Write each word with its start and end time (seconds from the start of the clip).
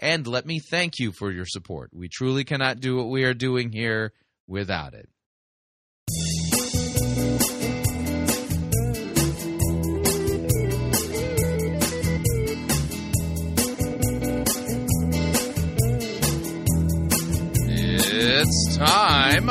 and 0.00 0.26
let 0.26 0.46
me 0.46 0.58
thank 0.58 0.98
you 0.98 1.12
for 1.12 1.30
your 1.30 1.44
support. 1.44 1.90
We 1.92 2.08
truly 2.08 2.44
cannot 2.44 2.80
do 2.80 2.96
what 2.96 3.08
we 3.08 3.24
are 3.24 3.34
doing 3.34 3.70
here 3.70 4.12
without 4.48 4.94
it. 4.94 5.08
It's 17.72 18.76
time 18.78 19.48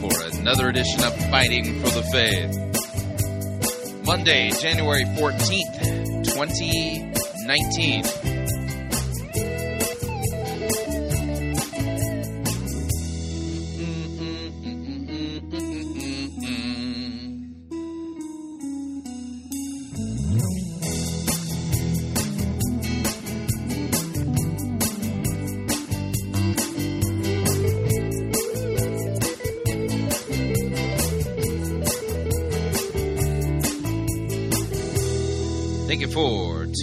for 0.00 0.10
another 0.40 0.68
edition 0.68 1.04
of 1.04 1.14
Fighting 1.30 1.80
for 1.80 1.90
the 1.90 2.02
Faith. 2.10 2.56
Monday, 4.04 4.50
January 4.50 5.04
14th, 5.04 6.24
2019. 6.34 8.37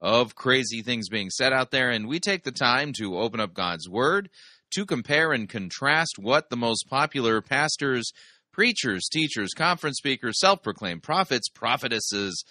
of 0.00 0.34
crazy 0.34 0.82
things 0.82 1.08
being 1.08 1.30
said 1.30 1.52
out 1.52 1.70
there, 1.70 1.90
and 1.90 2.06
we 2.08 2.20
take 2.20 2.44
the 2.44 2.52
time 2.52 2.92
to 2.94 3.18
open 3.18 3.40
up 3.40 3.54
God's 3.54 3.88
Word 3.88 4.28
to 4.74 4.84
compare 4.84 5.32
and 5.32 5.48
contrast 5.48 6.18
what 6.18 6.50
the 6.50 6.56
most 6.56 6.88
popular 6.88 7.40
pastors, 7.40 8.12
preachers, 8.52 9.08
teachers, 9.12 9.50
conference 9.54 9.98
speakers, 9.98 10.40
self 10.40 10.62
proclaimed 10.62 11.02
prophets, 11.02 11.48
prophetesses, 11.48 12.44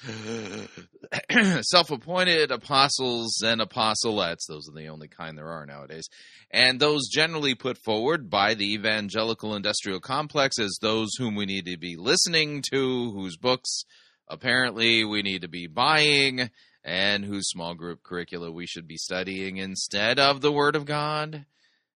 self 1.61 1.91
appointed 1.91 2.51
apostles, 2.51 3.41
and 3.43 3.61
apostolettes, 3.61 4.45
those 4.47 4.69
are 4.69 4.75
the 4.75 4.87
only 4.87 5.07
kind 5.07 5.37
there 5.37 5.51
are 5.51 5.65
nowadays, 5.65 6.07
and 6.51 6.79
those 6.79 7.07
generally 7.09 7.55
put 7.55 7.77
forward 7.77 8.29
by 8.29 8.53
the 8.53 8.73
evangelical 8.73 9.55
industrial 9.55 9.99
complex 9.99 10.59
as 10.59 10.77
those 10.81 11.09
whom 11.17 11.35
we 11.35 11.45
need 11.45 11.65
to 11.65 11.77
be 11.77 11.95
listening 11.95 12.63
to, 12.71 13.11
whose 13.11 13.37
books 13.37 13.83
apparently 14.27 15.03
we 15.03 15.21
need 15.21 15.41
to 15.41 15.47
be 15.47 15.67
buying 15.67 16.49
and 16.85 17.25
whose 17.25 17.49
small 17.49 17.73
group 17.73 18.03
curricula 18.03 18.51
we 18.51 18.67
should 18.67 18.87
be 18.87 18.95
studying 18.95 19.57
instead 19.57 20.19
of 20.19 20.39
the 20.39 20.51
Word 20.51 20.75
of 20.75 20.85
God. 20.85 21.45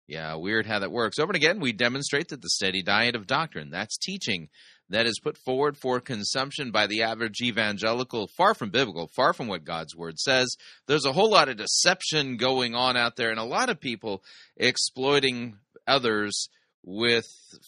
Yeah, 0.08 0.36
weird 0.36 0.66
how 0.66 0.80
that 0.80 0.92
works. 0.92 1.20
Over 1.20 1.32
and 1.32 1.36
again, 1.36 1.60
we 1.60 1.74
demonstrate 1.74 2.30
that 2.30 2.42
the 2.42 2.50
steady 2.50 2.82
diet 2.82 3.16
of 3.16 3.28
doctrine, 3.28 3.70
that's 3.70 3.98
teaching 3.98 4.48
that 4.90 5.06
is 5.06 5.20
put 5.22 5.38
forward 5.38 5.78
for 5.78 6.00
consumption 6.00 6.72
by 6.72 6.88
the 6.88 7.04
average 7.04 7.42
evangelical, 7.42 8.28
far 8.38 8.54
from 8.54 8.70
biblical, 8.70 9.10
far 9.16 9.34
from 9.34 9.48
what 9.48 9.66
God's 9.66 9.96
Word 9.96 10.18
says. 10.18 10.56
There's 10.88 11.06
a 11.06 11.12
whole 11.12 11.30
lot 11.30 11.50
of 11.50 11.58
deception 11.58 12.38
going 12.38 12.74
on 12.74 12.96
out 12.96 13.16
there, 13.16 13.30
and 13.30 13.40
a 13.40 13.44
lot 13.44 13.70
of 13.70 13.80
people 13.80 14.24
exploiting 14.56 15.58
others 15.86 16.48
with 16.84 17.26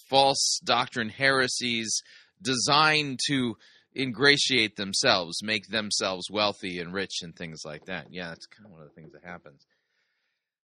false 0.09 0.62
doctrine 0.63 1.09
heresies 1.09 2.02
designed 2.41 3.19
to 3.28 3.58
ingratiate 3.95 4.75
themselves, 4.75 5.44
make 5.44 5.67
themselves 5.67 6.29
wealthy 6.29 6.79
and 6.79 6.94
rich 6.94 7.22
and 7.22 7.35
things 7.35 7.61
like 7.66 7.85
that. 7.85 8.07
Yeah, 8.11 8.29
that's 8.29 8.45
kind 8.45 8.66
of 8.66 8.72
one 8.72 8.81
of 8.81 8.88
the 8.89 8.95
things 8.95 9.13
that 9.13 9.23
happens. 9.23 9.66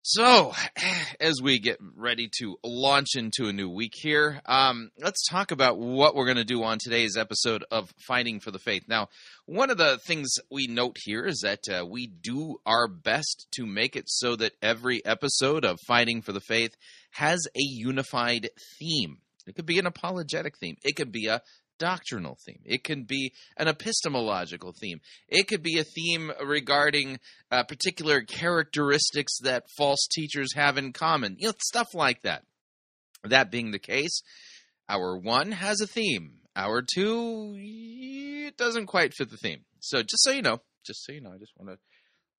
So, 0.04 0.54
as 1.20 1.42
we 1.44 1.60
get 1.60 1.78
ready 1.96 2.30
to 2.40 2.58
launch 2.64 3.10
into 3.16 3.48
a 3.48 3.54
new 3.54 3.70
week 3.70 3.94
here, 3.96 4.42
um, 4.48 4.90
let's 4.98 5.28
talk 5.28 5.52
about 5.52 5.78
what 5.78 6.16
we're 6.16 6.26
going 6.26 6.38
to 6.38 6.44
do 6.44 6.64
on 6.64 6.80
today's 6.80 7.16
episode 7.18 7.64
of 7.70 7.92
Fighting 8.08 8.40
for 8.40 8.50
the 8.50 8.58
Faith. 8.58 8.86
Now, 8.88 9.10
one 9.46 9.70
of 9.70 9.78
the 9.78 10.00
things 10.08 10.34
we 10.50 10.66
note 10.66 10.98
here 11.04 11.26
is 11.26 11.42
that 11.44 11.70
uh, 11.70 11.86
we 11.86 12.08
do 12.08 12.58
our 12.66 12.88
best 12.88 13.46
to 13.52 13.68
make 13.68 13.96
it 13.96 14.06
so 14.08 14.36
that 14.38 14.54
every 14.62 15.06
episode 15.06 15.66
of 15.66 15.78
Fighting 15.88 16.24
for 16.24 16.32
the 16.32 16.42
Faith 16.42 16.76
has 17.12 17.46
a 17.56 17.62
unified 17.62 18.50
theme. 18.80 19.18
It 19.46 19.56
could 19.56 19.66
be 19.66 19.80
an 19.80 19.86
apologetic 19.86 20.58
theme. 20.58 20.78
It 20.84 20.96
could 20.96 21.12
be 21.12 21.28
a 21.28 21.42
doctrinal 21.82 22.38
theme. 22.46 22.62
It 22.64 22.84
can 22.84 23.04
be 23.04 23.34
an 23.58 23.68
epistemological 23.68 24.74
theme. 24.80 25.02
It 25.28 25.48
could 25.48 25.64
be 25.64 25.80
a 25.80 25.84
theme 25.84 26.32
regarding 26.46 27.20
uh, 27.50 27.64
particular 27.64 28.22
characteristics 28.22 29.40
that 29.42 29.66
false 29.76 30.08
teachers 30.12 30.54
have 30.54 30.78
in 30.78 30.94
common. 30.94 31.38
You 31.40 31.48
know, 31.48 31.54
stuff 31.60 31.88
like 31.96 32.22
that. 32.22 32.44
That 33.24 33.52
being 33.52 33.72
the 33.72 33.80
case, 33.80 34.22
hour 34.88 35.18
one 35.18 35.52
has 35.52 35.82
a 35.82 35.88
theme. 35.88 36.34
Hour 36.56 36.84
two, 36.84 37.56
it 37.58 38.58
doesn't 38.58 38.88
quite 38.88 39.14
fit 39.14 39.32
the 39.32 39.38
theme. 39.38 39.62
So 39.80 40.02
just 40.02 40.24
so 40.24 40.32
you 40.32 40.42
know, 40.42 40.62
just 40.86 41.04
so 41.04 41.14
you 41.14 41.22
know, 41.22 41.32
I 41.32 41.38
just 41.38 41.54
want 41.58 41.72
to 41.72 41.78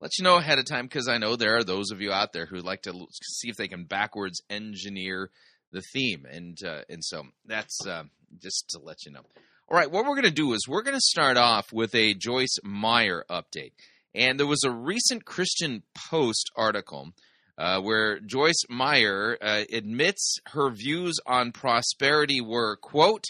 let 0.01 0.19
you 0.19 0.25
know 0.25 0.37
ahead 0.37 0.59
of 0.59 0.67
time 0.67 0.87
because 0.87 1.09
I 1.09 1.19
know 1.19 1.35
there 1.35 1.57
are 1.57 1.65
those 1.65 1.91
of 1.91 2.01
you 2.01 2.13
out 2.13 2.33
there 2.33 2.47
who 2.47 2.59
like 2.59 2.83
to 2.83 2.93
see 3.23 3.49
if 3.49 3.57
they 3.57 3.69
can 3.69 3.85
backwards 3.85 4.43
engineer 4.51 5.31
the 5.73 5.83
theme, 5.93 6.27
and 6.31 6.59
uh, 6.65 6.83
and 6.89 7.03
so 7.05 7.23
that's 7.47 7.87
uh, 7.87 8.05
just 8.41 8.69
to 8.71 8.79
let 8.79 9.05
you 9.05 9.13
know. 9.13 9.23
All 9.69 9.77
right, 9.77 9.91
what 9.91 10.05
we're 10.05 10.15
going 10.15 10.25
to 10.25 10.31
do 10.31 10.53
is 10.53 10.67
we're 10.69 10.83
going 10.83 10.97
to 10.97 11.01
start 11.01 11.37
off 11.37 11.73
with 11.73 11.95
a 11.95 12.15
Joyce 12.15 12.57
Meyer 12.63 13.25
update, 13.31 13.73
and 14.15 14.39
there 14.39 14.47
was 14.47 14.65
a 14.65 14.71
recent 14.71 15.25
Christian 15.25 15.83
Post 16.11 16.51
article. 16.57 17.13
Uh, 17.59 17.79
where 17.81 18.19
Joyce 18.19 18.65
Meyer 18.71 19.37
uh, 19.41 19.65
admits 19.71 20.39
her 20.53 20.71
views 20.71 21.21
on 21.27 21.53
prosperity 21.53 22.41
were, 22.41 22.77
quote, 22.77 23.27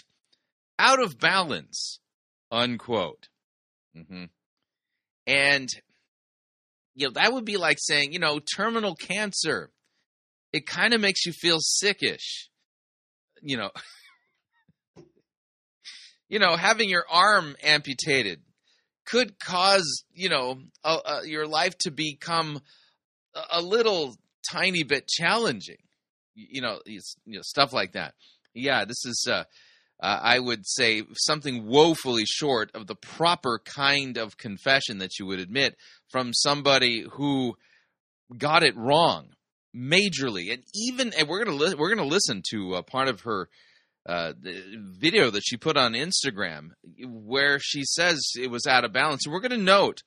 out 0.79 1.03
of 1.03 1.19
balance, 1.19 1.99
unquote. 2.49 3.27
Mm-hmm. 3.95 4.23
And, 5.27 5.69
you 6.95 7.07
know, 7.07 7.11
that 7.11 7.33
would 7.33 7.43
be 7.43 7.57
like 7.57 7.77
saying, 7.81 8.13
you 8.13 8.19
know, 8.19 8.39
terminal 8.39 8.95
cancer 8.95 9.73
it 10.53 10.67
kind 10.67 10.93
of 10.93 11.01
makes 11.01 11.25
you 11.25 11.33
feel 11.33 11.59
sickish. 11.59 12.47
You 13.41 13.57
know, 13.57 13.71
you 16.33 16.39
know, 16.39 16.55
having 16.55 16.89
your 16.89 17.05
arm 17.11 17.55
amputated 17.61 18.41
could 19.05 19.37
cause, 19.37 20.03
you 20.15 20.29
know, 20.29 20.57
your 21.25 21.45
life 21.45 21.77
to 21.77 21.91
become 21.91 22.59
a, 23.35 23.59
a, 23.59 23.61
little 23.61 24.15
tiny 24.51 24.81
bit 24.81 25.07
challenging. 25.07 25.77
You 26.33 26.61
know, 26.61 26.79
you 26.87 27.01
know, 27.27 27.41
stuff 27.43 27.71
like 27.71 27.91
that. 27.91 28.15
Yeah, 28.55 28.83
this 28.83 29.05
is 29.05 29.27
uh, 29.29 29.43
uh, 30.01 30.19
I 30.23 30.39
would 30.39 30.65
say 30.65 31.03
something 31.13 31.67
woefully 31.67 32.23
short 32.25 32.71
of 32.73 32.87
the 32.87 32.95
proper 32.95 33.61
kind 33.63 34.17
of 34.17 34.35
confession 34.35 34.97
that 34.97 35.19
you 35.19 35.27
would 35.27 35.39
admit 35.39 35.75
from 36.09 36.33
somebody 36.33 37.05
who 37.11 37.55
got 38.35 38.63
it 38.63 38.75
wrong 38.75 39.27
majorly, 39.75 40.51
and 40.51 40.63
even 40.73 41.13
and 41.13 41.27
we're 41.27 41.45
gonna 41.45 41.57
li- 41.57 41.75
we're 41.75 41.93
gonna 41.93 42.07
listen 42.07 42.41
to 42.49 42.73
uh, 42.73 42.81
part 42.81 43.07
of 43.07 43.21
her 43.21 43.49
uh, 44.05 44.33
the 44.39 44.61
video 44.99 45.29
that 45.31 45.43
she 45.45 45.57
put 45.57 45.77
on 45.77 45.93
Instagram 45.93 46.69
where 47.05 47.59
she 47.59 47.83
says 47.85 48.21
it 48.35 48.51
was 48.51 48.67
out 48.67 48.83
of 48.83 48.93
balance. 48.93 49.25
And 49.25 49.33
we're 49.33 49.39
going 49.39 49.51
to 49.51 49.57
note 49.57 49.99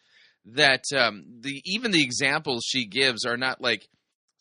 that 0.54 0.84
um, 0.94 1.24
the 1.40 1.62
even 1.64 1.90
the 1.90 2.02
examples 2.02 2.62
she 2.66 2.86
gives 2.86 3.24
are 3.24 3.36
not 3.36 3.60
like 3.60 3.88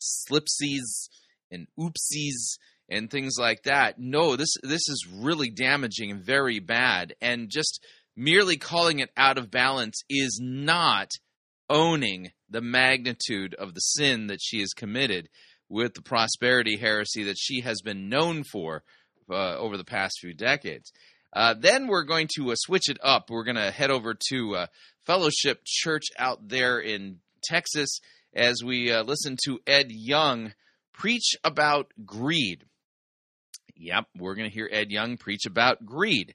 slipsies 0.00 1.08
and 1.50 1.66
oopsies 1.78 2.58
and 2.88 3.10
things 3.10 3.36
like 3.38 3.62
that. 3.62 3.98
No, 3.98 4.36
this 4.36 4.54
this 4.62 4.88
is 4.88 5.08
really 5.10 5.50
damaging 5.50 6.10
and 6.10 6.24
very 6.24 6.60
bad. 6.60 7.14
And 7.20 7.50
just 7.50 7.84
merely 8.16 8.56
calling 8.56 8.98
it 8.98 9.10
out 9.16 9.38
of 9.38 9.50
balance 9.50 10.02
is 10.08 10.38
not 10.42 11.10
owning 11.68 12.30
the 12.48 12.60
magnitude 12.60 13.54
of 13.54 13.74
the 13.74 13.80
sin 13.80 14.28
that 14.28 14.38
she 14.40 14.60
has 14.60 14.70
committed 14.70 15.28
with 15.68 15.94
the 15.94 16.02
prosperity 16.02 16.76
heresy 16.76 17.24
that 17.24 17.38
she 17.38 17.60
has 17.62 17.80
been 17.82 18.08
known 18.08 18.44
for 18.44 18.84
uh, 19.30 19.56
over 19.56 19.76
the 19.76 19.84
past 19.84 20.18
few 20.20 20.34
decades. 20.34 20.92
Uh, 21.32 21.54
then 21.58 21.86
we're 21.86 22.04
going 22.04 22.28
to 22.36 22.52
uh, 22.52 22.54
switch 22.56 22.88
it 22.88 22.98
up. 23.02 23.28
We're 23.28 23.44
going 23.44 23.56
to 23.56 23.70
head 23.70 23.90
over 23.90 24.16
to 24.30 24.56
uh, 24.56 24.66
Fellowship 25.04 25.60
Church 25.64 26.04
out 26.18 26.48
there 26.48 26.78
in 26.78 27.18
Texas 27.44 28.00
as 28.34 28.62
we 28.64 28.92
uh, 28.92 29.02
listen 29.02 29.36
to 29.44 29.60
Ed 29.66 29.86
Young 29.90 30.52
preach 30.92 31.36
about 31.44 31.92
greed. 32.04 32.64
Yep, 33.76 34.06
we're 34.16 34.34
going 34.34 34.48
to 34.48 34.54
hear 34.54 34.68
Ed 34.72 34.90
Young 34.90 35.16
preach 35.16 35.44
about 35.46 35.84
greed. 35.84 36.34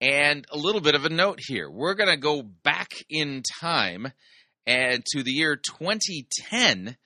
And 0.00 0.44
a 0.52 0.58
little 0.58 0.80
bit 0.80 0.94
of 0.94 1.04
a 1.04 1.10
note 1.10 1.40
here. 1.42 1.70
We're 1.70 1.94
going 1.94 2.10
to 2.10 2.16
go 2.16 2.42
back 2.42 2.90
in 3.08 3.42
time 3.60 4.12
and 4.66 5.04
to 5.12 5.22
the 5.22 5.32
year 5.32 5.56
2010 5.56 6.96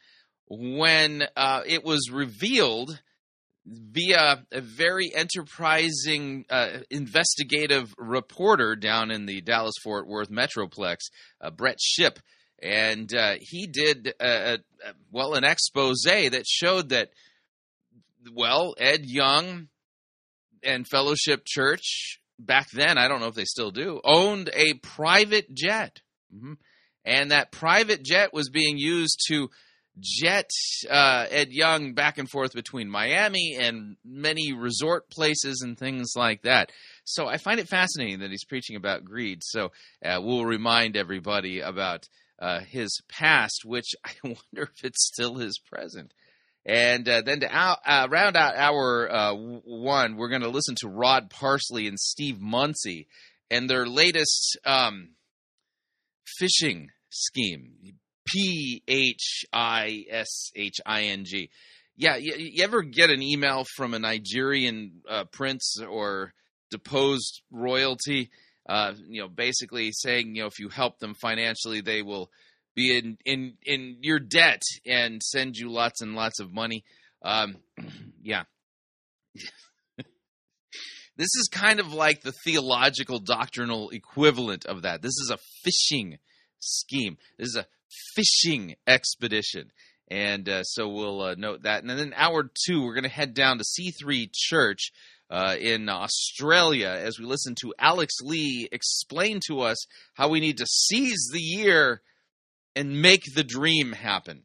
when 0.49 1.23
uh, 1.37 1.63
it 1.67 1.85
was 1.85 2.11
revealed 2.11 3.01
via 3.67 4.45
a 4.51 4.61
very 4.61 5.15
enterprising 5.15 6.45
uh, 6.51 6.79
investigative 6.91 7.95
reporter 7.99 8.75
down 8.75 9.11
in 9.11 9.27
the 9.27 9.41
Dallas 9.41 9.75
Fort 9.83 10.07
Worth 10.07 10.31
Metroplex, 10.31 10.97
uh, 11.41 11.51
Brett 11.51 11.79
Shipp. 11.81 12.19
And 12.63 13.15
uh, 13.15 13.37
he 13.41 13.67
did, 13.67 14.15
a, 14.21 14.55
a, 14.55 14.59
well, 15.11 15.35
an 15.35 15.45
expose 15.45 16.03
that 16.05 16.45
showed 16.47 16.91
that, 16.91 17.11
well, 18.35 18.75
Ed 18.79 19.01
Young 19.05 19.69
and 20.63 20.87
Fellowship 20.87 21.43
Church, 21.47 22.21
back 22.39 22.71
then, 22.71 22.99
I 22.99 23.09
don't 23.09 23.21
know 23.21 23.29
if 23.29 23.35
they 23.35 23.45
still 23.45 23.71
do, 23.71 24.01
owned 24.05 24.51
a 24.53 24.75
private 24.75 25.53
jet. 25.55 26.01
Mm-hmm. 26.35 26.55
And 27.05 27.31
that 27.31 27.51
private 27.51 28.03
jet 28.05 28.35
was 28.35 28.51
being 28.51 28.77
used 28.77 29.21
to 29.29 29.49
jet 29.99 30.51
uh, 30.89 31.27
Ed 31.31 31.49
Young 31.51 31.95
back 31.95 32.19
and 32.19 32.29
forth 32.29 32.53
between 32.53 32.89
Miami 32.89 33.57
and 33.59 33.97
many 34.05 34.53
resort 34.53 35.11
places 35.11 35.63
and 35.65 35.79
things 35.79 36.13
like 36.17 36.43
that. 36.43 36.71
So 37.05 37.27
I 37.27 37.37
find 37.37 37.61
it 37.61 37.69
fascinating 37.69 38.21
that 38.21 38.31
he's 38.31 38.45
preaching 38.45 38.77
about 38.77 39.05
greed. 39.05 39.41
So 39.43 39.73
uh, 40.05 40.21
we'll 40.23 40.47
remind 40.47 40.97
everybody 40.97 41.61
about 41.61 42.09
uh, 42.39 42.61
his 42.61 43.01
past, 43.09 43.63
which 43.65 43.95
I 44.05 44.13
wonder 44.23 44.71
if 44.75 44.85
it's 44.85 45.07
still 45.07 45.35
his 45.35 45.59
present. 45.59 46.13
And 46.67 47.09
uh, 47.09 47.23
then 47.23 47.41
to 47.41 47.49
out, 47.51 47.79
uh, 47.87 48.07
round 48.11 48.37
out 48.37 48.55
hour 48.55 49.11
uh, 49.11 49.35
one, 49.35 50.17
we're 50.17 50.29
going 50.29 50.43
to 50.43 50.49
listen 50.49 50.75
to 50.81 50.89
Rod 50.89 51.31
Parsley 51.31 51.87
and 51.87 51.99
Steve 51.99 52.39
Munsey 52.39 53.09
and 53.51 53.69
their 53.69 53.87
latest 53.87 54.59
um, 54.65 55.11
phishing 56.41 56.89
scheme. 57.09 57.73
P 58.33 58.83
H 58.87 59.45
I 59.53 60.05
S 60.11 60.51
H 60.55 60.81
I 60.85 61.03
N 61.05 61.25
G. 61.25 61.51
Yeah, 61.97 62.17
you, 62.17 62.35
you, 62.37 62.65
ever 62.65 62.83
get 62.83 63.11
an 63.11 63.23
email 63.23 63.65
from 63.77 63.93
a 63.93 63.99
Nigerian 63.99 65.03
uh, 65.09 65.25
prince 65.25 65.77
or 65.81 66.33
deposed 66.71 67.43
royalty? 67.51 68.31
Uh, 68.69 68.95
you 69.09 69.21
know, 69.21 69.29
basically 69.29 69.91
saying, 69.93 70.35
you 70.35 70.43
know, 70.43 70.47
if 70.47 70.59
you 70.59 70.69
help 70.69 70.99
them 70.99 71.15
financially, 71.21 71.81
they 71.81 72.03
will 72.03 72.31
be 72.75 72.97
in 72.97 73.19
in 73.25 73.55
in 73.65 73.99
your 74.01 74.19
debt 74.19 74.63
and 74.87 75.23
send 75.23 75.57
you 75.57 75.71
lots 75.71 76.01
and 76.01 76.15
lots 76.15 76.41
of 76.41 76.53
money. 76.53 76.85
Um, 77.23 77.57
yeah. 78.23 78.45
this 79.97 81.35
is 81.37 81.49
kind 81.53 81.81
of 81.81 81.93
like 81.93 82.23
the 82.23 82.33
theological 82.45 83.19
doctrinal 83.19 83.91
equivalent 83.91 84.65
of 84.67 84.83
that. 84.83 85.03
This 85.03 85.19
is 85.19 85.33
a 85.33 85.39
phishing 85.69 86.19
scheme. 86.61 87.19
This 87.39 87.49
is 87.49 87.57
a 87.57 87.67
fishing 88.15 88.77
expedition. 88.87 89.71
And 90.11 90.49
uh, 90.49 90.65
so 90.65 90.89
we'll 90.89 91.23
uh, 91.23 91.35
note 91.37 91.63
that. 91.63 91.83
And 91.83 91.91
then 91.91 92.13
hour 92.17 92.51
two, 92.67 92.83
we're 92.83 92.95
going 92.95 93.05
to 93.05 93.09
head 93.09 93.33
down 93.33 93.59
to 93.59 93.65
C3 93.65 94.29
Church 94.33 94.91
uh, 95.31 95.55
in 95.59 95.89
Australia 95.89 96.89
as 96.89 97.19
we 97.19 97.25
listen 97.25 97.55
to 97.61 97.73
Alex 97.79 98.15
Lee 98.23 98.69
explain 98.73 99.41
to 99.47 99.61
us 99.61 99.87
how 100.15 100.29
we 100.29 100.41
need 100.41 100.59
to 100.59 100.67
seize 100.67 101.31
the 101.33 101.41
year 101.41 102.03
and 102.75 103.01
make 103.01 103.23
the 103.35 103.45
dream 103.45 103.93
happen. 103.93 104.43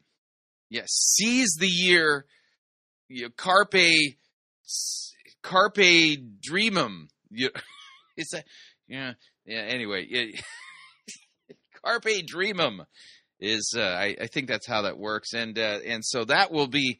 Yes, 0.70 0.88
seize 0.90 1.56
the 1.58 1.68
year. 1.68 2.26
You 3.08 3.24
know, 3.24 3.28
carpe, 3.36 4.16
carpe 5.42 6.18
dreamum. 6.48 7.08
You, 7.30 7.50
it's 8.16 8.34
a 8.34 8.42
yeah 8.88 9.12
yeah. 9.44 9.60
Anyway, 9.60 10.06
carpe 11.84 12.26
dreamum 12.32 12.84
is 13.40 13.74
uh, 13.76 13.82
I, 13.82 14.16
I, 14.20 14.26
think 14.26 14.48
that's 14.48 14.66
how 14.66 14.82
that 14.82 14.98
works, 14.98 15.32
and 15.34 15.58
uh, 15.58 15.78
and 15.84 16.04
so 16.04 16.24
that 16.24 16.50
will 16.50 16.66
be 16.66 16.98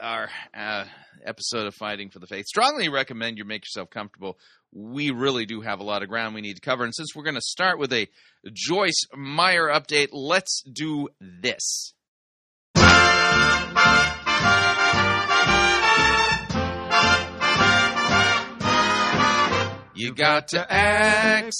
our 0.00 0.28
uh, 0.54 0.84
episode 1.24 1.66
of 1.66 1.74
Fighting 1.74 2.10
for 2.10 2.18
the 2.18 2.26
Faith. 2.26 2.46
Strongly 2.46 2.88
recommend 2.88 3.38
you 3.38 3.44
make 3.44 3.62
yourself 3.62 3.90
comfortable. 3.90 4.38
We 4.72 5.10
really 5.10 5.46
do 5.46 5.60
have 5.60 5.80
a 5.80 5.84
lot 5.84 6.02
of 6.02 6.08
ground 6.08 6.34
we 6.34 6.40
need 6.40 6.54
to 6.54 6.60
cover, 6.60 6.84
and 6.84 6.94
since 6.94 7.14
we're 7.14 7.24
going 7.24 7.34
to 7.34 7.40
start 7.40 7.78
with 7.78 7.92
a 7.92 8.08
Joyce 8.52 9.06
Meyer 9.16 9.68
update, 9.68 10.08
let's 10.12 10.62
do 10.62 11.08
this. 11.20 11.94
You 20.00 20.14
got 20.14 20.48
to 20.48 20.66
accentuate 20.72 21.52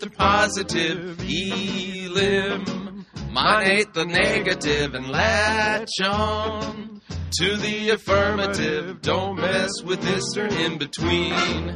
the 0.00 0.10
positive, 0.10 1.18
elim, 1.18 3.06
minate 3.30 3.94
the 3.94 4.04
negative, 4.04 4.94
and 4.94 5.08
latch 5.08 5.98
on 6.04 7.00
to 7.38 7.56
the 7.56 7.88
affirmative. 7.88 9.00
Don't 9.00 9.36
mess 9.40 9.82
with 9.82 10.02
this 10.02 10.36
or 10.36 10.44
In 10.44 10.76
Between. 10.76 11.74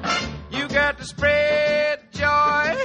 You 0.50 0.68
got 0.68 0.98
to 0.98 1.04
spread 1.04 2.12
joy 2.12 2.76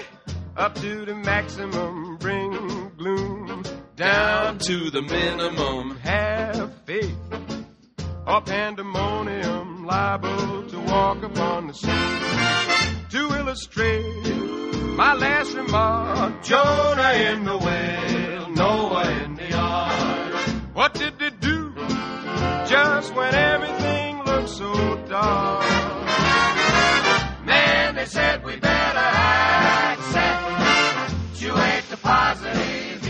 up 0.55 0.75
to 0.75 1.03
the 1.03 1.15
maximum, 1.15 2.15
bring 2.19 2.51
gloom 2.97 3.63
down 3.97 4.59
to 4.59 4.89
the 4.91 5.01
minimum. 5.01 5.97
Have 5.97 6.73
faith 6.85 7.17
or 8.25 8.39
pandemonium 8.43 9.50
liable 9.91 10.63
to 10.69 10.79
walk 10.93 11.21
upon 11.21 11.67
the 11.67 11.73
scene. 11.73 13.09
To 13.09 13.21
illustrate 13.39 14.35
my 15.01 15.13
last 15.13 15.53
remark, 15.53 16.41
Jonah 16.43 17.13
in 17.29 17.43
the 17.43 17.57
whale, 17.57 18.49
Noah 18.51 19.11
in 19.23 19.35
the 19.35 19.53
ark. 19.53 20.33
What 20.73 20.93
did 20.93 21.19
they 21.19 21.31
do 21.31 21.73
just 22.73 23.13
when 23.15 23.33
everything 23.35 24.23
looked 24.23 24.53
so 24.61 24.71
dark? 25.09 25.65
Man, 27.45 27.95
they 27.95 28.05
said 28.05 28.45
we 28.45 28.55
better 28.55 29.09
accept 29.91 31.41
you 31.41 31.51
ain't 31.67 31.89
the 31.89 31.97
positive 31.97 33.01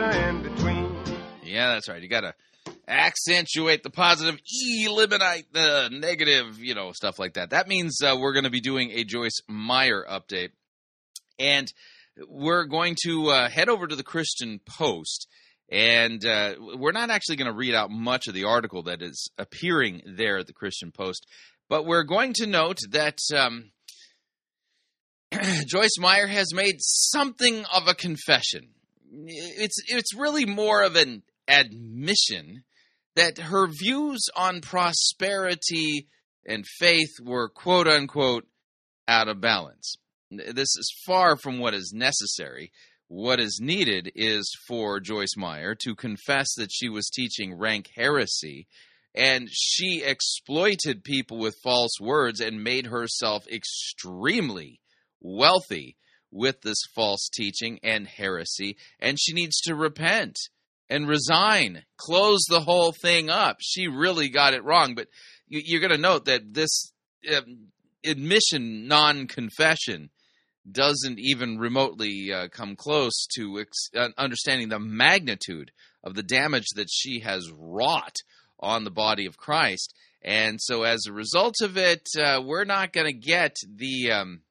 In 0.00 0.42
Between. 0.42 0.96
Yeah, 1.42 1.74
that's 1.74 1.88
right. 1.88 2.02
You 2.02 2.08
got 2.08 2.22
to 2.22 2.34
accentuate 2.88 3.82
the 3.82 3.90
positive, 3.90 4.40
eliminate 4.62 5.52
the 5.52 5.90
negative, 5.92 6.58
you 6.58 6.74
know, 6.74 6.92
stuff 6.92 7.18
like 7.18 7.34
that. 7.34 7.50
That 7.50 7.68
means 7.68 8.00
uh, 8.02 8.16
we're 8.18 8.32
going 8.32 8.44
to 8.44 8.50
be 8.50 8.60
doing 8.60 8.90
a 8.92 9.04
Joyce 9.04 9.40
Meyer 9.48 10.04
update. 10.08 10.50
And 11.38 11.70
we're 12.26 12.64
going 12.64 12.96
to 13.04 13.28
uh, 13.28 13.48
head 13.50 13.68
over 13.68 13.86
to 13.86 13.94
the 13.94 14.02
Christian 14.02 14.60
Post. 14.66 15.28
And 15.70 16.24
uh, 16.24 16.54
we're 16.58 16.92
not 16.92 17.10
actually 17.10 17.36
going 17.36 17.50
to 17.50 17.56
read 17.56 17.74
out 17.74 17.90
much 17.90 18.28
of 18.28 18.34
the 18.34 18.44
article 18.44 18.84
that 18.84 19.02
is 19.02 19.30
appearing 19.36 20.02
there 20.06 20.38
at 20.38 20.46
the 20.46 20.52
Christian 20.52 20.90
Post, 20.90 21.26
but 21.68 21.86
we're 21.86 22.02
going 22.02 22.32
to 22.34 22.46
note 22.46 22.78
that 22.90 23.18
um, 23.34 23.72
Joyce 25.66 25.98
Meyer 25.98 26.26
has 26.26 26.52
made 26.54 26.76
something 26.78 27.64
of 27.72 27.88
a 27.88 27.94
confession. 27.94 28.70
It's 29.12 29.76
it's 29.88 30.14
really 30.14 30.46
more 30.46 30.82
of 30.82 30.96
an 30.96 31.22
admission 31.46 32.64
that 33.14 33.38
her 33.38 33.66
views 33.68 34.28
on 34.34 34.60
prosperity 34.62 36.08
and 36.46 36.66
faith 36.66 37.20
were 37.22 37.48
quote 37.48 37.86
unquote 37.86 38.46
out 39.06 39.28
of 39.28 39.40
balance. 39.40 39.96
This 40.30 40.76
is 40.76 40.96
far 41.04 41.36
from 41.36 41.58
what 41.58 41.74
is 41.74 41.92
necessary 41.94 42.72
What 43.12 43.40
is 43.40 43.60
needed 43.60 44.10
is 44.14 44.50
for 44.66 44.98
Joyce 44.98 45.36
Meyer 45.36 45.74
to 45.82 45.94
confess 45.94 46.54
that 46.54 46.72
she 46.72 46.88
was 46.88 47.10
teaching 47.10 47.58
rank 47.58 47.90
heresy 47.94 48.66
and 49.14 49.50
she 49.50 50.02
exploited 50.02 51.04
people 51.04 51.36
with 51.36 51.54
false 51.62 52.00
words 52.00 52.40
and 52.40 52.64
made 52.64 52.86
herself 52.86 53.46
extremely 53.48 54.80
wealthy 55.20 55.98
with 56.32 56.62
this 56.62 56.78
false 56.94 57.28
teaching 57.32 57.78
and 57.82 58.08
heresy 58.08 58.76
and 58.98 59.18
she 59.20 59.32
needs 59.32 59.60
to 59.60 59.74
repent 59.74 60.36
and 60.88 61.08
resign 61.08 61.84
close 61.96 62.40
the 62.48 62.60
whole 62.60 62.92
thing 63.02 63.30
up 63.30 63.58
she 63.60 63.86
really 63.86 64.28
got 64.28 64.54
it 64.54 64.64
wrong 64.64 64.94
but 64.94 65.06
you're 65.48 65.80
going 65.80 65.92
to 65.92 65.98
note 65.98 66.24
that 66.24 66.54
this 66.54 66.92
um, 67.36 67.68
admission 68.04 68.88
non-confession 68.88 70.10
doesn't 70.70 71.18
even 71.18 71.58
remotely 71.58 72.32
uh, 72.32 72.48
come 72.48 72.76
close 72.76 73.26
to 73.34 73.60
ex- 73.60 73.90
uh, 73.96 74.08
understanding 74.16 74.68
the 74.68 74.78
magnitude 74.78 75.70
of 76.04 76.14
the 76.14 76.22
damage 76.22 76.66
that 76.76 76.88
she 76.90 77.20
has 77.20 77.50
wrought 77.56 78.16
on 78.60 78.84
the 78.84 78.90
body 78.90 79.26
of 79.26 79.36
Christ. 79.36 79.92
And 80.22 80.60
so, 80.60 80.84
as 80.84 81.06
a 81.06 81.12
result 81.12 81.56
of 81.62 81.76
it, 81.76 82.06
uh, 82.16 82.40
we're 82.44 82.64
not 82.64 82.92
going 82.92 83.06
to 83.06 83.12
get 83.12 83.56
the 83.68 84.12
um, 84.12 84.42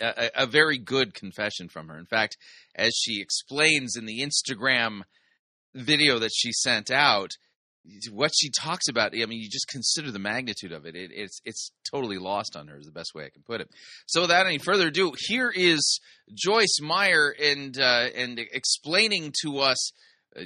a, 0.00 0.30
a, 0.34 0.46
very 0.46 0.78
good 0.78 1.14
confession 1.14 1.68
from 1.68 1.88
her. 1.88 1.98
In 1.98 2.06
fact, 2.06 2.36
as 2.74 2.92
she 2.94 3.20
explains 3.20 3.96
in 3.96 4.06
the 4.06 4.20
Instagram 4.20 5.02
video 5.74 6.18
that 6.18 6.32
she 6.34 6.52
sent 6.52 6.90
out, 6.90 7.30
what 8.10 8.32
she 8.34 8.50
talks 8.50 8.88
about, 8.88 9.12
I 9.14 9.26
mean, 9.26 9.40
you 9.40 9.50
just 9.50 9.68
consider 9.68 10.10
the 10.10 10.18
magnitude 10.18 10.72
of 10.72 10.86
it. 10.86 10.96
it. 10.96 11.10
It's 11.12 11.40
it's 11.44 11.70
totally 11.90 12.16
lost 12.16 12.56
on 12.56 12.68
her. 12.68 12.78
Is 12.78 12.86
the 12.86 12.92
best 12.92 13.14
way 13.14 13.24
I 13.24 13.30
can 13.30 13.42
put 13.42 13.60
it. 13.60 13.68
So, 14.06 14.22
without 14.22 14.46
any 14.46 14.58
further 14.58 14.88
ado, 14.88 15.12
here 15.26 15.52
is 15.54 16.00
Joyce 16.34 16.78
Meyer 16.80 17.34
and 17.38 17.78
uh, 17.78 18.08
and 18.16 18.38
explaining 18.38 19.34
to 19.42 19.58
us, 19.58 19.92
uh, 20.34 20.44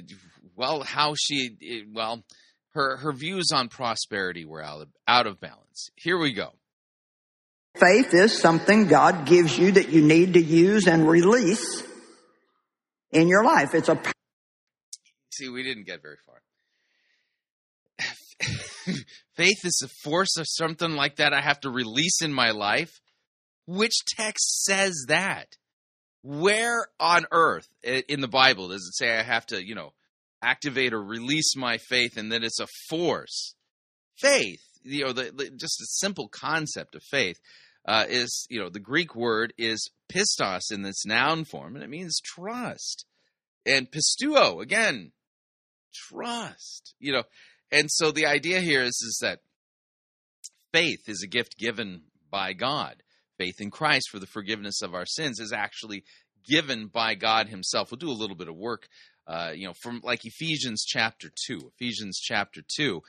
well, 0.55 0.83
how 0.83 1.13
she 1.17 1.85
well 1.93 2.25
her 2.73 2.97
her 2.97 3.13
views 3.13 3.51
on 3.53 3.69
prosperity 3.69 4.43
were 4.43 4.61
out 4.61 4.81
of, 4.81 4.89
out 5.07 5.25
of 5.25 5.39
balance. 5.39 5.89
Here 5.95 6.17
we 6.17 6.33
go. 6.33 6.58
Faith 7.75 8.13
is 8.13 8.37
something 8.37 8.87
God 8.87 9.25
gives 9.25 9.57
you 9.57 9.71
that 9.73 9.89
you 9.89 10.01
need 10.01 10.33
to 10.33 10.41
use 10.41 10.87
and 10.87 11.07
release 11.07 11.83
in 13.11 13.27
your 13.27 13.43
life. 13.43 13.73
It's 13.73 13.89
a 13.89 13.99
See, 15.31 15.49
we 15.49 15.63
didn't 15.63 15.85
get 15.85 16.01
very 16.01 16.17
far. 16.25 16.41
Faith 19.35 19.63
is 19.63 19.81
a 19.85 19.87
force 20.03 20.35
of 20.37 20.45
something 20.47 20.91
like 20.91 21.15
that 21.17 21.33
I 21.33 21.41
have 21.41 21.61
to 21.61 21.69
release 21.69 22.21
in 22.21 22.33
my 22.33 22.51
life. 22.51 22.99
Which 23.65 23.93
text 24.17 24.65
says 24.65 25.05
that? 25.07 25.55
Where 26.23 26.87
on 26.99 27.25
earth 27.31 27.67
in 27.83 28.19
the 28.19 28.27
Bible 28.27 28.67
does 28.67 28.85
it 28.85 28.97
say 28.97 29.17
I 29.17 29.21
have 29.21 29.45
to, 29.47 29.65
you 29.65 29.75
know, 29.75 29.93
activate 30.41 30.93
or 30.93 31.01
release 31.01 31.55
my 31.55 31.77
faith 31.77 32.17
and 32.17 32.31
that 32.31 32.43
it's 32.43 32.59
a 32.59 32.67
force. 32.89 33.55
Faith, 34.17 34.63
you 34.83 35.05
know, 35.05 35.13
the, 35.13 35.31
the, 35.35 35.49
just 35.49 35.81
a 35.81 35.85
simple 35.85 36.27
concept 36.27 36.95
of 36.95 37.03
faith 37.03 37.39
uh, 37.85 38.05
is, 38.07 38.47
you 38.49 38.59
know, 38.59 38.69
the 38.69 38.79
Greek 38.79 39.15
word 39.15 39.53
is 39.57 39.89
pistos 40.11 40.71
in 40.71 40.81
this 40.81 41.05
noun 41.05 41.45
form, 41.45 41.75
and 41.75 41.83
it 41.83 41.89
means 41.89 42.19
trust. 42.23 43.05
And 43.65 43.87
pisteuo 43.91 44.61
again, 44.61 45.11
trust, 45.93 46.95
you 46.99 47.11
know. 47.11 47.23
And 47.71 47.87
so 47.89 48.11
the 48.11 48.25
idea 48.25 48.61
here 48.61 48.81
is, 48.81 49.01
is 49.01 49.19
that 49.21 49.39
faith 50.71 51.07
is 51.07 51.21
a 51.23 51.27
gift 51.27 51.57
given 51.57 52.03
by 52.31 52.53
God. 52.53 53.03
Faith 53.37 53.61
in 53.61 53.71
Christ 53.71 54.09
for 54.09 54.19
the 54.19 54.27
forgiveness 54.27 54.81
of 54.81 54.93
our 54.93 55.05
sins 55.05 55.39
is 55.39 55.53
actually 55.53 56.03
given 56.47 56.87
by 56.87 57.15
God 57.15 57.47
Himself. 57.47 57.91
We'll 57.91 57.97
do 57.99 58.09
a 58.09 58.11
little 58.11 58.35
bit 58.35 58.49
of 58.49 58.55
work 58.55 58.87
uh, 59.29 59.51
you 59.53 59.67
know, 59.67 59.73
from 59.73 60.01
like 60.03 60.25
Ephesians 60.25 60.83
chapter 60.83 61.29
2, 61.47 61.71
Ephesians 61.75 62.19
chapter 62.19 62.61
2, 62.75 62.99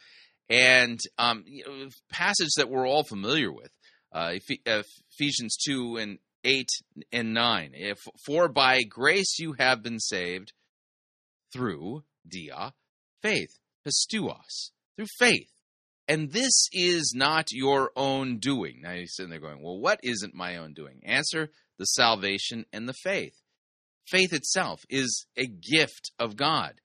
and 0.50 0.99
um, 1.19 1.45
you 1.47 1.64
know, 1.66 1.88
passage 2.11 2.50
that 2.57 2.69
we're 2.69 2.87
all 2.87 3.04
familiar 3.04 3.52
with, 3.52 3.71
uh, 4.12 4.33
Ephesians 4.66 5.57
2 5.66 5.97
and 5.97 6.19
8 6.45 6.69
and 7.12 7.33
9. 7.33 7.73
If, 7.75 7.99
For 8.26 8.49
by 8.49 8.83
grace 8.83 9.38
you 9.38 9.54
have 9.59 9.83
been 9.83 10.00
saved 10.00 10.52
through, 11.52 12.02
dia, 12.28 12.73
faith, 13.23 13.59
pisteuos, 13.87 14.71
through 14.97 15.07
faith. 15.19 15.49
And 16.09 16.33
this 16.33 16.69
is 16.73 17.12
not 17.14 17.52
your 17.52 17.92
own 17.95 18.38
doing. 18.38 18.80
Now 18.83 18.92
you're 18.92 19.07
sitting 19.07 19.30
there 19.30 19.38
going, 19.38 19.62
well, 19.62 19.78
what 19.78 20.00
isn't 20.02 20.35
my 20.35 20.57
own 20.57 20.75
doing? 20.75 21.00
Answer 21.04 21.50
the 21.78 21.85
salvation 21.85 22.66
and 22.73 22.88
the 22.88 22.95
faith 22.95 23.35
faith 24.11 24.33
itself 24.33 24.83
is 24.90 25.26
a 25.37 25.47
gift 25.47 26.12
of 26.19 26.37
God, 26.37 26.80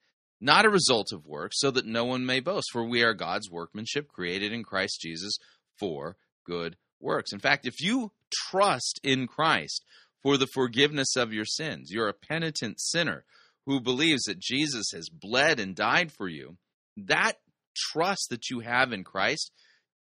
not 0.46 0.66
a 0.66 0.70
result 0.70 1.12
of 1.12 1.26
works, 1.26 1.60
so 1.60 1.72
that 1.72 1.88
no 1.88 2.06
one 2.06 2.26
may 2.26 2.40
boast. 2.40 2.70
For 2.72 2.86
we 2.86 3.04
are 3.04 3.14
God's 3.14 3.50
workmanship, 3.50 4.08
created 4.08 4.54
in 4.54 4.64
Christ 4.64 5.00
Jesus 5.02 5.38
for 5.78 6.18
good 6.46 6.78
works. 7.02 7.34
In 7.34 7.40
fact, 7.40 7.66
if 7.66 7.82
you 7.82 8.12
trust 8.32 9.00
in 9.04 9.28
Christ 9.28 9.84
for 10.22 10.38
the 10.38 10.48
forgiveness 10.48 11.16
of 11.16 11.34
your 11.34 11.46
sins, 11.46 11.90
you're 11.92 12.08
a 12.08 12.14
penitent 12.14 12.80
sinner 12.80 13.26
who 13.66 13.82
believes 13.82 14.24
that 14.24 14.40
Jesus 14.40 14.92
has 14.94 15.10
bled 15.10 15.60
and 15.60 15.76
died 15.76 16.12
for 16.12 16.30
you. 16.30 16.58
That 16.96 17.34
trust 17.76 18.28
that 18.30 18.50
you 18.50 18.60
have 18.60 18.94
in 18.94 19.04
Christ, 19.04 19.52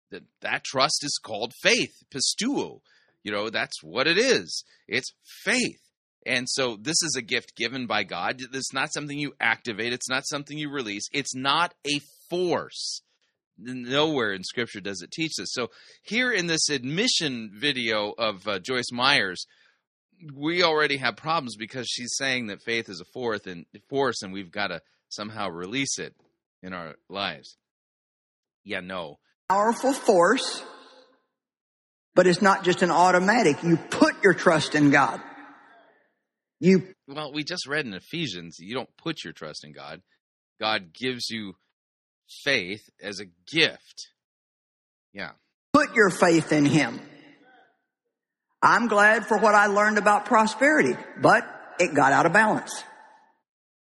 that, 0.10 0.24
that 0.41 0.63
trust 0.63 1.03
is 1.03 1.19
called 1.22 1.53
faith, 1.62 1.91
pisteuo. 2.10 2.79
You 3.24 3.34
know, 3.34 3.50
that's 3.50 3.84
what 3.84 4.08
it 4.08 4.17
is. 4.17 4.63
It's 4.88 5.12
faith. 5.43 5.81
And 6.29 6.48
so 6.48 6.77
this 6.79 7.01
is 7.01 7.15
a 7.17 7.24
gift 7.24 7.55
given 7.55 7.88
by 7.88 8.03
God. 8.03 8.39
It's 8.53 8.71
not 8.71 8.93
something 8.93 9.17
you 9.17 9.33
activate, 9.39 9.93
it's 9.93 10.07
not 10.07 10.27
something 10.27 10.55
you 10.55 10.69
release, 10.69 11.07
it's 11.12 11.33
not 11.33 11.74
a 11.88 12.00
force. 12.29 13.01
Nowhere 13.57 14.31
in 14.33 14.43
Scripture 14.43 14.79
does 14.79 15.01
it 15.01 15.09
teach 15.09 15.31
this. 15.38 15.51
So 15.51 15.69
here 16.03 16.31
in 16.31 16.45
this 16.45 16.69
admission 16.69 17.50
video 17.51 18.13
of 18.15 18.48
uh, 18.48 18.59
Joyce 18.59 18.91
Myers, 18.91 19.48
we 20.36 20.62
already 20.62 20.98
have 20.98 21.15
problems 21.15 21.55
because 21.57 21.88
she's 21.88 22.15
saying 22.15 22.48
that 22.48 22.62
faith 22.62 22.89
is 22.89 23.01
a 23.01 23.05
fourth 23.12 23.48
and 23.48 23.65
force, 23.89 24.21
and 24.21 24.31
we've 24.31 24.51
got 24.51 24.67
to 24.67 24.81
somehow 25.09 25.50
release 25.50 25.98
it 25.98 26.13
in 26.62 26.74
our 26.74 26.93
lives. 27.09 27.57
Yeah, 28.63 28.81
no. 28.81 29.17
Powerful 29.50 29.93
force, 29.93 30.63
but 32.13 32.27
it's 32.27 32.41
not 32.41 32.63
just 32.63 32.83
an 32.83 32.91
automatic. 32.91 33.63
You 33.63 33.77
put 33.77 34.24
your 34.24 34.36
trust 34.36 34.75
in 34.75 34.91
God. 34.91 35.19
You 36.59 36.93
well, 37.07 37.31
we 37.33 37.43
just 37.43 37.67
read 37.67 37.85
in 37.85 37.93
Ephesians, 37.93 38.57
you 38.59 38.75
don't 38.75 38.89
put 38.97 39.23
your 39.23 39.33
trust 39.33 39.63
in 39.63 39.71
God. 39.71 40.01
God 40.59 40.93
gives 40.93 41.29
you 41.29 41.53
faith 42.43 42.83
as 43.01 43.19
a 43.19 43.25
gift. 43.49 44.09
Yeah. 45.13 45.31
Put 45.73 45.95
your 45.95 46.09
faith 46.09 46.51
in 46.51 46.65
him. 46.65 46.99
I'm 48.61 48.87
glad 48.87 49.25
for 49.25 49.37
what 49.37 49.55
I 49.55 49.67
learned 49.67 49.97
about 49.97 50.25
prosperity, 50.25 50.97
but 51.21 51.43
it 51.79 51.95
got 51.95 52.11
out 52.11 52.25
of 52.25 52.33
balance. 52.33 52.83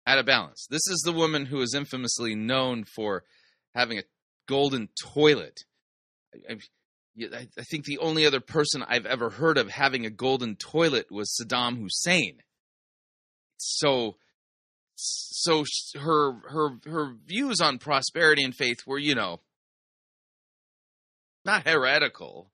Out 0.06 0.18
of 0.18 0.26
balance. 0.26 0.66
This 0.68 0.87
is 0.88 1.02
the 1.04 1.12
woman 1.12 1.46
who 1.46 1.62
is 1.62 1.75
infamously 1.75 2.34
known 2.34 2.84
for 2.84 3.25
having 3.75 3.98
a 3.98 4.02
golden 4.46 4.90
toilet. 5.14 5.60
I, 6.48 6.58
I, 7.22 7.48
I 7.58 7.62
think 7.70 7.87
the 7.87 7.98
only 7.98 8.26
other 8.26 8.40
person 8.40 8.84
I've 8.87 9.06
ever 9.06 9.30
heard 9.30 9.56
of 9.56 9.70
having 9.70 10.04
a 10.04 10.10
golden 10.10 10.56
toilet 10.56 11.10
was 11.10 11.34
Saddam 11.40 11.78
Hussein 11.78 12.42
so 13.59 14.17
so 14.95 15.65
her 15.99 16.33
her 16.49 16.71
her 16.87 17.15
views 17.27 17.61
on 17.61 17.79
prosperity 17.79 18.43
and 18.43 18.55
faith 18.55 18.87
were 18.87 18.99
you 18.99 19.15
know 19.15 19.41
not 21.45 21.67
heretical. 21.67 22.50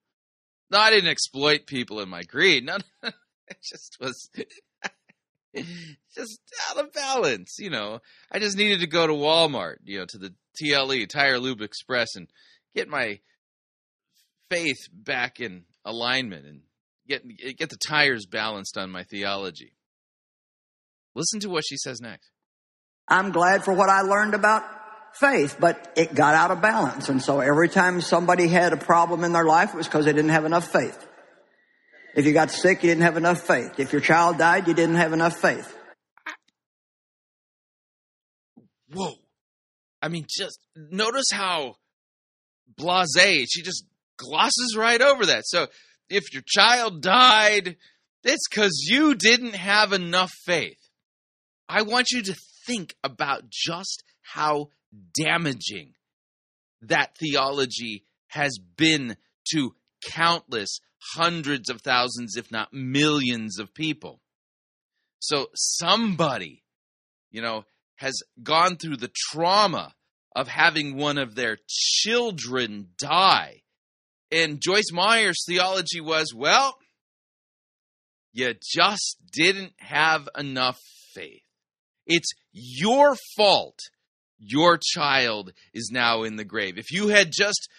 No 0.69 0.79
i 0.79 0.89
didn't 0.89 1.09
exploit 1.09 1.65
people 1.65 2.01
in 2.01 2.09
my 2.09 2.23
greed. 2.23 2.65
No 2.65 2.77
it 3.03 3.57
just 3.63 3.97
was 3.99 4.29
just 6.15 6.39
out 6.69 6.77
of 6.77 6.93
balance 6.93 7.57
you 7.59 7.69
know. 7.69 7.99
I 8.31 8.39
just 8.39 8.57
needed 8.57 8.81
to 8.81 8.87
go 8.87 9.07
to 9.07 9.13
walmart 9.13 9.77
you 9.85 9.99
know 9.99 10.05
to 10.05 10.17
the 10.17 10.33
tle 10.59 11.05
tire 11.07 11.39
lube 11.39 11.61
express 11.61 12.15
and 12.15 12.27
get 12.75 12.87
my 12.87 13.19
faith 14.49 14.87
back 14.93 15.39
in 15.39 15.63
alignment 15.83 16.45
and 16.45 16.61
get 17.07 17.23
get 17.57 17.69
the 17.69 17.77
tires 17.77 18.25
balanced 18.25 18.77
on 18.77 18.91
my 18.91 19.03
theology 19.03 19.73
Listen 21.15 21.39
to 21.41 21.49
what 21.49 21.63
she 21.65 21.77
says 21.77 22.01
next. 22.01 22.29
I'm 23.07 23.31
glad 23.31 23.63
for 23.63 23.73
what 23.73 23.89
I 23.89 24.01
learned 24.01 24.33
about 24.33 24.63
faith, 25.13 25.57
but 25.59 25.93
it 25.95 26.13
got 26.13 26.35
out 26.35 26.51
of 26.51 26.61
balance. 26.61 27.07
And 27.07 27.21
so 27.21 27.39
every 27.39 27.69
time 27.69 28.01
somebody 28.01 28.47
had 28.47 28.73
a 28.73 28.77
problem 28.77 29.23
in 29.23 29.31
their 29.31 29.45
life, 29.45 29.73
it 29.73 29.77
was 29.77 29.87
because 29.87 30.05
they 30.05 30.13
didn't 30.13 30.31
have 30.31 30.45
enough 30.45 30.71
faith. 30.71 31.07
If 32.15 32.25
you 32.25 32.33
got 32.33 32.51
sick, 32.51 32.83
you 32.83 32.89
didn't 32.89 33.03
have 33.03 33.17
enough 33.17 33.41
faith. 33.41 33.79
If 33.79 33.91
your 33.91 34.01
child 34.01 34.37
died, 34.37 34.67
you 34.67 34.73
didn't 34.73 34.95
have 34.95 35.13
enough 35.13 35.37
faith. 35.37 35.73
Whoa. 38.93 39.13
I 40.01 40.07
mean, 40.07 40.25
just 40.29 40.59
notice 40.75 41.31
how 41.31 41.75
blase, 42.77 43.49
she 43.51 43.61
just 43.61 43.85
glosses 44.17 44.75
right 44.77 45.01
over 45.01 45.25
that. 45.27 45.43
So 45.45 45.67
if 46.09 46.33
your 46.33 46.43
child 46.45 47.01
died, 47.01 47.77
It's 48.25 48.47
because 48.49 48.87
you 48.89 49.13
didn't 49.13 49.53
have 49.55 49.93
enough 49.93 50.31
faith. 50.45 50.79
I 51.67 51.81
want 51.81 52.11
you 52.11 52.21
to 52.23 52.35
think 52.65 52.95
about 53.03 53.49
just 53.49 54.03
how 54.21 54.69
damaging 55.13 55.93
that 56.81 57.17
theology 57.17 58.05
has 58.27 58.57
been 58.77 59.17
to 59.51 59.75
countless 60.11 60.79
hundreds 61.15 61.69
of 61.69 61.81
thousands, 61.81 62.35
if 62.35 62.51
not 62.51 62.73
millions 62.73 63.59
of 63.59 63.73
people. 63.73 64.21
So 65.19 65.47
somebody, 65.55 66.63
you 67.31 67.41
know, 67.41 67.65
has 67.95 68.21
gone 68.43 68.77
through 68.77 68.97
the 68.97 69.11
trauma 69.31 69.95
of 70.35 70.47
having 70.47 70.97
one 70.97 71.17
of 71.17 71.35
their 71.35 71.57
children 71.67 72.89
die. 72.97 73.61
And 74.31 74.61
Joyce 74.61 74.91
Meyer's 74.91 75.43
theology 75.47 76.01
was, 76.01 76.33
well, 76.35 76.77
you 78.33 78.53
just 78.61 79.17
didn't 79.31 79.73
have 79.77 80.27
enough 80.37 80.79
faith. 81.13 81.44
It's 82.05 82.31
your 82.51 83.15
fault 83.35 83.79
your 84.37 84.77
child 84.81 85.53
is 85.73 85.89
now 85.91 86.23
in 86.23 86.35
the 86.35 86.45
grave. 86.45 86.77
If 86.77 86.91
you 86.91 87.07
had 87.07 87.31
just 87.31 87.69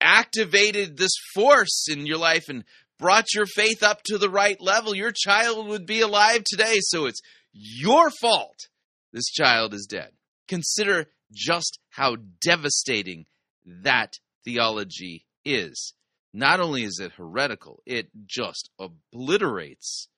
activated 0.00 0.96
this 0.96 1.12
force 1.34 1.86
in 1.90 2.06
your 2.06 2.18
life 2.18 2.48
and 2.48 2.64
brought 2.98 3.34
your 3.34 3.46
faith 3.46 3.82
up 3.82 4.02
to 4.04 4.18
the 4.18 4.30
right 4.30 4.60
level, 4.60 4.94
your 4.94 5.12
child 5.14 5.68
would 5.68 5.86
be 5.86 6.00
alive 6.00 6.42
today. 6.44 6.78
So 6.80 7.06
it's 7.06 7.20
your 7.52 8.10
fault 8.10 8.68
this 9.12 9.28
child 9.30 9.74
is 9.74 9.86
dead. 9.90 10.10
Consider 10.48 11.06
just 11.32 11.78
how 11.90 12.16
devastating 12.40 13.26
that 13.64 14.14
theology 14.44 15.26
is. 15.44 15.94
Not 16.32 16.60
only 16.60 16.84
is 16.84 17.00
it 17.02 17.12
heretical, 17.12 17.82
it 17.86 18.08
just 18.26 18.70
obliterates 18.78 20.08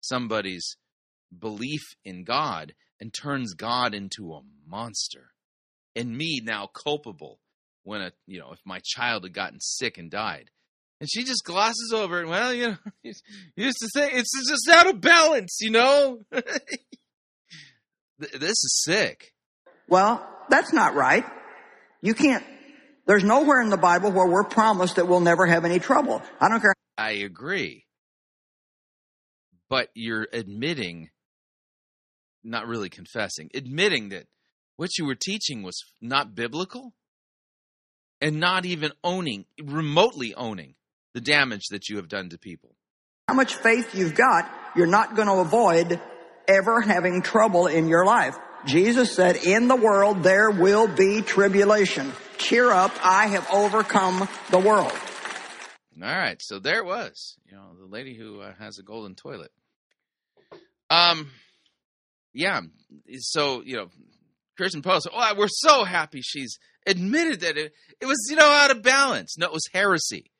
somebody's 0.00 0.76
belief 1.36 1.82
in 2.04 2.24
God 2.24 2.74
and 3.02 3.12
turns 3.12 3.52
God 3.54 3.94
into 3.94 4.32
a 4.32 4.42
monster. 4.64 5.32
And 5.96 6.16
me 6.16 6.40
now 6.40 6.68
culpable 6.68 7.40
when 7.82 8.00
a 8.00 8.12
you 8.28 8.38
know 8.38 8.52
if 8.52 8.60
my 8.64 8.80
child 8.84 9.24
had 9.24 9.34
gotten 9.34 9.58
sick 9.60 9.98
and 9.98 10.08
died. 10.08 10.50
And 11.00 11.10
she 11.10 11.24
just 11.24 11.42
glosses 11.44 11.92
over 11.92 12.22
it. 12.22 12.28
Well, 12.28 12.54
you 12.54 12.68
know, 12.68 12.76
you 13.02 13.12
used 13.56 13.78
to 13.80 13.88
say 13.92 14.08
it's 14.12 14.30
just 14.48 14.68
out 14.70 14.88
of 14.88 15.00
balance, 15.00 15.58
you 15.60 15.70
know. 15.70 16.20
this 16.30 16.50
is 18.42 18.82
sick. 18.84 19.34
Well, 19.88 20.24
that's 20.48 20.72
not 20.72 20.94
right. 20.94 21.24
You 22.02 22.14
can't. 22.14 22.44
There's 23.06 23.24
nowhere 23.24 23.60
in 23.60 23.70
the 23.70 23.76
Bible 23.76 24.12
where 24.12 24.28
we're 24.28 24.44
promised 24.44 24.94
that 24.94 25.08
we'll 25.08 25.18
never 25.18 25.44
have 25.44 25.64
any 25.64 25.80
trouble. 25.80 26.22
I 26.40 26.48
don't 26.48 26.60
care. 26.60 26.74
I 26.96 27.10
agree. 27.10 27.84
But 29.68 29.88
you're 29.94 30.28
admitting, 30.32 31.10
not 32.44 32.66
really 32.66 32.88
confessing, 32.88 33.50
admitting 33.54 34.10
that 34.10 34.26
what 34.76 34.98
you 34.98 35.04
were 35.04 35.14
teaching 35.14 35.62
was 35.62 35.84
not 36.00 36.34
biblical 36.34 36.94
and 38.20 38.38
not 38.40 38.64
even 38.64 38.92
owning, 39.02 39.44
remotely 39.62 40.34
owning 40.34 40.74
the 41.14 41.20
damage 41.20 41.64
that 41.70 41.88
you 41.88 41.96
have 41.96 42.08
done 42.08 42.30
to 42.30 42.38
people. 42.38 42.74
How 43.28 43.34
much 43.34 43.54
faith 43.54 43.94
you've 43.94 44.14
got, 44.14 44.50
you're 44.74 44.86
not 44.86 45.14
going 45.14 45.28
to 45.28 45.34
avoid 45.34 46.00
ever 46.48 46.80
having 46.80 47.22
trouble 47.22 47.66
in 47.66 47.88
your 47.88 48.04
life. 48.04 48.36
Jesus 48.64 49.12
said, 49.12 49.36
in 49.36 49.68
the 49.68 49.76
world 49.76 50.22
there 50.22 50.50
will 50.50 50.88
be 50.88 51.22
tribulation. 51.22 52.12
Cheer 52.38 52.70
up, 52.70 52.92
I 53.02 53.26
have 53.28 53.46
overcome 53.52 54.28
the 54.50 54.58
world. 54.58 54.92
All 56.02 56.08
right, 56.08 56.40
so 56.40 56.58
there 56.58 56.78
it 56.78 56.84
was. 56.84 57.36
You 57.46 57.56
know, 57.56 57.76
the 57.78 57.86
lady 57.86 58.14
who 58.14 58.40
uh, 58.40 58.54
has 58.58 58.78
a 58.78 58.82
golden 58.82 59.14
toilet. 59.14 59.52
Um, 60.90 61.30
yeah. 62.32 62.60
So 63.18 63.62
you 63.64 63.76
know, 63.76 63.88
Christian 64.56 64.82
Post. 64.82 65.08
Oh, 65.12 65.34
we're 65.36 65.48
so 65.48 65.84
happy 65.84 66.20
she's 66.22 66.58
admitted 66.86 67.40
that 67.40 67.56
it 67.56 67.72
it 68.00 68.06
was 68.06 68.18
you 68.30 68.36
know 68.36 68.46
out 68.46 68.70
of 68.70 68.82
balance. 68.82 69.36
No, 69.38 69.46
it 69.46 69.52
was 69.52 69.68
heresy. 69.72 70.30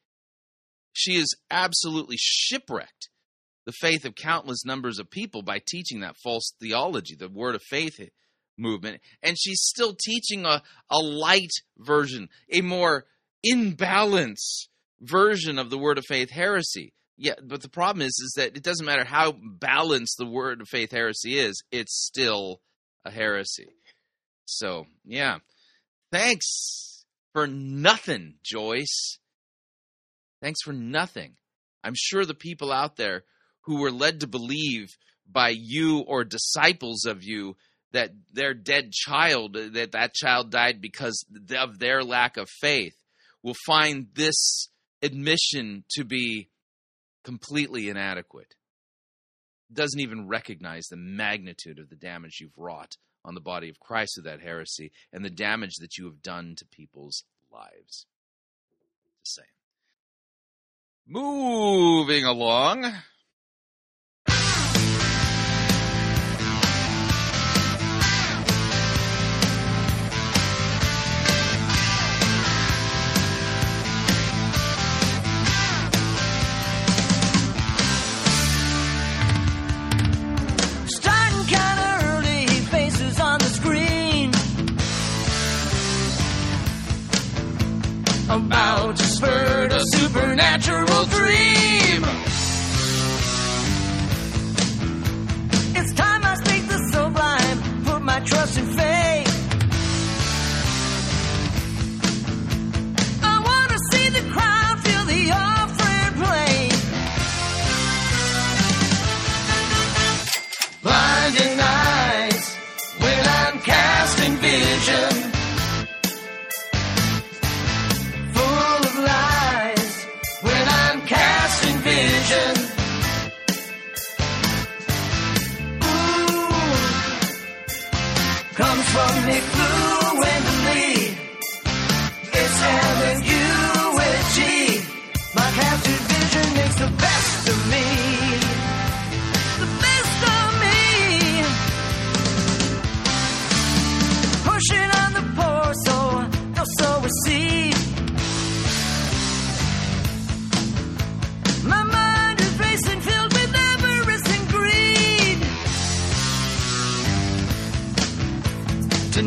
She 0.92 1.16
is 1.16 1.34
absolutely 1.50 2.16
shipwrecked 2.18 3.08
the 3.64 3.72
faith 3.72 4.04
of 4.04 4.14
countless 4.14 4.64
numbers 4.64 4.98
of 4.98 5.10
people 5.10 5.42
by 5.42 5.60
teaching 5.66 6.00
that 6.00 6.16
false 6.22 6.52
theology, 6.60 7.14
the 7.14 7.28
word 7.28 7.54
of 7.54 7.62
faith 7.62 7.98
movement. 8.58 9.00
And 9.22 9.38
she's 9.38 9.62
still 9.62 9.94
teaching 9.94 10.44
a, 10.44 10.62
a 10.90 10.98
light 10.98 11.52
version, 11.78 12.28
a 12.50 12.60
more 12.60 13.06
in 13.42 13.74
balance 13.74 14.68
version 15.00 15.58
of 15.58 15.70
the 15.70 15.78
word 15.78 15.98
of 15.98 16.04
faith 16.06 16.30
heresy. 16.30 16.92
Yeah, 17.16 17.34
but 17.42 17.62
the 17.62 17.68
problem 17.68 18.02
is 18.02 18.18
is 18.24 18.34
that 18.36 18.56
it 18.56 18.62
doesn't 18.62 18.86
matter 18.86 19.04
how 19.04 19.32
balanced 19.32 20.16
the 20.18 20.26
word 20.26 20.60
of 20.60 20.68
faith 20.68 20.92
heresy 20.92 21.38
is, 21.38 21.62
it's 21.70 21.94
still 22.06 22.60
a 23.04 23.10
heresy. 23.10 23.68
So, 24.46 24.86
yeah. 25.04 25.38
Thanks 26.10 27.04
for 27.32 27.46
nothing, 27.46 28.34
Joyce. 28.44 29.18
Thanks 30.42 30.60
for 30.62 30.72
nothing. 30.72 31.36
I'm 31.84 31.94
sure 31.96 32.24
the 32.24 32.34
people 32.34 32.72
out 32.72 32.96
there 32.96 33.24
who 33.62 33.80
were 33.80 33.92
led 33.92 34.20
to 34.20 34.26
believe 34.26 34.88
by 35.30 35.54
you 35.56 36.00
or 36.00 36.24
disciples 36.24 37.04
of 37.04 37.22
you 37.22 37.56
that 37.92 38.10
their 38.32 38.54
dead 38.54 38.92
child 38.92 39.54
that 39.54 39.92
that 39.92 40.14
child 40.14 40.50
died 40.50 40.80
because 40.80 41.24
of 41.56 41.78
their 41.78 42.02
lack 42.02 42.36
of 42.36 42.48
faith 42.60 42.94
will 43.42 43.56
find 43.66 44.08
this 44.14 44.68
admission 45.02 45.84
to 45.90 46.04
be 46.04 46.48
completely 47.24 47.88
inadequate 47.88 48.54
doesn't 49.72 50.00
even 50.00 50.28
recognize 50.28 50.86
the 50.86 50.96
magnitude 50.96 51.78
of 51.78 51.88
the 51.88 51.96
damage 51.96 52.38
you've 52.40 52.58
wrought 52.58 52.96
on 53.24 53.34
the 53.34 53.40
body 53.40 53.68
of 53.68 53.80
Christ 53.80 54.14
with 54.16 54.26
that 54.26 54.40
heresy 54.40 54.92
and 55.12 55.24
the 55.24 55.30
damage 55.30 55.76
that 55.80 55.96
you 55.96 56.04
have 56.06 56.22
done 56.22 56.54
to 56.58 56.66
people's 56.66 57.24
lives. 57.50 58.06
Just 59.24 59.36
saying. 59.36 59.48
Moving 61.06 62.24
along. 62.24 62.92
About 88.32 88.96
to 88.96 89.02
spurt 89.02 89.72
a 89.72 89.80
supernatural 89.92 91.04
dream. 91.04 92.02
It's 95.74 95.92
time 95.92 96.24
I 96.24 96.34
speak 96.42 96.66
the 96.66 96.78
sublime, 96.92 97.84
put 97.84 98.02
my 98.02 98.20
trust 98.20 98.58
in 98.58 98.66
faith. 98.74 99.01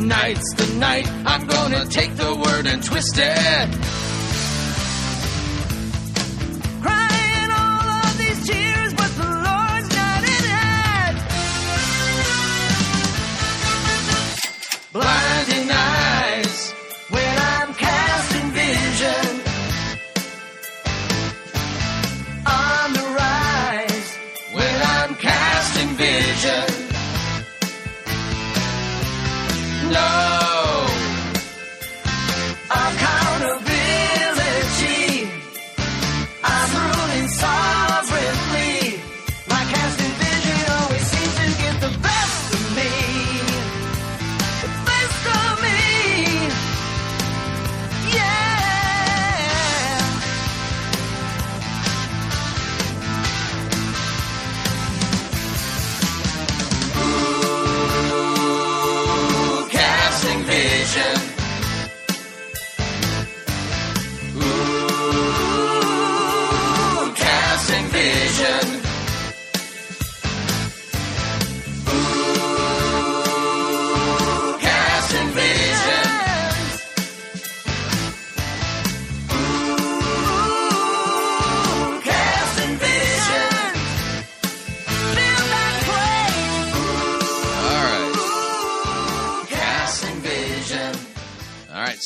Tonight's 0.05 0.53
the 0.53 0.67
night 0.77 1.07
I'm 1.25 1.47
gonna 1.47 1.83
take 1.87 2.15
the 2.15 2.35
word 2.35 2.67
and 2.67 2.83
twist 2.83 3.17
it. 3.17 3.69
Crying 6.79 7.49
all 7.49 7.89
of 8.05 8.15
these 8.19 8.47
tears, 8.47 8.93
but 8.93 9.09
the 9.17 9.25
Lord's 9.25 9.89
not 9.95 10.23
in 10.35 10.45
it. 10.61 11.15
Blinding 14.93 15.71
eyes. 15.71 16.04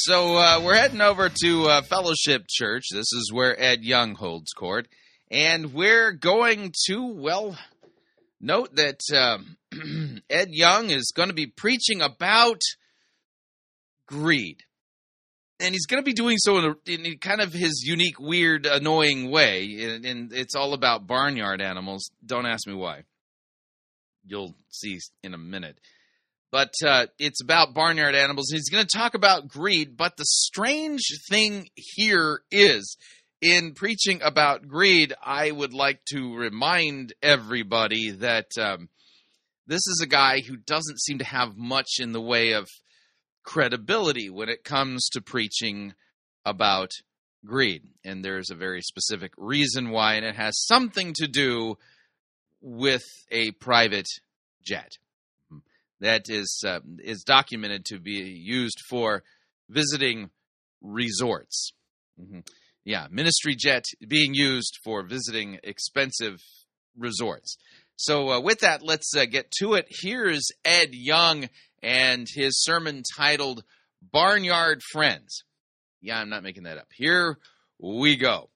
So 0.04 0.38
uh, 0.38 0.62
we're 0.64 0.76
heading 0.76 1.02
over 1.02 1.30
to 1.44 1.66
uh, 1.66 1.82
Fellowship 1.82 2.46
Church. 2.48 2.86
This 2.90 3.12
is 3.12 3.32
where 3.34 3.62
Ed 3.62 3.84
Young 3.84 4.16
holds 4.16 4.54
court. 4.54 4.88
And 5.30 5.74
we're 5.74 6.14
going 6.14 6.74
to, 6.88 7.06
well, 7.06 7.58
note 8.40 8.74
that 8.78 9.02
um, 9.14 9.58
Ed 10.30 10.48
Young 10.52 10.90
is 10.90 11.12
going 11.14 11.28
to 11.28 11.36
be 11.36 11.48
preaching 11.48 12.02
about 12.02 12.62
greed. 14.08 14.60
And 15.60 15.74
he's 15.74 15.86
going 15.86 16.02
to 16.02 16.06
be 16.06 16.14
doing 16.14 16.38
so 16.38 16.60
in, 16.60 16.66
a, 16.66 16.76
in 16.86 17.18
kind 17.18 17.42
of 17.42 17.52
his 17.52 17.84
unique, 17.86 18.22
weird, 18.22 18.66
annoying 18.66 19.30
way. 19.30 19.66
And, 19.82 20.06
and 20.06 20.34
it's 20.34 20.56
all 20.56 20.74
about 20.74 21.08
barnyard 21.08 21.60
animals. 21.60 22.10
Don't 22.26 22.46
ask 22.46 22.66
me 22.66 22.74
why. 22.74 23.04
You'll 24.26 24.56
see 24.70 24.98
in 25.26 25.34
a 25.34 25.38
minute 25.38 25.78
but 26.52 26.74
uh, 26.86 27.08
it's 27.20 27.42
about 27.42 27.74
barnyard 27.74 28.16
animals. 28.16 28.50
He's 28.52 28.70
going 28.70 28.86
to 28.86 28.98
talk 28.98 29.14
about 29.14 29.48
greed, 29.48 29.96
but 29.96 30.18
the 30.18 30.26
strange 30.26 31.04
thing 31.30 31.70
here 31.76 32.42
is 32.52 32.98
in 33.42 33.74
preaching 33.74 34.22
about 34.22 34.68
greed, 34.68 35.14
I 35.24 35.52
would 35.52 35.74
like 35.74 36.04
to 36.14 36.36
remind 36.36 37.14
everybody 37.22 38.12
that 38.12 38.48
um, 38.60 38.90
this 39.68 39.88
is 39.88 40.02
a 40.04 40.08
guy 40.08 40.42
who 40.42 40.58
doesn't 40.58 41.00
seem 41.00 41.20
to 41.20 41.26
have 41.26 41.56
much 41.56 42.00
in 42.00 42.12
the 42.12 42.22
way 42.22 42.54
of 42.54 42.68
credibility 43.44 44.30
when 44.30 44.50
it 44.50 44.64
comes 44.64 45.08
to 45.10 45.22
preaching 45.22 45.94
about 46.46 46.92
greed. 47.46 47.84
And 48.04 48.26
there's 48.26 48.50
a 48.50 48.56
very 48.56 48.82
specific 48.82 49.32
reason 49.38 49.92
why, 49.92 50.16
and 50.16 50.26
it 50.26 50.36
has 50.36 50.66
something 50.66 51.14
to 51.20 51.28
do 51.28 51.78
with 52.62 53.04
a 53.32 53.52
private 53.52 54.08
jet 54.66 54.98
that 56.02 56.24
is 56.30 56.64
uh, 56.66 56.80
is 57.04 57.24
documented 57.24 57.86
to 57.86 58.00
be 58.00 58.14
used 58.14 58.78
for 58.90 59.24
visiting 59.70 60.30
resorts. 60.82 61.72
Mhm. 62.20 62.48
Yeah, 62.86 63.08
ministry 63.12 63.56
jet 63.58 63.84
being 64.08 64.34
used 64.34 64.78
for 64.84 65.04
visiting 65.06 65.60
expensive 65.64 66.40
resorts. 66.98 67.58
So 67.98 68.30
uh, 68.30 68.40
with 68.40 68.60
that, 68.60 68.82
let's 68.82 69.14
uh, 69.16 69.26
get 69.26 69.52
to 69.60 69.74
it. 69.74 69.88
Here's 69.90 70.48
Ed 70.64 70.90
Young 70.94 71.50
and 71.84 72.28
his 72.34 72.64
sermon 72.64 73.04
titled 73.18 73.64
"Barnyard 74.02 74.82
Friends." 74.92 75.44
Yeah, 76.02 76.20
I'm 76.20 76.30
not 76.30 76.44
making 76.44 76.64
that 76.64 76.78
up. 76.78 76.88
Here 76.96 77.38
we 77.78 78.16
go. 78.16 78.50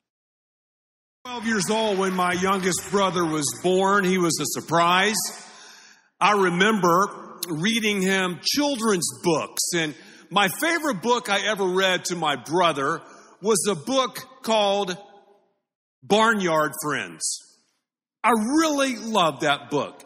12 1.26 1.46
years 1.46 1.70
old 1.70 1.98
when 1.98 2.14
my 2.14 2.34
youngest 2.34 2.90
brother 2.92 3.26
was 3.26 3.46
born. 3.64 4.04
He 4.04 4.18
was 4.18 4.38
a 4.42 4.46
surprise. 4.60 5.16
I 6.20 6.34
remember 6.34 7.23
reading 7.50 8.02
him 8.02 8.40
children's 8.44 9.10
books, 9.24 9.62
and 9.76 9.96
my 10.30 10.48
favorite 10.48 11.02
book 11.02 11.30
I 11.30 11.48
ever 11.48 11.66
read 11.66 12.06
to 12.06 12.16
my 12.16 12.36
brother 12.36 13.02
was 13.42 13.66
a 13.70 13.76
book 13.76 14.20
called 14.42 14.98
Barnyard 16.02 16.72
Friends. 16.84 17.40
I 18.24 18.32
really 18.32 18.96
loved 18.96 19.42
that 19.42 19.70
book. 19.70 20.04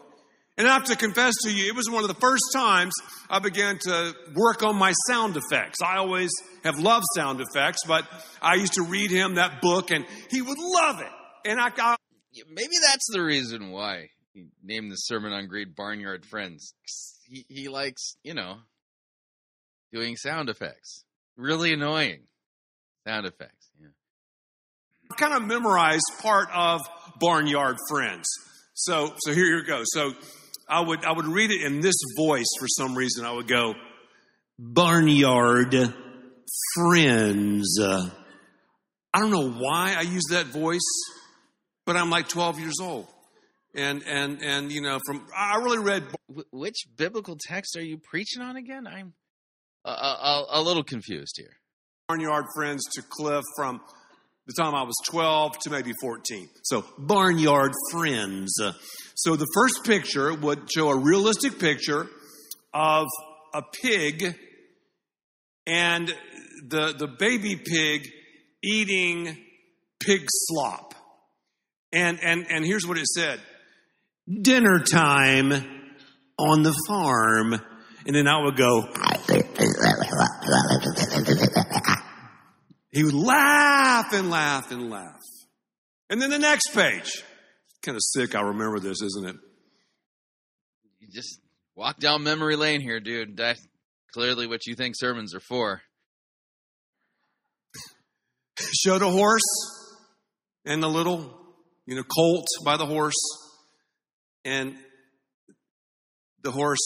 And 0.56 0.66
I 0.66 0.72
have 0.72 0.84
to 0.86 0.96
confess 0.96 1.34
to 1.44 1.52
you, 1.52 1.68
it 1.68 1.76
was 1.76 1.88
one 1.88 2.02
of 2.02 2.08
the 2.08 2.20
first 2.20 2.42
times 2.52 2.92
I 3.30 3.38
began 3.38 3.78
to 3.82 4.12
work 4.34 4.64
on 4.64 4.74
my 4.74 4.92
sound 5.06 5.36
effects. 5.36 5.78
I 5.80 5.98
always 5.98 6.30
have 6.64 6.80
loved 6.80 7.06
sound 7.14 7.40
effects, 7.40 7.78
but 7.86 8.04
I 8.42 8.56
used 8.56 8.72
to 8.72 8.82
read 8.82 9.12
him 9.12 9.36
that 9.36 9.60
book 9.62 9.92
and 9.92 10.04
he 10.30 10.42
would 10.42 10.58
love 10.58 11.00
it. 11.00 11.48
And 11.48 11.60
I 11.60 11.70
got, 11.70 12.00
Maybe 12.48 12.74
that's 12.86 13.08
the 13.12 13.22
reason 13.22 13.70
why 13.70 14.10
he 14.32 14.48
named 14.62 14.90
the 14.90 14.96
sermon 14.96 15.32
on 15.32 15.46
greed 15.46 15.74
"Barnyard 15.74 16.24
Friends." 16.26 16.72
He 17.28 17.44
he 17.48 17.68
likes 17.68 18.16
you 18.22 18.34
know 18.34 18.58
doing 19.92 20.16
sound 20.16 20.48
effects. 20.48 21.04
Really 21.36 21.72
annoying 21.72 22.20
sound 23.06 23.26
effects. 23.26 23.70
Yeah. 23.80 23.88
I 25.10 25.14
kind 25.14 25.34
of 25.34 25.42
memorized 25.42 26.04
part 26.20 26.48
of 26.54 26.80
Barnyard 27.20 27.76
Friends. 27.88 28.26
So, 28.74 29.12
so 29.18 29.32
here 29.32 29.44
you 29.44 29.64
go. 29.64 29.82
So 29.84 30.12
I 30.68 30.80
would, 30.80 31.04
I 31.04 31.12
would 31.12 31.26
read 31.26 31.50
it 31.50 31.62
in 31.62 31.80
this 31.80 31.96
voice 32.16 32.46
for 32.58 32.66
some 32.68 32.94
reason. 32.94 33.24
I 33.24 33.32
would 33.32 33.48
go, 33.48 33.74
Barnyard 34.58 35.74
Friends. 36.74 37.78
I 37.80 39.18
don't 39.18 39.30
know 39.30 39.50
why 39.50 39.94
I 39.96 40.02
use 40.02 40.24
that 40.30 40.46
voice, 40.46 40.80
but 41.86 41.96
I'm 41.96 42.10
like 42.10 42.28
12 42.28 42.60
years 42.60 42.76
old. 42.80 43.06
And, 43.74 44.02
and, 44.04 44.42
and, 44.42 44.72
you 44.72 44.80
know, 44.80 44.98
from, 45.06 45.26
I 45.36 45.56
really 45.56 45.78
read 45.78 46.04
which 46.50 46.86
biblical 46.96 47.36
text 47.38 47.76
are 47.76 47.82
you 47.82 47.98
preaching 47.98 48.42
on 48.42 48.56
again? 48.56 48.86
I'm 48.86 49.12
a, 49.84 49.90
a, 49.90 50.46
a 50.52 50.62
little 50.62 50.82
confused 50.82 51.34
here. 51.36 51.56
Barnyard 52.08 52.46
Friends 52.54 52.84
to 52.94 53.02
Cliff 53.02 53.44
from 53.56 53.80
the 54.46 54.54
time 54.54 54.74
I 54.74 54.82
was 54.82 54.96
12 55.10 55.58
to 55.64 55.70
maybe 55.70 55.92
14. 56.00 56.48
So, 56.62 56.84
Barnyard 56.96 57.72
Friends. 57.90 58.58
So, 59.14 59.36
the 59.36 59.46
first 59.54 59.84
picture 59.84 60.32
would 60.32 60.70
show 60.74 60.88
a 60.88 60.96
realistic 60.96 61.58
picture 61.58 62.06
of 62.72 63.06
a 63.54 63.62
pig 63.82 64.34
and 65.66 66.08
the, 66.66 66.94
the 66.98 67.08
baby 67.18 67.56
pig 67.56 68.08
eating 68.64 69.36
pig 70.00 70.22
slop. 70.30 70.94
And, 71.92 72.18
and, 72.22 72.46
and 72.50 72.64
here's 72.64 72.86
what 72.86 72.98
it 72.98 73.06
said 73.06 73.40
Dinner 74.28 74.80
time 74.80 75.52
on 76.38 76.62
the 76.62 76.74
farm. 76.86 77.54
And 78.06 78.16
then 78.16 78.26
I 78.26 78.42
would 78.42 78.56
go, 78.56 78.82
He 82.90 83.04
would 83.04 83.14
laugh 83.14 84.12
and 84.12 84.30
laugh 84.30 84.70
and 84.70 84.90
laugh. 84.90 85.20
And 86.10 86.20
then 86.20 86.30
the 86.30 86.38
next 86.38 86.74
page. 86.74 87.22
Kind 87.82 87.96
of 87.96 88.02
sick, 88.02 88.34
I 88.34 88.40
remember 88.40 88.80
this, 88.80 89.02
isn't 89.02 89.28
it? 89.28 89.36
You 91.00 91.08
just 91.12 91.40
walk 91.76 91.98
down 91.98 92.24
memory 92.24 92.56
lane 92.56 92.80
here, 92.80 92.98
dude. 92.98 93.36
That's 93.36 93.64
clearly 94.12 94.46
what 94.46 94.66
you 94.66 94.74
think 94.74 94.94
sermons 94.96 95.34
are 95.34 95.40
for. 95.40 95.82
Showed 98.58 99.02
a 99.02 99.10
horse 99.10 99.40
and 100.64 100.82
the 100.82 100.88
little, 100.88 101.38
you 101.86 101.94
know, 101.94 102.02
colt 102.02 102.46
by 102.64 102.76
the 102.76 102.86
horse. 102.86 103.14
And 104.48 104.76
the 106.42 106.50
horse, 106.50 106.80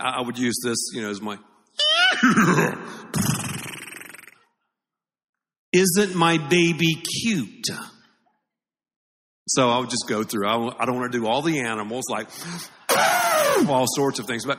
I 0.00 0.16
I 0.18 0.22
would 0.22 0.36
use 0.36 0.58
this, 0.64 0.78
you 0.92 1.00
know, 1.00 1.10
as 1.10 1.20
my. 1.20 1.38
Isn't 5.72 6.16
my 6.16 6.38
baby 6.38 6.96
cute? 6.96 7.68
So 9.46 9.68
I 9.68 9.78
would 9.78 9.90
just 9.90 10.08
go 10.08 10.24
through. 10.24 10.48
I 10.48 10.84
don't 10.86 10.96
want 10.96 11.12
to 11.12 11.18
do 11.18 11.28
all 11.28 11.40
the 11.40 11.60
animals, 11.60 12.06
like 12.10 12.26
all 13.68 13.86
sorts 13.86 14.18
of 14.18 14.26
things, 14.26 14.44
but 14.44 14.58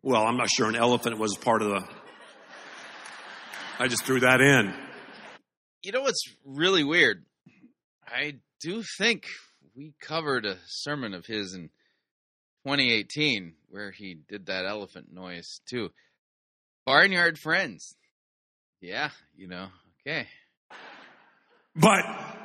Well, 0.00 0.22
I'm 0.22 0.36
not 0.36 0.48
sure 0.48 0.68
an 0.68 0.76
elephant 0.76 1.18
was 1.18 1.36
part 1.36 1.60
of 1.62 1.70
the. 1.70 1.84
I 3.80 3.88
just 3.88 4.04
threw 4.04 4.20
that 4.20 4.40
in. 4.40 4.72
You 5.82 5.90
know 5.90 6.02
what's 6.02 6.22
really 6.44 6.84
weird? 6.84 7.24
I 8.06 8.34
do 8.60 8.84
think 8.96 9.24
we 9.78 9.94
covered 10.00 10.44
a 10.44 10.56
sermon 10.66 11.14
of 11.14 11.24
his 11.24 11.54
in 11.54 11.70
2018 12.66 13.54
where 13.68 13.92
he 13.92 14.18
did 14.28 14.46
that 14.46 14.66
elephant 14.66 15.06
noise 15.12 15.60
too. 15.70 15.90
Barnyard 16.84 17.38
Friends. 17.38 17.94
Yeah, 18.80 19.10
you 19.36 19.46
know, 19.46 19.68
okay. 20.00 20.26
But 21.76 22.00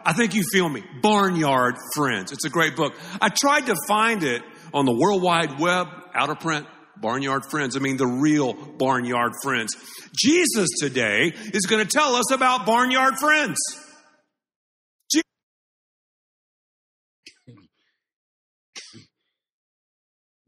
I 0.06 0.14
think 0.16 0.36
you 0.36 0.44
feel 0.52 0.70
me. 0.70 0.84
Barnyard 1.02 1.76
Friends. 1.96 2.32
It's 2.32 2.46
a 2.46 2.50
great 2.50 2.76
book. 2.76 2.94
I 3.20 3.30
tried 3.30 3.66
to 3.66 3.76
find 3.88 4.24
it 4.24 4.44
on 4.72 4.86
the 4.86 4.96
World 4.96 5.24
Wide 5.24 5.60
Web, 5.60 5.88
out 6.14 6.30
of 6.30 6.40
print. 6.40 6.68
Barnyard 6.98 7.46
Friends. 7.50 7.76
I 7.76 7.80
mean, 7.80 7.98
the 7.98 8.06
real 8.06 8.54
Barnyard 8.54 9.34
Friends. 9.42 9.76
Jesus 10.16 10.70
today 10.80 11.34
is 11.36 11.66
going 11.66 11.84
to 11.84 11.90
tell 11.92 12.16
us 12.16 12.32
about 12.32 12.68
Barnyard 12.68 13.18
Friends. 13.18 13.58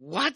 What? 0.07 0.35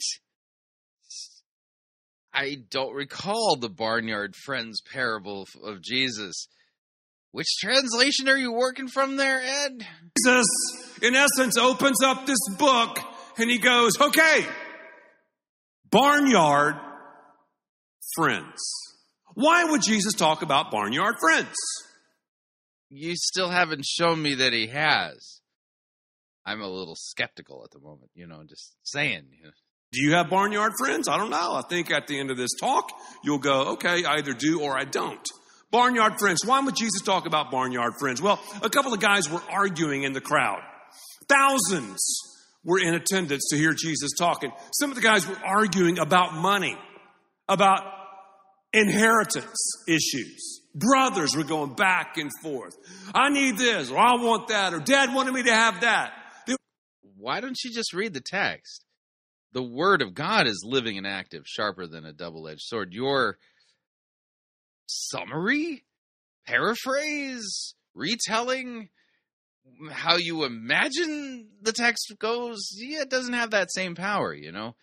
I 2.34 2.58
don't 2.72 2.96
recall 2.96 3.56
the 3.56 3.70
Barnyard 3.70 4.36
Friends 4.36 4.82
parable 4.82 5.46
of- 5.64 5.84
Jesus. 5.84 6.48
Which 7.32 7.46
translation 7.62 8.28
are 8.30 8.36
you 8.36 8.52
working 8.52 8.88
from 8.88 9.16
there, 9.18 9.40
Ed? 9.40 9.86
Jesus, 10.18 10.48
in 11.04 11.14
essence, 11.14 11.56
opens 11.56 12.02
up 12.04 12.26
this 12.26 12.40
book 12.58 12.98
and 13.38 13.48
he 13.48 13.60
goes, 13.60 13.92
okay, 14.02 14.48
barnyard 15.92 16.76
friends. 18.16 18.60
Why 19.36 19.66
would 19.66 19.84
Jesus 19.84 20.14
talk 20.14 20.42
about 20.42 20.72
barnyard 20.72 21.18
friends? 21.20 21.54
You 22.90 23.16
still 23.16 23.52
haven't 23.52 23.86
shown 23.86 24.20
me 24.20 24.34
that 24.34 24.52
he 24.52 24.66
has. 24.66 25.39
I'm 26.46 26.62
a 26.62 26.68
little 26.68 26.96
skeptical 26.96 27.64
at 27.64 27.72
the 27.72 27.80
moment, 27.80 28.12
you 28.16 28.28
know, 28.28 28.44
just 28.48 28.76
saying. 28.84 29.26
You 29.38 29.46
know. 29.46 29.52
Do 29.92 30.02
you 30.02 30.14
have 30.14 30.30
barnyard 30.30 30.74
friends? 30.80 31.08
I 31.08 31.18
don't 31.18 31.32
know. 31.32 31.54
I 31.54 31.64
think 31.68 31.92
at 31.92 32.08
the 32.08 32.20
end 32.20 32.32
of 32.32 32.38
this 32.38 32.52
talk, 32.60 32.92
you'll 33.24 33.40
go, 33.40 33.74
okay, 33.74 34.04
I 34.04 34.16
either 34.16 34.34
do 34.34 34.62
or 34.62 34.78
I 34.78 34.84
don't. 34.84 35.26
Barnyard 35.72 36.20
friends. 36.20 36.46
Why 36.46 36.60
would 36.60 36.76
Jesus 36.76 37.02
talk 37.02 37.26
about 37.26 37.52
barnyard 37.52 37.94
friends? 38.00 38.22
Well, 38.22 38.40
a 38.62 38.70
couple 38.70 38.94
of 38.94 39.00
guys 39.00 39.30
were 39.30 39.42
arguing 39.52 40.04
in 40.04 40.14
the 40.14 40.22
crowd. 40.22 40.62
Thousands 41.28 42.00
were 42.64 42.80
in 42.80 42.94
attendance 42.94 43.48
to 43.50 43.58
hear 43.58 43.74
Jesus 43.74 44.12
talking. 44.18 44.52
Some 44.72 44.90
of 44.90 44.96
the 44.96 45.02
guys 45.02 45.28
were 45.28 45.38
arguing 45.46 46.00
about 46.00 46.34
money, 46.34 46.78
about 47.48 47.84
inheritance 48.74 49.84
issues. 49.88 50.62
Brothers 50.76 51.36
were 51.36 51.44
going 51.44 51.74
back 51.74 52.18
and 52.18 52.32
forth. 52.44 52.76
I 53.14 53.30
need 53.30 53.58
this, 53.58 53.90
or 53.92 53.98
I 53.98 54.16
want 54.16 54.50
that, 54.50 54.74
or 54.74 54.80
dad 54.80 55.14
wanted 55.14 55.34
me 55.34 55.44
to 55.44 55.54
have 55.54 55.82
that. 55.82 56.14
Why 57.20 57.42
don't 57.42 57.58
you 57.64 57.74
just 57.74 57.94
read 57.94 58.14
the 58.14 58.22
text? 58.22 58.86
The 59.52 59.62
word 59.62 60.02
of 60.02 60.14
God 60.14 60.48
is 60.48 60.64
living 60.66 60.98
and 60.98 61.06
active, 61.06 61.44
sharper 61.46 61.86
than 61.86 62.06
a 62.06 62.14
double 62.14 62.48
edged 62.48 62.62
sword. 62.62 62.94
Your 62.94 63.38
summary, 64.86 65.84
paraphrase, 66.48 67.76
retelling, 67.94 68.90
how 69.92 70.16
you 70.16 70.46
imagine 70.46 71.50
the 71.62 71.74
text 71.74 72.14
goes, 72.20 72.70
yeah, 72.76 73.02
it 73.02 73.10
doesn't 73.10 73.34
have 73.34 73.52
that 73.52 73.72
same 73.72 73.96
power, 73.96 74.34
you 74.34 74.52
know. 74.52 74.76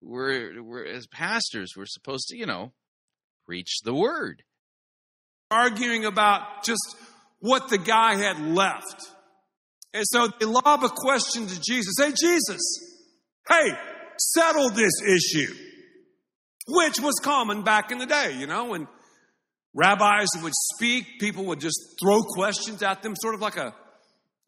We're 0.00 0.62
we're 0.62 0.86
as 0.86 1.06
pastors, 1.06 1.72
we're 1.76 1.86
supposed 1.86 2.28
to, 2.28 2.36
you 2.36 2.46
know, 2.46 2.72
preach 3.46 3.80
the 3.84 3.94
word. 3.94 4.42
arguing 5.50 6.04
about 6.04 6.64
just 6.64 6.96
what 7.38 7.68
the 7.68 7.78
guy 7.78 8.16
had 8.16 8.40
left. 8.40 9.02
And 9.94 10.04
so 10.08 10.28
they 10.40 10.44
lob 10.44 10.82
a 10.82 10.88
question 10.88 11.46
to 11.46 11.60
Jesus. 11.60 11.94
Hey, 11.98 12.12
Jesus, 12.20 12.60
hey, 13.48 13.70
settle 14.18 14.68
this 14.70 15.00
issue, 15.00 15.54
which 16.66 16.98
was 17.00 17.14
common 17.22 17.62
back 17.62 17.92
in 17.92 17.98
the 17.98 18.06
day, 18.06 18.36
you 18.36 18.48
know, 18.48 18.66
when 18.66 18.88
rabbis 19.72 20.26
would 20.42 20.52
speak, 20.74 21.20
people 21.20 21.44
would 21.46 21.60
just 21.60 21.78
throw 22.02 22.22
questions 22.22 22.82
at 22.82 23.02
them, 23.02 23.14
sort 23.16 23.36
of 23.36 23.40
like 23.40 23.56
a, 23.56 23.72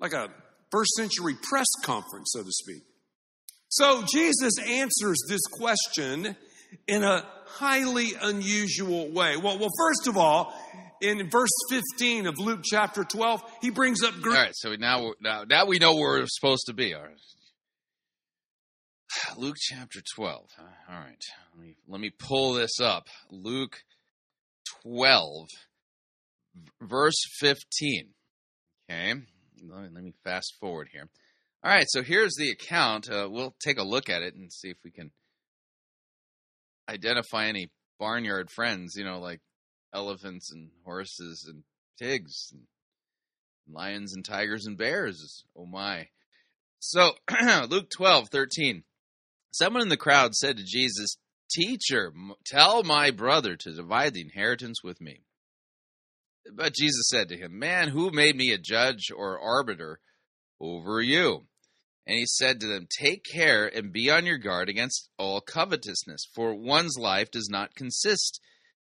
like 0.00 0.12
a 0.12 0.28
first 0.72 0.90
century 0.96 1.36
press 1.48 1.66
conference, 1.82 2.32
so 2.32 2.42
to 2.42 2.50
speak. 2.50 2.82
So 3.68 4.02
Jesus 4.12 4.58
answers 4.58 5.16
this 5.28 5.42
question 5.52 6.36
in 6.88 7.04
a 7.04 7.24
highly 7.46 8.14
unusual 8.20 9.10
way. 9.10 9.36
Well, 9.36 9.58
well, 9.58 9.70
first 9.78 10.08
of 10.08 10.16
all, 10.16 10.52
in 11.00 11.28
verse 11.30 11.50
15 11.70 12.26
of 12.26 12.38
Luke 12.38 12.60
chapter 12.64 13.04
12, 13.04 13.42
he 13.62 13.70
brings 13.70 14.02
up 14.02 14.14
All 14.14 14.20
Greek. 14.20 14.34
right, 14.36 14.52
so 14.54 14.74
now 14.74 15.12
now 15.20 15.44
now 15.48 15.66
we 15.66 15.78
know 15.78 15.94
where 15.94 16.20
we're 16.20 16.26
supposed 16.26 16.66
to 16.66 16.72
be. 16.74 16.94
All 16.94 17.02
right. 17.02 17.16
Luke 19.36 19.56
chapter 19.58 20.00
12. 20.16 20.46
All 20.58 20.64
right. 20.88 21.22
Let 21.54 21.64
me 21.64 21.76
let 21.88 22.00
me 22.00 22.10
pull 22.10 22.54
this 22.54 22.80
up. 22.80 23.08
Luke 23.30 23.76
12 24.82 25.46
verse 26.80 27.20
15. 27.40 28.08
Okay. 28.90 29.14
Let 29.68 29.82
me, 29.82 29.88
let 29.92 30.04
me 30.04 30.12
fast 30.24 30.54
forward 30.60 30.88
here. 30.92 31.08
All 31.64 31.70
right, 31.72 31.86
so 31.88 32.02
here's 32.02 32.34
the 32.36 32.50
account. 32.50 33.10
Uh, 33.10 33.26
we'll 33.30 33.54
take 33.60 33.78
a 33.78 33.82
look 33.82 34.08
at 34.08 34.22
it 34.22 34.34
and 34.34 34.52
see 34.52 34.68
if 34.68 34.76
we 34.84 34.90
can 34.90 35.10
identify 36.88 37.46
any 37.46 37.70
barnyard 37.98 38.48
friends, 38.54 38.94
you 38.96 39.04
know, 39.04 39.18
like 39.18 39.40
elephants 39.96 40.52
and 40.52 40.68
horses 40.84 41.46
and 41.48 41.62
pigs 41.98 42.50
and 42.52 42.62
lions 43.74 44.14
and 44.14 44.24
tigers 44.24 44.66
and 44.66 44.76
bears. 44.76 45.44
Oh 45.56 45.66
my. 45.66 46.08
So, 46.78 47.12
Luke 47.68 47.88
12, 47.96 48.28
13. 48.28 48.84
Someone 49.50 49.82
in 49.82 49.88
the 49.88 49.96
crowd 49.96 50.34
said 50.34 50.58
to 50.58 50.64
Jesus, 50.64 51.16
Teacher, 51.50 52.12
tell 52.44 52.82
my 52.82 53.10
brother 53.10 53.56
to 53.56 53.74
divide 53.74 54.12
the 54.12 54.20
inheritance 54.20 54.82
with 54.84 55.00
me. 55.00 55.22
But 56.52 56.74
Jesus 56.74 57.08
said 57.08 57.28
to 57.30 57.36
him, 57.36 57.58
Man, 57.58 57.88
who 57.88 58.10
made 58.10 58.36
me 58.36 58.52
a 58.52 58.58
judge 58.58 59.10
or 59.16 59.40
arbiter 59.40 60.00
over 60.60 61.00
you? 61.00 61.46
And 62.06 62.18
he 62.18 62.26
said 62.26 62.60
to 62.60 62.66
them, 62.66 62.86
Take 63.00 63.24
care 63.24 63.66
and 63.66 63.92
be 63.92 64.10
on 64.10 64.26
your 64.26 64.38
guard 64.38 64.68
against 64.68 65.08
all 65.18 65.40
covetousness, 65.40 66.28
for 66.34 66.54
one's 66.54 66.96
life 66.98 67.30
does 67.30 67.48
not 67.50 67.74
consist 67.74 68.40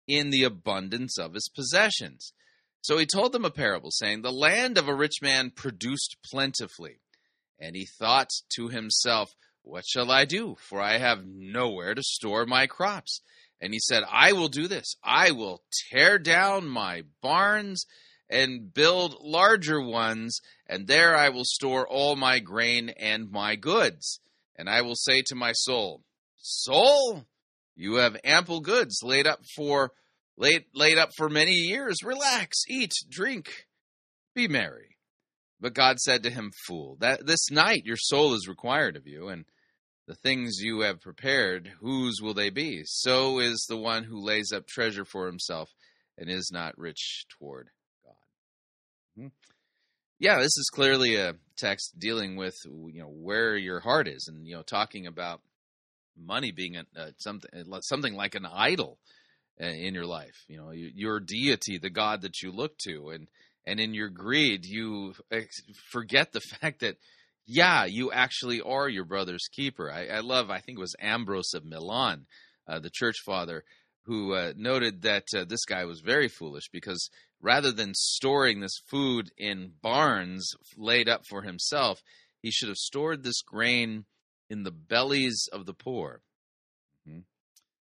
in 0.06 0.30
the 0.30 0.44
abundance 0.44 1.18
of 1.18 1.34
his 1.34 1.48
possessions. 1.48 2.32
So 2.80 2.98
he 2.98 3.06
told 3.06 3.32
them 3.32 3.44
a 3.44 3.50
parable, 3.50 3.90
saying, 3.92 4.22
The 4.22 4.32
land 4.32 4.76
of 4.76 4.88
a 4.88 4.94
rich 4.94 5.22
man 5.22 5.50
produced 5.50 6.16
plentifully. 6.24 7.00
And 7.60 7.76
he 7.76 7.86
thought 7.86 8.30
to 8.56 8.68
himself, 8.68 9.34
What 9.62 9.84
shall 9.86 10.10
I 10.10 10.24
do? 10.24 10.56
For 10.58 10.80
I 10.80 10.98
have 10.98 11.24
nowhere 11.24 11.94
to 11.94 12.02
store 12.02 12.44
my 12.44 12.66
crops. 12.66 13.20
And 13.60 13.72
he 13.72 13.78
said, 13.78 14.02
I 14.10 14.32
will 14.32 14.48
do 14.48 14.66
this. 14.66 14.96
I 15.04 15.30
will 15.30 15.62
tear 15.90 16.18
down 16.18 16.66
my 16.66 17.04
barns 17.22 17.86
and 18.28 18.74
build 18.74 19.18
larger 19.20 19.80
ones, 19.80 20.40
and 20.66 20.88
there 20.88 21.14
I 21.14 21.28
will 21.28 21.44
store 21.44 21.86
all 21.86 22.16
my 22.16 22.40
grain 22.40 22.88
and 22.88 23.30
my 23.30 23.54
goods. 23.54 24.20
And 24.56 24.68
I 24.68 24.80
will 24.80 24.96
say 24.96 25.22
to 25.26 25.36
my 25.36 25.52
soul, 25.52 26.02
Soul, 26.38 27.26
you 27.82 27.96
have 27.96 28.16
ample 28.24 28.60
goods 28.60 29.00
laid 29.02 29.26
up 29.26 29.40
for 29.56 29.90
laid 30.36 30.64
laid 30.74 30.98
up 30.98 31.10
for 31.16 31.28
many 31.28 31.52
years. 31.52 31.96
Relax, 32.04 32.62
eat, 32.68 32.92
drink, 33.10 33.66
be 34.34 34.48
merry. 34.48 34.96
But 35.60 35.74
God 35.74 35.98
said 35.98 36.22
to 36.22 36.30
him, 36.30 36.52
Fool, 36.66 36.96
that 37.00 37.26
this 37.26 37.50
night 37.50 37.84
your 37.84 37.96
soul 37.96 38.34
is 38.34 38.48
required 38.48 38.96
of 38.96 39.06
you, 39.06 39.28
and 39.28 39.44
the 40.08 40.14
things 40.14 40.58
you 40.60 40.80
have 40.80 41.00
prepared, 41.00 41.72
whose 41.80 42.20
will 42.20 42.34
they 42.34 42.50
be? 42.50 42.82
So 42.84 43.38
is 43.38 43.64
the 43.68 43.76
one 43.76 44.04
who 44.04 44.24
lays 44.24 44.52
up 44.52 44.66
treasure 44.66 45.04
for 45.04 45.26
himself 45.26 45.70
and 46.18 46.28
is 46.28 46.50
not 46.52 46.76
rich 46.76 47.26
toward 47.38 47.68
God. 48.04 49.22
Hmm. 49.22 49.28
Yeah, 50.18 50.38
this 50.38 50.56
is 50.56 50.70
clearly 50.72 51.16
a 51.16 51.34
text 51.56 51.98
dealing 51.98 52.36
with 52.36 52.54
you 52.64 53.00
know 53.00 53.08
where 53.08 53.56
your 53.56 53.80
heart 53.80 54.08
is, 54.08 54.28
and 54.28 54.46
you 54.46 54.54
know 54.54 54.62
talking 54.62 55.06
about 55.06 55.40
money 56.16 56.52
being 56.52 56.76
a, 56.76 56.84
uh, 56.98 57.10
something 57.18 57.50
something 57.80 58.14
like 58.14 58.34
an 58.34 58.46
idol 58.46 58.98
uh, 59.60 59.66
in 59.66 59.94
your 59.94 60.06
life. 60.06 60.44
You 60.48 60.58
know, 60.58 60.70
you, 60.70 60.90
your 60.94 61.20
deity, 61.20 61.78
the 61.78 61.90
God 61.90 62.22
that 62.22 62.42
you 62.42 62.52
look 62.52 62.76
to, 62.78 63.10
and 63.10 63.28
and 63.66 63.80
in 63.80 63.94
your 63.94 64.08
greed, 64.08 64.64
you 64.64 65.14
forget 65.90 66.32
the 66.32 66.40
fact 66.60 66.80
that 66.80 66.96
yeah, 67.46 67.84
you 67.84 68.12
actually 68.12 68.60
are 68.60 68.88
your 68.88 69.04
brother's 69.04 69.48
keeper. 69.52 69.90
I, 69.90 70.06
I 70.06 70.20
love. 70.20 70.50
I 70.50 70.60
think 70.60 70.78
it 70.78 70.80
was 70.80 70.96
Ambrose 71.00 71.54
of 71.54 71.64
Milan, 71.64 72.26
uh, 72.68 72.78
the 72.78 72.90
church 72.90 73.16
father, 73.24 73.64
who 74.04 74.34
uh, 74.34 74.52
noted 74.56 75.02
that 75.02 75.24
uh, 75.36 75.44
this 75.44 75.64
guy 75.64 75.84
was 75.84 76.00
very 76.00 76.28
foolish 76.28 76.68
because 76.72 77.10
rather 77.40 77.72
than 77.72 77.94
storing 77.94 78.60
this 78.60 78.80
food 78.88 79.30
in 79.36 79.72
barns 79.82 80.52
laid 80.76 81.08
up 81.08 81.26
for 81.26 81.42
himself, 81.42 82.00
he 82.40 82.50
should 82.50 82.68
have 82.68 82.76
stored 82.76 83.22
this 83.22 83.42
grain 83.42 84.04
in 84.52 84.64
the 84.64 84.70
bellies 84.70 85.48
of 85.50 85.64
the 85.64 85.72
poor. 85.72 86.20
Mhm. 87.08 87.24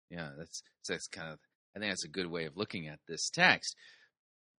Yeah, 0.08 0.30
that's 0.38 0.62
that's 0.88 1.08
kind 1.08 1.32
of 1.32 1.40
I 1.74 1.80
think 1.80 1.90
that's 1.90 2.04
a 2.04 2.08
good 2.08 2.28
way 2.28 2.44
of 2.44 2.56
looking 2.56 2.86
at 2.86 3.00
this 3.08 3.28
text. 3.28 3.74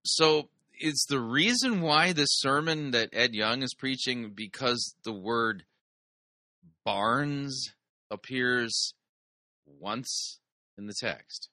So 0.03 0.49
is 0.77 1.05
the 1.07 1.21
reason 1.21 1.79
why 1.79 2.11
this 2.11 2.27
sermon 2.31 2.91
that 2.91 3.09
Ed 3.13 3.33
Young 3.33 3.63
is 3.63 3.73
preaching 3.73 4.33
because 4.35 4.93
the 5.03 5.13
word 5.13 5.65
barns 6.83 7.73
appears 8.11 8.93
once 9.65 10.39
in 10.77 10.87
the 10.87 10.93
text. 10.99 11.49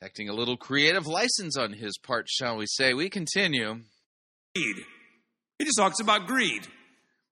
Detecting 0.00 0.30
a 0.30 0.34
little 0.34 0.56
creative 0.56 1.06
license 1.06 1.58
on 1.58 1.74
his 1.74 1.98
part, 1.98 2.26
shall 2.30 2.56
we 2.56 2.64
say. 2.66 2.94
We 2.94 3.10
continue. 3.10 3.84
Greed. 4.56 4.76
He 5.58 5.66
just 5.66 5.76
talks 5.76 6.00
about 6.00 6.26
greed. 6.26 6.66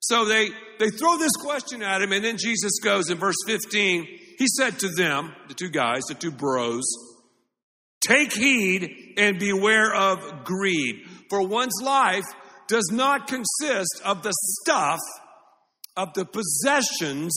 So 0.00 0.24
they, 0.24 0.48
they 0.78 0.90
throw 0.90 1.18
this 1.18 1.32
question 1.38 1.82
at 1.82 2.02
him, 2.02 2.12
and 2.12 2.24
then 2.24 2.36
Jesus 2.38 2.78
goes 2.82 3.10
in 3.10 3.18
verse 3.18 3.36
15. 3.46 4.06
He 4.38 4.46
said 4.56 4.78
to 4.80 4.88
them, 4.88 5.34
the 5.48 5.54
two 5.54 5.70
guys, 5.70 6.02
the 6.08 6.14
two 6.14 6.30
bros, 6.30 6.84
Take 8.00 8.32
heed 8.32 9.14
and 9.16 9.38
beware 9.38 9.92
of 9.92 10.44
greed, 10.44 11.04
for 11.28 11.46
one's 11.46 11.80
life 11.82 12.24
does 12.68 12.88
not 12.92 13.26
consist 13.26 14.00
of 14.04 14.22
the 14.22 14.32
stuff 14.60 15.00
of 15.96 16.14
the 16.14 16.24
possessions 16.24 17.34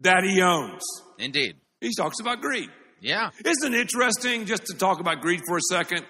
that 0.00 0.24
he 0.24 0.40
owns. 0.40 0.82
Indeed. 1.18 1.56
He 1.80 1.90
talks 1.94 2.18
about 2.20 2.40
greed. 2.40 2.70
Yeah. 3.00 3.30
Isn't 3.44 3.74
it 3.74 3.80
interesting 3.80 4.46
just 4.46 4.66
to 4.66 4.74
talk 4.78 5.00
about 5.00 5.20
greed 5.20 5.40
for 5.46 5.58
a 5.58 5.62
second? 5.68 6.06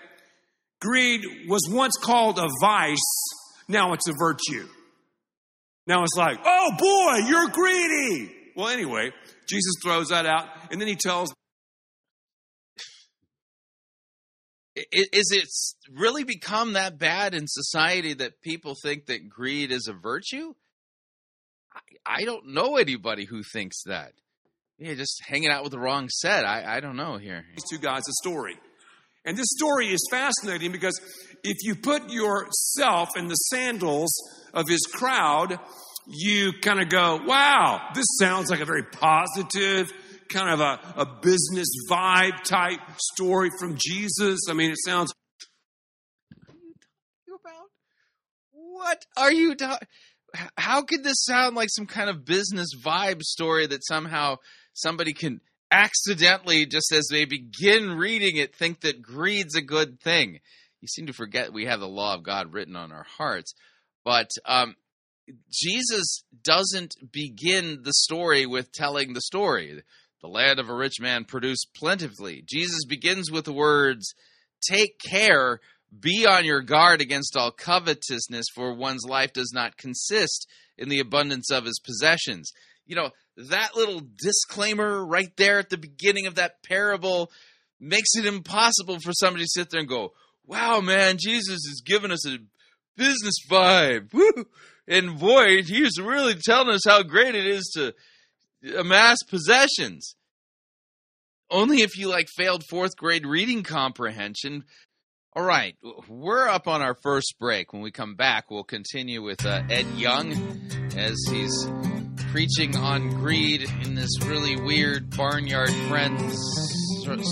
Greed 0.81 1.23
was 1.49 1.63
once 1.69 1.97
called 2.01 2.39
a 2.39 2.49
vice, 2.61 2.99
now 3.69 3.93
it's 3.93 4.07
a 4.09 4.13
virtue. 4.17 4.69
Now 5.87 6.03
it's 6.03 6.17
like, 6.17 6.39
oh 6.45 6.71
boy, 6.79 7.29
you're 7.29 7.49
greedy. 7.49 8.33
Well, 8.57 8.69
anyway, 8.69 9.11
Jesus 9.47 9.73
throws 9.83 10.09
that 10.09 10.27
out, 10.27 10.49
and 10.71 10.81
then 10.81 10.89
he 10.89 10.97
tells 10.97 11.35
Is 14.77 15.31
it 15.31 15.49
really 15.93 16.25
become 16.25 16.73
that 16.73 16.99
bad 16.99 17.35
in 17.35 17.45
society 17.47 18.15
that 18.15 18.41
people 18.43 18.75
think 18.83 19.07
that 19.07 19.29
greed 19.29 19.71
is 19.71 19.87
a 19.87 19.93
virtue? 19.93 20.53
I, 21.73 22.21
I 22.23 22.25
don't 22.25 22.49
know 22.49 22.77
anybody 22.77 23.25
who 23.25 23.43
thinks 23.43 23.85
that. 23.85 24.13
Yeah, 24.79 24.95
just 24.95 25.23
hanging 25.25 25.51
out 25.51 25.63
with 25.63 25.71
the 25.71 25.79
wrong 25.79 26.09
set. 26.09 26.45
I, 26.45 26.77
I 26.77 26.81
don't 26.81 26.97
know 26.97 27.19
here. 27.19 27.45
these 27.55 27.65
two 27.71 27.79
guys 27.79 28.03
a 28.09 28.13
story. 28.29 28.57
And 29.25 29.37
this 29.37 29.47
story 29.57 29.89
is 29.89 30.07
fascinating 30.11 30.71
because 30.71 31.01
if 31.43 31.59
you 31.63 31.75
put 31.75 32.11
yourself 32.11 33.17
in 33.17 33.29
the 33.29 33.35
sandals 33.35 34.13
of 34.53 34.69
his 34.69 34.83
crowd, 34.93 35.59
you 36.07 36.53
kind 36.61 36.81
of 36.81 36.89
go, 36.89 37.21
wow, 37.25 37.89
this 37.95 38.07
sounds 38.19 38.51
like 38.51 38.61
a 38.61 38.67
very 38.67 38.83
positive, 38.83 39.91
kind 40.29 40.51
of 40.51 40.61
a, 40.61 40.81
a 40.97 41.07
business 41.23 41.69
vibe 41.91 42.43
type 42.43 42.81
story 42.99 43.51
from 43.59 43.77
Jesus. 43.79 44.41
I 44.51 44.53
mean, 44.53 44.71
it 44.71 44.79
sounds 44.85 45.13
What 46.37 46.47
are 46.47 46.53
you 46.63 46.75
talk 47.25 47.41
about? 47.41 47.69
What 48.53 49.07
are 49.17 49.33
you 49.33 49.55
talking? 49.55 49.89
How 50.59 50.83
could 50.83 51.05
this 51.05 51.25
sound 51.25 51.55
like 51.55 51.69
some 51.71 51.87
kind 51.87 52.11
of 52.11 52.25
business 52.25 52.69
vibe 52.83 53.23
story 53.23 53.67
that 53.67 53.87
somehow 53.87 54.37
somebody 54.73 55.13
can 55.13 55.41
accidentally, 55.75 56.67
just 56.67 56.93
as 56.93 57.09
they 57.11 57.25
begin 57.25 57.97
reading 57.97 58.37
it, 58.37 58.55
think 58.55 58.81
that 58.81 59.03
greed's 59.03 59.57
a 59.57 59.63
good 59.63 60.01
thing? 60.01 60.39
You 60.81 60.89
seem 60.89 61.07
to 61.07 61.13
forget 61.13 61.53
we 61.53 61.67
have 61.67 61.81
the 61.81 61.89
law 61.89 62.15
of 62.15 62.23
God 62.23 62.53
written 62.53 62.77
on 62.77 62.93
our 62.93 63.07
hearts. 63.19 63.55
But 64.05 64.31
um, 64.45 64.77
Jesus 65.51 66.25
doesn't 66.43 66.95
begin 67.11 67.81
the 67.83 67.93
story 67.93 68.47
with 68.47 68.73
telling 68.73 69.15
the 69.15 69.21
story. 69.21 69.83
The 70.21 70.29
land 70.29 70.59
of 70.59 70.69
a 70.69 70.75
rich 70.75 71.01
man 71.01 71.25
produced 71.25 71.69
plentifully. 71.75 72.45
Jesus 72.49 72.85
begins 72.85 73.31
with 73.31 73.45
the 73.45 73.53
words, 73.53 74.15
Take 74.67 74.99
care, 74.99 75.61
be 75.99 76.27
on 76.27 76.45
your 76.45 76.63
guard 76.63 77.01
against 77.01 77.37
all 77.37 77.51
covetousness, 77.51 78.47
for 78.55 78.75
one's 78.75 79.05
life 79.07 79.33
does 79.33 79.53
not 79.53 79.77
consist 79.77 80.47
in 80.79 80.89
the 80.89 81.01
abundance 81.01 81.51
of 81.51 81.65
his 81.65 81.81
possessions. 81.85 82.53
You 82.87 82.97
know, 82.97 83.11
that 83.37 83.77
little 83.77 84.03
disclaimer 84.19 85.05
right 85.05 85.35
there 85.37 85.59
at 85.59 85.71
the 85.71 85.79
beginning 85.79 86.27
of 86.27 86.37
that 86.37 86.63
parable 86.63 87.31
makes 87.81 88.15
it 88.17 88.27
impossible 88.27 88.99
for 89.01 89.13
somebody 89.13 89.45
to 89.45 89.51
sit 89.51 89.71
there 89.71 89.81
and 89.81 89.89
go, 89.89 90.13
Wow, 90.47 90.81
man, 90.81 91.17
Jesus 91.19 91.65
is 91.65 91.83
giving 91.85 92.11
us 92.11 92.27
a 92.29 92.39
business 92.97 93.35
vibe. 93.51 94.13
Woo! 94.13 94.47
And 94.87 95.19
boy, 95.19 95.63
he's 95.63 95.99
really 95.99 96.35
telling 96.35 96.75
us 96.75 96.83
how 96.87 97.03
great 97.03 97.35
it 97.35 97.47
is 97.47 97.73
to 97.75 97.95
amass 98.79 99.19
possessions. 99.29 100.15
Only 101.51 101.83
if 101.83 101.97
you 101.97 102.09
like 102.09 102.29
failed 102.37 102.65
fourth 102.69 102.97
grade 102.97 103.27
reading 103.27 103.63
comprehension. 103.63 104.65
All 105.37 105.45
right, 105.45 105.77
we're 106.09 106.49
up 106.49 106.69
on 106.69 106.81
our 106.81 106.97
first 107.03 107.35
break. 107.41 107.73
When 107.73 107.83
we 107.83 107.91
come 107.91 108.15
back, 108.15 108.51
we'll 108.51 108.65
continue 108.65 109.23
with 109.23 109.45
uh, 109.45 109.63
Ed 109.69 109.87
Young 109.97 110.33
as 110.97 111.17
he's 111.29 111.67
preaching 112.35 112.75
on 112.77 113.11
greed 113.11 113.63
in 113.85 113.95
this 113.95 114.11
really 114.25 114.57
weird 114.57 115.09
Barnyard 115.17 115.71
Friends 115.87 116.37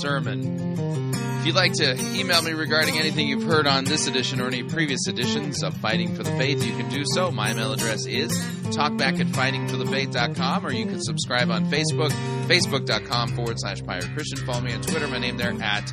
sermon. 0.01 1.13
If 1.41 1.47
you'd 1.47 1.57
like 1.57 1.73
to 1.79 1.99
email 2.15 2.41
me 2.41 2.53
regarding 2.53 2.97
anything 3.01 3.27
you've 3.27 3.43
heard 3.43 3.67
on 3.67 3.83
this 3.83 4.07
edition 4.07 4.41
or 4.41 4.47
any 4.47 4.63
previous 4.63 5.09
editions 5.09 5.65
of 5.65 5.75
Fighting 5.79 6.15
for 6.15 6.23
the 6.23 6.31
Faith, 6.37 6.65
you 6.65 6.71
can 6.77 6.89
do 6.89 7.03
so. 7.15 7.33
My 7.33 7.51
email 7.51 7.73
address 7.73 8.07
is 8.07 8.31
talkback 8.67 9.19
at 9.19 9.27
fightingforthefaith.com, 9.27 10.65
or 10.65 10.73
you 10.73 10.87
can 10.87 11.03
subscribe 11.03 11.51
on 11.51 11.69
Facebook, 11.69 12.13
facebook.com 12.47 13.35
forward 13.35 13.59
slash 13.59 13.85
Pirate 13.85 14.09
Christian. 14.15 14.47
Follow 14.47 14.61
me 14.61 14.73
on 14.73 14.83
Twitter, 14.83 15.09
my 15.09 15.19
name 15.19 15.37
there 15.37 15.53
at 15.61 15.93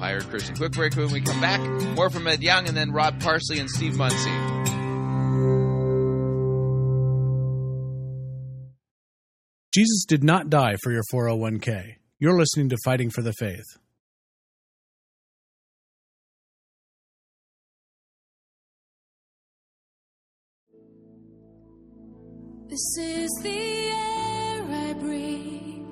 Pirate 0.00 0.28
Christian. 0.30 0.56
Quick 0.56 0.72
break 0.72 0.96
when 0.96 1.12
we 1.12 1.20
come 1.20 1.40
back. 1.40 1.60
More 1.94 2.10
from 2.10 2.26
Ed 2.26 2.42
Young 2.42 2.66
and 2.66 2.76
then 2.76 2.90
Rod 2.90 3.20
Parsley 3.20 3.60
and 3.60 3.70
Steve 3.70 3.96
Munsey. 3.96 4.77
Jesus 9.78 10.04
did 10.08 10.24
not 10.24 10.50
die 10.50 10.74
for 10.82 10.90
your 10.90 11.04
401k. 11.12 11.98
You're 12.18 12.36
listening 12.36 12.68
to 12.70 12.76
Fighting 12.84 13.10
for 13.10 13.22
the 13.22 13.32
Faith. 13.32 13.62
This 22.66 22.96
is 22.98 23.30
the 23.44 23.50
air 23.50 24.64
I 24.68 24.94
breathe. 24.94 25.86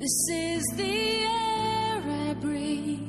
This 0.00 0.28
is 0.32 0.64
the 0.74 0.82
air 0.82 2.02
I 2.02 2.34
breathe. 2.40 3.08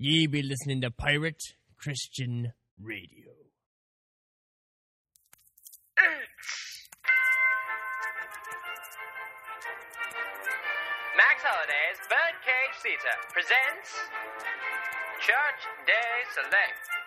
Ye 0.00 0.28
be 0.28 0.42
listening 0.42 0.80
to 0.82 0.92
Pirate 0.92 1.42
Christian 1.76 2.52
Radio. 2.80 3.32
Max 11.16 11.42
Holliday's 11.42 11.98
Birdcage 12.06 12.78
Theater 12.78 13.16
presents 13.34 13.90
Church 15.18 15.66
Day 15.84 16.22
Select. 16.30 16.97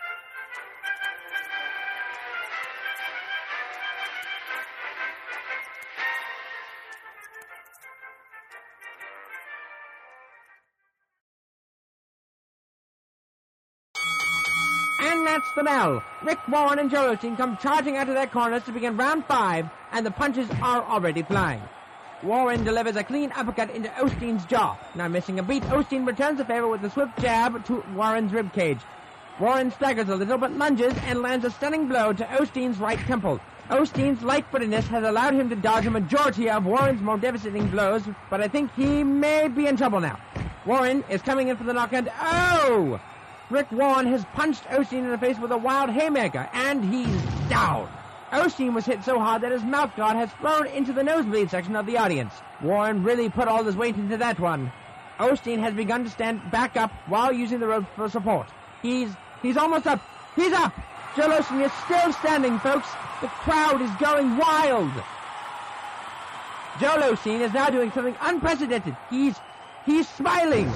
That's 15.24 15.52
the 15.56 15.64
bell. 15.64 16.04
Rick 16.24 16.40
Warren 16.48 16.80
and 16.80 16.92
Osteen 16.92 17.38
come 17.38 17.58
charging 17.58 17.96
out 17.96 18.10
of 18.10 18.16
their 18.16 18.28
corners 18.28 18.64
to 18.64 18.72
begin 18.72 18.98
round 18.98 19.26
five, 19.26 19.70
and 19.92 20.06
the 20.06 20.12
punches 20.12 20.50
are 20.62 20.84
already 20.84 21.24
flying. 21.24 21.62
Warren 22.24 22.64
delivers 22.64 22.96
a 22.96 23.04
clean 23.04 23.32
uppercut 23.36 23.72
into 23.72 23.90
Osteen's 23.90 24.46
jaw. 24.46 24.78
Now 24.94 25.08
missing 25.08 25.40
a 25.40 25.44
beat, 25.44 25.64
Osteen 25.64 26.06
returns 26.06 26.38
the 26.38 26.46
favor 26.46 26.68
with 26.68 26.84
a 26.84 26.90
swift 26.90 27.18
jab 27.20 27.66
to 27.66 27.84
Warren's 27.96 28.32
ribcage. 28.32 28.82
Warren 29.40 29.72
staggers 29.72 30.10
a 30.10 30.16
little 30.16 30.38
but 30.38 30.52
lunges 30.52 30.94
and 31.06 31.22
lands 31.22 31.46
a 31.46 31.52
stunning 31.52 31.88
blow 31.88 32.14
to 32.14 32.24
Osteen's 32.26 32.78
right 32.78 33.00
temple. 33.00 33.40
Osteen's 33.70 34.22
light-footedness 34.22 34.88
has 34.88 35.04
allowed 35.04 35.34
him 35.34 35.50
to 35.50 35.56
dodge 35.56 35.86
a 35.86 35.92
majority 35.92 36.50
of 36.50 36.66
Warren's 36.66 37.02
more 37.02 37.18
devastating 37.18 37.68
blows, 37.68 38.04
but 38.30 38.42
I 38.42 38.48
think 38.48 38.74
he 38.74 39.04
may 39.04 39.48
be 39.48 39.66
in 39.66 39.78
trouble 39.78 40.02
now. 40.02 40.20
Warren 40.66 41.04
is 41.10 41.22
coming 41.22 41.48
in 41.48 41.58
for 41.58 41.64
the 41.64 41.74
knockout. 41.74 42.08
Oh! 42.20 43.00
Rick 43.52 43.70
Warren 43.74 44.08
has 44.08 44.24
punched 44.34 44.64
Osteen 44.64 45.00
in 45.00 45.12
the 45.12 45.18
face 45.18 45.38
with 45.38 45.52
a 45.52 45.58
wild 45.58 45.90
haymaker, 45.90 46.50
and 46.54 46.86
he's 46.86 47.22
down. 47.50 47.92
Osteen 48.32 48.74
was 48.74 48.86
hit 48.86 49.04
so 49.04 49.20
hard 49.20 49.42
that 49.42 49.52
his 49.52 49.62
mouth 49.62 49.94
guard 49.98 50.16
has 50.16 50.32
flown 50.32 50.68
into 50.68 50.94
the 50.94 51.04
nosebleed 51.04 51.50
section 51.52 51.76
of 51.76 51.86
the 51.86 51.98
audience. 51.98 52.34
Warren 52.62 53.04
really 53.04 53.30
put 53.30 53.50
all 53.50 53.66
his 53.66 53.76
weight 53.76 53.98
into 53.98 54.16
that 54.18 54.40
one. 54.40 54.72
Osteen 55.20 55.60
has 55.60 55.74
begun 55.74 56.06
to 56.06 56.10
stand 56.10 56.50
back 56.50 56.78
up 56.78 56.94
while 57.08 57.34
using 57.34 57.60
the 57.60 57.68
rope 57.68 57.86
for 57.94 58.10
support. 58.10 58.48
He's 58.82 59.12
he's 59.42 59.58
almost 59.58 59.86
up. 59.86 60.02
He's 60.38 60.54
up. 60.54 60.74
Joel 61.18 61.42
Osteen 61.42 61.66
is 61.66 61.74
still 61.84 62.14
standing, 62.14 62.58
folks. 62.60 62.88
The 63.20 63.28
crowd 63.28 63.82
is 63.82 63.92
going 64.00 64.38
wild. 64.38 64.92
Joel 66.80 67.16
Osteen 67.16 67.42
is 67.42 67.52
now 67.52 67.70
doing 67.70 67.92
something 67.92 68.16
unprecedented. 68.22 68.96
He's 69.10 69.36
he's 69.86 70.08
smiling. 70.08 70.72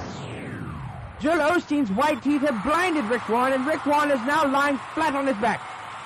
Joel 1.19 1.39
Osteen's 1.39 1.91
white 1.91 2.21
teeth 2.21 2.41
have 2.41 2.61
blinded 2.63 3.05
Rick 3.05 3.27
Warren, 3.29 3.53
and 3.53 3.65
Rick 3.65 3.85
Warren 3.85 4.11
is 4.11 4.19
now 4.25 4.45
lying 4.45 4.77
flat 4.93 5.15
on 5.15 5.27
his 5.27 5.37
back. 5.37 5.61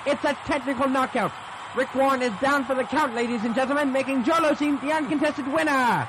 It's 0.06 0.24
a 0.24 0.34
technical 0.46 0.88
knockout. 0.88 1.32
Rick 1.76 1.94
Warren 1.94 2.22
is 2.22 2.32
down 2.40 2.64
for 2.64 2.74
the 2.74 2.84
count, 2.84 3.14
ladies 3.14 3.44
and 3.44 3.54
gentlemen, 3.54 3.92
making 3.92 4.24
Joel 4.24 4.54
Osteen 4.54 4.80
the 4.80 4.92
uncontested 4.92 5.52
winner. 5.52 6.08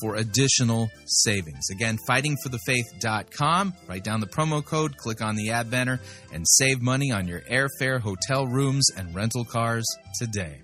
for 0.00 0.16
additional 0.16 0.90
savings. 1.06 1.70
Again, 1.70 1.98
fightingforthefaith.com. 2.08 3.74
Write 3.88 4.04
down 4.04 4.20
the 4.20 4.26
promo 4.26 4.64
code, 4.64 4.96
click 4.96 5.22
on 5.22 5.36
the 5.36 5.50
ad 5.50 5.70
banner, 5.70 6.00
and 6.32 6.46
save 6.46 6.80
money 6.80 7.12
on 7.12 7.28
your 7.28 7.40
airfare, 7.40 8.00
hotel 8.00 8.46
rooms, 8.46 8.86
and 8.96 9.14
rental 9.14 9.44
cars 9.44 9.86
today. 10.18 10.62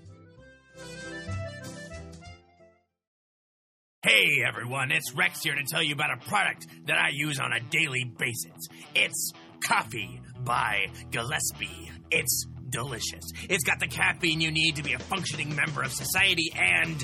Hey 4.03 4.41
everyone, 4.47 4.91
it's 4.91 5.13
Rex 5.13 5.41
here 5.43 5.55
to 5.55 5.63
tell 5.69 5.83
you 5.83 5.93
about 5.93 6.11
a 6.13 6.25
product 6.29 6.65
that 6.85 6.97
I 6.97 7.09
use 7.11 7.39
on 7.39 7.51
a 7.51 7.59
daily 7.59 8.05
basis. 8.17 8.67
It's 8.95 9.33
Coffee 9.59 10.21
by 10.45 10.87
Gillespie. 11.11 11.91
It's 12.11 12.45
delicious. 12.69 13.23
It's 13.49 13.63
got 13.63 13.79
the 13.79 13.87
caffeine 13.87 14.39
you 14.39 14.51
need 14.51 14.77
to 14.77 14.83
be 14.83 14.93
a 14.93 14.99
functioning 14.99 15.55
member 15.55 15.81
of 15.81 15.91
society, 15.91 16.51
and 16.55 17.03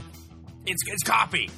it's, 0.66 0.82
it's 0.88 1.04
coffee. 1.04 1.50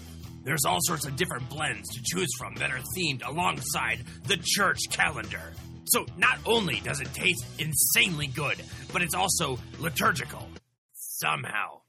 There's 0.46 0.64
all 0.64 0.78
sorts 0.82 1.06
of 1.08 1.16
different 1.16 1.50
blends 1.50 1.89
to 1.89 2.02
choose 2.04 2.30
from 2.38 2.54
that 2.56 2.70
are 2.72 2.80
themed 2.96 3.28
alongside 3.28 4.04
the 4.28 4.38
church 4.41 4.80
calendar. 4.91 5.54
So 5.86 6.06
not 6.18 6.38
only 6.46 6.82
does 6.82 7.02
it 7.02 7.12
taste 7.16 7.43
insanely 7.58 8.28
good, 8.28 8.62
but 8.93 9.02
it's 9.02 9.16
also 9.16 9.58
liturgical. 9.80 10.48
Somehow. 10.93 11.82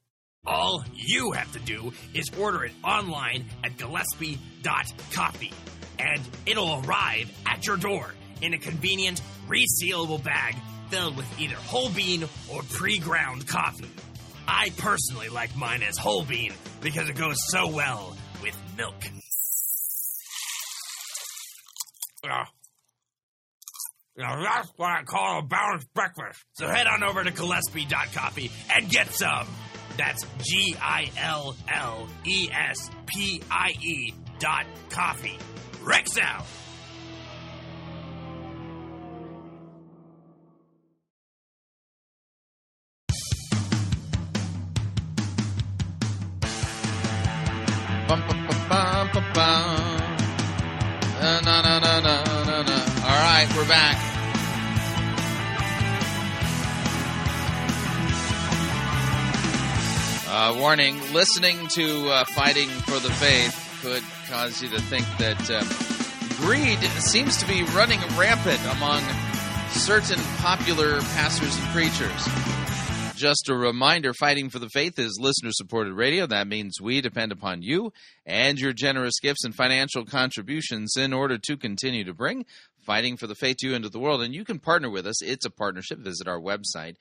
All 0.46 0.82
you 0.94 1.32
have 1.32 1.52
to 1.52 1.58
do 1.58 1.92
is 2.14 2.30
order 2.38 2.64
it 2.64 2.72
online 2.82 3.44
at 3.62 3.76
gillespie.coffee, 3.76 5.52
and 5.98 6.22
it'll 6.46 6.82
arrive 6.86 7.30
at 7.44 7.66
your 7.66 7.76
door 7.76 8.14
in 8.40 8.54
a 8.54 8.58
convenient, 8.58 9.20
resealable 9.48 10.22
bag 10.22 10.54
filled 10.88 11.16
with 11.16 11.40
either 11.40 11.56
whole 11.56 11.90
bean 11.90 12.24
or 12.50 12.62
pre 12.70 12.98
ground 12.98 13.46
coffee. 13.46 13.90
I 14.48 14.70
personally 14.78 15.28
like 15.28 15.54
mine 15.56 15.82
as 15.82 15.98
whole 15.98 16.24
bean 16.24 16.54
because 16.80 17.08
it 17.08 17.16
goes 17.16 17.36
so 17.48 17.68
well 17.68 18.16
with 18.46 18.76
milk. 18.76 18.94
Ah. 22.24 22.48
Now 24.16 24.42
that's 24.42 24.70
what 24.76 24.90
I 24.90 25.02
call 25.02 25.40
a 25.40 25.42
balanced 25.42 25.92
breakfast. 25.92 26.42
So 26.54 26.68
head 26.68 26.86
on 26.86 27.02
over 27.02 27.22
to 27.22 27.30
Gillespie.coffee 27.30 28.50
and 28.74 28.88
get 28.88 29.08
some. 29.08 29.46
That's 29.98 30.24
G 30.42 30.76
I 30.80 31.10
L 31.18 31.56
L 31.72 32.08
E 32.24 32.48
S 32.52 32.90
P 33.06 33.42
I 33.50 33.74
E 33.82 34.14
dot 34.38 34.66
coffee. 34.90 35.38
Rex 35.82 36.18
out. 36.18 36.44
We're 53.66 53.72
back. 53.72 53.96
Uh, 60.28 60.54
warning 60.58 61.00
listening 61.12 61.66
to 61.68 62.08
uh, 62.10 62.24
Fighting 62.26 62.68
for 62.68 62.98
the 63.00 63.10
Faith 63.14 63.78
could 63.82 64.02
cause 64.28 64.62
you 64.62 64.68
to 64.68 64.80
think 64.82 65.06
that 65.18 65.50
uh, 65.50 65.64
greed 66.44 66.78
seems 67.00 67.38
to 67.38 67.46
be 67.46 67.62
running 67.74 68.00
rampant 68.16 68.60
among 68.76 69.02
certain 69.70 70.22
popular 70.38 71.00
pastors 71.00 71.56
and 71.56 71.66
preachers. 71.68 72.28
Just 73.16 73.48
a 73.48 73.56
reminder 73.56 74.12
Fighting 74.12 74.50
for 74.50 74.58
the 74.58 74.68
Faith 74.68 74.98
is 74.98 75.18
listener 75.18 75.50
supported 75.52 75.94
radio. 75.94 76.26
That 76.26 76.46
means 76.46 76.80
we 76.80 77.00
depend 77.00 77.32
upon 77.32 77.62
you 77.62 77.92
and 78.26 78.58
your 78.58 78.74
generous 78.74 79.18
gifts 79.20 79.44
and 79.44 79.54
financial 79.54 80.04
contributions 80.04 80.96
in 80.98 81.14
order 81.14 81.38
to 81.38 81.56
continue 81.56 82.04
to 82.04 82.12
bring 82.12 82.44
Fighting 82.86 83.16
for 83.16 83.26
the 83.26 83.34
Faith 83.34 83.56
to 83.58 83.74
into 83.74 83.88
the 83.88 83.98
world. 83.98 84.22
And 84.22 84.32
you 84.32 84.44
can 84.44 84.60
partner 84.60 84.88
with 84.88 85.06
us. 85.06 85.20
It's 85.20 85.44
a 85.44 85.50
partnership. 85.50 85.98
Visit 85.98 86.28
our 86.28 86.40
website, 86.40 86.94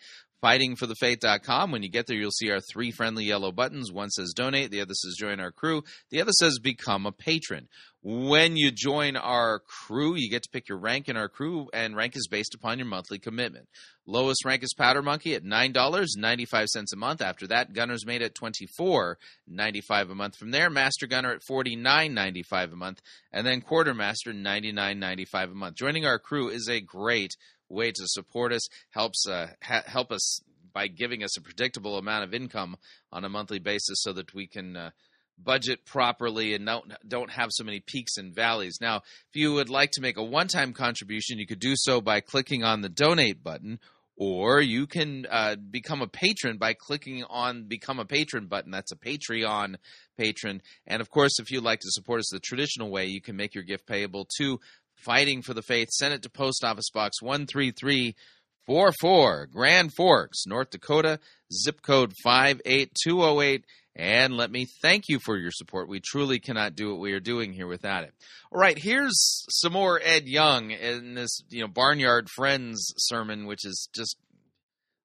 fightingforthefaith.com. 0.43 1.71
When 1.71 1.83
you 1.83 1.89
get 1.89 2.07
there, 2.07 2.17
you'll 2.17 2.31
see 2.31 2.51
our 2.51 2.61
three 2.61 2.91
friendly 2.91 3.25
yellow 3.25 3.51
buttons. 3.51 3.91
One 3.91 4.09
says 4.09 4.33
donate, 4.35 4.71
the 4.71 4.81
other 4.81 4.93
says 4.93 5.15
join 5.17 5.39
our 5.39 5.51
crew, 5.51 5.83
the 6.11 6.21
other 6.21 6.31
says 6.31 6.59
become 6.59 7.05
a 7.05 7.11
patron. 7.11 7.67
When 8.07 8.55
you 8.55 8.69
join 8.71 9.15
our 9.15 9.61
crew, 9.61 10.13
you 10.13 10.29
get 10.29 10.43
to 10.43 10.49
pick 10.51 10.69
your 10.69 10.77
rank 10.77 11.09
in 11.09 11.17
our 11.17 11.27
crew, 11.27 11.69
and 11.73 11.95
rank 11.95 12.15
is 12.15 12.27
based 12.29 12.53
upon 12.53 12.77
your 12.77 12.85
monthly 12.85 13.17
commitment. 13.17 13.67
Lowest 14.05 14.45
rank 14.45 14.61
is 14.61 14.75
Powder 14.75 15.01
Monkey 15.01 15.33
at 15.33 15.43
$9.95 15.43 16.67
a 16.93 16.95
month. 16.97 17.23
After 17.23 17.47
that, 17.47 17.73
Gunner's 17.73 18.05
Mate 18.05 18.21
at 18.21 18.35
$24.95 18.35 20.11
a 20.11 20.13
month. 20.13 20.35
From 20.35 20.51
there, 20.51 20.69
Master 20.69 21.07
Gunner 21.07 21.31
at 21.31 21.41
$49.95 21.49 22.73
a 22.73 22.75
month, 22.75 23.01
and 23.33 23.47
then 23.47 23.61
Quartermaster 23.61 24.33
$99.95 24.33 25.43
a 25.43 25.47
month. 25.55 25.75
Joining 25.75 26.05
our 26.05 26.19
crew 26.19 26.49
is 26.49 26.69
a 26.69 26.81
great 26.81 27.31
way 27.69 27.91
to 27.91 28.03
support 28.05 28.53
us, 28.53 28.67
helps 28.91 29.27
uh, 29.27 29.47
ha- 29.61 29.83
help 29.85 30.11
us 30.11 30.41
by 30.73 30.87
giving 30.87 31.23
us 31.23 31.37
a 31.37 31.41
predictable 31.41 31.97
amount 31.97 32.23
of 32.23 32.33
income 32.33 32.75
on 33.11 33.23
a 33.23 33.29
monthly 33.29 33.59
basis 33.59 33.97
so 34.01 34.11
that 34.13 34.33
we 34.33 34.45
can 34.45 34.75
uh, 34.75 34.89
budget 35.37 35.85
properly 35.85 36.53
and 36.53 36.65
don't 36.65 36.93
don't 37.07 37.31
have 37.31 37.49
so 37.51 37.63
many 37.63 37.79
peaks 37.79 38.17
and 38.17 38.33
valleys. 38.33 38.77
Now, 38.81 38.97
if 38.97 39.35
you 39.35 39.53
would 39.53 39.69
like 39.69 39.91
to 39.91 40.01
make 40.01 40.17
a 40.17 40.23
one-time 40.23 40.73
contribution, 40.73 41.39
you 41.39 41.47
could 41.47 41.59
do 41.59 41.73
so 41.75 42.01
by 42.01 42.19
clicking 42.21 42.63
on 42.63 42.81
the 42.81 42.89
donate 42.89 43.43
button 43.43 43.79
or 44.17 44.61
you 44.61 44.87
can 44.87 45.25
uh, 45.29 45.55
become 45.55 46.01
a 46.01 46.07
patron 46.07 46.57
by 46.57 46.73
clicking 46.73 47.23
on 47.29 47.63
become 47.63 47.99
a 47.99 48.05
patron 48.05 48.47
button 48.47 48.71
that's 48.71 48.91
a 48.91 48.95
patreon 48.95 49.75
patron 50.17 50.61
and 50.87 51.01
of 51.01 51.09
course 51.09 51.39
if 51.39 51.51
you'd 51.51 51.63
like 51.63 51.79
to 51.79 51.91
support 51.91 52.19
us 52.19 52.29
the 52.31 52.39
traditional 52.39 52.89
way 52.89 53.05
you 53.05 53.21
can 53.21 53.35
make 53.35 53.53
your 53.53 53.63
gift 53.63 53.85
payable 53.85 54.27
to 54.37 54.59
fighting 54.95 55.41
for 55.41 55.53
the 55.53 55.61
faith 55.61 55.89
send 55.91 56.13
it 56.13 56.21
to 56.23 56.29
post 56.29 56.63
office 56.63 56.89
box 56.89 57.17
844 57.21 59.47
Grand 59.47 59.93
Forks, 59.93 60.45
North 60.45 60.71
Dakota, 60.71 61.19
zip 61.53 61.81
code 61.81 62.13
58208. 62.23 63.65
And 63.97 64.35
let 64.35 64.51
me 64.51 64.67
thank 64.81 65.07
you 65.07 65.19
for 65.19 65.37
your 65.37 65.51
support. 65.51 65.87
We 65.87 66.01
truly 66.01 66.39
cannot 66.39 66.75
do 66.75 66.89
what 66.89 66.99
we 66.99 67.13
are 67.13 67.21
doing 67.21 67.53
here 67.53 67.67
without 67.67 68.03
it. 68.03 68.13
All 68.51 68.59
right, 68.59 68.77
here's 68.77 69.45
some 69.49 69.71
more 69.71 70.01
Ed 70.03 70.27
Young 70.27 70.71
in 70.71 71.15
this, 71.15 71.41
you 71.49 71.61
know, 71.61 71.69
Barnyard 71.69 72.27
Friends 72.35 72.93
sermon, 72.97 73.45
which 73.45 73.65
is 73.65 73.87
just 73.95 74.17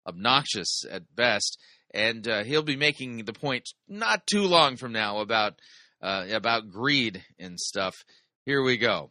obnoxious 0.09 0.82
at 0.91 1.14
best. 1.14 1.57
And 1.95 2.26
uh, 2.26 2.43
he'll 2.43 2.62
be 2.62 2.76
making 2.76 3.24
the 3.24 3.32
point 3.32 3.64
not 3.88 4.26
too 4.26 4.43
long 4.43 4.76
from 4.76 4.93
now 4.93 5.18
about 5.18 5.55
uh, 6.03 6.26
about 6.30 6.70
greed 6.70 7.22
and 7.38 7.61
stuff. 7.61 7.95
Here 8.45 8.62
we 8.62 8.76
go. 8.76 9.11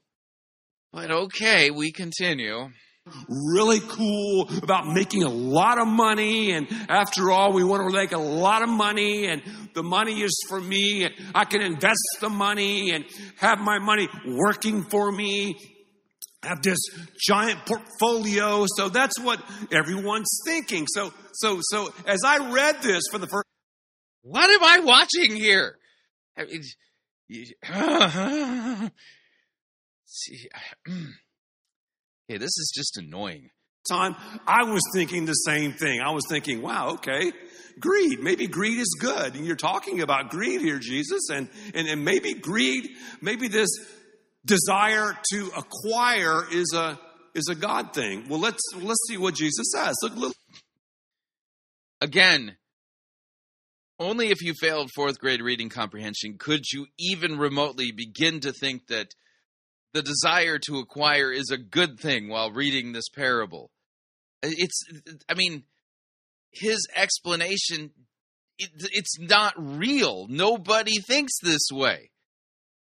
But 0.92 1.12
okay, 1.12 1.70
we 1.70 1.92
continue. 1.92 2.70
really 3.28 3.80
cool 3.80 4.50
about 4.62 4.88
making 4.88 5.24
a 5.24 5.30
lot 5.30 5.80
of 5.80 5.88
money. 5.88 6.52
And 6.52 6.68
after 6.90 7.32
all, 7.32 7.54
we 7.54 7.64
want 7.64 7.88
to 7.90 7.96
make 7.96 8.12
a 8.12 8.18
lot 8.18 8.62
of 8.62 8.70
money 8.70 9.26
and 9.28 9.42
the 9.74 9.84
money 9.84 10.22
is 10.22 10.36
for 10.48 10.60
me. 10.60 11.06
And 11.06 11.14
I 11.34 11.46
can 11.46 11.62
invest 11.62 12.00
the 12.22 12.30
money 12.30 12.92
and 12.92 13.06
have 13.38 13.60
my 13.60 13.80
money 13.80 14.08
working 14.26 14.84
for 14.84 15.12
me. 15.12 15.56
Have 16.44 16.62
this 16.62 16.80
giant 17.28 17.66
portfolio. 17.66 18.66
So 18.76 18.90
that's 18.90 19.20
what 19.20 19.42
everyone's 19.72 20.40
thinking. 20.46 20.86
So, 20.88 21.12
so, 21.34 21.60
so 21.62 21.94
as 22.08 22.22
I 22.26 22.52
read 22.52 22.82
this 22.82 23.04
for 23.12 23.18
the 23.18 23.28
first, 23.28 23.46
What 24.22 24.50
am 24.50 24.64
I 24.64 24.80
watching 24.86 25.36
here? 25.36 25.76
I 26.38 26.46
mean, 26.46 26.62
uh-huh. 27.70 28.90
See, 30.10 30.50
okay, 30.90 31.06
this 32.38 32.58
is 32.58 32.72
just 32.76 32.98
annoying. 32.98 33.50
time, 33.90 34.16
I 34.48 34.64
was 34.64 34.82
thinking 34.94 35.26
the 35.26 35.34
same 35.34 35.74
thing. 35.74 36.02
I 36.02 36.12
was 36.12 36.24
thinking, 36.28 36.62
wow, 36.62 36.94
okay, 36.94 37.32
greed. 37.80 38.20
Maybe 38.20 38.48
greed 38.48 38.80
is 38.80 38.98
good. 39.00 39.36
And 39.36 39.46
you're 39.46 39.56
talking 39.56 40.02
about 40.02 40.30
greed 40.30 40.62
here, 40.62 40.80
Jesus. 40.80 41.30
And, 41.30 41.50
and, 41.74 41.88
and 41.88 42.04
maybe 42.04 42.34
greed, 42.34 42.90
maybe 43.22 43.48
this 43.48 43.70
desire 44.46 45.18
to 45.34 45.52
acquire 45.56 46.44
is 46.52 46.74
a, 46.76 47.00
is 47.36 47.48
a 47.50 47.56
God 47.56 47.94
thing. 47.94 48.28
Well, 48.30 48.40
let's, 48.40 48.62
let's 48.76 49.00
see 49.08 49.18
what 49.18 49.36
Jesus 49.36 49.68
says. 49.74 49.96
Look, 50.02 50.16
look, 50.16 50.34
Again, 52.02 52.56
only 54.00 54.30
if 54.30 54.42
you 54.42 54.54
failed 54.54 54.90
fourth 54.96 55.20
grade 55.20 55.42
reading 55.42 55.68
comprehension 55.68 56.38
could 56.38 56.64
you 56.72 56.88
even 56.98 57.38
remotely 57.38 57.92
begin 57.92 58.40
to 58.40 58.54
think 58.54 58.88
that 58.88 59.08
the 59.94 60.02
desire 60.02 60.60
to 60.60 60.80
acquire 60.80 61.32
is 61.32 61.52
a 61.52 61.58
good 61.58 62.00
thing 62.00 62.30
while 62.30 62.52
reading 62.52 62.92
this 62.92 63.10
parable. 63.10 63.72
It's, 64.42 64.84
I 65.28 65.34
mean, 65.34 65.64
his 66.52 66.88
explanation, 66.96 67.92
it, 68.58 68.70
it's 68.92 69.20
not 69.20 69.54
real. 69.58 70.28
Nobody 70.30 71.00
thinks 71.00 71.34
this 71.42 71.70
way. 71.72 72.12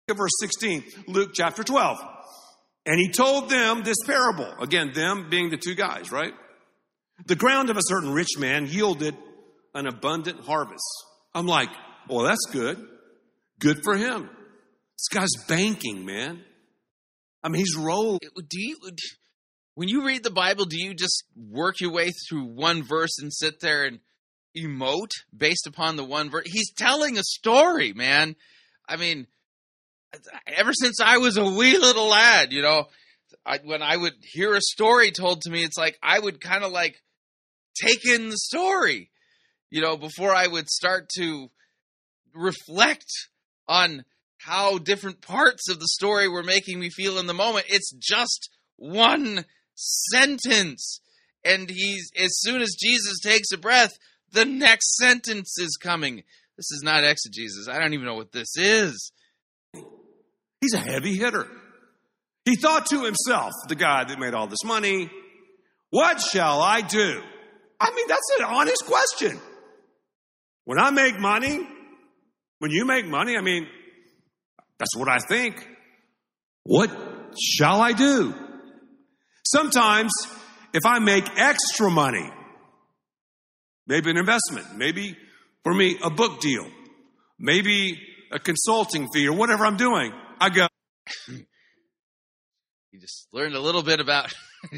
verse 0.07 0.31
16, 0.39 0.83
Luke 1.07 1.31
chapter 1.33 1.63
12. 1.63 1.99
And 2.85 2.99
he 2.99 3.11
told 3.11 3.49
them 3.49 3.83
this 3.83 3.97
parable. 4.05 4.51
Again, 4.61 4.91
them 4.93 5.29
being 5.29 5.49
the 5.49 5.57
two 5.57 5.75
guys, 5.75 6.11
right? 6.11 6.33
The 7.25 7.35
ground 7.35 7.69
of 7.69 7.77
a 7.77 7.81
certain 7.83 8.11
rich 8.11 8.37
man 8.37 8.67
yielded 8.67 9.15
an 9.73 9.87
abundant 9.87 10.45
harvest. 10.45 10.83
I'm 11.33 11.47
like, 11.47 11.69
well, 12.07 12.25
that's 12.25 12.45
good. 12.51 12.85
Good 13.59 13.79
for 13.83 13.95
him. 13.95 14.29
This 14.97 15.07
guy's 15.11 15.45
banking, 15.47 16.05
man. 16.05 16.43
I 17.45 17.47
mean, 17.47 17.59
he's 17.59 17.77
rolling. 17.77 18.17
Do 18.21 18.59
you, 18.59 18.75
when 19.75 19.87
you 19.87 20.03
read 20.03 20.23
the 20.23 20.31
Bible, 20.31 20.65
do 20.65 20.83
you 20.83 20.95
just 20.95 21.25
work 21.37 21.79
your 21.79 21.91
way 21.91 22.09
through 22.09 22.45
one 22.45 22.81
verse 22.81 23.19
and 23.19 23.31
sit 23.31 23.59
there 23.59 23.83
and 23.83 23.99
emote 24.57 25.11
based 25.35 25.67
upon 25.67 25.95
the 25.95 26.03
one 26.03 26.31
verse? 26.31 26.47
He's 26.47 26.73
telling 26.73 27.19
a 27.19 27.23
story, 27.23 27.93
man. 27.93 28.35
I 28.89 28.95
mean, 28.95 29.27
ever 30.47 30.71
since 30.73 30.99
I 30.99 31.19
was 31.19 31.37
a 31.37 31.45
wee 31.45 31.77
little 31.77 32.07
lad, 32.07 32.51
you 32.51 32.63
know, 32.63 32.87
I, 33.45 33.59
when 33.63 33.83
I 33.83 33.95
would 33.95 34.15
hear 34.33 34.55
a 34.55 34.61
story 34.61 35.11
told 35.11 35.41
to 35.41 35.51
me, 35.51 35.63
it's 35.63 35.77
like 35.77 35.99
I 36.01 36.17
would 36.17 36.41
kind 36.41 36.63
of 36.63 36.71
like 36.71 36.99
take 37.79 38.07
in 38.07 38.29
the 38.29 38.37
story, 38.37 39.11
you 39.69 39.81
know, 39.81 39.97
before 39.97 40.33
I 40.33 40.47
would 40.47 40.67
start 40.67 41.09
to 41.17 41.51
reflect 42.33 43.05
on 43.67 44.03
how 44.45 44.77
different 44.77 45.21
parts 45.21 45.69
of 45.71 45.79
the 45.79 45.87
story 45.87 46.27
were 46.27 46.43
making 46.43 46.79
me 46.79 46.91
feel 46.91 47.17
in 47.17 47.25
the 47.25 47.33
moment. 47.33 47.65
It's 47.67 47.91
just 47.93 48.51
one 48.75 49.43
sentence. 49.73 50.99
And 51.43 51.67
he's 51.67 52.11
as 52.15 52.39
soon 52.41 52.61
as 52.61 52.75
Jesus 52.79 53.19
takes 53.23 53.51
a 53.51 53.57
breath, 53.57 53.97
the 54.31 54.45
next 54.45 54.97
sentence 54.97 55.57
is 55.57 55.77
coming. 55.81 56.17
This 56.57 56.71
is 56.71 56.83
not 56.83 57.03
exegesis. 57.03 57.67
I 57.67 57.79
don't 57.79 57.93
even 57.93 58.05
know 58.05 58.13
what 58.13 58.31
this 58.31 58.55
is. 58.55 59.11
He's 60.61 60.73
a 60.75 60.79
heavy 60.79 61.15
hitter. 61.15 61.47
He 62.45 62.55
thought 62.55 62.85
to 62.87 63.03
himself, 63.03 63.51
the 63.67 63.75
guy 63.75 64.03
that 64.03 64.19
made 64.19 64.35
all 64.35 64.45
this 64.45 64.63
money, 64.63 65.09
what 65.89 66.21
shall 66.21 66.61
I 66.61 66.81
do? 66.81 67.21
I 67.79 67.91
mean, 67.95 68.07
that's 68.07 68.31
an 68.37 68.45
honest 68.45 68.85
question. 68.85 69.39
When 70.65 70.77
I 70.77 70.91
make 70.91 71.19
money, 71.19 71.67
when 72.59 72.69
you 72.69 72.85
make 72.85 73.07
money, 73.07 73.35
I 73.37 73.41
mean, 73.41 73.67
that's 74.79 74.95
what 74.95 75.09
I 75.09 75.17
think. 75.19 75.67
What 76.63 76.91
shall 77.39 77.81
I 77.81 77.93
do? 77.93 78.33
Sometimes, 79.45 80.11
if 80.73 80.85
I 80.85 80.99
make 80.99 81.25
extra 81.37 81.89
money, 81.89 82.29
maybe 83.87 84.09
an 84.09 84.17
investment, 84.17 84.75
maybe 84.75 85.15
for 85.63 85.73
me, 85.73 85.97
a 86.03 86.09
book 86.09 86.41
deal, 86.41 86.67
maybe 87.39 87.99
a 88.31 88.39
consulting 88.39 89.07
fee 89.13 89.27
or 89.27 89.35
whatever 89.35 89.65
I'm 89.65 89.77
doing, 89.77 90.11
I 90.39 90.49
go, 90.49 90.67
You 92.95 93.01
just 93.01 93.27
learned 93.33 93.55
a 93.55 93.59
little 93.59 93.83
bit 93.83 93.99
about 93.99 94.33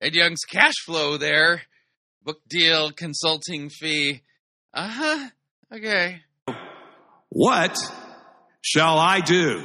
Ed 0.00 0.14
Young's 0.14 0.40
cash 0.40 0.74
flow 0.84 1.16
there. 1.16 1.62
Book 2.24 2.40
deal, 2.48 2.90
consulting 2.90 3.68
fee. 3.68 4.22
Uh 4.74 4.88
huh. 4.88 5.28
Okay. 5.72 6.22
What 7.28 7.78
shall 8.66 8.98
I 8.98 9.20
do? 9.20 9.64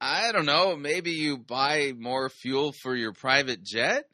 I 0.00 0.32
don't 0.32 0.46
know. 0.46 0.76
Maybe 0.76 1.12
you 1.12 1.38
buy 1.38 1.92
more 1.96 2.28
fuel 2.28 2.72
for 2.82 2.94
your 2.94 3.12
private 3.12 3.62
jet? 3.62 4.04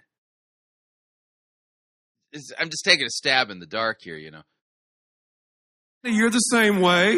I'm 2.59 2.69
just 2.69 2.85
taking 2.85 3.07
a 3.07 3.11
stab 3.11 3.51
in 3.51 3.59
the 3.59 3.67
dark 3.67 3.99
here, 4.03 4.17
you 4.17 4.31
know. 4.31 4.43
You're 6.05 6.31
the 6.31 6.39
same 6.39 6.81
way. 6.81 7.15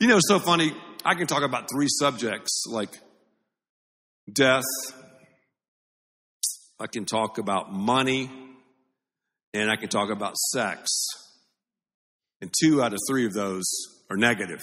You 0.00 0.08
know, 0.08 0.16
it's 0.16 0.28
so 0.28 0.40
funny. 0.40 0.72
I 1.04 1.14
can 1.14 1.26
talk 1.26 1.42
about 1.42 1.68
three 1.72 1.86
subjects 1.88 2.64
like 2.68 2.90
death, 4.30 4.64
I 6.78 6.88
can 6.88 7.04
talk 7.04 7.38
about 7.38 7.72
money, 7.72 8.30
and 9.54 9.70
I 9.70 9.76
can 9.76 9.88
talk 9.88 10.10
about 10.10 10.36
sex. 10.36 10.90
And 12.40 12.52
two 12.60 12.82
out 12.82 12.92
of 12.92 12.98
three 13.08 13.24
of 13.26 13.32
those 13.32 13.64
are 14.12 14.16
negative. 14.16 14.62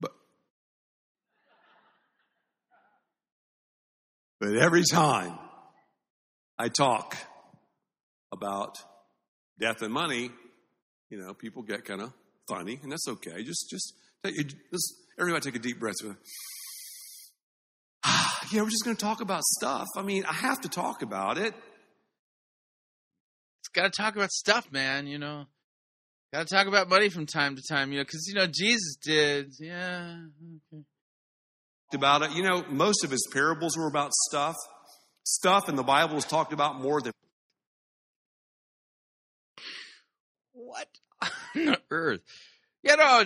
But, 0.00 0.10
but 4.40 4.56
every 4.56 4.82
time 4.90 5.38
I 6.58 6.68
talk 6.68 7.16
about 8.32 8.74
death 9.60 9.82
and 9.82 9.92
money, 9.92 10.30
you 11.08 11.18
know, 11.18 11.34
people 11.34 11.62
get 11.62 11.84
kind 11.84 12.02
of 12.02 12.12
funny, 12.48 12.80
and 12.82 12.90
that's 12.90 13.06
okay. 13.08 13.44
Just, 13.44 13.70
just, 13.70 13.94
just 14.24 14.94
everybody 15.20 15.42
take 15.42 15.56
a 15.56 15.62
deep 15.62 15.78
breath. 15.78 15.94
Ah, 18.04 18.40
yeah, 18.50 18.62
we're 18.62 18.70
just 18.70 18.84
going 18.84 18.96
to 18.96 19.04
talk 19.04 19.20
about 19.20 19.42
stuff. 19.44 19.86
I 19.96 20.02
mean, 20.02 20.24
I 20.24 20.32
have 20.32 20.60
to 20.62 20.68
talk 20.68 21.02
about 21.02 21.38
it. 21.38 21.54
It's 23.60 23.68
got 23.72 23.84
to 23.84 23.90
talk 23.90 24.16
about 24.16 24.32
stuff, 24.32 24.72
man, 24.72 25.06
you 25.06 25.18
know. 25.18 25.46
Got 26.36 26.48
to 26.48 26.54
talk 26.54 26.66
about 26.66 26.90
money 26.90 27.08
from 27.08 27.24
time 27.24 27.56
to 27.56 27.62
time, 27.66 27.92
you 27.92 27.96
know, 27.96 28.04
because, 28.04 28.28
you 28.28 28.34
know, 28.34 28.46
Jesus 28.46 28.98
did. 29.02 29.54
Yeah. 29.58 30.18
Okay. 30.70 30.84
About 31.94 32.20
it, 32.20 32.32
you 32.32 32.42
know, 32.42 32.62
most 32.68 33.04
of 33.04 33.10
his 33.10 33.26
parables 33.32 33.74
were 33.74 33.86
about 33.86 34.10
stuff. 34.28 34.54
Stuff 35.24 35.70
in 35.70 35.76
the 35.76 35.82
Bible 35.82 36.18
is 36.18 36.26
talked 36.26 36.52
about 36.52 36.78
more 36.78 37.00
than 37.00 37.14
What 40.52 40.88
on 41.56 41.76
earth? 41.90 42.20
You 42.82 42.98
know, 42.98 43.24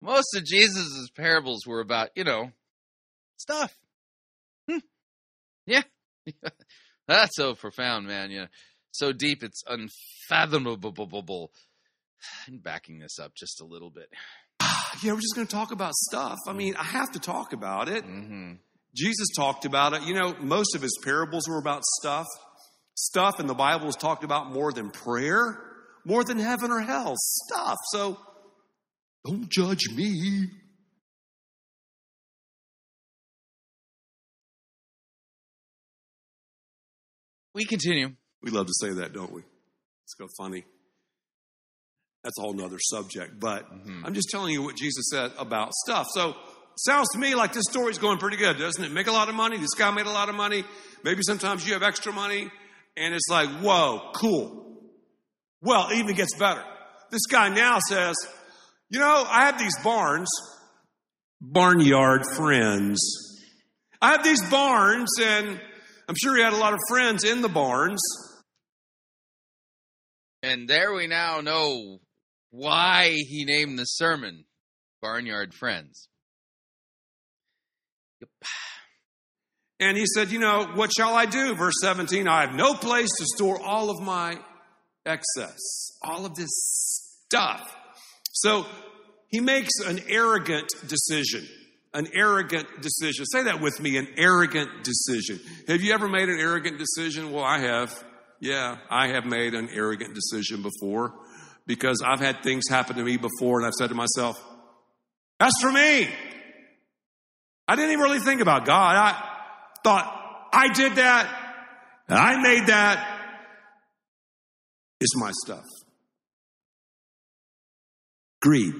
most 0.00 0.36
of 0.36 0.44
Jesus' 0.44 1.10
parables 1.16 1.64
were 1.66 1.80
about, 1.80 2.10
you 2.14 2.22
know, 2.22 2.52
stuff. 3.38 3.76
Hmm. 4.70 4.78
Yeah. 5.66 5.82
That's 7.08 7.34
so 7.34 7.56
profound, 7.56 8.06
man. 8.06 8.30
You 8.30 8.42
know, 8.42 8.46
so 8.92 9.12
deep 9.12 9.42
it's 9.42 9.64
unfathomable. 9.66 11.50
I'm 12.48 12.58
backing 12.58 12.98
this 12.98 13.18
up 13.18 13.32
just 13.36 13.60
a 13.60 13.64
little 13.64 13.90
bit. 13.90 14.08
yeah, 15.02 15.12
we're 15.12 15.20
just 15.20 15.34
going 15.34 15.46
to 15.46 15.52
talk 15.52 15.72
about 15.72 15.94
stuff. 15.94 16.38
I 16.46 16.52
mean, 16.52 16.76
I 16.76 16.84
have 16.84 17.12
to 17.12 17.18
talk 17.18 17.52
about 17.52 17.88
it. 17.88 18.04
hmm 18.04 18.54
Jesus 18.94 19.26
talked 19.36 19.66
about 19.66 19.92
it. 19.92 20.04
You 20.04 20.14
know, 20.14 20.34
most 20.40 20.74
of 20.74 20.80
his 20.80 20.98
parables 21.04 21.46
were 21.46 21.58
about 21.58 21.82
stuff. 22.00 22.26
Stuff 22.94 23.38
in 23.40 23.46
the 23.46 23.54
Bible 23.54 23.88
is 23.88 23.94
talked 23.96 24.24
about 24.24 24.50
more 24.50 24.72
than 24.72 24.88
prayer, 24.90 25.58
more 26.06 26.24
than 26.24 26.38
heaven 26.38 26.70
or 26.70 26.80
hell. 26.80 27.12
Stuff. 27.14 27.76
So 27.92 28.18
don't 29.26 29.50
judge 29.50 29.90
me. 29.94 30.46
We 37.54 37.66
continue. 37.66 38.12
We 38.42 38.50
love 38.50 38.66
to 38.66 38.74
say 38.80 38.94
that, 38.94 39.12
don't 39.12 39.32
we? 39.32 39.42
It's 40.04 40.14
so 40.16 40.28
funny. 40.38 40.64
That's 42.26 42.38
a 42.38 42.42
whole 42.42 42.54
nother 42.54 42.80
subject, 42.80 43.38
but 43.38 43.72
mm-hmm. 43.72 44.04
I'm 44.04 44.12
just 44.12 44.30
telling 44.30 44.52
you 44.52 44.60
what 44.60 44.74
Jesus 44.74 45.04
said 45.12 45.30
about 45.38 45.72
stuff. 45.72 46.08
So, 46.12 46.34
sounds 46.76 47.08
to 47.12 47.20
me 47.20 47.36
like 47.36 47.52
this 47.52 47.66
story's 47.70 47.98
going 47.98 48.18
pretty 48.18 48.36
good, 48.36 48.58
doesn't 48.58 48.82
it? 48.82 48.90
Make 48.90 49.06
a 49.06 49.12
lot 49.12 49.28
of 49.28 49.36
money. 49.36 49.58
This 49.58 49.74
guy 49.78 49.92
made 49.92 50.06
a 50.06 50.10
lot 50.10 50.28
of 50.28 50.34
money. 50.34 50.64
Maybe 51.04 51.20
sometimes 51.24 51.64
you 51.64 51.74
have 51.74 51.84
extra 51.84 52.12
money, 52.12 52.50
and 52.96 53.14
it's 53.14 53.28
like, 53.30 53.48
whoa, 53.60 54.10
cool. 54.16 54.76
Well, 55.62 55.90
it 55.90 55.98
even 55.98 56.16
gets 56.16 56.36
better. 56.36 56.64
This 57.12 57.26
guy 57.26 57.48
now 57.48 57.78
says, 57.78 58.16
you 58.90 58.98
know, 58.98 59.24
I 59.28 59.44
have 59.44 59.56
these 59.60 59.78
barns, 59.84 60.28
barnyard 61.40 62.22
friends. 62.34 62.98
I 64.02 64.10
have 64.10 64.24
these 64.24 64.42
barns, 64.50 65.10
and 65.22 65.60
I'm 66.08 66.16
sure 66.20 66.34
he 66.34 66.42
had 66.42 66.54
a 66.54 66.56
lot 66.56 66.72
of 66.72 66.80
friends 66.88 67.22
in 67.22 67.40
the 67.40 67.48
barns. 67.48 68.00
And 70.42 70.66
there 70.66 70.92
we 70.92 71.06
now 71.06 71.40
know 71.40 72.00
why 72.50 73.10
he 73.10 73.44
named 73.44 73.78
the 73.78 73.84
sermon 73.84 74.44
Barnyard 75.02 75.54
Friends. 75.54 76.08
Yep. 78.20 78.30
And 79.78 79.96
he 79.96 80.04
said, 80.06 80.30
You 80.30 80.38
know, 80.38 80.70
what 80.74 80.90
shall 80.96 81.14
I 81.14 81.26
do? 81.26 81.54
Verse 81.54 81.74
17, 81.80 82.26
I 82.28 82.42
have 82.42 82.54
no 82.54 82.74
place 82.74 83.10
to 83.18 83.24
store 83.36 83.60
all 83.60 83.90
of 83.90 84.00
my 84.00 84.38
excess, 85.04 85.58
all 86.02 86.24
of 86.24 86.34
this 86.34 86.48
stuff. 87.26 87.74
So 88.32 88.66
he 89.28 89.40
makes 89.40 89.72
an 89.84 90.00
arrogant 90.08 90.68
decision. 90.88 91.46
An 91.94 92.08
arrogant 92.14 92.66
decision. 92.82 93.24
Say 93.24 93.44
that 93.44 93.62
with 93.62 93.80
me 93.80 93.96
an 93.96 94.06
arrogant 94.18 94.84
decision. 94.84 95.40
Have 95.66 95.80
you 95.80 95.94
ever 95.94 96.08
made 96.08 96.28
an 96.28 96.38
arrogant 96.38 96.78
decision? 96.78 97.32
Well, 97.32 97.44
I 97.44 97.60
have. 97.60 98.04
Yeah, 98.38 98.76
I 98.90 99.08
have 99.08 99.24
made 99.24 99.54
an 99.54 99.70
arrogant 99.72 100.14
decision 100.14 100.60
before 100.60 101.14
because 101.66 102.02
I've 102.04 102.20
had 102.20 102.42
things 102.42 102.64
happen 102.68 102.96
to 102.96 103.04
me 103.04 103.16
before 103.16 103.58
and 103.58 103.66
I've 103.66 103.74
said 103.74 103.88
to 103.88 103.94
myself, 103.94 104.36
that's 105.38 105.60
for 105.60 105.70
me. 105.70 106.08
I 107.68 107.74
didn't 107.74 107.92
even 107.92 108.04
really 108.04 108.20
think 108.20 108.40
about 108.40 108.64
God. 108.64 108.96
I 108.96 109.22
thought, 109.82 110.48
I 110.52 110.72
did 110.72 110.96
that. 110.96 111.28
I 112.08 112.40
made 112.40 112.68
that. 112.68 113.12
It's 115.00 115.16
my 115.16 115.32
stuff. 115.44 115.64
Greed. 118.40 118.72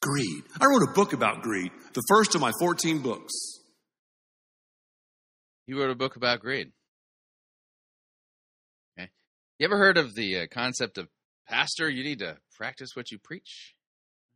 Greed. 0.00 0.44
I 0.60 0.66
wrote 0.66 0.88
a 0.88 0.92
book 0.92 1.12
about 1.12 1.42
greed, 1.42 1.72
the 1.92 2.02
first 2.08 2.34
of 2.34 2.40
my 2.40 2.52
14 2.60 3.00
books. 3.00 3.34
You 5.66 5.80
wrote 5.80 5.90
a 5.90 5.96
book 5.96 6.16
about 6.16 6.40
greed. 6.40 6.70
You 9.58 9.64
ever 9.64 9.76
heard 9.76 9.98
of 9.98 10.14
the 10.14 10.42
uh, 10.42 10.46
concept 10.48 10.98
of 10.98 11.08
pastor? 11.48 11.90
You 11.90 12.04
need 12.04 12.20
to 12.20 12.36
practice 12.56 12.90
what 12.94 13.10
you 13.10 13.18
preach. 13.18 13.74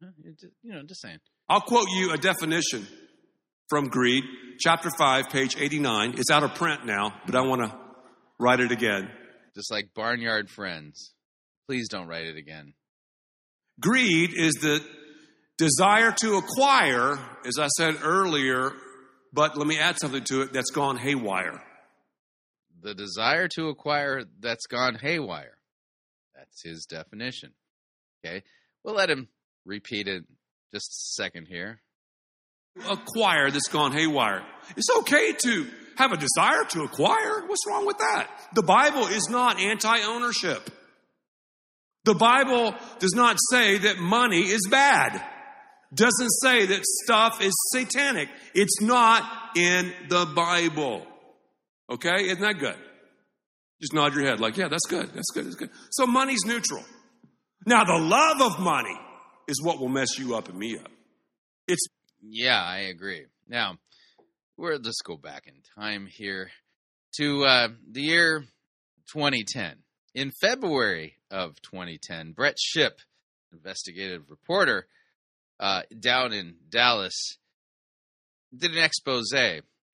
Huh? 0.03 0.11
You 0.63 0.73
know, 0.73 0.83
just 0.83 1.01
saying. 1.01 1.19
I'll 1.49 1.61
quote 1.61 1.87
you 1.91 2.13
a 2.13 2.19
definition 2.19 2.89
from 3.69 3.87
Greed, 3.87 4.25
chapter 4.59 4.91
5, 4.91 5.31
page 5.31 5.57
89. 5.57 6.15
It's 6.19 6.31
out 6.31 6.43
of 6.43 6.57
print 6.57 6.87
now, 6.87 7.15
but 7.25 7.37
I 7.37 7.43
want 7.43 7.63
to 7.63 7.73
write 8.41 8.59
it 8.59 8.73
again. 8.73 9.11
Just 9.55 9.71
like 9.71 9.91
Barnyard 9.95 10.51
Friends. 10.51 11.13
Please 11.69 11.89
don't 11.89 12.09
write 12.09 12.27
it 12.27 12.37
again. 12.37 12.75
Greed 13.79 14.31
is 14.35 14.55
the 14.55 14.81
desire 15.57 16.11
to 16.21 16.39
acquire, 16.39 17.17
as 17.47 17.61
I 17.61 17.69
said 17.69 17.99
earlier, 18.03 18.73
but 19.33 19.57
let 19.57 19.69
me 19.69 19.79
add 19.79 20.01
something 20.01 20.25
to 20.25 20.43
it 20.43 20.53
that's 20.53 20.73
gone 20.73 20.97
haywire. 20.97 21.63
The 22.83 22.95
desire 22.95 23.49
to 23.55 23.69
acquire 23.69 24.25
that's 24.41 24.67
gone 24.67 24.97
haywire. 24.97 25.57
That's 26.35 26.63
his 26.63 26.85
definition. 26.85 27.53
Okay. 28.25 28.43
We'll 28.83 28.97
let 28.97 29.09
him 29.09 29.29
repeat 29.65 30.09
it 30.09 30.25
just 30.75 30.91
a 30.91 31.23
second 31.23 31.47
here. 31.47 31.81
Acquire 32.91 33.51
that's 33.51 33.69
gone 33.69 33.93
haywire. 33.93 34.43
It's 34.77 34.89
okay 34.99 35.33
to 35.33 35.67
have 35.97 36.13
a 36.13 36.17
desire 36.17 36.65
to 36.71 36.83
acquire. 36.83 37.47
What's 37.47 37.67
wrong 37.69 37.87
with 37.87 37.99
that? 37.99 38.29
The 38.55 38.63
Bible 38.63 39.07
is 39.07 39.29
not 39.31 39.61
anti 39.61 40.03
ownership. 40.03 40.71
The 42.05 42.15
Bible 42.15 42.75
does 42.99 43.15
not 43.15 43.37
say 43.51 43.79
that 43.79 43.99
money 43.99 44.41
is 44.41 44.67
bad. 44.69 45.23
Doesn't 45.95 46.31
say 46.41 46.67
that 46.67 46.85
stuff 46.85 47.43
is 47.43 47.53
satanic. 47.71 48.29
It's 48.55 48.81
not 48.81 49.23
in 49.57 49.93
the 50.09 50.27
Bible. 50.35 51.07
Okay? 51.91 52.29
Isn't 52.29 52.41
that 52.41 52.59
good? 52.59 52.77
Just 53.81 53.95
nod 53.95 54.15
your 54.15 54.25
head 54.25 54.41
like, 54.41 54.57
yeah, 54.57 54.69
that's 54.69 54.87
good. 54.87 55.11
That's 55.15 55.31
good. 55.33 55.47
That's 55.47 55.57
good. 55.57 55.71
So 55.91 56.07
money's 56.07 56.45
neutral. 56.45 56.85
Now, 57.67 57.85
the 57.85 57.99
love 57.99 58.41
of 58.41 58.61
money 58.61 58.97
is 59.49 59.63
what 59.63 59.81
will 59.81 59.89
mess 59.89 60.19
you 60.19 60.37
up 60.37 60.49
and 60.49 60.59
me 60.59 60.79
up. 60.79 60.91
It's 61.67 61.87
Yeah, 62.21 62.63
I 62.63 62.79
agree. 62.91 63.27
Now, 63.49 63.77
we're 64.57 64.77
let's 64.77 65.03
go 65.05 65.17
back 65.17 65.47
in 65.47 65.55
time 65.77 66.07
here 66.07 66.51
to 67.17 67.45
uh, 67.45 67.69
the 67.91 68.03
year 68.03 68.45
2010. 69.13 69.77
In 70.15 70.31
February 70.41 71.17
of 71.31 71.61
2010, 71.63 72.33
Brett 72.33 72.57
Shipp, 72.59 72.99
investigative 73.53 74.31
reporter 74.31 74.87
uh, 75.59 75.83
down 75.99 76.33
in 76.33 76.57
Dallas, 76.69 77.39
did 78.57 78.73
an 78.73 78.79
expose 78.85 79.33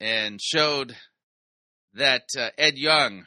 and 0.01 0.41
showed 0.41 0.97
that 1.99 2.29
uh, 2.39 2.49
Ed 2.57 2.77
Young 2.77 3.27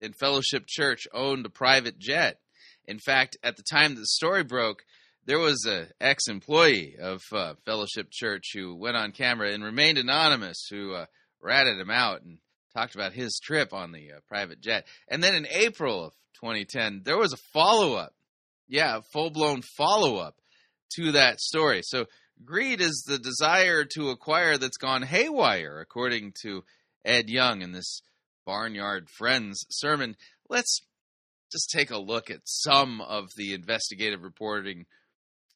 in 0.00 0.12
Fellowship 0.12 0.64
Church 0.66 1.06
owned 1.12 1.46
a 1.46 1.50
private 1.50 1.98
jet. 1.98 2.38
In 2.86 2.98
fact, 2.98 3.36
at 3.42 3.56
the 3.56 3.62
time 3.62 3.94
that 3.94 4.00
the 4.00 4.06
story 4.06 4.44
broke, 4.44 4.82
there 5.24 5.38
was 5.38 5.66
a 5.66 5.88
ex-employee 6.00 6.96
of 7.00 7.22
uh, 7.32 7.54
Fellowship 7.64 8.08
Church 8.10 8.52
who 8.54 8.76
went 8.76 8.96
on 8.96 9.12
camera 9.12 9.52
and 9.52 9.64
remained 9.64 9.98
anonymous, 9.98 10.66
who 10.70 10.94
uh, 10.94 11.06
ratted 11.40 11.78
him 11.78 11.90
out 11.90 12.22
and 12.22 12.38
talked 12.74 12.94
about 12.94 13.12
his 13.12 13.40
trip 13.42 13.72
on 13.72 13.92
the 13.92 14.12
uh, 14.12 14.20
private 14.28 14.60
jet. 14.60 14.86
And 15.08 15.22
then 15.22 15.34
in 15.34 15.46
April 15.50 16.04
of 16.04 16.12
2010, 16.40 17.02
there 17.04 17.18
was 17.18 17.32
a 17.32 17.38
follow-up, 17.52 18.14
yeah, 18.68 18.98
a 18.98 19.02
full-blown 19.12 19.62
follow-up 19.76 20.36
to 20.94 21.12
that 21.12 21.40
story. 21.40 21.80
So 21.82 22.06
greed 22.44 22.80
is 22.80 23.04
the 23.06 23.18
desire 23.18 23.84
to 23.96 24.10
acquire 24.10 24.58
that's 24.58 24.76
gone 24.76 25.02
haywire, 25.02 25.80
according 25.80 26.34
to 26.42 26.62
Ed 27.06 27.30
Young 27.30 27.62
in 27.62 27.72
this 27.72 28.02
Barnyard 28.44 29.08
Friends 29.08 29.64
sermon. 29.70 30.16
Let's 30.48 30.80
just 31.52 31.70
take 31.70 31.90
a 31.90 31.98
look 31.98 32.30
at 32.30 32.40
some 32.44 33.00
of 33.00 33.28
the 33.36 33.54
investigative 33.54 34.22
reporting 34.22 34.86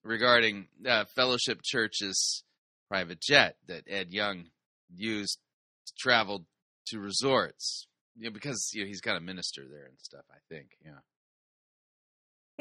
regarding 0.02 0.68
uh, 0.88 1.04
Fellowship 1.16 1.60
Church's 1.62 2.42
private 2.88 3.20
jet 3.20 3.56
that 3.66 3.84
Ed 3.88 4.12
Young 4.12 4.46
used 4.94 5.38
to 5.86 5.92
travel 5.98 6.46
to 6.86 6.98
resorts. 6.98 7.86
You 8.16 8.24
know, 8.24 8.30
because 8.30 8.70
you 8.72 8.82
know, 8.82 8.88
he's 8.88 9.00
got 9.00 9.16
a 9.16 9.20
minister 9.20 9.62
there 9.70 9.86
and 9.86 9.98
stuff, 10.00 10.24
I 10.30 10.38
think. 10.48 10.70
Yeah. 10.84 10.98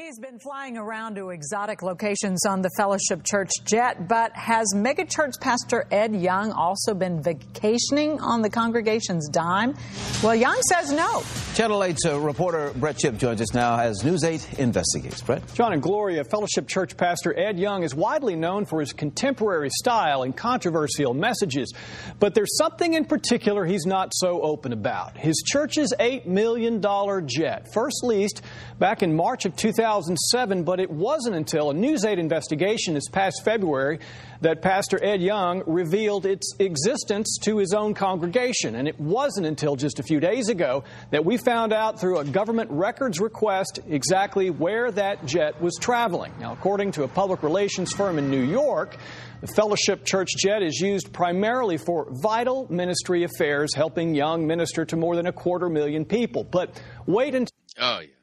He's 0.02 0.18
been 0.18 0.40
flying 0.40 0.78
around 0.78 1.16
to 1.16 1.32
exotic 1.32 1.82
locations 1.82 2.46
on 2.46 2.62
the 2.62 2.70
Fellowship 2.78 3.22
Church 3.26 3.50
jet, 3.66 4.08
but 4.08 4.32
has 4.34 4.72
megachurch 4.74 5.42
pastor 5.42 5.86
Ed 5.92 6.16
Young 6.16 6.54
also 6.54 6.94
been 6.94 7.22
vacationing 7.22 8.22
on 8.22 8.42
the 8.42 8.50
congregation's 8.50 9.28
dime? 9.28 9.76
Well, 10.24 10.36
Young 10.36 10.58
says 10.70 10.94
no. 10.94 11.22
Channel 11.54 11.82
8's 11.82 12.06
uh, 12.06 12.18
reporter 12.18 12.72
Brett 12.78 13.02
Shipp 13.02 13.18
joins 13.18 13.42
us 13.42 13.54
now 13.54 13.78
as 13.78 14.02
News 14.06 14.24
8 14.24 14.58
investigates. 14.58 15.22
Brett? 15.22 15.44
John 15.54 15.74
and 15.74 15.82
Gloria, 15.82 16.24
Fellowship 16.24 16.70
Church 16.70 16.96
pastor 16.96 17.38
Ed 17.38 17.60
Young 17.60 17.84
is 17.84 17.94
widely 17.94 18.38
known 18.38 18.64
for 18.64 18.80
his 18.80 18.94
contemporary 18.94 19.70
style 19.70 20.24
and 20.24 20.34
controversial 20.34 21.14
messages. 21.14 21.74
But 22.20 22.36
there's 22.36 22.56
something 22.56 22.94
in 22.94 23.04
particular 23.04 23.66
he's 23.66 23.86
not 23.86 24.14
so 24.16 24.42
open 24.44 24.72
about. 24.72 25.18
His 25.18 25.44
church's 25.46 25.94
$8 26.00 26.26
million 26.26 26.82
jet, 27.28 27.68
first 27.74 28.02
leased 28.02 28.42
back 28.80 29.04
in 29.04 29.14
March 29.14 29.44
of 29.44 29.58
2000. 29.58 29.89
2007, 29.90 30.64
but 30.64 30.80
it 30.80 30.92
wasn't 30.92 31.36
until 31.36 31.72
a 31.72 31.74
News 31.74 32.06
8 32.06 32.20
investigation 32.20 32.94
this 32.94 33.10
past 33.10 33.42
February 33.44 34.00
that 34.42 34.62
Pastor 34.62 35.04
Ed 35.04 35.20
Young 35.20 35.64
revealed 35.66 36.28
its 36.28 36.54
existence 36.60 37.40
to 37.42 37.58
his 37.58 37.74
own 37.74 37.96
congregation. 37.96 38.76
And 38.76 38.88
it 38.88 39.00
wasn't 39.00 39.48
until 39.48 39.76
just 39.76 40.00
a 40.00 40.04
few 40.04 40.20
days 40.20 40.48
ago 40.48 40.84
that 41.10 41.26
we 41.26 41.38
found 41.38 41.74
out 41.74 42.00
through 42.00 42.20
a 42.20 42.26
government 42.26 42.70
records 42.70 43.20
request 43.20 43.80
exactly 43.90 44.52
where 44.52 44.92
that 44.92 45.26
jet 45.26 45.60
was 45.60 45.76
traveling. 45.82 46.32
Now, 46.40 46.54
according 46.54 46.92
to 46.94 47.04
a 47.04 47.08
public 47.08 47.42
relations 47.42 47.92
firm 47.92 48.20
in 48.20 48.30
New 48.30 48.44
York, 48.44 48.96
the 49.42 49.48
Fellowship 49.48 50.06
Church 50.06 50.30
jet 50.38 50.62
is 50.62 50.80
used 50.80 51.12
primarily 51.12 51.78
for 51.78 52.08
vital 52.22 52.68
ministry 52.70 53.24
affairs, 53.24 53.74
helping 53.74 54.14
Young 54.14 54.46
minister 54.46 54.86
to 54.86 54.96
more 54.96 55.16
than 55.16 55.26
a 55.26 55.34
quarter 55.34 55.68
million 55.68 56.06
people. 56.06 56.44
But 56.44 56.80
wait 57.08 57.34
until. 57.34 57.56
Oh, 57.80 58.00
yeah. 58.02 58.19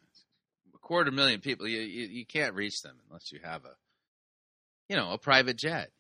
Quarter 0.87 1.11
million 1.11 1.41
people. 1.41 1.67
You, 1.67 1.81
you, 1.81 2.07
you 2.07 2.25
can't 2.25 2.55
reach 2.55 2.81
them 2.83 2.95
unless 3.09 3.33
you 3.33 3.41
have 3.43 3.65
a, 3.65 3.75
you 4.89 4.95
know, 4.95 5.11
a 5.11 5.19
private 5.19 5.57
jet. 5.57 5.91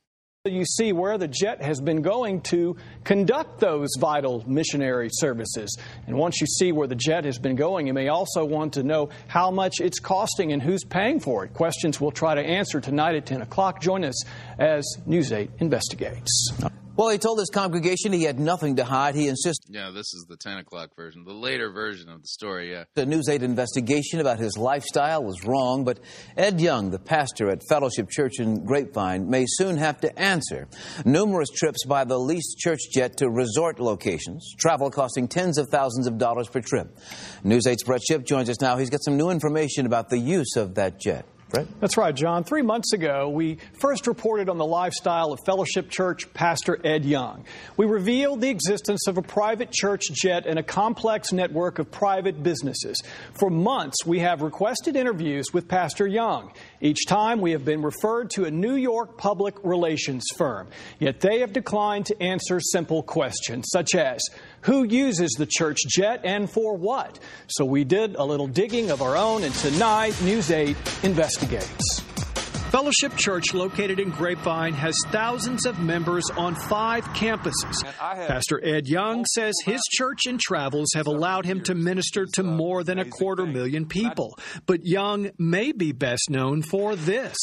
You 0.45 0.65
see 0.65 0.93
where 0.93 1.19
the 1.19 1.27
jet 1.27 1.61
has 1.61 1.81
been 1.81 2.03
going 2.03 2.43
to 2.43 2.77
conduct 3.03 3.59
those 3.59 3.89
vital 3.99 4.45
missionary 4.47 5.09
services. 5.11 5.77
And 6.07 6.17
once 6.17 6.41
you 6.41 6.47
see 6.47 6.71
where 6.71 6.87
the 6.87 6.95
jet 6.95 7.25
has 7.25 7.37
been 7.37 7.57
going, 7.57 7.89
you 7.89 7.95
may 7.95 8.07
also 8.07 8.45
want 8.45 8.75
to 8.75 8.85
know 8.85 9.09
how 9.27 9.51
much 9.51 9.81
it's 9.81 9.99
costing 9.99 10.53
and 10.53 10.63
who's 10.63 10.85
paying 10.85 11.19
for 11.19 11.45
it. 11.45 11.53
Questions 11.53 12.01
we'll 12.01 12.13
try 12.13 12.37
to 12.37 12.41
answer 12.41 12.81
tonight 12.81 13.17
at 13.17 13.27
10 13.27 13.43
o'clock. 13.43 13.81
Join 13.81 14.05
us 14.05 14.25
as 14.57 14.85
News 15.05 15.33
8 15.33 15.51
investigates. 15.59 16.53
Well, 16.97 17.11
he 17.11 17.19
told 17.19 17.39
his 17.39 17.51
congregation 17.51 18.15
he 18.15 18.23
had 18.23 18.41
nothing 18.41 18.77
to 18.77 18.85
hide. 18.85 19.15
He 19.15 19.29
insisted. 19.29 19.75
Yeah, 19.75 19.91
this 19.91 20.15
is 20.15 20.25
the 20.31 20.37
10 20.39 20.57
o'clock 20.57 20.97
version, 20.97 21.25
the 21.25 21.35
later 21.35 21.71
version 21.71 22.09
of 22.09 22.23
the 22.23 22.27
story, 22.27 22.73
yeah. 22.73 22.85
The 22.95 23.05
News 23.05 23.29
8 23.29 23.43
investigation 23.43 24.19
about 24.19 24.39
his 24.39 24.57
lifestyle 24.57 25.23
was 25.23 25.45
wrong, 25.45 25.85
but 25.85 26.01
Ed 26.39 26.59
Young, 26.59 26.91
the 26.91 26.99
pastor 26.99 27.51
at 27.51 27.61
Fellowship 27.69 28.09
Church 28.09 28.41
in 28.41 28.65
Grapevine, 28.65 29.29
may 29.29 29.45
soon 29.47 29.77
have 29.77 30.01
to 30.01 30.19
answer. 30.19 30.69
Numerous 31.05 31.51
trips 31.51 31.85
by 31.85 32.05
the 32.05 32.19
leased 32.19 32.57
church 32.57 32.81
jet 32.95 33.19
to 33.19 33.29
resort 33.29 33.79
locations, 33.79 34.55
travel 34.59 34.91
costing 34.91 35.29
tens 35.29 35.59
of 35.59 35.69
thousands 35.69 36.07
of 36.07 36.17
dollars 36.17 36.49
per 36.49 36.63
trip. 36.63 36.97
News 37.45 37.67
8's 37.67 37.83
Brett 37.85 38.01
Shipp 38.09 38.25
joins 38.25 38.49
us 38.49 38.63
now. 38.63 38.79
He's 38.79 38.89
got 38.89 39.05
some 39.05 39.19
new 39.19 39.29
information 39.29 39.85
about 39.85 40.09
the 40.09 40.19
use 40.19 40.57
of 40.57 40.77
that 40.77 40.99
jet. 40.99 41.27
Brett? 41.49 41.69
That's 41.81 41.97
right, 41.97 42.13
John. 42.13 42.43
Three 42.43 42.63
months 42.63 42.93
ago, 42.93 43.29
we 43.29 43.59
first 43.79 44.09
reported 44.09 44.49
on 44.49 44.59
the 44.59 44.67
lifestyle 44.67 45.33
of 45.33 45.39
Fellowship 45.47 45.89
Church 45.89 46.33
Pastor 46.35 46.77
Ed 46.85 47.05
Young. 47.05 47.45
We 47.77 47.87
revealed 47.87 48.41
the 48.41 48.49
existence 48.49 49.07
of 49.07 49.17
a 49.17 49.23
private 49.23 49.71
church 49.71 50.03
jet 50.13 50.45
and 50.47 50.59
a 50.59 50.65
complex 50.65 51.31
network 51.31 51.79
of 51.79 51.89
private 51.93 52.43
businesses. 52.43 53.01
For 53.35 53.49
months, 53.49 54.05
we 54.05 54.19
have 54.19 54.43
requested 54.43 54.97
interviews 54.97 55.53
with 55.53 55.69
Pastor 55.69 56.05
Young. 56.07 56.53
Each 56.81 57.07
time, 57.07 57.41
we 57.41 57.53
have 57.53 57.65
been 57.65 57.83
referred 57.83 58.31
to 58.31 58.45
a 58.45 58.51
New 58.51 58.75
York 58.75 59.17
public 59.17 59.55
relations 59.63 60.25
firm. 60.37 60.69
Yet 60.99 61.21
they 61.21 61.41
have 61.41 61.53
declined 61.53 62.07
to 62.07 62.23
answer 62.23 62.61
simple 62.61 63.03
questions, 63.03 63.67
such 63.73 63.95
as 63.95 64.21
who 64.63 64.85
uses 64.85 65.33
the 65.33 65.47
church 65.47 65.79
jet 65.89 66.21
and 66.25 66.51
for 66.51 66.77
what? 66.77 67.19
So 67.47 67.65
we 67.65 67.85
did 67.85 68.17
a 68.17 68.25
little 68.25 68.49
digging 68.49 68.91
of 68.91 69.03
our 69.03 69.17
own, 69.17 69.45
and 69.45 69.55
tonight, 69.55 70.21
News 70.23 70.51
8 70.51 70.77
investigates. 71.03 72.26
Fellowship 72.71 73.17
Church, 73.17 73.55
located 73.55 74.01
in 74.01 74.11
Grapevine, 74.11 74.75
has 74.75 74.95
thousands 75.07 75.67
of 75.67 75.79
members 75.79 76.25
on 76.37 76.55
five 76.55 77.05
campuses. 77.09 77.83
Pastor 77.99 78.61
Ed 78.63 78.87
Young 78.89 79.25
says 79.25 79.55
his 79.65 79.81
church 79.93 80.27
and 80.27 80.39
travels 80.39 80.89
have 80.95 81.07
allowed 81.07 81.47
him 81.47 81.63
to 81.63 81.75
minister 81.75 82.27
to 82.35 82.43
more 82.43 82.83
than 82.85 82.99
a 82.99 83.05
quarter 83.05 83.47
million 83.47 83.87
people. 83.87 84.37
But 84.67 84.85
Young 84.85 85.31
may 85.39 85.73
be 85.73 85.93
best 85.93 86.29
known 86.29 86.63
for 86.63 86.97
this 86.97 87.37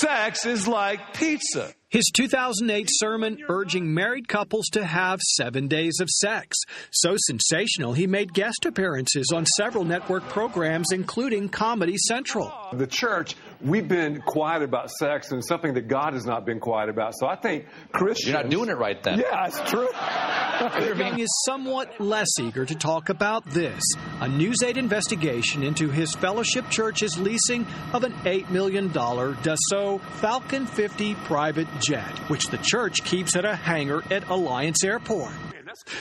Sex 0.00 0.46
is 0.46 0.66
like 0.66 1.14
pizza. 1.14 1.72
his 1.88 2.10
2008 2.16 2.88
sermon 2.90 3.38
urging 3.48 3.92
married 3.92 4.26
couples 4.26 4.66
to 4.72 4.84
have 4.84 5.20
seven 5.36 5.68
days 5.68 5.98
of 6.00 6.08
sex. 6.08 6.56
So 6.90 7.14
sensational, 7.18 7.92
he 7.92 8.06
made 8.06 8.32
guest 8.32 8.64
appearances 8.64 9.26
on 9.34 9.44
several 9.58 9.84
network 9.84 10.28
programs, 10.28 10.88
including 10.92 11.50
Comedy 11.50 11.96
Central. 11.98 12.52
The 12.72 12.86
church, 12.86 13.36
we've 13.62 13.88
been 13.88 14.20
quiet 14.20 14.62
about 14.62 14.90
sex 14.90 15.30
and 15.32 15.44
something 15.44 15.74
that 15.74 15.88
God 15.88 16.14
has 16.14 16.24
not 16.24 16.44
been 16.44 16.60
quiet 16.60 16.88
about. 16.88 17.14
So 17.16 17.26
I 17.26 17.36
think 17.36 17.66
Christians. 17.92 18.32
You're 18.32 18.42
not 18.42 18.50
doing 18.50 18.68
it 18.68 18.78
right 18.78 19.02
then. 19.02 19.18
Yeah, 19.18 19.46
it's 19.46 19.60
true. 19.70 19.88
Young 21.12 21.20
is 21.20 21.42
somewhat 21.44 22.00
less 22.00 22.38
eager 22.40 22.64
to 22.64 22.74
talk 22.74 23.10
about 23.10 23.44
this 23.44 23.82
a 24.22 24.28
News 24.28 24.62
8 24.62 24.78
investigation 24.78 25.62
into 25.62 25.90
his 25.90 26.14
fellowship 26.14 26.70
church's 26.70 27.18
leasing 27.18 27.66
of 27.92 28.04
an 28.04 28.12
$8 28.24 28.48
million 28.48 28.88
Dassault 28.88 30.00
Falcon 30.00 30.64
50 30.64 31.14
private 31.16 31.68
jet, 31.80 32.18
which 32.30 32.48
the 32.48 32.58
church 32.58 33.04
keeps 33.04 33.36
at 33.36 33.44
a 33.44 33.54
hangar 33.54 34.02
at 34.10 34.26
Alliance 34.28 34.82
Airport. 34.82 35.32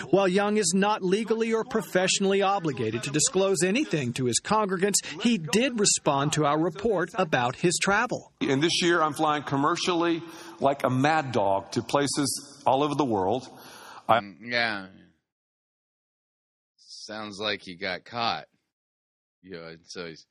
While 0.09 0.27
Young 0.27 0.57
is 0.57 0.73
not 0.75 1.03
legally 1.03 1.53
or 1.53 1.63
professionally 1.63 2.41
obligated 2.41 3.03
to 3.03 3.11
disclose 3.11 3.63
anything 3.63 4.13
to 4.13 4.25
his 4.25 4.39
congregants, 4.43 4.95
he 5.21 5.37
did 5.37 5.79
respond 5.79 6.33
to 6.33 6.45
our 6.45 6.59
report 6.59 7.09
about 7.15 7.55
his 7.55 7.77
travel. 7.81 8.31
And 8.41 8.61
this 8.61 8.81
year 8.81 9.01
I'm 9.01 9.13
flying 9.13 9.43
commercially 9.43 10.21
like 10.59 10.83
a 10.83 10.89
mad 10.89 11.31
dog 11.31 11.71
to 11.71 11.81
places 11.81 12.61
all 12.65 12.83
over 12.83 12.95
the 12.95 13.05
world. 13.05 13.47
I, 14.07 14.17
um, 14.17 14.37
Yeah. 14.43 14.87
Sounds 16.77 17.39
like 17.39 17.61
he 17.63 17.75
got 17.75 18.05
caught. 18.05 18.45
You 19.41 19.51
know, 19.51 19.67
and 19.67 19.79
so 19.85 20.05
he's, 20.05 20.25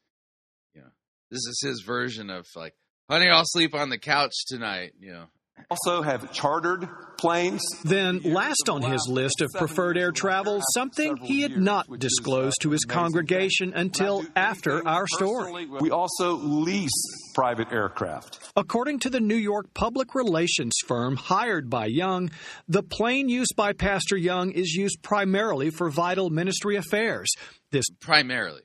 you 0.74 0.82
know, 0.82 0.88
this 1.30 1.41
is 1.41 1.61
his 1.62 1.82
version 1.84 2.30
of 2.30 2.47
like, 2.55 2.74
honey, 3.09 3.28
I'll 3.28 3.45
sleep 3.45 3.74
on 3.74 3.88
the 3.88 3.99
couch 3.99 4.32
tonight, 4.47 4.93
you 5.01 5.12
know. 5.12 5.26
Also 5.70 6.02
have 6.02 6.32
chartered 6.32 6.88
planes. 7.18 7.62
Then, 7.84 8.20
last 8.24 8.68
on 8.68 8.82
his 8.82 9.06
list 9.08 9.40
of 9.40 9.50
preferred 9.54 9.98
air 9.98 10.11
travel, 10.11 10.62
something 10.72 11.16
he 11.18 11.42
had 11.42 11.56
not 11.56 11.86
disclosed 11.98 12.56
to 12.62 12.70
his 12.70 12.84
congregation 12.84 13.72
until 13.74 14.24
after 14.34 14.86
our 14.86 15.06
story. 15.06 15.66
We 15.80 15.90
also 15.90 16.36
lease 16.36 16.90
private 17.34 17.72
aircraft. 17.72 18.38
According 18.56 19.00
to 19.00 19.11
the 19.11 19.20
New 19.20 19.36
York 19.36 19.74
public 19.74 20.14
relations 20.14 20.72
firm 20.86 21.16
hired 21.16 21.68
by 21.68 21.86
Young, 21.86 22.30
the 22.68 22.82
plane 22.82 23.28
used 23.28 23.54
by 23.56 23.72
Pastor 23.72 24.16
Young 24.16 24.50
is 24.52 24.72
used 24.72 25.02
primarily 25.02 25.70
for 25.70 25.90
vital 25.90 26.30
ministry 26.30 26.76
affairs. 26.76 27.28
This 27.70 27.86
Primarily. 28.00 28.62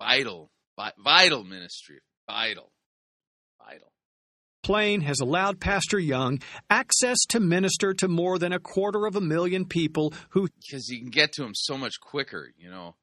Vital. 0.00 0.50
Vital 0.98 1.44
ministry. 1.44 2.00
Vital. 2.28 2.34
Vital. 2.64 2.73
Plane 4.64 5.02
has 5.02 5.20
allowed 5.20 5.60
Pastor 5.60 5.98
Young 5.98 6.40
access 6.68 7.18
to 7.28 7.38
minister 7.38 7.94
to 7.94 8.08
more 8.08 8.38
than 8.38 8.52
a 8.52 8.58
quarter 8.58 9.06
of 9.06 9.14
a 9.14 9.20
million 9.20 9.66
people 9.66 10.12
who 10.30 10.48
Because 10.60 10.88
you 10.88 10.98
can 10.98 11.10
get 11.10 11.32
to 11.34 11.44
him 11.44 11.52
so 11.54 11.78
much 11.78 12.00
quicker, 12.00 12.50
you 12.56 12.70
know. 12.70 12.96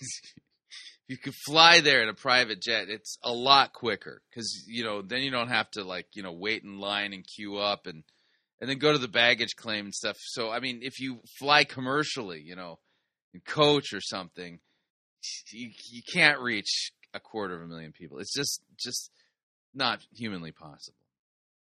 you 1.08 1.16
could 1.16 1.34
fly 1.46 1.80
there 1.80 2.02
in 2.02 2.08
a 2.08 2.14
private 2.14 2.60
jet. 2.60 2.88
It's 2.88 3.18
a 3.22 3.32
lot 3.32 3.72
quicker 3.72 4.22
because 4.30 4.64
you 4.66 4.84
know 4.84 5.02
then 5.02 5.22
you 5.22 5.30
don't 5.30 5.48
have 5.48 5.70
to 5.72 5.84
like 5.84 6.06
you 6.14 6.22
know 6.22 6.32
wait 6.32 6.62
in 6.62 6.78
line 6.78 7.12
and 7.12 7.24
queue 7.26 7.56
up 7.56 7.86
and 7.86 8.04
and 8.60 8.70
then 8.70 8.78
go 8.78 8.92
to 8.92 8.98
the 8.98 9.08
baggage 9.08 9.56
claim 9.56 9.86
and 9.86 9.94
stuff. 9.94 10.16
So 10.20 10.50
I 10.50 10.60
mean, 10.60 10.80
if 10.82 11.00
you 11.00 11.20
fly 11.38 11.64
commercially, 11.64 12.40
you 12.40 12.54
know, 12.54 12.78
coach 13.46 13.92
or 13.92 14.00
something, 14.00 14.60
you 15.52 15.70
you 15.90 16.02
can't 16.12 16.40
reach 16.40 16.92
a 17.14 17.20
quarter 17.20 17.56
of 17.56 17.62
a 17.62 17.66
million 17.66 17.92
people. 17.92 18.18
It's 18.18 18.32
just 18.32 18.62
just 18.78 19.10
not 19.74 20.06
humanly 20.14 20.52
possible. 20.52 20.96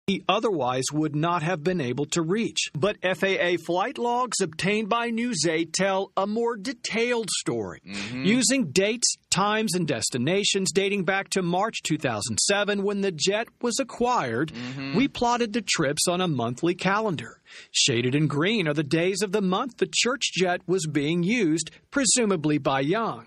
he 0.07 0.25
otherwise 0.29 0.87
would 0.93 1.15
not 1.15 1.41
have 1.45 1.63
been 1.63 1.81
able 1.81 2.05
to 2.05 2.21
reach. 2.21 2.71
But 2.75 2.97
FAA 3.01 3.59
flight 3.65 3.97
logs 3.97 4.41
obtained 4.41 4.89
by 4.89 5.11
News 5.11 5.47
8 5.49 5.73
tell 5.73 6.11
a 6.17 6.27
more 6.27 6.57
detailed 6.57 7.31
story, 7.31 7.81
mm-hmm. 7.87 8.25
using 8.25 8.73
dates, 8.73 9.15
times, 9.31 9.75
and 9.77 9.87
destinations 9.87 10.73
dating 10.73 11.05
back 11.05 11.31
to 11.31 11.43
March 11.43 11.83
2007 11.85 12.83
when 12.83 13.03
the 13.03 13.13
jet 13.13 13.47
was 13.63 13.79
acquired. 13.79 14.53
Mm-hmm. 14.53 14.97
We 14.97 15.07
plotted 15.07 15.53
the 15.53 15.63
trips 15.63 16.09
on 16.09 16.21
a 16.21 16.27
monthly 16.27 16.75
calendar. 16.75 17.41
Shaded 17.71 18.17
in 18.17 18.27
green 18.27 18.67
are 18.67 18.75
the 18.75 18.83
days 18.83 19.23
of 19.23 19.31
the 19.31 19.43
month 19.43 19.77
the 19.77 19.91
church 19.93 20.33
jet 20.33 20.61
was 20.67 20.89
being 20.89 21.23
used, 21.23 21.71
presumably 21.93 22.59
by 22.59 22.81
Young. 22.81 23.27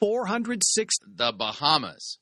406 0.00 0.94
The 1.06 1.32
Bahamas. 1.32 2.18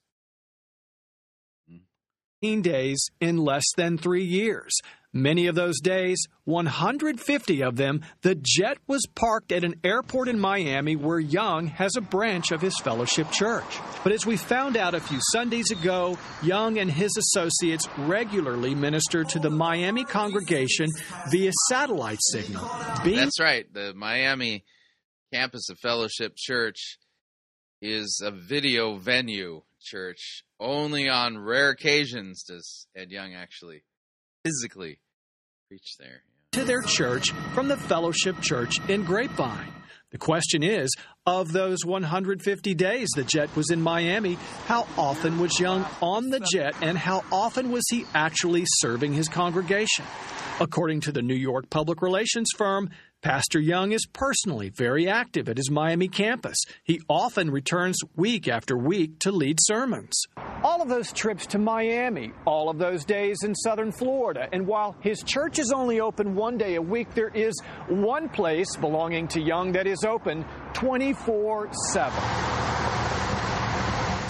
15 2.47 2.63
days 2.63 3.11
in 3.21 3.39
less 3.39 3.65
than 3.77 3.99
three 3.99 4.25
years. 4.25 4.73
Many 5.13 5.49
of 5.49 5.57
those 5.57 5.81
days, 5.81 6.19
150 6.45 7.63
of 7.63 7.77
them, 7.77 8.03
the 8.21 8.37
jet 8.41 8.79
was 8.87 9.03
parked 9.17 9.51
at 9.51 9.65
an 9.65 9.81
airport 9.83 10.29
in 10.29 10.39
Miami 10.39 10.95
where 10.95 11.19
Young 11.19 11.67
has 11.67 11.97
a 11.97 12.01
branch 12.01 12.53
of 12.53 12.61
his 12.61 12.79
fellowship 12.79 13.33
church. 13.33 13.81
But 14.05 14.13
as 14.13 14.25
we 14.25 14.37
found 14.37 14.77
out 14.77 14.95
a 14.95 15.01
few 15.01 15.19
Sundays 15.33 15.73
ago, 15.73 16.19
Young 16.41 16.79
and 16.79 16.89
his 16.89 17.17
associates 17.17 17.89
regularly 17.99 18.77
minister 18.77 19.25
to 19.25 19.41
the 19.41 19.51
Miami 19.51 20.05
congregation 20.05 20.87
via 21.33 21.51
satellite 21.69 22.21
signal. 22.31 22.65
That's 23.05 23.41
right. 23.41 23.67
The 23.73 23.93
Miami 23.97 24.65
campus 25.33 25.69
of 25.69 25.79
Fellowship 25.81 26.35
Church 26.37 26.99
is 27.83 28.21
a 28.25 28.31
video 28.31 28.99
venue 28.99 29.63
church. 29.87 30.43
Only 30.59 31.09
on 31.09 31.39
rare 31.39 31.71
occasions 31.71 32.43
does 32.43 32.87
Ed 32.97 33.11
Young 33.11 33.35
actually 33.35 33.85
physically 34.45 34.99
preach 35.69 35.97
there. 35.99 36.23
to 36.53 36.65
their 36.65 36.83
church 36.83 37.31
from 37.55 37.69
the 37.69 37.77
Fellowship 37.77 38.41
Church 38.41 38.81
in 38.89 39.05
Grapevine. 39.05 39.73
The 40.11 40.19
question 40.19 40.63
is 40.63 40.91
of 41.27 41.53
those 41.53 41.85
150 41.85 42.75
days 42.75 43.09
the 43.15 43.25
jet 43.25 43.55
was 43.55 43.71
in 43.71 43.83
Miami, 43.83 44.39
how 44.67 44.87
often 44.97 45.39
was 45.39 45.59
Young 45.61 45.85
on 46.01 46.31
the 46.31 46.41
jet 46.53 46.75
and 46.81 46.97
how 46.97 47.25
often 47.31 47.71
was 47.71 47.85
he 47.91 48.07
actually 48.15 48.65
serving 48.79 49.13
his 49.13 49.29
congregation? 49.29 50.05
According 50.61 51.01
to 51.03 51.13
the 51.13 51.21
New 51.23 51.35
York 51.35 51.69
public 51.69 52.01
relations 52.01 52.49
firm, 52.57 52.89
Pastor 53.27 53.59
Young 53.59 53.91
is 53.91 54.07
personally 54.13 54.69
very 54.69 55.09
active 55.09 55.49
at 55.49 55.57
his 55.57 55.69
Miami 55.69 56.07
campus. 56.07 56.57
He 56.85 57.01
often 57.09 57.51
returns 57.51 57.99
week 58.15 58.47
after 58.47 58.79
week 58.79 59.19
to 59.19 59.33
lead 59.33 59.59
sermons. 59.61 60.17
All 60.63 60.81
of 60.81 60.89
those 60.89 61.13
trips 61.13 61.45
to 61.47 61.59
Miami, 61.59 62.31
all 62.45 62.71
of 62.71 62.79
those 62.79 63.05
days 63.05 63.39
in 63.43 63.53
southern 63.57 63.91
Florida, 63.91 64.47
and 64.53 64.65
while 64.65 64.95
his 65.01 65.25
church 65.25 65.59
is 65.59 65.73
only 65.73 65.99
open 65.99 66.37
one 66.37 66.57
day 66.57 66.77
a 66.77 66.81
week, 66.81 67.15
there 67.15 67.31
is 67.35 67.53
one 67.89 68.29
place 68.29 68.77
belonging 68.77 69.27
to 69.27 69.41
Young 69.41 69.73
that 69.73 69.89
is 69.89 70.05
open 70.05 70.45
24 70.75 71.69
7. 71.91 72.13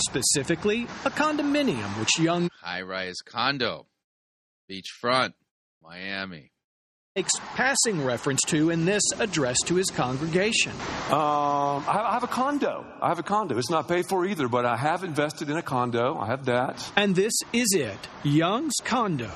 Specifically, 0.09 0.84
a 1.05 1.11
condominium 1.11 1.99
which 1.99 2.18
Young 2.18 2.49
High 2.62 2.80
rise 2.80 3.16
condo, 3.22 3.88
beachfront, 4.70 5.34
Miami. 5.82 6.53
Makes 7.16 7.32
passing 7.54 8.04
reference 8.04 8.42
to 8.46 8.68
in 8.68 8.84
this 8.84 9.02
address 9.18 9.56
to 9.64 9.74
his 9.74 9.90
congregation. 9.90 10.70
Um, 11.08 11.82
I 11.88 12.04
I 12.06 12.12
have 12.12 12.24
a 12.24 12.28
condo. 12.28 12.84
I 13.00 13.08
have 13.08 13.18
a 13.18 13.22
condo. 13.22 13.56
It's 13.56 13.70
not 13.70 13.88
paid 13.88 14.06
for 14.06 14.26
either, 14.26 14.48
but 14.48 14.66
I 14.66 14.76
have 14.76 15.02
invested 15.02 15.48
in 15.48 15.56
a 15.56 15.62
condo. 15.62 16.18
I 16.18 16.26
have 16.26 16.44
that. 16.44 16.92
And 16.94 17.16
this 17.16 17.32
is 17.54 17.68
it 17.74 17.98
Young's 18.22 18.74
Condo, 18.84 19.30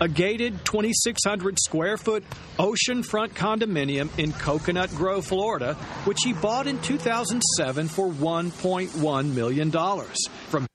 a 0.00 0.08
gated 0.08 0.64
2,600 0.64 1.58
square 1.58 1.96
foot 1.96 2.22
oceanfront 2.56 3.30
condominium 3.30 4.16
in 4.16 4.32
Coconut 4.32 4.90
Grove, 4.90 5.26
Florida, 5.26 5.74
which 6.04 6.18
he 6.24 6.32
bought 6.32 6.68
in 6.68 6.80
2007 6.82 7.88
for 7.88 8.08
$1.1 8.08 9.34
million. 9.34 9.72
From 9.72 10.66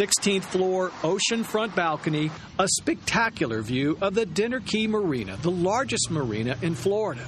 16th 0.00 0.44
floor 0.44 0.90
oceanfront 1.02 1.74
balcony, 1.76 2.32
a 2.58 2.66
spectacular 2.80 3.62
view 3.62 3.96
of 4.00 4.14
the 4.14 4.26
Dinner 4.26 4.58
Key 4.58 4.88
Marina, 4.88 5.36
the 5.36 5.50
largest 5.52 6.10
marina 6.10 6.56
in 6.62 6.74
Florida. 6.74 7.24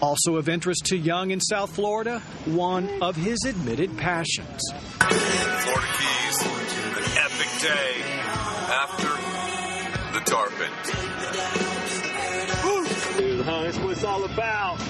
Also 0.00 0.34
of 0.36 0.48
interest 0.48 0.86
to 0.86 0.96
Young 0.96 1.30
in 1.30 1.40
South 1.40 1.72
Florida, 1.72 2.18
one 2.46 2.88
of 3.00 3.14
his 3.14 3.44
admitted 3.44 3.96
passions. 3.96 4.60
Florida 4.98 5.86
Keys, 5.98 6.42
an 6.42 7.04
epic 7.18 7.48
day 7.60 8.02
after 8.66 9.08
the 10.18 10.24
tarpon. 10.24 10.70
Dude, 13.16 13.44
huh? 13.44 13.62
That's 13.62 13.78
what 13.78 13.92
it's 13.92 14.04
all 14.04 14.24
about. 14.24 14.80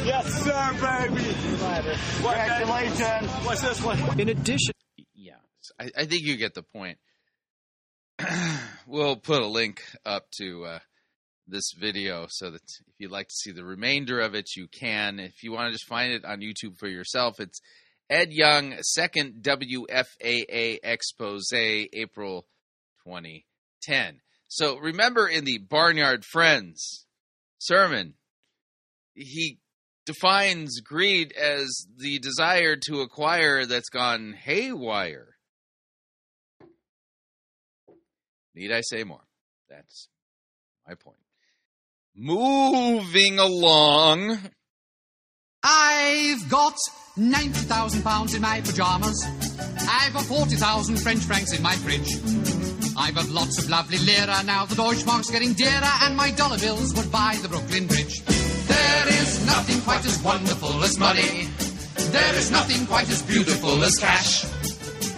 Woo! 0.00 0.06
Yes, 0.06 0.44
sir, 0.44 0.72
baby. 0.80 1.30
Congratulations. 2.22 3.30
What's 3.46 3.62
this 3.62 3.82
one? 3.82 4.20
In 4.20 4.28
addition, 4.28 4.74
Yeah, 5.14 5.34
I, 5.78 5.90
I 5.96 6.04
think 6.06 6.22
you 6.22 6.36
get 6.36 6.54
the 6.54 6.62
point. 6.62 6.98
we'll 8.86 9.16
put 9.16 9.42
a 9.42 9.46
link 9.46 9.82
up 10.04 10.30
to 10.38 10.64
uh, 10.64 10.78
this 11.46 11.72
video 11.78 12.26
so 12.28 12.50
that 12.50 12.62
if 12.62 12.94
you'd 12.98 13.10
like 13.10 13.28
to 13.28 13.34
see 13.34 13.52
the 13.52 13.64
remainder 13.64 14.20
of 14.20 14.34
it, 14.34 14.50
you 14.56 14.68
can. 14.68 15.18
If 15.18 15.42
you 15.42 15.52
want 15.52 15.68
to 15.68 15.72
just 15.72 15.86
find 15.86 16.12
it 16.12 16.24
on 16.24 16.40
YouTube 16.40 16.78
for 16.78 16.88
yourself, 16.88 17.40
it's 17.40 17.60
Ed 18.08 18.32
Young, 18.32 18.76
second 18.82 19.42
WFAA 19.42 20.78
expose, 20.82 21.52
April 21.52 22.46
2010. 23.06 24.20
So 24.48 24.78
remember 24.78 25.28
in 25.28 25.44
the 25.44 25.58
Barnyard 25.58 26.24
Friends 26.24 27.06
sermon, 27.58 28.14
he 29.14 29.58
defines 30.10 30.80
greed 30.80 31.32
as 31.32 31.86
the 31.96 32.18
desire 32.18 32.74
to 32.74 33.00
acquire 33.00 33.64
that's 33.64 33.90
gone 33.90 34.32
haywire. 34.32 35.36
Need 38.56 38.72
I 38.72 38.80
say 38.80 39.04
more? 39.04 39.22
That's 39.68 40.08
my 40.88 40.94
point. 40.94 41.16
Moving 42.16 43.38
along. 43.38 44.38
I've 45.62 46.50
got 46.50 46.74
90,000 47.16 48.02
pounds 48.02 48.34
in 48.34 48.42
my 48.42 48.60
pajamas. 48.62 49.24
I've 49.88 50.12
got 50.12 50.24
40,000 50.24 50.96
French 50.96 51.20
francs 51.20 51.56
in 51.56 51.62
my 51.62 51.76
fridge. 51.76 52.16
I've 52.96 53.14
got 53.14 53.28
lots 53.28 53.58
of 53.58 53.70
lovely 53.70 53.98
lira 53.98 54.42
now. 54.42 54.64
The 54.64 54.74
Deutschmark's 54.74 55.30
getting 55.30 55.52
dearer, 55.52 55.92
and 56.02 56.16
my 56.16 56.32
dollar 56.32 56.58
bills 56.58 56.94
would 56.96 57.12
buy 57.12 57.38
the 57.40 57.48
Brooklyn 57.48 57.86
Bridge. 57.86 58.29
There 59.00 59.08
is 59.22 59.46
nothing 59.46 59.80
quite 59.80 60.04
as 60.04 60.22
wonderful 60.22 60.84
as 60.84 60.98
money. 60.98 61.48
There 62.12 62.34
is 62.36 62.50
nothing 62.50 62.84
quite 62.86 63.08
as 63.08 63.22
beautiful 63.22 63.82
as 63.82 63.96
cash. 63.98 64.44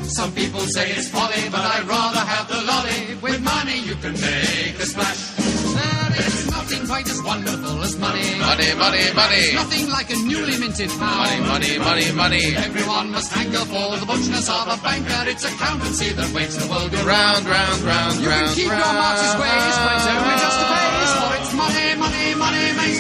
Some 0.07 0.30
people 0.35 0.61
say 0.61 0.91
it's 0.93 1.09
folly, 1.09 1.49
but 1.51 1.61
I'd 1.61 1.87
rather 1.89 2.20
have 2.20 2.47
the 2.47 2.61
lolly. 2.62 3.18
With 3.20 3.41
money, 3.43 3.78
you 3.80 3.97
can 3.97 4.12
make 4.12 4.78
a 4.78 4.87
splash. 4.87 5.20
There 5.74 6.12
is 6.26 6.47
nothing 6.51 6.87
quite 6.87 7.09
as 7.11 7.20
wonderful 7.22 7.83
as 7.83 7.99
money. 7.99 8.39
Money, 8.39 8.70
money, 8.78 9.05
money. 9.14 9.45
Nothing 9.55 9.89
like 9.91 10.11
a 10.11 10.16
newly 10.30 10.59
minted 10.59 10.91
pound. 10.91 11.18
Money, 11.18 11.41
money, 11.49 11.78
money, 11.78 12.12
money. 12.12 12.45
Everyone 12.57 13.11
must 13.11 13.33
hanker 13.33 13.64
for 13.66 13.97
the 13.99 14.07
butchness 14.07 14.47
of 14.47 14.68
a 14.70 14.78
banker. 14.83 15.28
It's 15.30 15.45
accountancy 15.45 16.12
that 16.12 16.30
makes 16.33 16.55
the 16.55 16.70
world 16.70 16.93
go 16.93 17.03
Round, 17.03 17.45
round, 17.47 17.80
round, 17.83 18.20
You 18.22 18.28
round, 18.30 18.47
can 18.47 18.55
keep 18.55 18.66
your. 18.70 18.78
Marxist 18.78 19.37
ways, 19.43 19.74
but 19.83 20.07
only 20.07 20.37
just 20.39 20.61
a 20.61 20.82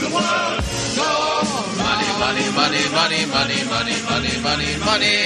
the 0.00 0.10
world 0.14 0.62
Money, 1.82 2.08
money, 2.18 2.52
money, 2.54 2.82
money, 2.92 3.26
money, 3.26 3.64
money, 3.66 3.96
money, 4.08 4.42
money, 4.42 4.76
money. 4.84 5.16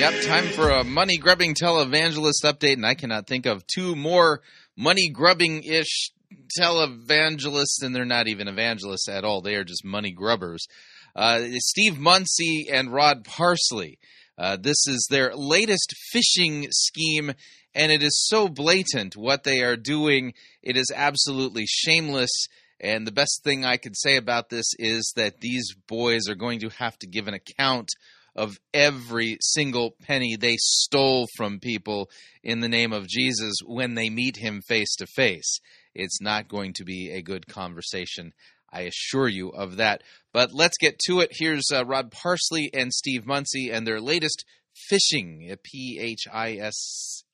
Yep, 0.00 0.22
time 0.22 0.46
for 0.48 0.70
a 0.70 0.84
money 0.84 1.18
grubbing 1.18 1.54
televangelist 1.54 2.44
update, 2.44 2.74
and 2.74 2.86
I 2.86 2.94
cannot 2.94 3.26
think 3.26 3.46
of 3.46 3.66
two 3.66 3.94
more 3.94 4.40
money 4.76 5.08
grubbing 5.08 5.62
ish 5.62 6.10
televangelists, 6.58 7.82
and 7.82 7.94
they're 7.94 8.04
not 8.04 8.28
even 8.28 8.48
evangelists 8.48 9.08
at 9.08 9.24
all. 9.24 9.40
They 9.40 9.54
are 9.54 9.64
just 9.64 9.84
money 9.84 10.10
grubbers. 10.10 10.66
Uh, 11.14 11.40
Steve 11.58 11.98
Munsey 11.98 12.68
and 12.72 12.92
Rod 12.92 13.24
Parsley. 13.24 13.98
Uh, 14.36 14.56
this 14.56 14.86
is 14.86 15.06
their 15.10 15.34
latest 15.34 15.94
phishing 16.14 16.68
scheme, 16.70 17.32
and 17.78 17.92
it 17.92 18.02
is 18.02 18.26
so 18.26 18.48
blatant 18.48 19.16
what 19.16 19.44
they 19.44 19.62
are 19.62 19.76
doing. 19.76 20.34
It 20.64 20.76
is 20.76 20.92
absolutely 20.94 21.64
shameless. 21.64 22.48
And 22.80 23.06
the 23.06 23.12
best 23.12 23.42
thing 23.44 23.64
I 23.64 23.76
could 23.76 23.96
say 23.96 24.16
about 24.16 24.50
this 24.50 24.66
is 24.80 25.12
that 25.14 25.40
these 25.40 25.74
boys 25.86 26.28
are 26.28 26.34
going 26.34 26.58
to 26.60 26.70
have 26.70 26.98
to 26.98 27.06
give 27.06 27.28
an 27.28 27.34
account 27.34 27.88
of 28.34 28.58
every 28.74 29.38
single 29.40 29.92
penny 30.02 30.34
they 30.36 30.56
stole 30.58 31.26
from 31.36 31.60
people 31.60 32.10
in 32.42 32.58
the 32.58 32.68
name 32.68 32.92
of 32.92 33.06
Jesus 33.06 33.54
when 33.64 33.94
they 33.94 34.10
meet 34.10 34.36
him 34.38 34.60
face 34.66 34.96
to 34.96 35.06
face. 35.06 35.60
It's 35.94 36.20
not 36.20 36.48
going 36.48 36.72
to 36.74 36.84
be 36.84 37.12
a 37.12 37.22
good 37.22 37.46
conversation. 37.46 38.32
I 38.72 38.82
assure 38.82 39.28
you 39.28 39.50
of 39.50 39.76
that. 39.76 40.02
But 40.32 40.52
let's 40.52 40.78
get 40.78 40.98
to 41.06 41.20
it. 41.20 41.30
Here's 41.32 41.70
uh, 41.72 41.84
Rod 41.84 42.10
Parsley 42.10 42.70
and 42.74 42.92
Steve 42.92 43.24
Munsey 43.24 43.70
and 43.70 43.86
their 43.86 44.00
latest 44.00 44.44
phishing, 44.90 45.56
P 45.62 45.98
H 46.00 46.26
I 46.32 46.54
S 46.54 47.24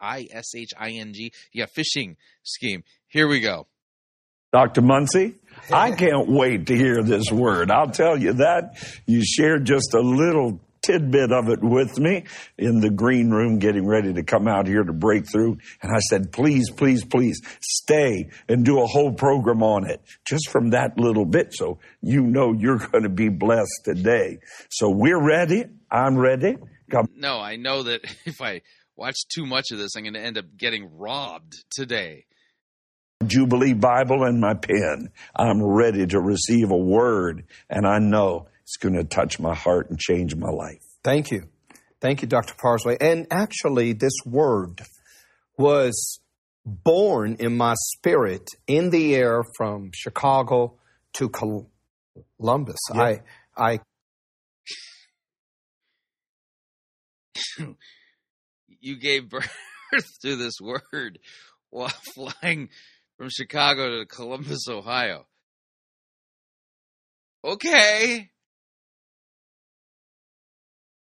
I 0.00 0.28
S 0.30 0.54
H 0.54 0.70
I 0.78 0.90
N 0.90 1.12
G, 1.12 1.32
yeah, 1.52 1.66
phishing 1.66 2.16
scheme. 2.42 2.84
Here 3.08 3.28
we 3.28 3.40
go. 3.40 3.66
Dr. 4.52 4.82
Munsey, 4.82 5.34
I 5.72 5.90
can't 5.90 6.28
wait 6.28 6.66
to 6.66 6.76
hear 6.76 7.02
this 7.02 7.30
word. 7.30 7.70
I'll 7.70 7.90
tell 7.90 8.16
you 8.16 8.34
that. 8.34 8.76
You 9.06 9.24
shared 9.24 9.64
just 9.64 9.94
a 9.94 10.00
little 10.00 10.60
tidbit 10.84 11.32
of 11.32 11.48
it 11.48 11.62
with 11.62 11.98
me 11.98 12.24
in 12.58 12.80
the 12.80 12.90
green 12.90 13.30
room 13.30 13.58
getting 13.58 13.86
ready 13.86 14.12
to 14.12 14.22
come 14.22 14.46
out 14.46 14.66
here 14.66 14.82
to 14.82 14.92
break 14.92 15.24
through. 15.30 15.58
And 15.82 15.92
I 15.92 15.98
said, 15.98 16.30
please, 16.30 16.70
please, 16.70 17.04
please 17.04 17.40
stay 17.60 18.28
and 18.48 18.64
do 18.64 18.80
a 18.80 18.86
whole 18.86 19.12
program 19.12 19.62
on 19.62 19.88
it 19.88 20.02
just 20.26 20.50
from 20.50 20.70
that 20.70 20.98
little 20.98 21.24
bit. 21.24 21.54
So 21.54 21.78
you 22.00 22.22
know 22.22 22.52
you're 22.52 22.78
going 22.78 23.04
to 23.04 23.08
be 23.08 23.28
blessed 23.28 23.80
today. 23.84 24.38
So 24.70 24.90
we're 24.90 25.20
ready. 25.22 25.64
I'm 25.90 26.18
ready. 26.18 26.56
Come. 26.94 27.08
No, 27.16 27.40
I 27.40 27.56
know 27.56 27.82
that 27.84 28.02
if 28.24 28.40
I 28.40 28.62
watch 28.96 29.16
too 29.34 29.46
much 29.46 29.66
of 29.72 29.78
this, 29.78 29.96
I'm 29.96 30.04
going 30.04 30.14
to 30.14 30.20
end 30.20 30.38
up 30.38 30.44
getting 30.56 30.96
robbed 30.96 31.54
today. 31.70 32.26
Jubilee 33.26 33.72
Bible 33.72 34.24
and 34.24 34.40
my 34.40 34.54
pen. 34.54 35.10
I'm 35.34 35.62
ready 35.62 36.06
to 36.06 36.20
receive 36.20 36.70
a 36.70 36.76
word, 36.76 37.44
and 37.70 37.86
I 37.86 37.98
know 37.98 38.48
it's 38.62 38.76
going 38.76 38.94
to 38.94 39.04
touch 39.04 39.40
my 39.40 39.54
heart 39.54 39.90
and 39.90 39.98
change 39.98 40.36
my 40.36 40.50
life. 40.50 40.82
Thank 41.02 41.30
you. 41.30 41.48
Thank 42.00 42.22
you, 42.22 42.28
Dr. 42.28 42.54
Parsley. 42.60 42.98
And 43.00 43.26
actually, 43.30 43.94
this 43.94 44.12
word 44.26 44.82
was 45.56 46.20
born 46.66 47.36
in 47.38 47.56
my 47.56 47.74
spirit 47.94 48.46
in 48.66 48.90
the 48.90 49.14
air 49.14 49.42
from 49.56 49.90
Chicago 49.94 50.74
to 51.14 51.28
Col- 51.28 51.70
Columbus. 52.38 52.78
I, 52.92 53.22
I, 53.56 53.80
you 58.80 58.98
gave 58.98 59.28
birth 59.28 59.50
to 60.22 60.36
this 60.36 60.54
word 60.60 61.18
while 61.70 61.88
flying 62.14 62.68
from 63.16 63.28
Chicago 63.30 63.98
to 64.00 64.06
Columbus, 64.06 64.66
Ohio. 64.68 65.26
Okay. 67.44 68.30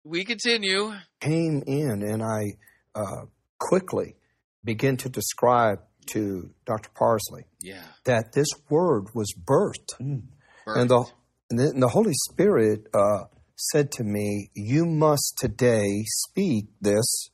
We 0.03 0.23
continue. 0.25 0.93
came 1.19 1.63
in 1.67 2.01
and 2.03 2.23
I 2.23 2.53
uh, 2.95 3.25
quickly 3.59 4.15
began 4.63 4.97
to 4.97 5.09
describe 5.09 5.79
to 6.07 6.49
Dr. 6.65 6.89
Parsley 6.95 7.43
Yeah. 7.61 7.83
that 8.05 8.31
this 8.33 8.47
word 8.69 9.07
was 9.13 9.27
birthed. 9.37 9.99
Birthed. 9.99 10.23
And, 10.67 10.89
the, 10.89 11.05
and 11.49 11.59
the 11.59 11.63
and 11.73 11.83
the 11.83 11.87
Holy 11.89 12.13
Spirit 12.13 12.87
uh, 12.93 13.25
said 13.59 13.91
to 13.93 14.03
me, 14.03 14.49
You 14.53 14.85
must 14.85 15.35
today 15.37 16.03
speak 16.05 16.67
this. 16.81 17.29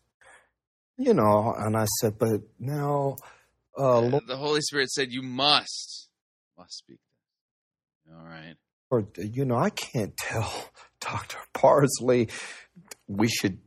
You 0.97 1.13
know, 1.13 1.53
and 1.57 1.77
I 1.77 1.85
said, 1.99 2.17
But 2.17 2.41
now, 2.59 3.17
uh, 3.77 3.99
Lord, 3.99 4.23
The 4.27 4.37
Holy 4.37 4.61
Spirit 4.61 4.89
said, 4.89 5.11
You 5.11 5.21
must. 5.21 6.09
Must 6.57 6.73
speak. 6.73 6.99
All 8.11 8.25
right. 8.25 8.55
Or, 8.89 9.07
you 9.17 9.45
know, 9.45 9.57
I 9.57 9.69
can't 9.69 10.15
tell 10.17 10.69
Dr. 10.99 11.37
Parsley 11.53 12.29
we 13.07 13.27
should, 13.27 13.59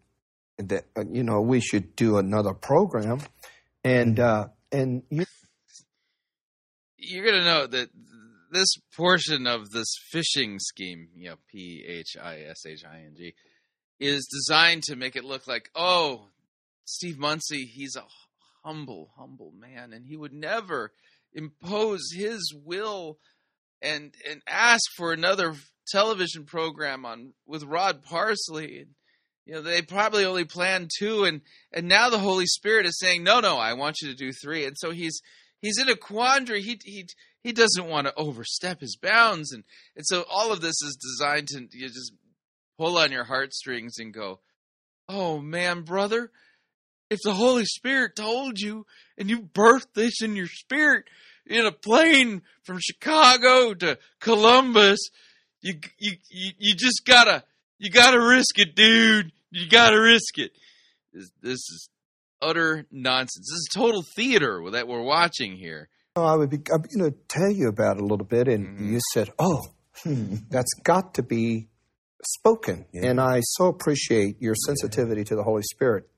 that, 0.58 0.86
uh, 0.96 1.04
you 1.10 1.22
know, 1.22 1.40
we 1.40 1.60
should 1.60 1.94
do 1.96 2.18
another 2.18 2.54
program. 2.54 3.20
And, 3.84 4.18
uh, 4.18 4.48
and 4.72 5.02
you, 5.10 5.24
You're 6.98 7.24
going 7.24 7.38
to 7.38 7.44
know 7.44 7.66
that 7.66 7.88
this 8.50 8.68
portion 8.96 9.46
of 9.46 9.70
this 9.70 9.94
phishing 10.12 10.58
scheme, 10.60 11.08
you 11.14 11.30
know, 11.30 11.36
P 11.50 11.84
H 11.86 12.16
I 12.20 12.40
S 12.40 12.64
H 12.66 12.84
I 12.84 12.98
N 12.98 13.14
G, 13.16 13.34
is 14.00 14.26
designed 14.26 14.84
to 14.84 14.96
make 14.96 15.16
it 15.16 15.24
look 15.24 15.46
like, 15.46 15.70
oh, 15.74 16.26
Steve 16.84 17.18
Munsey, 17.18 17.66
he's 17.66 17.96
a 17.96 18.04
humble, 18.64 19.10
humble 19.16 19.52
man, 19.58 19.92
and 19.92 20.06
he 20.06 20.16
would 20.16 20.32
never 20.32 20.92
impose 21.32 22.10
his 22.14 22.54
will 22.64 23.18
and 23.82 24.14
and 24.28 24.42
ask 24.48 24.82
for 24.96 25.12
another 25.12 25.54
television 25.88 26.44
program 26.44 27.04
on 27.04 27.32
with 27.46 27.62
Rod 27.64 28.02
Parsley. 28.02 28.86
You 29.46 29.54
know, 29.54 29.62
they 29.62 29.80
probably 29.80 30.24
only 30.24 30.44
planned 30.44 30.90
two, 30.98 31.24
and 31.24 31.40
and 31.72 31.88
now 31.88 32.10
the 32.10 32.18
Holy 32.18 32.46
Spirit 32.46 32.86
is 32.86 32.98
saying, 32.98 33.22
no, 33.22 33.40
no, 33.40 33.56
I 33.56 33.74
want 33.74 33.96
you 34.00 34.08
to 34.08 34.16
do 34.16 34.32
three, 34.32 34.64
and 34.64 34.76
so 34.76 34.90
he's 34.90 35.20
he's 35.60 35.80
in 35.80 35.88
a 35.88 35.96
quandary. 35.96 36.62
He 36.62 36.78
he 36.84 37.08
he 37.42 37.52
doesn't 37.52 37.86
want 37.86 38.06
to 38.06 38.14
overstep 38.14 38.80
his 38.80 38.96
bounds, 38.96 39.52
and 39.52 39.64
and 39.96 40.04
so 40.06 40.24
all 40.30 40.52
of 40.52 40.60
this 40.60 40.80
is 40.82 40.96
designed 40.96 41.48
to 41.48 41.66
you 41.72 41.88
just 41.88 42.12
pull 42.78 42.98
on 42.98 43.12
your 43.12 43.24
heartstrings 43.24 43.94
and 43.98 44.14
go, 44.14 44.40
oh 45.08 45.40
man, 45.40 45.82
brother, 45.82 46.30
if 47.10 47.18
the 47.24 47.34
Holy 47.34 47.64
Spirit 47.64 48.16
told 48.16 48.58
you 48.60 48.86
and 49.16 49.28
you 49.28 49.40
birthed 49.40 49.94
this 49.94 50.22
in 50.22 50.36
your 50.36 50.46
spirit 50.46 51.04
in 51.46 51.66
a 51.66 51.72
plane 51.72 52.42
from 52.64 52.78
Chicago 52.80 53.74
to 53.74 53.98
Columbus, 54.20 55.00
you 55.60 55.74
you 55.98 56.12
you, 56.30 56.52
you 56.58 56.74
just 56.74 57.02
gotta 57.06 57.44
you 57.78 57.90
gotta 57.90 58.20
risk 58.20 58.58
it, 58.58 58.74
dude. 58.74 59.32
You 59.50 59.68
gotta 59.68 59.98
risk 59.98 60.38
it. 60.38 60.52
This, 61.12 61.30
this 61.40 61.54
is 61.54 61.88
utter 62.40 62.86
nonsense. 62.90 63.46
This 63.50 63.58
is 63.58 63.68
total 63.74 64.02
theater 64.16 64.62
that 64.72 64.88
we're 64.88 65.02
watching 65.02 65.56
here. 65.56 65.88
know, 66.16 66.24
I 66.24 66.36
would 66.36 66.50
be, 66.50 66.58
I'm 66.72 66.82
going 66.82 67.10
to 67.10 67.16
tell 67.28 67.50
you 67.50 67.68
about 67.68 67.96
it 67.96 68.02
a 68.02 68.06
little 68.06 68.26
bit. 68.26 68.48
And 68.48 68.92
you 68.92 69.00
said, 69.12 69.30
oh, 69.38 69.66
hmm, 70.02 70.36
that's 70.50 70.72
got 70.82 71.14
to 71.14 71.22
be 71.22 71.68
spoken. 72.24 72.86
And 72.94 73.20
I 73.20 73.40
so 73.40 73.66
appreciate 73.66 74.40
your 74.40 74.54
sensitivity 74.54 75.24
to 75.24 75.36
the 75.36 75.42
Holy 75.42 75.62
Spirit. 75.62 76.08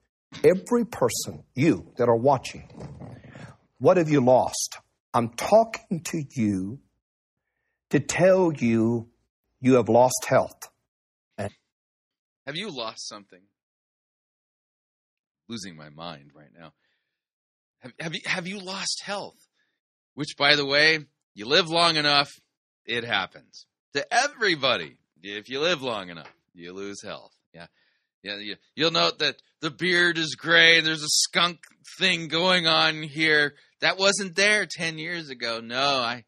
Every 0.44 0.84
person, 0.84 1.44
you 1.54 1.92
that 1.96 2.08
are 2.08 2.16
watching, 2.16 2.68
what 3.78 3.96
have 3.96 4.08
you 4.08 4.20
lost? 4.20 4.78
I'm 5.12 5.30
talking 5.30 6.02
to 6.04 6.22
you 6.36 6.78
to 7.90 7.98
tell 7.98 8.52
you 8.52 9.08
you 9.60 9.74
have 9.74 9.88
lost 9.88 10.24
health. 10.28 10.68
Have 12.46 12.56
you 12.56 12.70
lost 12.70 13.06
something? 13.08 13.40
Losing 15.50 15.76
my 15.76 15.88
mind 15.88 16.30
right 16.32 16.52
now. 16.56 16.72
Have, 17.80 17.92
have 17.98 18.14
you 18.14 18.20
have 18.24 18.46
you 18.46 18.60
lost 18.60 19.02
health? 19.04 19.34
Which, 20.14 20.36
by 20.38 20.54
the 20.54 20.64
way, 20.64 21.00
you 21.34 21.44
live 21.44 21.68
long 21.68 21.96
enough, 21.96 22.30
it 22.86 23.02
happens 23.02 23.66
to 23.94 24.06
everybody. 24.14 24.96
If 25.24 25.48
you 25.48 25.58
live 25.58 25.82
long 25.82 26.08
enough, 26.08 26.32
you 26.54 26.72
lose 26.72 27.02
health. 27.02 27.32
Yeah, 27.52 27.66
yeah. 28.22 28.36
You, 28.36 28.54
you'll 28.76 28.92
note 28.92 29.18
that 29.18 29.42
the 29.60 29.72
beard 29.72 30.18
is 30.18 30.36
gray. 30.38 30.78
and 30.78 30.86
There's 30.86 31.02
a 31.02 31.08
skunk 31.08 31.58
thing 31.98 32.28
going 32.28 32.68
on 32.68 33.02
here 33.02 33.54
that 33.80 33.98
wasn't 33.98 34.36
there 34.36 34.66
ten 34.66 34.98
years 34.98 35.30
ago. 35.30 35.58
No, 35.60 35.96
I 35.96 36.26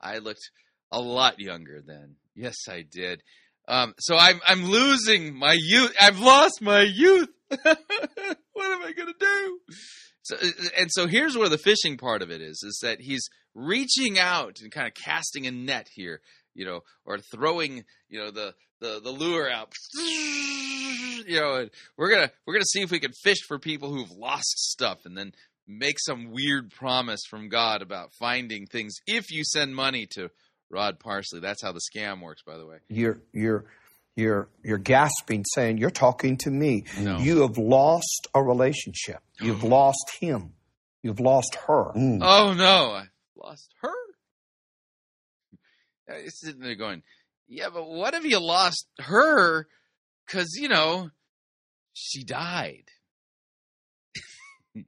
I 0.00 0.18
looked 0.18 0.50
a 0.90 1.00
lot 1.00 1.38
younger 1.38 1.80
then. 1.80 2.16
Yes, 2.34 2.56
I 2.68 2.82
did. 2.82 3.22
Um, 3.68 3.94
so 4.00 4.16
I'm 4.16 4.40
I'm 4.48 4.64
losing 4.64 5.38
my 5.38 5.56
youth. 5.56 5.94
I've 6.00 6.18
lost 6.18 6.60
my 6.60 6.80
youth. 6.82 7.28
what 8.64 8.80
am 8.80 8.86
I 8.86 8.92
gonna 8.92 9.12
do? 9.18 9.60
So 10.22 10.36
and 10.78 10.90
so 10.90 11.06
here's 11.06 11.36
where 11.36 11.48
the 11.48 11.58
fishing 11.58 11.96
part 11.96 12.22
of 12.22 12.30
it 12.30 12.40
is: 12.40 12.62
is 12.66 12.78
that 12.82 13.00
he's 13.00 13.28
reaching 13.54 14.18
out 14.18 14.60
and 14.60 14.72
kind 14.72 14.86
of 14.86 14.94
casting 14.94 15.46
a 15.46 15.50
net 15.50 15.88
here, 15.94 16.20
you 16.54 16.64
know, 16.64 16.80
or 17.04 17.18
throwing, 17.18 17.84
you 18.08 18.18
know, 18.18 18.30
the 18.30 18.54
the 18.80 19.00
the 19.02 19.10
lure 19.10 19.50
out. 19.50 19.72
You 21.26 21.40
know, 21.40 21.68
we're 21.96 22.10
gonna 22.10 22.30
we're 22.46 22.54
gonna 22.54 22.64
see 22.64 22.82
if 22.82 22.90
we 22.90 23.00
can 23.00 23.12
fish 23.22 23.38
for 23.46 23.58
people 23.58 23.92
who've 23.92 24.10
lost 24.10 24.58
stuff, 24.58 25.06
and 25.06 25.16
then 25.16 25.32
make 25.66 25.98
some 25.98 26.30
weird 26.30 26.70
promise 26.70 27.22
from 27.28 27.48
God 27.48 27.82
about 27.82 28.12
finding 28.18 28.66
things 28.66 28.94
if 29.06 29.30
you 29.30 29.42
send 29.44 29.74
money 29.74 30.06
to 30.12 30.30
Rod 30.70 30.98
Parsley. 30.98 31.40
That's 31.40 31.62
how 31.62 31.72
the 31.72 31.80
scam 31.80 32.22
works, 32.22 32.42
by 32.42 32.58
the 32.58 32.66
way. 32.66 32.78
You're, 32.88 33.20
you're, 33.32 33.64
you're, 34.16 34.48
you're 34.62 34.78
gasping, 34.78 35.44
saying, 35.54 35.78
You're 35.78 35.90
talking 35.90 36.36
to 36.38 36.50
me. 36.50 36.84
No. 36.98 37.18
You 37.18 37.42
have 37.42 37.58
lost 37.58 38.28
a 38.34 38.42
relationship. 38.42 39.20
You've 39.40 39.64
lost 39.64 40.12
him. 40.20 40.52
You've 41.02 41.20
lost 41.20 41.56
her. 41.66 41.92
Mm. 41.94 42.20
Oh 42.22 42.54
no, 42.54 42.92
I 42.92 43.06
lost 43.36 43.74
her. 43.82 43.92
It's 46.06 46.40
sitting 46.40 46.60
there 46.60 46.74
going, 46.74 47.02
yeah, 47.48 47.68
but 47.72 47.88
what 47.88 48.14
if 48.14 48.24
you 48.24 48.40
lost 48.40 48.86
her? 49.00 49.66
Because 50.26 50.56
you 50.56 50.68
know, 50.68 51.10
she 51.92 52.24
died. 52.24 52.84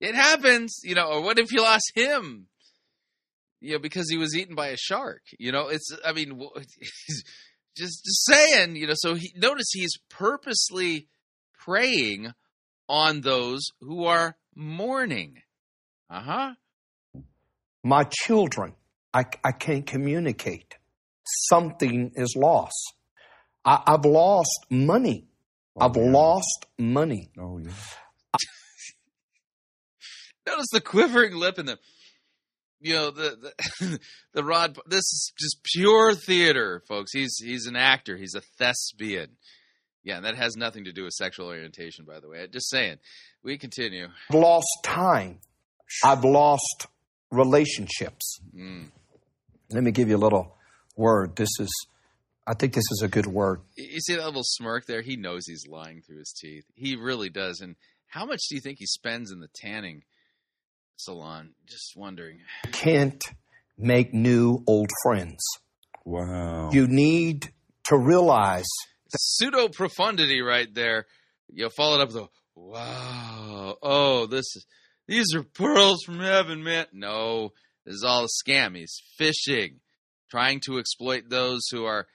it 0.00 0.14
happens, 0.14 0.80
you 0.82 0.94
know. 0.94 1.06
Or 1.08 1.22
what 1.22 1.38
if 1.38 1.52
you 1.52 1.62
lost 1.62 1.92
him? 1.94 2.46
You 3.60 3.74
know, 3.74 3.78
because 3.78 4.10
he 4.10 4.16
was 4.16 4.34
eaten 4.34 4.54
by 4.54 4.68
a 4.68 4.76
shark. 4.76 5.22
You 5.38 5.52
know, 5.52 5.68
it's. 5.68 5.90
I 6.04 6.12
mean, 6.12 6.40
wh- 6.40 6.58
just 7.76 8.04
just 8.04 8.26
saying. 8.26 8.76
You 8.76 8.88
know, 8.88 8.94
so 8.96 9.14
he 9.14 9.32
notice 9.36 9.70
he's 9.72 9.96
purposely 10.08 11.08
preying 11.58 12.32
on 12.88 13.20
those 13.20 13.62
who 13.80 14.04
are 14.04 14.36
mourning. 14.54 15.42
Uh 16.10 16.20
huh. 16.20 16.54
My 17.82 18.04
children, 18.04 18.74
I, 19.12 19.24
I 19.44 19.52
can't 19.52 19.86
communicate. 19.86 20.76
Something 21.26 22.12
is 22.14 22.34
lost. 22.36 22.94
I, 23.64 23.82
I've 23.86 24.04
lost 24.04 24.66
money. 24.70 25.26
I've 25.78 25.96
lost 25.96 26.66
money. 26.78 27.30
Oh, 27.38 27.58
yeah. 27.58 27.70
Notice 30.46 30.68
the 30.72 30.80
quivering 30.80 31.34
lip 31.34 31.58
in 31.58 31.66
the, 31.66 31.78
you 32.84 32.94
know, 32.94 33.10
the 33.10 33.52
the, 33.80 34.00
the 34.34 34.44
rod. 34.44 34.78
This 34.86 34.98
is 34.98 35.32
just 35.38 35.56
pure 35.74 36.14
theater, 36.14 36.82
folks. 36.86 37.12
He's 37.12 37.36
he's 37.42 37.66
an 37.66 37.76
actor. 37.76 38.16
He's 38.16 38.34
a 38.34 38.42
thespian. 38.58 39.30
Yeah, 40.04 40.16
and 40.16 40.26
that 40.26 40.36
has 40.36 40.54
nothing 40.54 40.84
to 40.84 40.92
do 40.92 41.04
with 41.04 41.14
sexual 41.14 41.46
orientation, 41.46 42.04
by 42.04 42.20
the 42.20 42.28
way. 42.28 42.46
Just 42.46 42.68
saying. 42.70 42.98
We 43.42 43.58
continue. 43.58 44.08
I've 44.30 44.36
lost 44.36 44.66
time. 44.82 45.38
I've 46.04 46.24
lost 46.24 46.86
relationships. 47.30 48.40
Mm. 48.54 48.90
Let 49.70 49.82
me 49.82 49.90
give 49.90 50.08
you 50.08 50.16
a 50.16 50.18
little 50.18 50.56
word. 50.96 51.36
This 51.36 51.50
is, 51.60 51.70
I 52.46 52.54
think 52.54 52.74
this 52.74 52.84
is 52.92 53.02
a 53.02 53.08
good 53.08 53.26
word. 53.26 53.60
You 53.76 54.00
see 54.00 54.14
that 54.14 54.24
little 54.24 54.44
smirk 54.44 54.86
there? 54.86 55.02
He 55.02 55.16
knows 55.16 55.44
he's 55.46 55.66
lying 55.66 56.02
through 56.02 56.18
his 56.18 56.34
teeth. 56.38 56.64
He 56.74 56.96
really 56.96 57.28
does. 57.28 57.60
And 57.60 57.76
how 58.06 58.24
much 58.24 58.40
do 58.48 58.54
you 58.54 58.60
think 58.62 58.78
he 58.78 58.86
spends 58.86 59.30
in 59.30 59.40
the 59.40 59.48
tanning 59.54 60.04
salon? 61.04 61.50
Just 61.66 61.92
wondering. 61.96 62.40
Can't 62.72 63.22
make 63.76 64.12
new 64.14 64.62
old 64.66 64.90
friends. 65.02 65.42
Wow. 66.04 66.70
You 66.72 66.86
need 66.86 67.52
to 67.84 67.96
realize 67.96 68.66
pseudo 69.16 69.68
profundity 69.68 70.40
right 70.40 70.72
there. 70.72 71.06
You 71.52 71.64
know, 71.64 71.70
followed 71.76 72.00
up 72.00 72.08
with 72.08 72.16
a 72.16 72.28
wow. 72.56 73.76
Oh, 73.82 74.26
this 74.26 74.44
is 74.56 74.66
these 75.06 75.34
are 75.34 75.42
pearls 75.42 76.02
from 76.04 76.20
heaven, 76.20 76.62
man. 76.62 76.86
No, 76.92 77.50
this 77.84 77.96
is 77.96 78.04
all 78.04 78.24
a 78.24 78.50
scam. 78.50 78.76
He's 78.76 79.00
fishing. 79.18 79.80
trying 80.30 80.60
to 80.66 80.78
exploit 80.78 81.28
those 81.28 81.60
who 81.70 81.84
are 81.84 82.06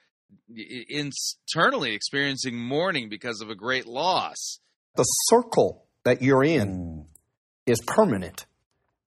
internally 0.88 1.94
experiencing 1.94 2.58
mourning 2.58 3.08
because 3.08 3.40
of 3.40 3.50
a 3.50 3.54
great 3.54 3.86
loss. 3.86 4.58
The 4.96 5.04
circle 5.04 5.86
that 6.04 6.20
you're 6.20 6.44
in 6.44 7.06
hmm. 7.06 7.70
is 7.70 7.80
permanent, 7.86 8.46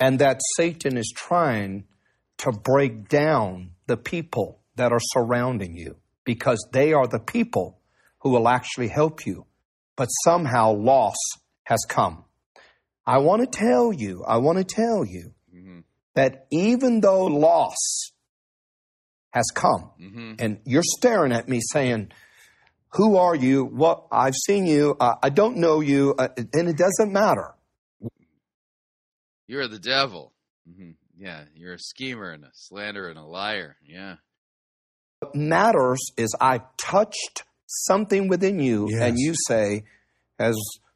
and 0.04 0.20
that 0.20 0.38
Satan 0.58 0.97
is 0.97 1.10
trying 1.16 1.72
to 2.43 2.51
break 2.51 2.93
down 3.08 3.72
the 3.88 3.97
people 3.97 4.47
that 4.76 4.91
are 4.91 5.06
surrounding 5.14 5.74
you 5.84 5.91
because 6.26 6.60
they 6.78 6.93
are 6.93 7.08
the 7.08 7.20
people 7.20 7.68
who 8.22 8.30
will 8.32 8.47
actually 8.58 8.89
help 8.99 9.26
you. 9.26 9.45
But 9.95 10.08
somehow 10.28 10.74
loss 10.74 11.16
has 11.72 11.82
come. 11.88 12.26
I 13.06 13.18
want 13.28 13.39
to 13.43 13.47
tell 13.66 13.93
you, 13.93 14.24
I 14.36 14.38
want 14.38 14.58
to 14.58 14.64
tell 14.64 15.06
you 15.06 15.34
that 16.16 16.45
even 16.51 17.01
though 17.01 17.26
loss 17.26 18.12
has 19.32 19.47
come, 19.54 19.84
Mm-hmm. 19.99 20.34
and 20.39 20.60
you're 20.66 20.89
staring 20.99 21.32
at 21.32 21.47
me 21.49 21.60
saying, 21.72 22.12
Who 22.97 23.18
are 23.18 23.36
you? 23.36 23.66
What 23.66 24.06
I've 24.12 24.36
seen 24.47 24.66
you. 24.68 24.95
Uh, 24.99 25.16
I 25.24 25.30
don't 25.30 25.58
know 25.58 25.80
you, 25.82 26.14
uh, 26.18 26.28
and 26.38 26.70
it 26.70 26.78
doesn't 26.78 27.12
matter. 27.12 27.56
You're 29.48 29.68
the 29.68 29.80
devil. 29.80 30.34
hmm 30.68 30.91
Yeah, 31.18 31.44
you're 31.56 31.74
a 31.76 31.80
schemer 31.80 32.32
and 32.32 32.44
a 32.44 32.52
slanderer 32.54 33.10
and 33.10 33.20
a 33.20 33.24
liar. 33.26 33.78
Yeah. 33.86 34.16
What 35.20 35.36
matters 35.36 36.00
is 36.18 36.36
I 36.41 36.62
touched 36.78 37.44
something 37.68 38.28
within 38.28 38.60
you, 38.60 38.89
and 39.00 39.18
you 39.18 39.34
say, 39.48 39.84
as 40.39 40.56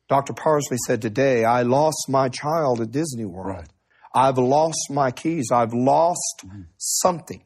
Dr. 0.09 0.33
Parsley 0.33 0.77
said 0.85 1.01
today, 1.01 1.43
I 1.45 1.61
lost 1.63 2.05
my 2.09 2.29
child 2.29 2.81
at 2.81 2.91
Disney 2.91 3.25
World. 3.25 3.65
I've 4.13 4.37
lost 4.37 4.89
my 4.89 5.11
keys. 5.11 5.49
I've 5.51 5.73
lost 5.73 6.43
something. 6.77 7.43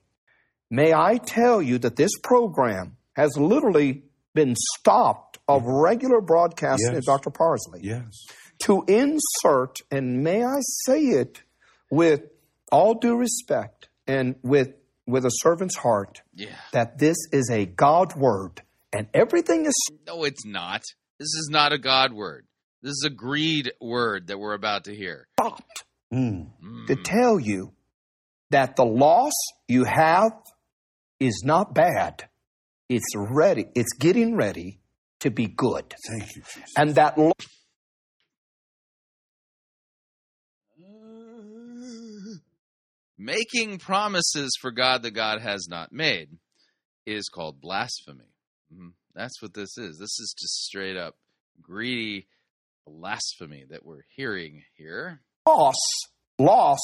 May 0.70 0.93
I 0.93 1.18
tell 1.18 1.62
you 1.62 1.78
that 1.80 1.97
this 1.97 2.12
program 2.24 2.97
has 3.16 3.36
literally 3.38 4.04
been 4.34 4.56
stopped 4.78 5.38
of 5.47 5.64
regular 5.66 6.22
broadcasting 6.22 6.93
Yes. 6.93 6.97
at 6.97 7.04
Dr. 7.06 7.30
Parsley 7.30 7.82
Yes. 7.84 8.14
To 8.64 8.84
insert, 8.88 9.78
and 9.89 10.24
may 10.24 10.43
I 10.43 10.59
say 10.86 11.01
it 11.01 11.41
with 11.89 12.22
all 12.72 12.95
due 12.95 13.16
respect 13.16 13.89
and 14.07 14.36
with, 14.43 14.74
with 15.05 15.26
a 15.26 15.32
servant's 15.32 15.78
heart, 15.78 16.22
Yeah. 16.34 16.55
that 16.72 16.99
this 16.99 17.18
is 17.32 17.49
a 17.51 17.66
God 17.66 18.16
word 18.16 18.62
and 18.93 19.07
everything 19.14 19.66
is 19.66 19.74
No, 20.05 20.24
it's 20.24 20.45
not. 20.45 20.82
This 21.20 21.28
is 21.28 21.49
not 21.51 21.72
a 21.72 21.78
God 21.78 22.14
word. 22.14 22.45
This 22.82 22.91
is 22.91 23.03
a 23.05 23.09
greed 23.09 23.72
word 23.80 24.28
that 24.28 24.39
we're 24.39 24.53
about 24.53 24.86
to 24.86 24.95
hear. 24.95 25.28
stopped 25.39 25.84
mm. 26.12 26.47
to 26.88 26.95
tell 26.95 27.39
you 27.39 27.74
that 28.49 28.76
the 28.76 28.86
loss 28.86 29.34
you 29.68 29.84
have 29.84 30.34
is 31.20 31.43
not 31.45 31.74
bad. 31.74 32.28
It's 32.89 33.16
ready. 33.16 33.66
It's 33.76 33.93
getting 33.93 34.36
ready 34.36 34.80
to 35.20 35.30
be 35.30 35.45
good. 35.47 35.93
Thank 36.09 36.36
you, 36.36 36.41
Jesus. 36.41 36.74
And 36.76 36.95
that 36.95 37.18
lo- 37.18 37.32
Making 43.22 43.78
promises 43.78 44.57
for 44.59 44.72
God 44.72 45.03
that 45.03 45.11
God 45.11 45.41
has 45.41 45.67
not 45.69 45.91
made 45.91 46.30
is 47.05 47.30
called 47.30 47.61
blasphemy. 47.61 48.34
Mhm. 48.74 48.93
That's 49.13 49.39
what 49.43 49.53
this 49.53 49.78
is. 49.78 49.99
This 49.99 50.19
is 50.19 50.34
just 50.39 50.63
straight 50.63 50.97
up 50.97 51.15
greedy 51.61 52.28
blasphemy 52.88 53.65
that 53.69 53.86
we're 53.86 54.05
hearing 54.15 54.63
here. 54.76 55.22
loss, 55.45 55.76
loss 56.39 56.80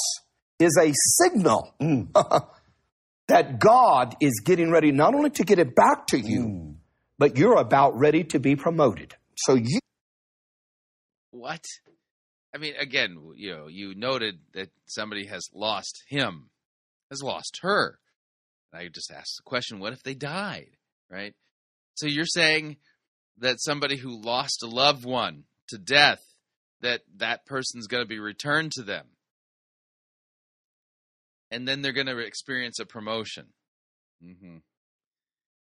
is 0.60 0.78
a 0.80 0.94
signal 1.24 1.76
that 3.28 3.58
God 3.58 4.16
is 4.22 4.40
getting 4.46 4.70
ready 4.70 4.92
not 4.92 5.16
only 5.16 5.32
to 5.32 5.44
get 5.44 5.58
it 5.58 5.74
back 5.76 6.06
to 6.08 6.20
you, 6.20 6.76
but 7.18 7.36
you're 7.36 7.58
about 7.58 7.98
ready 7.98 8.24
to 8.26 8.40
be 8.40 8.56
promoted. 8.56 9.16
So 9.38 9.56
you 9.56 9.80
What? 11.32 11.66
I 12.58 12.60
mean, 12.60 12.74
again, 12.80 13.20
you 13.36 13.56
know, 13.56 13.68
you 13.68 13.94
noted 13.94 14.40
that 14.56 14.70
somebody 14.88 15.28
has 15.28 15.48
lost 15.54 16.02
him, 16.10 16.50
has 17.12 17.22
lost 17.22 17.60
her. 17.62 18.00
I 18.74 18.88
just 18.88 19.12
asked 19.12 19.38
the 19.38 19.44
question, 19.44 19.78
what 19.78 19.94
if 19.94 20.02
they 20.02 20.16
died? 20.16 20.72
Right? 21.08 21.36
So 21.94 22.08
you're 22.08 22.26
saying 22.26 22.78
that 23.38 23.62
somebody 23.62 23.96
who 23.96 24.20
lost 24.20 24.64
a 24.64 24.68
loved 24.68 25.06
one 25.06 25.44
to 25.68 25.78
death, 25.78 26.20
that 26.82 27.02
that 27.18 27.46
person's 27.46 27.86
going 27.86 28.02
to 28.02 28.08
be 28.08 28.18
returned 28.18 28.72
to 28.72 28.82
them. 28.82 29.06
And 31.52 31.68
then 31.68 31.84
they're 31.84 31.94
going 31.94 32.08
to 32.08 32.18
experience 32.18 32.80
a 32.80 32.88
promotion. 32.88 33.46
Mm-hmm. 34.26 34.58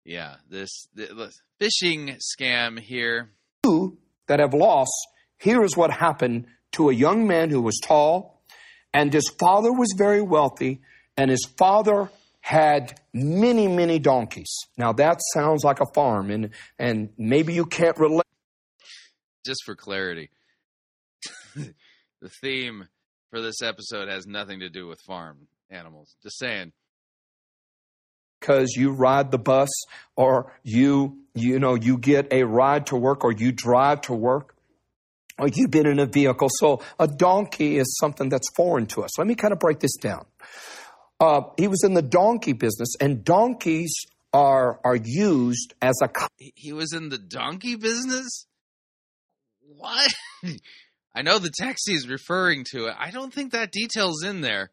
Yeah, 0.05 0.35
this 0.51 0.87
the 0.95 1.33
phishing 1.59 2.19
scam 2.21 2.79
here. 2.79 3.31
you 3.65 3.97
that 4.27 4.41
have 4.41 4.53
lost, 4.53 4.93
here 5.39 5.65
is 5.65 5.79
what 5.79 5.91
happened 5.91 6.47
to 6.75 6.91
a 6.91 6.95
young 6.95 7.27
man 7.27 7.51
who 7.51 7.61
was 7.61 7.81
tall, 7.83 8.43
and 8.93 9.13
his 9.13 9.29
father 9.39 9.73
was 9.73 9.93
very 9.97 10.23
wealthy, 10.23 10.81
and 11.17 11.31
his 11.31 11.45
father 11.59 12.11
had 12.41 13.01
many, 13.13 13.67
many 13.67 13.99
donkeys. 13.99 14.53
Now 14.77 14.93
that 14.93 15.21
sounds 15.33 15.65
like 15.65 15.81
a 15.81 15.87
farm, 15.95 16.31
and 16.31 16.51
and 16.79 17.09
maybe 17.17 17.55
you 17.55 17.65
can't 17.67 17.99
relate. 17.99 18.27
just 19.47 19.63
for 19.65 19.75
clarity, 19.75 20.31
the 21.57 22.29
theme 22.41 22.89
for 23.31 23.41
this 23.41 23.63
episode 23.63 24.09
has 24.09 24.27
nothing 24.27 24.61
to 24.61 24.69
do 24.69 24.87
with 24.87 25.01
farm 25.01 25.49
animals. 25.71 26.17
Just 26.23 26.39
saying. 26.39 26.73
because 28.41 28.75
you 28.77 28.91
ride 28.91 29.31
the 29.31 29.39
bus 29.39 29.71
or 30.17 30.53
you 30.63 31.19
you 31.35 31.59
know 31.59 31.75
you 31.75 31.97
get 31.97 32.33
a 32.33 32.45
ride 32.45 32.87
to 32.87 32.97
work 32.97 33.25
or 33.25 33.33
you 33.33 33.51
drive 33.53 34.03
to 34.03 34.13
work 34.15 34.54
or 35.39 35.49
you've 35.49 35.71
been 35.71 35.87
in 35.87 35.99
a 35.99 36.07
vehicle 36.07 36.49
so 36.59 36.81
a 36.99 37.07
donkey 37.09 37.79
is 37.79 37.97
something 38.01 38.29
that's 38.29 38.49
foreign 38.57 38.87
to 38.87 39.03
us 39.03 39.19
let 39.19 39.27
me 39.27 39.35
kind 39.35 39.53
of 39.53 39.59
break 39.59 39.79
this 39.81 39.97
down 39.97 40.25
uh, 41.21 41.43
he 41.57 41.69
was 41.69 41.83
in 41.85 41.95
the 41.95 42.03
donkey 42.03 42.53
business 42.53 42.89
and 43.01 43.25
donkeys 43.25 43.95
are 44.35 44.81
are 44.85 44.97
used 44.97 45.75
as 45.81 45.95
a 46.03 46.09
co- 46.09 46.27
He- 46.37 46.73
was 46.73 46.93
in 46.93 47.09
the 47.09 47.19
donkey 47.19 47.77
business? 47.77 48.47
What? 49.61 50.13
I 51.15 51.23
know 51.23 51.39
the 51.39 51.53
text 51.57 51.85
he's 51.89 52.09
referring 52.09 52.65
to. 52.73 52.87
It. 52.87 52.97
I 52.99 53.13
don't 53.13 53.33
think 53.33 53.53
that 53.53 53.71
detail's 53.71 54.25
in 54.25 54.41
there. 54.41 54.73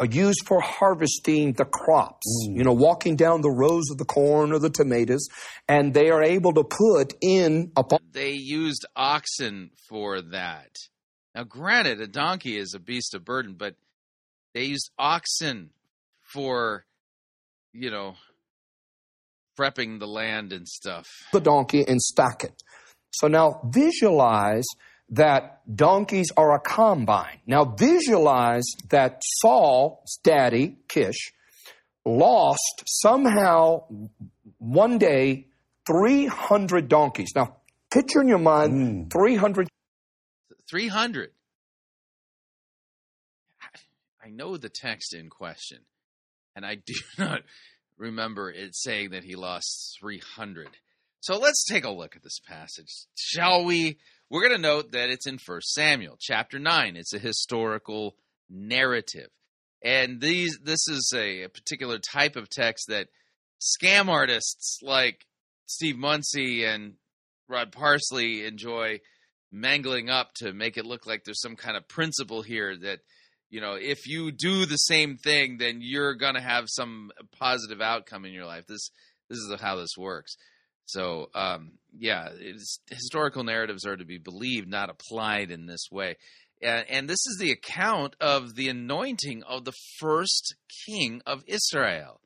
Are 0.00 0.06
used 0.06 0.46
for 0.46 0.60
harvesting 0.60 1.52
the 1.54 1.64
crops 1.64 2.26
mm. 2.48 2.56
you 2.56 2.64
know 2.64 2.72
walking 2.72 3.16
down 3.16 3.40
the 3.40 3.50
rows 3.50 3.90
of 3.90 3.98
the 3.98 4.04
corn 4.04 4.52
or 4.52 4.58
the 4.58 4.70
tomatoes 4.70 5.26
and 5.68 5.92
they 5.92 6.10
are 6.10 6.22
able 6.22 6.52
to 6.52 6.64
put 6.64 7.14
in 7.20 7.72
a 7.76 7.84
They 8.12 8.32
used 8.32 8.86
oxen 8.96 9.70
for 9.88 10.20
that. 10.20 10.70
Now, 11.34 11.44
granted, 11.44 12.00
a 12.00 12.06
donkey 12.06 12.56
is 12.56 12.74
a 12.74 12.80
beast 12.80 13.14
of 13.14 13.24
burden, 13.24 13.54
but 13.54 13.74
they 14.54 14.64
used 14.64 14.90
oxen 14.98 15.70
for, 16.22 16.84
you 17.72 17.90
know, 17.90 18.14
prepping 19.58 19.98
the 19.98 20.06
land 20.06 20.52
and 20.52 20.66
stuff. 20.66 21.06
the 21.32 21.40
donkey 21.40 21.84
and 21.86 22.00
stack 22.00 22.44
it. 22.44 22.62
So 23.12 23.28
now 23.28 23.60
visualize 23.64 24.66
that 25.10 25.60
donkeys 25.74 26.30
are 26.36 26.54
a 26.54 26.60
combine. 26.60 27.40
Now 27.46 27.64
visualize 27.64 28.66
that 28.90 29.22
Saul's 29.40 30.18
daddy, 30.22 30.76
Kish, 30.88 31.32
lost 32.04 32.82
somehow 32.86 33.84
one 34.58 34.98
day 34.98 35.46
300 35.86 36.88
donkeys. 36.88 37.30
Now 37.34 37.56
picture 37.90 38.20
in 38.20 38.28
your 38.28 38.38
mind 38.38 39.04
hmm. 39.04 39.08
300 39.08 39.68
300. 40.68 41.30
I 44.22 44.30
know 44.30 44.58
the 44.58 44.68
text 44.68 45.14
in 45.14 45.30
question, 45.30 45.78
and 46.54 46.66
I 46.66 46.74
do 46.74 46.94
not 47.18 47.40
remember 47.96 48.50
it 48.50 48.76
saying 48.76 49.10
that 49.10 49.24
he 49.24 49.36
lost 49.36 49.96
300. 50.00 50.68
So 51.20 51.38
let's 51.38 51.64
take 51.64 51.84
a 51.84 51.90
look 51.90 52.14
at 52.14 52.22
this 52.22 52.38
passage, 52.46 53.06
shall 53.16 53.64
we? 53.64 53.96
We're 54.30 54.46
going 54.46 54.60
to 54.60 54.68
note 54.68 54.92
that 54.92 55.08
it's 55.08 55.26
in 55.26 55.38
1 55.44 55.60
Samuel 55.62 56.16
chapter 56.20 56.58
9. 56.58 56.96
It's 56.96 57.14
a 57.14 57.18
historical 57.18 58.14
narrative. 58.50 59.28
And 59.82 60.20
these 60.20 60.58
this 60.62 60.86
is 60.88 61.12
a, 61.14 61.44
a 61.44 61.48
particular 61.48 61.98
type 61.98 62.36
of 62.36 62.50
text 62.50 62.86
that 62.88 63.08
scam 63.60 64.08
artists 64.08 64.80
like 64.82 65.24
Steve 65.66 65.96
Munsey 65.96 66.64
and 66.64 66.94
Rod 67.48 67.72
Parsley 67.72 68.44
enjoy 68.44 69.00
mangling 69.50 70.10
up 70.10 70.34
to 70.36 70.52
make 70.52 70.76
it 70.76 70.84
look 70.84 71.06
like 71.06 71.24
there's 71.24 71.40
some 71.40 71.56
kind 71.56 71.76
of 71.76 71.88
principle 71.88 72.42
here 72.42 72.76
that 72.76 72.98
you 73.48 73.60
know 73.60 73.74
if 73.80 74.06
you 74.06 74.30
do 74.30 74.66
the 74.66 74.76
same 74.76 75.16
thing 75.16 75.56
then 75.56 75.78
you're 75.80 76.14
going 76.14 76.34
to 76.34 76.40
have 76.40 76.64
some 76.66 77.10
positive 77.38 77.80
outcome 77.80 78.26
in 78.26 78.32
your 78.32 78.44
life 78.44 78.66
this 78.66 78.90
this 79.30 79.38
is 79.38 79.60
how 79.60 79.76
this 79.76 79.96
works 79.96 80.36
so 80.88 81.28
um 81.34 81.72
yeah 81.96 82.28
historical 82.90 83.44
narratives 83.44 83.84
are 83.86 83.96
to 83.96 84.04
be 84.04 84.18
believed 84.18 84.68
not 84.68 84.90
applied 84.90 85.50
in 85.50 85.66
this 85.66 85.88
way 85.90 86.16
Uh, 86.60 86.82
and 86.90 87.08
this 87.08 87.24
is 87.30 87.36
the 87.38 87.52
account 87.52 88.16
of 88.20 88.56
the 88.56 88.68
anointing 88.68 89.44
of 89.44 89.64
the 89.64 89.76
first 90.00 90.56
king 90.86 91.22
of 91.24 91.44
Israel, 91.46 92.20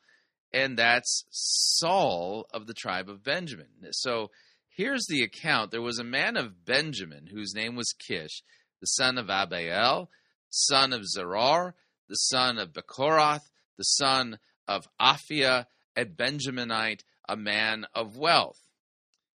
and 0.54 0.78
that's 0.78 1.24
Saul 1.30 2.46
of 2.50 2.66
the 2.66 2.72
tribe 2.74 3.10
of 3.10 3.22
Benjamin. 3.22 3.68
So 3.90 4.30
here's 4.74 5.04
the 5.06 5.22
account 5.22 5.70
there 5.70 5.82
was 5.90 5.98
a 5.98 6.14
man 6.20 6.38
of 6.38 6.64
Benjamin 6.64 7.26
whose 7.26 7.54
name 7.54 7.76
was 7.76 7.92
Kish, 8.08 8.42
the 8.80 8.86
son 8.86 9.18
of 9.18 9.26
Abiel, 9.28 10.08
son 10.48 10.94
of 10.94 11.02
Zeror, 11.02 11.74
the 12.08 12.16
son 12.16 12.58
of 12.58 12.72
Becorath, 12.72 13.50
the 13.76 13.84
son 13.84 14.38
of 14.66 14.88
Aphiah, 14.98 15.66
a 15.94 16.04
Benjaminite, 16.06 17.02
a 17.28 17.36
man 17.36 17.86
of 17.94 18.16
wealth. 18.16 18.58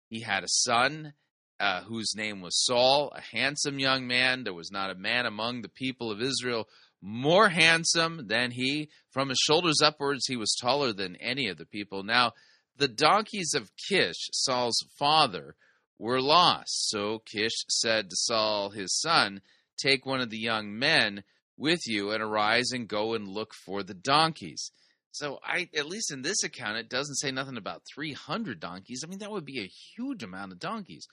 He 0.09 0.20
had 0.20 0.44
a 0.44 0.48
son 0.48 1.15
uh, 1.61 1.82
whose 1.82 2.15
name 2.16 2.40
was 2.40 2.65
Saul, 2.65 3.12
a 3.15 3.20
handsome 3.20 3.78
young 3.78 4.06
man. 4.06 4.44
There 4.44 4.55
was 4.55 4.70
not 4.70 4.90
a 4.90 4.94
man 4.94 5.27
among 5.27 5.62
the 5.62 5.69
people 5.69 6.11
of 6.11 6.20
Israel 6.20 6.66
more 7.01 7.51
handsome 7.51 8.28
than 8.28 8.51
he. 8.51 8.89
From 9.11 9.28
his 9.28 9.39
shoulders 9.39 9.81
upwards, 9.82 10.27
he 10.27 10.36
was 10.36 10.56
taller 10.61 10.93
than 10.93 11.16
any 11.16 11.48
of 11.48 11.59
the 11.59 11.66
people. 11.66 12.02
Now, 12.02 12.32
the 12.77 12.89
donkeys 12.89 13.52
of 13.55 13.70
Kish, 13.89 14.31
Saul's 14.32 14.85
father, 14.98 15.55
were 15.98 16.20
lost. 16.20 16.89
So 16.89 17.20
Kish 17.20 17.52
said 17.69 18.09
to 18.09 18.16
Saul, 18.16 18.70
his 18.70 18.98
son, 18.98 19.43
Take 19.77 20.06
one 20.06 20.20
of 20.20 20.31
the 20.31 20.39
young 20.39 20.78
men 20.78 21.24
with 21.56 21.86
you 21.86 22.11
and 22.11 22.23
arise 22.23 22.70
and 22.73 22.89
go 22.89 23.15
and 23.15 23.28
look 23.28 23.52
for 23.55 23.82
the 23.82 23.94
donkeys. 23.94 24.70
So 25.14 25.38
I 25.44 25.68
at 25.76 25.86
least 25.86 26.12
in 26.12 26.22
this 26.22 26.42
account 26.42 26.76
it 26.76 26.88
doesn't 26.88 27.14
say 27.14 27.30
nothing 27.30 27.56
about 27.56 27.82
300 27.94 28.58
donkeys. 28.58 29.04
I 29.04 29.08
mean 29.08 29.20
that 29.20 29.30
would 29.30 29.44
be 29.44 29.60
a 29.60 29.70
huge 29.96 30.24
amount 30.24 30.50
of 30.50 30.58
donkeys. 30.58 31.06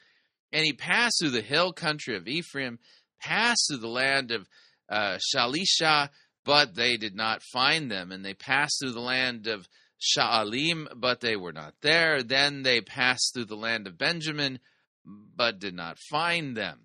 And 0.52 0.66
he 0.66 0.74
passed 0.74 1.18
through 1.22 1.30
the 1.30 1.42
hill 1.42 1.72
country 1.72 2.18
of 2.18 2.28
Ephraim, 2.28 2.80
passed 3.22 3.68
through 3.70 3.78
the 3.78 3.88
land 3.88 4.32
of 4.32 4.48
uh, 4.90 5.20
Shalisha, 5.34 6.10
but 6.44 6.74
they 6.74 6.98
did 6.98 7.16
not 7.16 7.44
find 7.44 7.92
them. 7.92 8.12
And 8.12 8.26
they 8.26 8.34
passed 8.34 8.78
through 8.82 8.94
the 8.94 9.00
land 9.00 9.46
of 9.46 9.68
Sha'alim, 10.02 10.88
but 10.96 11.22
they 11.22 11.36
were 11.36 11.54
not 11.54 11.76
there. 11.84 12.24
Then 12.24 12.64
they 12.64 12.82
passed 12.82 13.36
through 13.36 13.46
the 13.46 13.56
land 13.56 13.86
of 13.86 14.00
Benjamin, 14.00 14.60
but 15.06 15.60
did 15.60 15.76
not 15.76 16.00
find 16.10 16.58
them. 16.58 16.80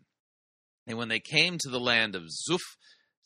And 0.87 0.99
when 0.99 1.09
they 1.09 1.21
came 1.21 1.57
to 1.59 1.71
the 1.71 1.81
land 1.81 2.15
of 2.15 2.25
Zuph, 2.25 2.77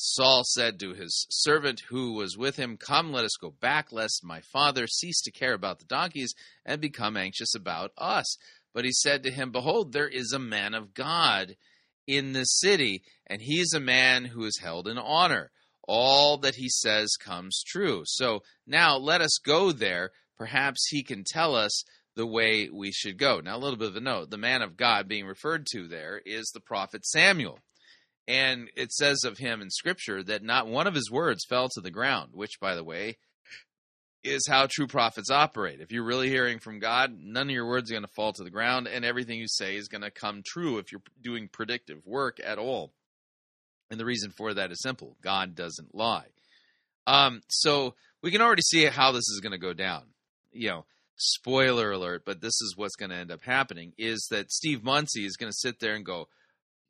Saul 0.02 0.44
said 0.44 0.81
to 0.81 0.94
his 0.94 1.27
servant 1.28 1.81
who 1.90 2.14
was 2.14 2.35
with 2.35 2.56
him, 2.56 2.78
Come, 2.78 3.12
let 3.12 3.27
us 3.27 3.36
go 3.39 3.51
back, 3.51 3.93
lest 3.93 4.24
my 4.24 4.40
father 4.40 4.86
cease 4.86 5.20
to 5.20 5.31
care 5.31 5.52
about 5.52 5.78
the 5.78 5.85
donkeys 5.85 6.32
and 6.64 6.81
become 6.81 7.18
anxious 7.18 7.55
about 7.55 7.93
us. 7.98 8.39
But 8.72 8.86
he 8.86 8.93
said 8.93 9.22
to 9.24 9.31
him, 9.31 9.52
Behold, 9.52 9.93
there 9.93 10.09
is 10.09 10.32
a 10.32 10.39
man 10.39 10.72
of 10.72 10.94
God 10.94 11.55
in 12.06 12.32
this 12.32 12.59
city, 12.59 13.02
and 13.27 13.43
he 13.43 13.60
is 13.60 13.74
a 13.74 13.81
man 13.81 14.24
who 14.24 14.44
is 14.44 14.59
held 14.62 14.89
in 14.89 14.97
honor. 14.97 15.51
All 15.86 16.39
that 16.39 16.55
he 16.55 16.70
says 16.70 17.18
comes 17.20 17.62
true. 17.62 18.05
So 18.06 18.43
now 18.66 18.97
let 18.97 19.20
us 19.20 19.39
go 19.44 19.70
there. 19.70 20.12
Perhaps 20.39 20.86
he 20.89 21.02
can 21.02 21.24
tell 21.27 21.55
us 21.55 21.85
the 22.16 22.27
way 22.27 22.70
we 22.72 22.90
should 22.90 23.18
go. 23.18 23.40
Now, 23.40 23.56
a 23.56 23.59
little 23.59 23.78
bit 23.78 23.89
of 23.89 23.97
a 23.97 24.01
note 24.01 24.31
the 24.31 24.39
man 24.39 24.62
of 24.62 24.78
God 24.78 25.09
being 25.09 25.27
referred 25.27 25.66
to 25.72 25.89
there 25.89 26.22
is 26.24 26.51
the 26.55 26.60
prophet 26.60 27.05
Samuel. 27.05 27.59
And 28.28 28.70
it 28.76 28.92
says 28.92 29.24
of 29.24 29.38
him 29.38 29.60
in 29.60 29.70
Scripture 29.70 30.22
that 30.22 30.42
not 30.42 30.68
one 30.68 30.86
of 30.86 30.94
his 30.94 31.10
words 31.10 31.44
fell 31.48 31.68
to 31.70 31.80
the 31.80 31.90
ground, 31.90 32.30
which, 32.32 32.60
by 32.60 32.74
the 32.74 32.84
way, 32.84 33.16
is 34.22 34.47
how 34.48 34.68
true 34.70 34.86
prophets 34.86 35.30
operate. 35.30 35.80
If 35.80 35.92
you're 35.92 36.05
really 36.05 36.28
hearing 36.28 36.59
from 36.59 36.78
God, 36.78 37.12
none 37.18 37.48
of 37.48 37.55
your 37.55 37.66
words 37.66 37.90
are 37.90 37.94
going 37.94 38.05
to 38.05 38.12
fall 38.14 38.32
to 38.34 38.44
the 38.44 38.51
ground, 38.51 38.86
and 38.86 39.05
everything 39.05 39.38
you 39.38 39.48
say 39.48 39.76
is 39.76 39.88
going 39.88 40.02
to 40.02 40.10
come 40.10 40.42
true 40.47 40.78
if 40.78 40.92
you're 40.92 41.02
doing 41.20 41.48
predictive 41.48 42.06
work 42.06 42.38
at 42.44 42.59
all. 42.59 42.92
And 43.90 43.98
the 43.98 44.05
reason 44.05 44.30
for 44.30 44.55
that 44.55 44.70
is 44.70 44.80
simple 44.82 45.16
God 45.22 45.55
doesn't 45.55 45.94
lie. 45.94 46.26
Um, 47.06 47.40
so 47.48 47.94
we 48.22 48.30
can 48.30 48.42
already 48.42 48.62
see 48.62 48.84
how 48.84 49.12
this 49.12 49.28
is 49.28 49.40
going 49.42 49.52
to 49.52 49.59
go 49.59 49.72
down. 49.72 50.02
You 50.52 50.68
know, 50.68 50.84
spoiler 51.16 51.92
alert, 51.92 52.22
but 52.24 52.40
this 52.40 52.60
is 52.60 52.74
what's 52.76 52.97
going 52.97 53.10
to 53.10 53.16
end 53.16 53.30
up 53.30 53.42
happening 53.42 53.92
is 53.98 54.26
that 54.30 54.52
Steve 54.52 54.84
Munsey 54.84 55.24
is 55.24 55.36
going 55.36 55.51
to 55.51 55.59
sit 55.59 55.80
there 55.80 55.94
and 55.94 56.05
go, 56.05 56.28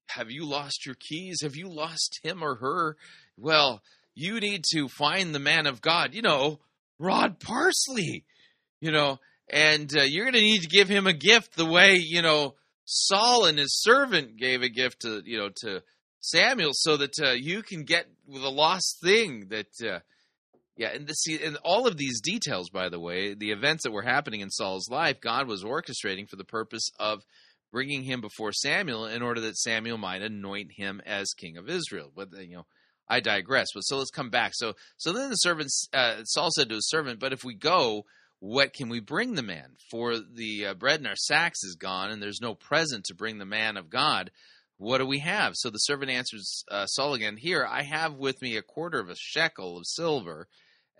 Have 0.09 0.31
you 0.31 0.45
lost 0.45 0.87
your 0.87 0.97
keys? 0.97 1.41
Have 1.43 1.57
you 1.57 1.69
lost 1.69 2.21
him 2.23 2.43
or 2.43 2.57
her? 2.57 2.97
Well, 3.37 3.83
you 4.15 4.41
need 4.41 4.65
to 4.73 4.89
find 4.89 5.35
the 5.35 5.39
man 5.39 5.67
of 5.67 5.81
God. 5.81 6.15
You 6.15 6.23
know, 6.23 6.61
Rod 6.99 7.41
Parsley, 7.41 8.25
you 8.81 8.91
know, 8.91 9.19
and 9.49 9.91
uh, 9.97 10.03
you're 10.03 10.25
going 10.25 10.35
to 10.35 10.41
need 10.41 10.63
to 10.63 10.69
give 10.69 10.89
him 10.89 11.07
a 11.07 11.13
gift 11.13 11.57
the 11.57 11.67
way, 11.67 11.97
you 11.97 12.23
know, 12.23 12.55
Saul 12.85 13.47
and 13.47 13.59
his 13.59 13.81
servant 13.81 14.37
gave 14.37 14.63
a 14.63 14.69
gift 14.69 15.03
to, 15.03 15.23
you 15.25 15.39
know, 15.39 15.51
to 15.63 15.83
Samuel 16.21 16.73
so 16.73 16.97
that 16.97 17.19
uh, 17.23 17.33
you 17.33 17.63
can 17.63 17.85
get 17.85 18.07
the 18.27 18.51
lost 18.51 18.99
thing 19.03 19.47
that, 19.51 19.69
uh, 19.83 20.01
yeah, 20.77 20.89
and, 20.95 21.07
this, 21.07 21.25
and 21.29 21.57
all 21.65 21.87
of 21.87 21.97
these 21.97 22.21
details, 22.21 22.71
by 22.71 22.89
the 22.89 23.01
way, 23.01 23.35
the 23.35 23.53
events 23.53 23.85
that 23.85 23.93
were 23.93 24.03
happening 24.03 24.41
in 24.41 24.51
Saul's 24.51 24.89
life, 24.91 25.21
God 25.21 25.47
was 25.47 25.65
orchestrating 25.65 26.29
for 26.29 26.37
the 26.37 26.45
purpose 26.45 26.91
of 26.99 27.25
bringing 27.73 28.05
him 28.05 28.21
before 28.21 28.53
Samuel 28.53 29.07
in 29.07 29.23
order 29.23 29.41
that 29.43 29.57
Samuel 29.57 29.99
might 29.99 30.23
anoint 30.23 30.73
him 30.73 31.01
as 31.07 31.33
king 31.35 31.57
of 31.57 31.69
Israel. 31.69 32.11
But, 32.15 32.29
you 32.33 32.57
know, 32.57 32.67
I 33.11 33.21
digress. 33.21 33.69
But 33.75 33.83
so 33.83 33.99
let's 33.99 34.11
come 34.11 34.31
back. 34.31 34.53
So 34.55 34.75
so 34.97 35.13
then 35.13 35.31
the 35.31 35.37
servant 35.37 35.71
uh, 35.93 36.23
Saul 36.25 36.51
said 36.55 36.69
to 36.69 36.77
his 36.77 36.89
servant, 36.89 37.19
"But 37.19 37.33
if 37.33 37.43
we 37.45 37.55
go, 37.55 38.05
what 38.39 38.73
can 38.73 38.89
we 38.89 39.01
bring 39.01 39.35
the 39.35 39.43
man? 39.43 39.73
For 39.91 40.17
the 40.19 40.67
uh, 40.67 40.75
bread 40.75 41.01
in 41.01 41.07
our 41.07 41.17
sacks 41.17 41.65
is 41.65 41.75
gone, 41.75 42.11
and 42.11 42.23
there's 42.23 42.41
no 42.41 42.55
present 42.55 43.05
to 43.07 43.15
bring 43.15 43.39
the 43.39 43.45
man 43.45 43.77
of 43.77 43.91
God. 43.91 44.31
What 44.79 44.99
do 44.99 45.07
we 45.07 45.19
have?" 45.19 45.55
So 45.57 45.71
the 45.71 45.79
servant 45.79 46.13
answers 46.13 46.65
uh, 46.71 46.87
Saul 46.87 47.15
again, 47.15 47.37
"Here 47.37 47.67
I 47.69 47.83
have 47.83 48.15
with 48.15 48.41
me 48.41 48.57
a 48.57 48.63
quarter 48.63 49.01
of 49.01 49.11
a 49.11 49.17
shekel 49.17 49.77
of 49.77 49.87
silver." 49.87 50.47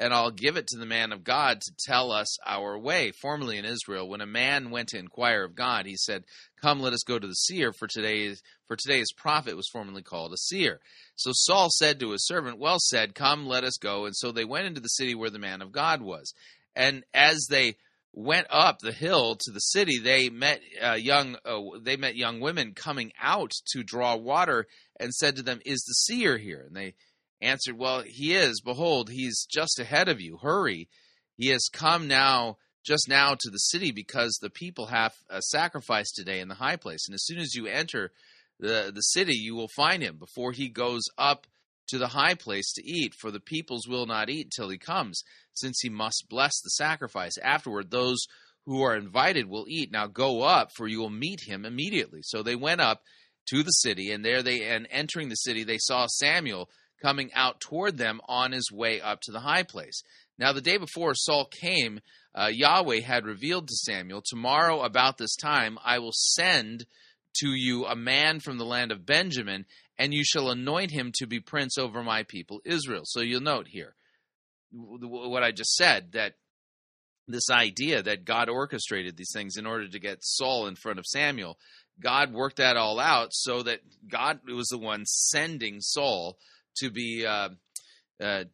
And 0.01 0.15
I'll 0.15 0.31
give 0.31 0.57
it 0.57 0.67
to 0.69 0.79
the 0.79 0.87
man 0.87 1.13
of 1.13 1.23
God 1.25 1.61
to 1.61 1.73
tell 1.79 2.11
us 2.11 2.39
our 2.47 2.79
way. 2.79 3.13
Formerly 3.13 3.59
in 3.59 3.67
Israel, 3.67 4.09
when 4.09 4.23
a 4.23 4.27
man 4.27 4.71
went 4.71 4.89
to 4.89 4.99
inquire 4.99 5.45
of 5.45 5.55
God, 5.55 5.85
he 5.85 5.97
said, 5.97 6.25
"Come, 6.61 6.81
let 6.81 6.95
us 6.95 7.05
go 7.07 7.19
to 7.19 7.27
the 7.27 7.35
seer, 7.35 7.75
for 7.75 7.87
today's 7.87 8.43
for 8.67 8.77
today's 8.77 9.13
prophet 9.13 9.57
was 9.57 9.69
formerly 9.69 10.03
called 10.03 10.33
a 10.33 10.39
seer." 10.39 10.81
So 11.17 11.33
Saul 11.35 11.69
said 11.71 12.01
to 12.01 12.13
his 12.13 12.27
servant, 12.27 12.59
"Well 12.59 12.79
said, 12.81 13.15
come, 13.15 13.47
let 13.47 13.63
us 13.63 13.77
go." 13.77 14.07
And 14.07 14.17
so 14.17 14.33
they 14.33 14.45
went 14.45 14.67
into 14.67 14.81
the 14.81 14.89
city 14.89 15.15
where 15.15 15.31
the 15.31 15.39
man 15.39 15.61
of 15.61 15.71
God 15.71 16.01
was. 16.01 16.33
And 16.75 17.05
as 17.13 17.47
they 17.51 17.77
went 18.13 18.47
up 18.51 18.79
the 18.79 18.93
hill 18.93 19.37
to 19.37 19.53
the 19.53 19.61
city, 19.61 19.99
they 19.99 20.31
met 20.31 20.63
uh, 20.83 20.95
young 20.95 21.37
uh, 21.45 21.61
they 21.83 21.97
met 21.97 22.17
young 22.17 22.41
women 22.41 22.73
coming 22.73 23.13
out 23.21 23.53
to 23.73 23.83
draw 23.83 24.17
water, 24.17 24.67
and 24.99 25.13
said 25.13 25.37
to 25.37 25.43
them, 25.43 25.61
"Is 25.67 25.83
the 25.83 25.93
seer 25.93 26.39
here?" 26.39 26.65
And 26.67 26.75
they 26.75 26.95
answered, 27.41 27.79
Well, 27.79 28.03
he 28.07 28.35
is. 28.35 28.61
Behold, 28.61 29.11
he's 29.11 29.47
just 29.47 29.79
ahead 29.79 30.09
of 30.09 30.21
you. 30.21 30.39
Hurry. 30.39 30.89
He 31.37 31.49
has 31.49 31.69
come 31.73 32.07
now, 32.07 32.59
just 32.85 33.09
now, 33.09 33.35
to 33.39 33.51
the 33.51 33.59
city 33.59 33.93
because 33.93 34.39
the 34.41 34.51
people 34.51 34.87
have 34.87 35.15
a 35.31 35.41
sacrifice 35.41 36.11
today 36.13 36.41
in 36.41 36.49
the 36.49 36.55
high 36.55 36.77
place. 36.77 37.07
And 37.09 37.15
as 37.15 37.25
soon 37.25 37.39
as 37.39 37.55
you 37.55 37.67
enter 37.67 38.13
the, 38.59 38.93
the 38.95 39.01
city, 39.01 39.35
you 39.35 39.55
will 39.55 39.71
find 39.75 40.03
him 40.03 40.19
before 40.19 40.53
he 40.53 40.69
goes 40.69 41.03
up 41.17 41.47
to 41.89 41.99
the 41.99 42.09
high 42.09 42.35
place 42.35 42.73
to 42.75 42.87
eat. 42.87 43.15
For 43.15 43.31
the 43.31 43.41
peoples 43.41 43.89
will 43.89 44.07
not 44.07 44.29
eat 44.29 44.53
till 44.55 44.69
he 44.69 44.79
comes, 44.79 45.23
since 45.55 45.81
he 45.81 45.89
must 45.89 46.27
bless 46.29 46.61
the 46.61 46.71
sacrifice. 46.71 47.39
Afterward, 47.43 47.91
those 47.91 48.19
who 48.67 48.83
are 48.83 48.97
invited 48.97 49.49
will 49.49 49.65
eat. 49.69 49.91
Now 49.91 50.07
go 50.07 50.43
up, 50.43 50.73
for 50.77 50.87
you 50.87 51.01
will 51.01 51.11
meet 51.11 51.41
him 51.47 51.65
immediately. 51.65 52.21
So 52.23 52.43
they 52.43 52.57
went 52.57 52.81
up 52.81 53.03
to 53.49 53.63
the 53.63 53.71
city, 53.71 54.13
and 54.13 54.25
there 54.25 54.43
they 54.43 54.65
and 54.65 54.87
entering 54.91 55.29
the 55.29 55.35
city, 55.37 55.65
they 55.65 55.79
saw 55.79 56.07
Samuel 56.07 56.69
coming 57.01 57.31
out 57.35 57.61
toward 57.61 57.97
them 57.97 58.21
on 58.29 58.53
his 58.53 58.71
way 58.73 59.01
up 59.01 59.21
to 59.23 59.33
the 59.33 59.41
high 59.41 59.63
place. 59.63 60.03
Now, 60.39 60.53
the 60.53 60.61
day 60.61 60.79
before 60.79 61.15
Saul 61.15 61.47
came, 61.47 62.01
uh, 62.35 62.49
Yahweh 62.51 63.01
had 63.01 63.25
revealed 63.25 63.69
to 63.69 63.77
Samuel, 63.77 64.23
Tomorrow, 64.25 64.83
about 64.83 65.19
this 65.19 65.37
time, 65.37 65.79
I 65.85 65.99
will 65.99 66.13
send 66.13 66.87
to 67.41 67.49
you 67.49 67.87
a 67.87 67.97
man 67.97 68.41
from 68.41 68.59
the 68.59 68.65
land 68.65 68.93
of 68.93 69.07
Benjamin, 69.07 69.67
and 69.99 70.15
you 70.15 70.25
shall 70.25 70.51
anoint 70.51 70.91
him 70.91 71.13
to 71.17 71.27
be 71.27 71.41
prince 71.41 71.79
over 71.79 72.03
my 72.03 72.23
people 72.23 72.61
Israel. 72.65 73.03
So 73.05 73.21
you'll 73.21 73.41
note 73.41 73.69
here 73.69 73.95
what 74.73 75.43
I 75.43 75.51
just 75.51 75.75
said 75.75 76.13
that 76.13 76.35
this 77.27 77.51
idea 77.51 78.03
that 78.03 78.25
God 78.25 78.49
orchestrated 78.49 79.17
these 79.17 79.33
things 79.33 79.57
in 79.57 79.67
order 79.67 79.89
to 79.89 79.99
get 79.99 80.19
Saul 80.23 80.67
in 80.67 80.77
front 80.77 80.99
of 80.99 81.07
Samuel, 81.07 81.59
God 82.01 82.33
worked 82.33 82.57
that 82.57 82.77
all 82.77 82.99
out 82.99 83.29
so 83.33 83.63
that 83.63 83.81
God 84.09 84.41
was 84.47 84.69
the 84.69 84.79
one 84.79 85.05
sending 85.07 85.81
Saul 85.81 86.39
to 86.77 86.91
be 86.91 87.25
uh, 87.27 87.51
uh, 88.21 88.45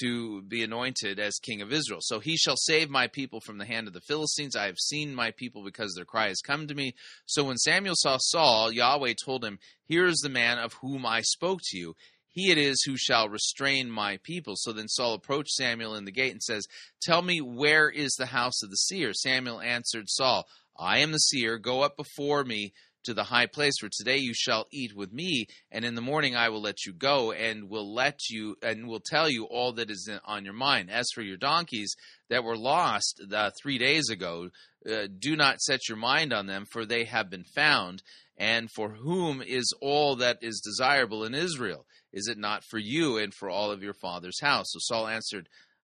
to 0.00 0.42
be 0.42 0.62
anointed 0.62 1.18
as 1.18 1.38
king 1.42 1.62
of 1.62 1.72
Israel. 1.72 2.00
So 2.00 2.18
he 2.18 2.36
shall 2.36 2.56
save 2.56 2.88
my 2.88 3.06
people 3.08 3.40
from 3.40 3.58
the 3.58 3.66
hand 3.66 3.86
of 3.86 3.92
the 3.92 4.00
Philistines. 4.00 4.56
I 4.56 4.66
have 4.66 4.78
seen 4.78 5.14
my 5.14 5.32
people 5.32 5.62
because 5.64 5.94
their 5.94 6.04
cry 6.04 6.28
has 6.28 6.40
come 6.40 6.66
to 6.66 6.74
me. 6.74 6.94
So 7.26 7.44
when 7.44 7.56
Samuel 7.58 7.94
saw 7.96 8.16
Saul, 8.18 8.72
Yahweh 8.72 9.14
told 9.24 9.44
him, 9.44 9.58
Here 9.84 10.06
is 10.06 10.18
the 10.18 10.28
man 10.28 10.58
of 10.58 10.74
whom 10.74 11.04
I 11.04 11.20
spoke 11.20 11.60
to 11.64 11.78
you. 11.78 11.94
He 12.28 12.50
it 12.50 12.58
is 12.58 12.82
who 12.82 12.96
shall 12.98 13.28
restrain 13.28 13.90
my 13.90 14.18
people. 14.22 14.54
So 14.56 14.72
then 14.72 14.88
Saul 14.88 15.14
approached 15.14 15.52
Samuel 15.52 15.94
in 15.94 16.04
the 16.04 16.12
gate 16.12 16.32
and 16.32 16.42
says, 16.42 16.66
Tell 17.00 17.22
me, 17.22 17.40
where 17.40 17.88
is 17.88 18.12
the 18.14 18.26
house 18.26 18.62
of 18.62 18.70
the 18.70 18.76
seer? 18.76 19.12
Samuel 19.14 19.60
answered 19.60 20.08
Saul, 20.08 20.46
I 20.78 20.98
am 20.98 21.12
the 21.12 21.18
seer. 21.18 21.56
Go 21.58 21.82
up 21.82 21.96
before 21.96 22.44
me 22.44 22.74
to 23.06 23.14
the 23.14 23.24
high 23.24 23.46
place 23.46 23.74
for 23.80 23.88
today 23.88 24.18
you 24.18 24.32
shall 24.34 24.66
eat 24.72 24.94
with 24.94 25.12
me 25.12 25.46
and 25.72 25.84
in 25.84 25.94
the 25.94 26.00
morning 26.00 26.36
I 26.36 26.48
will 26.48 26.60
let 26.60 26.84
you 26.84 26.92
go 26.92 27.32
and 27.32 27.68
will 27.68 27.94
let 27.94 28.18
you 28.28 28.56
and 28.62 28.86
will 28.86 29.02
tell 29.04 29.28
you 29.30 29.44
all 29.44 29.72
that 29.74 29.90
is 29.90 30.10
on 30.24 30.44
your 30.44 30.54
mind. 30.54 30.90
As 30.90 31.06
for 31.14 31.22
your 31.22 31.36
donkeys 31.36 31.94
that 32.28 32.44
were 32.44 32.56
lost 32.56 33.22
uh, 33.32 33.50
3 33.62 33.78
days 33.78 34.10
ago 34.10 34.50
uh, 34.90 35.06
do 35.18 35.36
not 35.36 35.60
set 35.60 35.88
your 35.88 35.98
mind 35.98 36.32
on 36.32 36.46
them 36.46 36.66
for 36.70 36.84
they 36.84 37.04
have 37.04 37.30
been 37.30 37.44
found. 37.54 38.02
And 38.38 38.70
for 38.70 38.90
whom 38.90 39.40
is 39.40 39.72
all 39.80 40.16
that 40.16 40.38
is 40.42 40.60
desirable 40.62 41.24
in 41.24 41.34
Israel? 41.34 41.86
Is 42.12 42.28
it 42.28 42.38
not 42.38 42.64
for 42.64 42.78
you 42.78 43.18
and 43.18 43.32
for 43.32 43.48
all 43.48 43.70
of 43.70 43.82
your 43.82 43.94
father's 43.94 44.40
house? 44.40 44.66
So 44.70 44.78
Saul 44.80 45.06
answered 45.06 45.48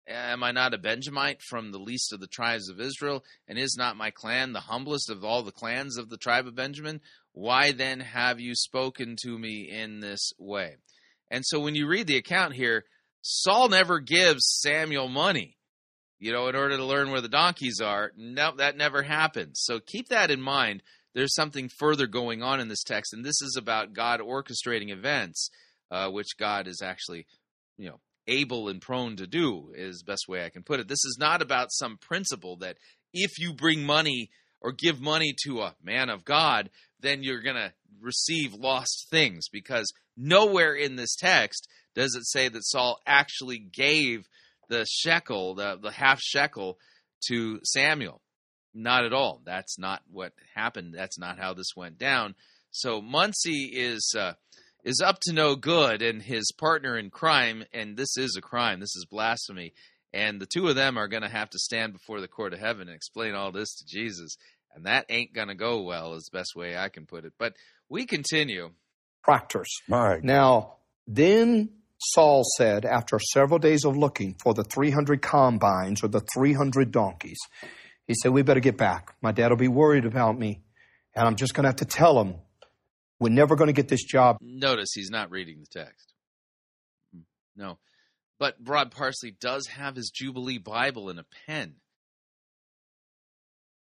Am 0.08 0.44
I 0.44 0.52
not 0.52 0.74
a 0.74 0.78
Benjamite 0.78 1.42
from 1.42 1.72
the 1.72 1.80
least 1.80 2.12
of 2.12 2.20
the 2.20 2.28
tribes 2.28 2.70
of 2.70 2.80
Israel? 2.80 3.24
And 3.48 3.58
is 3.58 3.76
not 3.78 3.96
my 3.96 4.12
clan 4.12 4.52
the 4.52 4.62
humblest 4.62 5.10
of 5.10 5.24
all 5.24 5.44
the 5.44 5.52
clans 5.52 5.98
of 5.98 6.10
the 6.10 6.18
tribe 6.18 6.48
of 6.48 6.56
Benjamin? 6.56 7.02
Why 7.34 7.72
then 7.72 8.00
have 8.00 8.40
you 8.40 8.56
spoken 8.56 9.16
to 9.24 9.38
me 9.38 9.70
in 9.70 10.00
this 10.00 10.32
way? 10.38 10.78
And 11.30 11.46
so 11.46 11.60
when 11.60 11.76
you 11.76 11.88
read 11.88 12.08
the 12.08 12.18
account 12.18 12.56
here, 12.56 12.84
Saul 13.22 13.70
never 13.70 14.00
gives 14.00 14.60
Samuel 14.62 15.08
money, 15.08 15.58
you 16.20 16.32
know, 16.32 16.48
in 16.48 16.56
order 16.56 16.76
to 16.78 16.84
learn 16.84 17.12
where 17.12 17.22
the 17.22 17.30
donkeys 17.30 17.80
are. 17.80 18.12
No, 18.18 18.54
that 18.58 18.76
never 18.76 19.04
happens. 19.04 19.62
So 19.64 19.80
keep 19.80 20.10
that 20.10 20.32
in 20.32 20.42
mind. 20.42 20.82
There's 21.14 21.36
something 21.36 21.70
further 21.70 22.08
going 22.08 22.42
on 22.42 22.60
in 22.60 22.68
this 22.68 22.84
text, 22.84 23.14
and 23.14 23.24
this 23.24 23.42
is 23.42 23.56
about 23.58 23.94
God 23.94 24.22
orchestrating 24.22 24.92
events, 24.92 25.50
uh, 25.92 26.10
which 26.10 26.38
God 26.40 26.68
is 26.68 26.82
actually, 26.82 27.28
you 27.78 27.90
know, 27.90 28.00
able 28.28 28.70
and 28.70 28.82
prone 28.82 29.16
to 29.18 29.28
do 29.28 29.72
is 29.76 30.04
best 30.04 30.28
way 30.28 30.46
I 30.46 30.50
can 30.50 30.64
put 30.64 30.80
it. 30.80 30.88
This 30.88 31.04
is 31.06 31.18
not 31.20 31.42
about 31.42 31.72
some 31.72 31.98
principle 31.98 32.58
that 32.58 32.78
if 33.14 33.40
you 33.40 33.54
bring 33.54 33.84
money 33.84 34.30
or 34.62 34.72
give 34.72 35.02
money 35.02 35.34
to 35.46 35.62
a 35.62 35.76
man 35.84 36.10
of 36.10 36.24
God, 36.24 36.70
then 37.00 37.24
you're 37.24 37.42
going 37.42 37.56
to 37.56 37.74
receive 38.00 38.54
lost 38.54 39.08
things 39.10 39.48
because 39.50 39.92
nowhere 40.16 40.74
in 40.74 40.96
this 40.96 41.16
text 41.16 41.68
does 41.96 42.16
it 42.16 42.26
say 42.26 42.48
that 42.48 42.66
Saul 42.66 43.00
actually 43.06 43.60
gave 43.60 44.28
the 44.70 44.86
shekel, 44.86 45.56
the, 45.56 45.78
the 45.82 45.92
half 45.92 46.20
shekel 46.22 46.78
to 47.28 47.60
Samuel. 47.64 48.22
Not 48.74 49.04
at 49.04 49.14
all. 49.14 49.42
That's 49.44 49.78
not 49.78 50.02
what 50.10 50.32
happened. 50.56 50.94
That's 50.94 51.20
not 51.20 51.38
how 51.38 51.54
this 51.54 51.76
went 51.76 51.98
down. 51.98 52.36
So 52.72 53.02
Munsey 53.02 53.70
is 53.74 54.16
uh, 54.18 54.34
is 54.84 55.02
up 55.02 55.20
to 55.22 55.34
no 55.34 55.56
good 55.56 56.02
and 56.02 56.22
his 56.22 56.52
partner 56.58 56.98
in 56.98 57.10
crime, 57.10 57.64
and 57.74 57.96
this 57.96 58.18
is 58.18 58.36
a 58.38 58.42
crime, 58.42 58.80
this 58.80 58.96
is 58.96 59.06
blasphemy, 59.10 59.74
and 60.14 60.40
the 60.40 60.48
two 60.48 60.68
of 60.68 60.76
them 60.76 60.98
are 60.98 61.08
going 61.08 61.24
to 61.24 61.30
have 61.30 61.50
to 61.52 61.60
stand 61.60 61.94
before 61.94 62.22
the 62.22 62.28
court 62.28 62.54
of 62.54 62.60
heaven 62.60 62.88
and 62.88 62.96
explain 62.96 63.34
all 63.34 63.52
this 63.52 63.76
to 63.76 63.86
Jesus, 63.86 64.36
and 64.74 64.86
that 64.86 65.06
ain't 65.10 65.34
going 65.34 65.48
to 65.48 65.56
go 65.56 65.84
well, 65.84 66.14
is 66.16 66.30
the 66.32 66.38
best 66.38 66.56
way 66.56 66.76
I 66.78 66.90
can 66.90 67.06
put 67.06 67.26
it. 67.26 67.34
But 67.38 67.54
we 67.90 68.06
continue. 68.06 68.72
Tractors. 69.24 69.70
Now, 70.24 70.76
then 71.08 71.70
Saul 72.00 72.44
said, 72.58 72.86
after 72.86 73.20
several 73.20 73.60
days 73.60 73.86
of 73.86 73.96
looking 73.96 74.36
for 74.42 74.54
the 74.54 74.64
300 74.64 75.22
combines 75.22 76.04
or 76.04 76.08
the 76.08 76.24
300 76.34 76.92
donkeys, 76.92 77.38
he 78.08 78.16
said, 78.16 78.32
We 78.32 78.42
better 78.42 78.60
get 78.60 78.78
back. 78.78 79.16
My 79.22 79.32
dad 79.32 79.50
will 79.50 79.58
be 79.58 79.68
worried 79.68 80.06
about 80.06 80.38
me, 80.38 80.62
and 81.16 81.28
I'm 81.28 81.36
just 81.36 81.54
going 81.54 81.64
to 81.64 81.70
have 81.70 81.76
to 81.78 81.86
tell 81.86 82.20
him 82.20 82.36
we're 83.22 83.30
never 83.30 83.56
going 83.56 83.68
to 83.68 83.74
get 83.74 83.88
this 83.88 84.04
job. 84.04 84.38
Notice 84.42 84.90
he's 84.94 85.12
not 85.12 85.30
reading 85.30 85.60
the 85.60 85.80
text. 85.80 86.12
Hmm, 87.14 87.22
no. 87.56 87.78
But 88.40 88.56
Rod 88.66 88.90
Parsley 88.90 89.30
does 89.40 89.68
have 89.68 89.96
his 89.96 90.10
Jubilee 90.10 90.58
Bible 90.58 91.12
in 91.12 91.20
a 91.20 91.26
pen. 91.46 91.76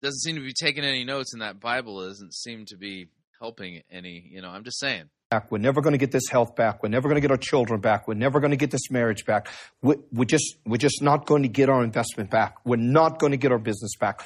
Doesn't 0.04 0.20
seem 0.20 0.36
to 0.36 0.42
be 0.42 0.54
taking 0.54 0.84
any 0.84 1.04
notes, 1.04 1.34
and 1.34 1.42
that 1.42 1.60
Bible 1.60 2.06
doesn't 2.06 2.36
seem 2.36 2.66
to 2.68 2.78
be 2.78 3.08
helping 3.40 3.82
any. 3.90 4.30
You 4.30 4.44
know, 4.44 4.50
I'm 4.50 4.64
just 4.64 4.80
saying. 4.80 5.10
We're 5.50 5.58
never 5.58 5.82
going 5.82 5.94
to 5.94 5.98
get 5.98 6.12
this 6.12 6.30
health 6.30 6.56
back. 6.56 6.84
We're 6.84 6.90
never 6.90 7.10
going 7.10 7.16
to 7.16 7.22
get 7.22 7.32
our 7.32 7.38
children 7.38 7.82
back. 7.82 8.08
We're 8.08 8.14
never 8.14 8.40
going 8.40 8.52
to 8.52 8.58
get 8.58 8.70
this 8.70 8.92
marriage 8.92 9.26
back. 9.26 9.50
We're, 9.82 9.98
we're 10.14 10.26
just 10.26 10.56
we're 10.66 10.78
just 10.78 11.02
not 11.02 11.26
going 11.26 11.42
to 11.42 11.50
get 11.50 11.68
our 11.68 11.84
investment 11.84 12.30
back. 12.30 12.58
We're 12.64 12.76
not 12.76 13.18
going 13.18 13.32
to 13.32 13.38
get 13.38 13.52
our 13.52 13.58
business 13.58 13.96
back. 14.00 14.24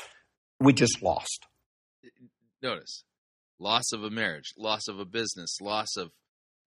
We 0.59 0.73
just 0.73 1.01
lost. 1.01 1.47
Notice 2.61 3.05
loss 3.59 3.91
of 3.91 4.03
a 4.03 4.09
marriage, 4.09 4.53
loss 4.57 4.87
of 4.87 4.99
a 4.99 5.05
business, 5.05 5.57
loss 5.61 5.95
of 5.97 6.11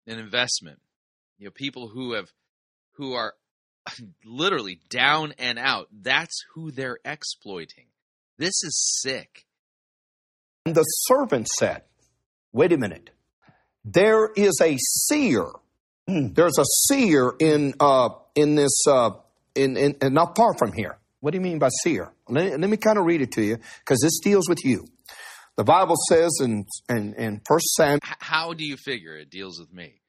an 0.06 0.18
investment. 0.18 0.80
You 1.38 1.46
know, 1.46 1.50
people 1.50 1.88
who 1.88 2.12
have 2.12 2.28
who 2.92 3.14
are 3.14 3.34
literally 4.24 4.80
down 4.88 5.34
and 5.38 5.58
out. 5.58 5.88
That's 5.92 6.44
who 6.54 6.70
they're 6.70 6.98
exploiting. 7.04 7.86
This 8.38 8.62
is 8.62 9.00
sick. 9.02 9.46
And 10.66 10.74
the 10.74 10.82
servant 10.82 11.48
said, 11.48 11.82
Wait 12.52 12.72
a 12.72 12.76
minute. 12.76 13.10
There 13.84 14.30
is 14.36 14.60
a 14.62 14.76
seer. 14.78 15.46
There's 16.06 16.58
a 16.58 16.64
seer 16.64 17.32
in 17.38 17.74
uh, 17.80 18.10
in 18.34 18.54
this 18.54 18.82
uh, 18.88 19.12
in, 19.54 19.76
in, 19.76 19.96
in 20.00 20.14
not 20.14 20.36
far 20.36 20.54
from 20.58 20.72
here. 20.72 20.98
What 21.20 21.32
do 21.32 21.38
you 21.38 21.42
mean 21.42 21.58
by 21.58 21.68
seer? 21.82 22.12
Let, 22.28 22.58
let 22.58 22.68
me 22.68 22.76
kind 22.76 22.98
of 22.98 23.04
read 23.04 23.22
it 23.22 23.32
to 23.32 23.42
you 23.42 23.58
because 23.78 24.00
this 24.00 24.18
deals 24.20 24.48
with 24.48 24.64
you. 24.64 24.86
The 25.56 25.64
Bible 25.64 25.96
says 26.08 26.38
in, 26.40 26.64
in, 26.88 27.14
in 27.14 27.40
1 27.46 27.60
Samuel. 27.76 28.00
How 28.02 28.54
do 28.54 28.64
you 28.64 28.76
figure 28.76 29.16
it 29.16 29.30
deals 29.30 29.60
with 29.60 29.72
me? 29.72 30.00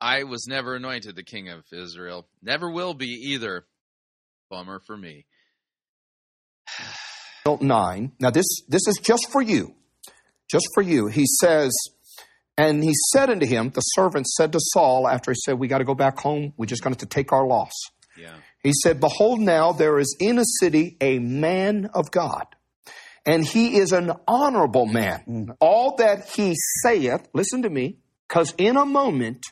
I 0.00 0.24
was 0.24 0.46
never 0.48 0.76
anointed 0.76 1.14
the 1.14 1.22
king 1.22 1.50
of 1.50 1.64
Israel. 1.72 2.26
Never 2.42 2.70
will 2.70 2.94
be 2.94 3.32
either. 3.32 3.66
Bummer 4.48 4.80
for 4.86 4.96
me. 4.96 5.26
9. 7.46 8.12
Now, 8.18 8.30
this, 8.30 8.46
this 8.68 8.86
is 8.86 8.98
just 9.02 9.30
for 9.30 9.42
you. 9.42 9.74
Just 10.50 10.68
for 10.74 10.82
you. 10.82 11.08
He 11.08 11.26
says, 11.40 11.70
And 12.56 12.82
he 12.82 12.92
said 13.12 13.28
unto 13.28 13.46
him, 13.46 13.70
the 13.70 13.80
servant 13.80 14.26
said 14.26 14.52
to 14.52 14.58
Saul, 14.60 15.06
after 15.06 15.32
he 15.32 15.36
said, 15.44 15.58
We 15.58 15.68
got 15.68 15.78
to 15.78 15.84
go 15.84 15.94
back 15.94 16.18
home, 16.18 16.54
we're 16.56 16.66
just 16.66 16.82
going 16.82 16.96
to 16.96 17.06
take 17.06 17.32
our 17.32 17.46
loss. 17.46 17.72
Yeah. 18.16 18.34
He 18.62 18.72
said, 18.82 19.00
Behold, 19.00 19.40
now 19.40 19.72
there 19.72 19.98
is 19.98 20.16
in 20.18 20.38
a 20.38 20.44
city 20.60 20.96
a 21.00 21.18
man 21.18 21.90
of 21.94 22.10
God 22.10 22.46
and 23.30 23.46
he 23.46 23.76
is 23.76 23.92
an 23.92 24.12
honorable 24.26 24.86
man. 24.86 25.22
Mm. 25.28 25.56
All 25.60 25.94
that 25.96 26.28
he 26.30 26.56
saith, 26.82 27.28
listen 27.32 27.62
to 27.62 27.70
me, 27.70 27.98
because 28.28 28.52
in 28.58 28.76
a 28.76 28.84
moment, 28.84 29.46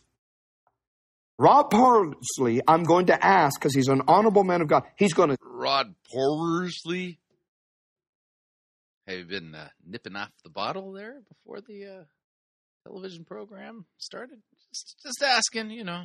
Rod 1.39 1.71
Parsley, 1.71 2.61
I'm 2.67 2.83
going 2.83 3.07
to 3.07 3.25
ask, 3.25 3.61
because 3.61 3.77
he's 3.77 3.87
an 3.87 4.03
honorable 4.09 4.43
man 4.43 4.63
of 4.63 4.69
God, 4.69 4.83
he's 4.97 5.13
going 5.13 5.31
to. 5.31 5.37
Rod 5.41 5.95
Parsley? 6.13 7.21
Have 9.07 9.19
you 9.19 9.25
been 9.25 9.55
uh, 9.55 9.69
nipping 9.87 10.17
off 10.17 10.33
the 10.43 10.51
bottle 10.51 10.93
there 10.93 11.23
before 11.29 11.61
the 11.61 11.87
uh, 11.87 12.05
television 12.85 13.25
program 13.25 13.85
started? 13.97 14.39
Just, 14.71 14.97
just 15.05 15.23
asking, 15.23 15.71
you 15.71 15.85
know. 15.85 16.03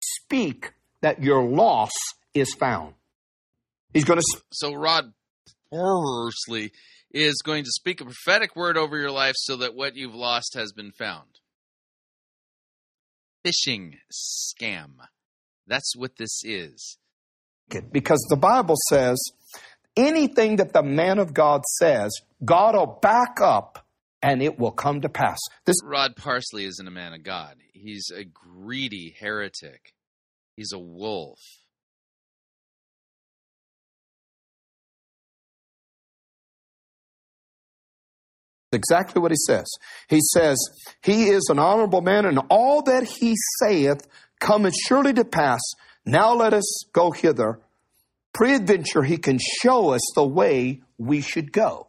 Speak 0.00 0.72
that 1.02 1.22
your 1.22 1.44
loss 1.44 1.92
is 2.32 2.54
found. 2.54 2.94
He's 3.92 4.04
going 4.04 4.18
to. 4.18 4.40
So, 4.50 4.72
Rod 4.74 5.12
Parsley 5.70 6.72
is 7.12 7.42
going 7.44 7.64
to 7.64 7.70
speak 7.70 8.00
a 8.00 8.04
prophetic 8.04 8.56
word 8.56 8.76
over 8.76 8.96
your 8.96 9.10
life 9.10 9.34
so 9.36 9.56
that 9.56 9.74
what 9.74 9.96
you've 9.96 10.14
lost 10.14 10.54
has 10.54 10.72
been 10.72 10.92
found. 10.92 11.40
Phishing 13.44 13.94
scam. 14.12 14.92
That's 15.66 15.94
what 15.96 16.16
this 16.16 16.42
is. 16.44 16.98
Because 17.92 18.24
the 18.28 18.36
Bible 18.36 18.76
says 18.88 19.18
anything 19.96 20.56
that 20.56 20.72
the 20.72 20.82
man 20.82 21.18
of 21.18 21.34
God 21.34 21.62
says, 21.78 22.12
God 22.44 22.74
will 22.74 22.98
back 23.00 23.40
up 23.40 23.86
and 24.22 24.42
it 24.42 24.58
will 24.58 24.72
come 24.72 25.00
to 25.00 25.08
pass. 25.08 25.38
This 25.64 25.76
Rod 25.84 26.16
Parsley 26.16 26.64
isn't 26.64 26.86
a 26.86 26.90
man 26.90 27.12
of 27.12 27.22
God. 27.22 27.56
He's 27.72 28.10
a 28.14 28.24
greedy 28.24 29.14
heretic. 29.18 29.94
He's 30.56 30.72
a 30.72 30.78
wolf. 30.78 31.38
Exactly 38.72 39.20
what 39.20 39.30
he 39.30 39.36
says. 39.36 39.66
He 40.08 40.20
says, 40.32 40.56
He 41.02 41.28
is 41.28 41.48
an 41.50 41.58
honorable 41.58 42.02
man, 42.02 42.24
and 42.26 42.40
all 42.50 42.82
that 42.82 43.04
he 43.04 43.34
saith 43.60 44.06
cometh 44.40 44.74
surely 44.74 45.12
to 45.14 45.24
pass. 45.24 45.60
Now 46.04 46.34
let 46.34 46.54
us 46.54 46.84
go 46.92 47.10
hither. 47.10 47.60
Preadventure, 48.32 49.02
he 49.04 49.16
can 49.16 49.38
show 49.62 49.90
us 49.90 50.02
the 50.14 50.26
way 50.26 50.82
we 50.98 51.20
should 51.20 51.52
go. 51.52 51.86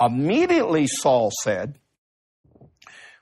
Immediately, 0.00 0.86
Saul 0.86 1.30
said, 1.42 1.78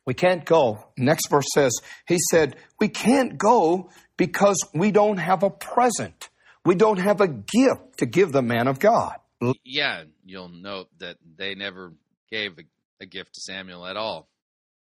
We 0.06 0.14
can't 0.14 0.44
go. 0.44 0.86
Next 0.96 1.28
verse 1.28 1.48
says, 1.52 1.72
He 2.06 2.18
said, 2.30 2.56
We 2.78 2.88
can't 2.88 3.36
go 3.36 3.90
because 4.16 4.56
we 4.72 4.92
don't 4.92 5.18
have 5.18 5.42
a 5.42 5.50
present. 5.50 6.28
We 6.64 6.74
don't 6.74 6.98
have 6.98 7.20
a 7.20 7.28
gift 7.28 7.98
to 7.98 8.06
give 8.06 8.32
the 8.32 8.42
man 8.42 8.68
of 8.68 8.78
God. 8.78 9.16
Yeah, 9.64 10.04
you'll 10.24 10.48
note 10.48 10.88
that 10.98 11.16
they 11.36 11.54
never 11.54 11.92
gave 12.30 12.58
a 12.58 12.62
a 13.00 13.06
gift 13.06 13.34
to 13.34 13.40
Samuel 13.40 13.86
at 13.86 13.96
all. 13.96 14.28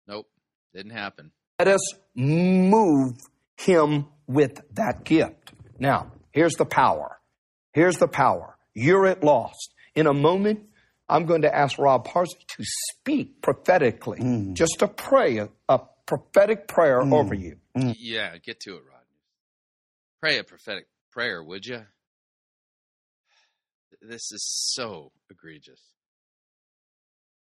Nope, 0.07 0.27
didn't 0.73 0.91
happen. 0.91 1.31
Let 1.59 1.67
us 1.69 1.93
move 2.15 3.13
him 3.57 4.07
with 4.27 4.61
that 4.73 5.03
gift. 5.03 5.53
Now, 5.79 6.11
here's 6.31 6.53
the 6.55 6.65
power. 6.65 7.19
Here's 7.73 7.97
the 7.97 8.07
power. 8.07 8.57
You're 8.73 9.07
at 9.07 9.23
lost. 9.23 9.73
In 9.95 10.07
a 10.07 10.13
moment, 10.13 10.61
I'm 11.07 11.25
going 11.25 11.41
to 11.43 11.53
ask 11.55 11.77
Rob 11.77 12.05
Parsley 12.05 12.39
to 12.57 12.63
speak 12.63 13.41
prophetically, 13.41 14.19
Mm. 14.19 14.53
just 14.53 14.77
to 14.79 14.87
pray 14.87 15.37
a, 15.37 15.49
a 15.69 15.81
prophetic 16.05 16.67
prayer 16.67 17.01
over 17.01 17.33
you. 17.33 17.57
Yeah, 17.75 18.37
get 18.37 18.59
to 18.61 18.71
it, 18.75 18.83
Rod. 18.89 19.03
Pray 20.21 20.37
a 20.39 20.43
prophetic 20.43 20.87
prayer, 21.11 21.43
would 21.43 21.65
you? 21.65 21.81
This 24.01 24.31
is 24.31 24.43
so 24.73 25.11
egregious. 25.29 25.81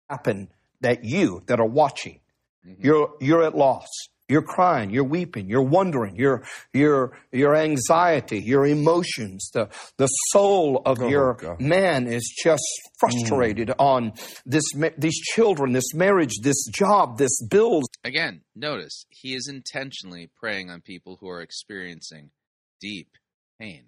Happen 0.10 0.50
that 0.82 1.04
you 1.04 1.44
that 1.48 1.60
are 1.60 1.68
watching, 1.68 2.20
mm-hmm. 2.66 2.86
you're 2.86 3.14
you're 3.20 3.44
at 3.44 3.56
loss. 3.56 3.88
You're 4.32 4.44
crying, 4.44 4.92
you're 4.92 5.06
weeping, 5.06 5.50
you're 5.50 5.64
wondering, 5.64 6.16
your 6.16 6.44
your 6.72 7.18
your 7.32 7.56
anxiety, 7.56 8.40
your 8.40 8.68
emotions, 8.68 9.50
the 9.56 9.70
the 9.98 10.06
soul 10.06 10.84
of 10.86 11.02
oh, 11.02 11.08
your 11.08 11.58
man 11.60 12.06
is 12.06 12.32
just 12.44 12.64
frustrated 13.00 13.70
mm. 13.70 13.76
on 13.80 14.14
this 14.46 14.64
these 15.00 15.20
children, 15.20 15.72
this 15.72 15.96
marriage, 15.96 16.34
this 16.44 16.64
job, 16.68 17.18
this 17.18 17.42
bills. 17.50 17.86
Again, 18.04 18.42
notice 18.56 19.08
he 19.10 19.34
is 19.34 19.48
intentionally 19.48 20.30
preying 20.40 20.70
on 20.70 20.82
people 20.82 21.18
who 21.20 21.28
are 21.28 21.42
experiencing 21.42 22.30
deep 22.80 23.10
pain. 23.60 23.86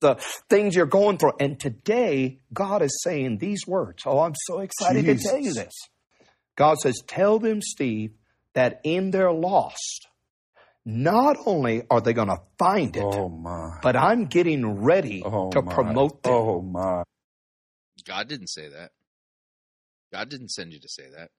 The 0.00 0.16
things 0.48 0.74
you're 0.74 0.86
going 0.86 1.18
through. 1.18 1.32
And 1.40 1.58
today, 1.58 2.40
God 2.52 2.82
is 2.82 3.00
saying 3.02 3.38
these 3.38 3.66
words. 3.66 4.02
Oh, 4.06 4.20
I'm 4.20 4.34
so 4.46 4.60
excited 4.60 5.04
to 5.04 5.16
tell 5.16 5.38
you 5.38 5.54
this. 5.54 5.74
God 6.56 6.78
says, 6.78 7.02
Tell 7.06 7.38
them, 7.38 7.60
Steve, 7.62 8.12
that 8.54 8.80
in 8.84 9.10
their 9.10 9.32
lost, 9.32 10.08
not 10.84 11.36
only 11.46 11.82
are 11.90 12.00
they 12.00 12.12
going 12.12 12.28
to 12.28 12.40
find 12.58 12.96
it, 12.96 13.80
but 13.82 13.96
I'm 13.96 14.26
getting 14.26 14.82
ready 14.82 15.22
to 15.22 15.62
my. 15.62 15.72
promote 15.72 16.22
them. 16.22 16.32
Oh, 16.32 16.62
my. 16.62 17.02
God 18.06 18.28
didn't 18.28 18.48
say 18.48 18.68
that. 18.68 18.90
God 20.12 20.28
didn't 20.28 20.48
send 20.48 20.72
you 20.72 20.80
to 20.80 20.88
say 20.88 21.04
that. 21.14 21.30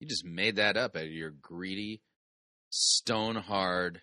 You 0.00 0.08
just 0.08 0.24
made 0.24 0.56
that 0.56 0.76
up 0.76 0.96
out 0.96 1.04
of 1.04 1.10
your 1.12 1.30
greedy, 1.30 2.02
stone 2.70 3.36
hard, 3.36 4.02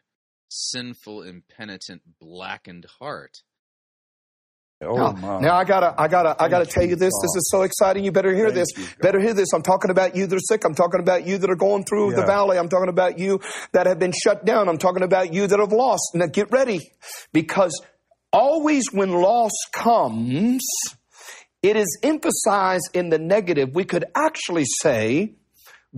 sinful, 0.50 1.24
impenitent, 1.24 2.02
blackened 2.20 2.86
heart. 3.00 3.42
Oh, 4.82 4.96
now, 4.96 5.12
my. 5.12 5.40
now 5.42 5.56
I 5.56 5.66
gotta, 5.66 5.94
I 5.98 6.08
gotta, 6.08 6.42
I 6.42 6.48
gotta 6.48 6.66
tell 6.66 6.86
you, 6.86 6.96
this. 6.96 7.12
God. 7.12 7.24
This 7.24 7.36
is 7.36 7.50
so 7.52 7.64
exciting. 7.64 8.06
You 8.06 8.14
better 8.14 8.34
hear 8.34 8.46
Thank 8.46 8.56
this. 8.56 8.68
you, 8.78 8.86
better 9.02 9.20
hear 9.20 9.34
this. 9.34 9.50
I'm 9.54 9.62
talking 9.62 9.92
about 9.92 10.16
you 10.16 10.26
that 10.26 10.36
are 10.36 10.40
sick. 10.40 10.64
I'm 10.64 10.74
talking 10.74 11.02
about 11.02 11.28
you 11.28 11.38
that 11.38 11.50
are 11.50 11.56
going 11.56 11.84
through 11.84 12.14
the 12.16 12.26
valley. 12.26 12.58
I'm 12.58 12.70
talking 12.70 12.88
about 12.88 13.20
you 13.20 13.42
that 13.74 13.88
have 13.88 14.00
been 14.00 14.14
shut 14.14 14.46
down. 14.46 14.70
I'm 14.70 14.78
talking 14.78 15.04
about 15.04 15.34
you 15.34 15.48
that 15.48 15.60
have 15.60 15.74
lost. 15.74 16.12
Now 16.14 16.28
get 16.28 16.50
ready, 16.52 16.80
because 17.34 17.78
always 18.32 18.86
when 18.94 19.12
loss 19.12 19.52
comes, 19.74 20.66
it 21.62 21.76
is 21.76 22.00
emphasized 22.02 22.90
in 22.94 23.10
the 23.10 23.20
negative. 23.20 23.76
We 23.76 23.84
could 23.84 24.06
actually 24.16 24.66
say, 24.82 25.34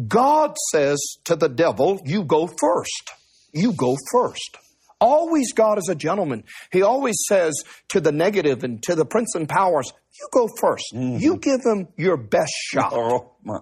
God 0.07 0.55
says 0.71 0.99
to 1.25 1.35
the 1.35 1.49
devil, 1.49 2.01
"You 2.03 2.23
go 2.23 2.47
first. 2.47 3.11
You 3.53 3.73
go 3.73 3.95
first. 4.11 4.57
Always 5.01 5.51
God 5.53 5.77
is 5.79 5.89
a 5.89 5.95
gentleman. 5.95 6.43
He 6.71 6.83
always 6.83 7.15
says 7.27 7.53
to 7.89 7.99
the 7.99 8.11
negative 8.11 8.63
and 8.63 8.81
to 8.83 8.95
the 8.95 9.03
prince 9.05 9.33
and 9.35 9.49
powers, 9.49 9.91
you 10.19 10.27
go 10.31 10.47
1st 10.61 11.19
You 11.21 11.37
give 11.37 11.59
him 11.65 11.87
your 11.97 12.15
best 12.17 12.53
shot. 12.71 12.91
Mm-hmm. 12.93 13.13
Oh, 13.15 13.35
my. 13.43 13.59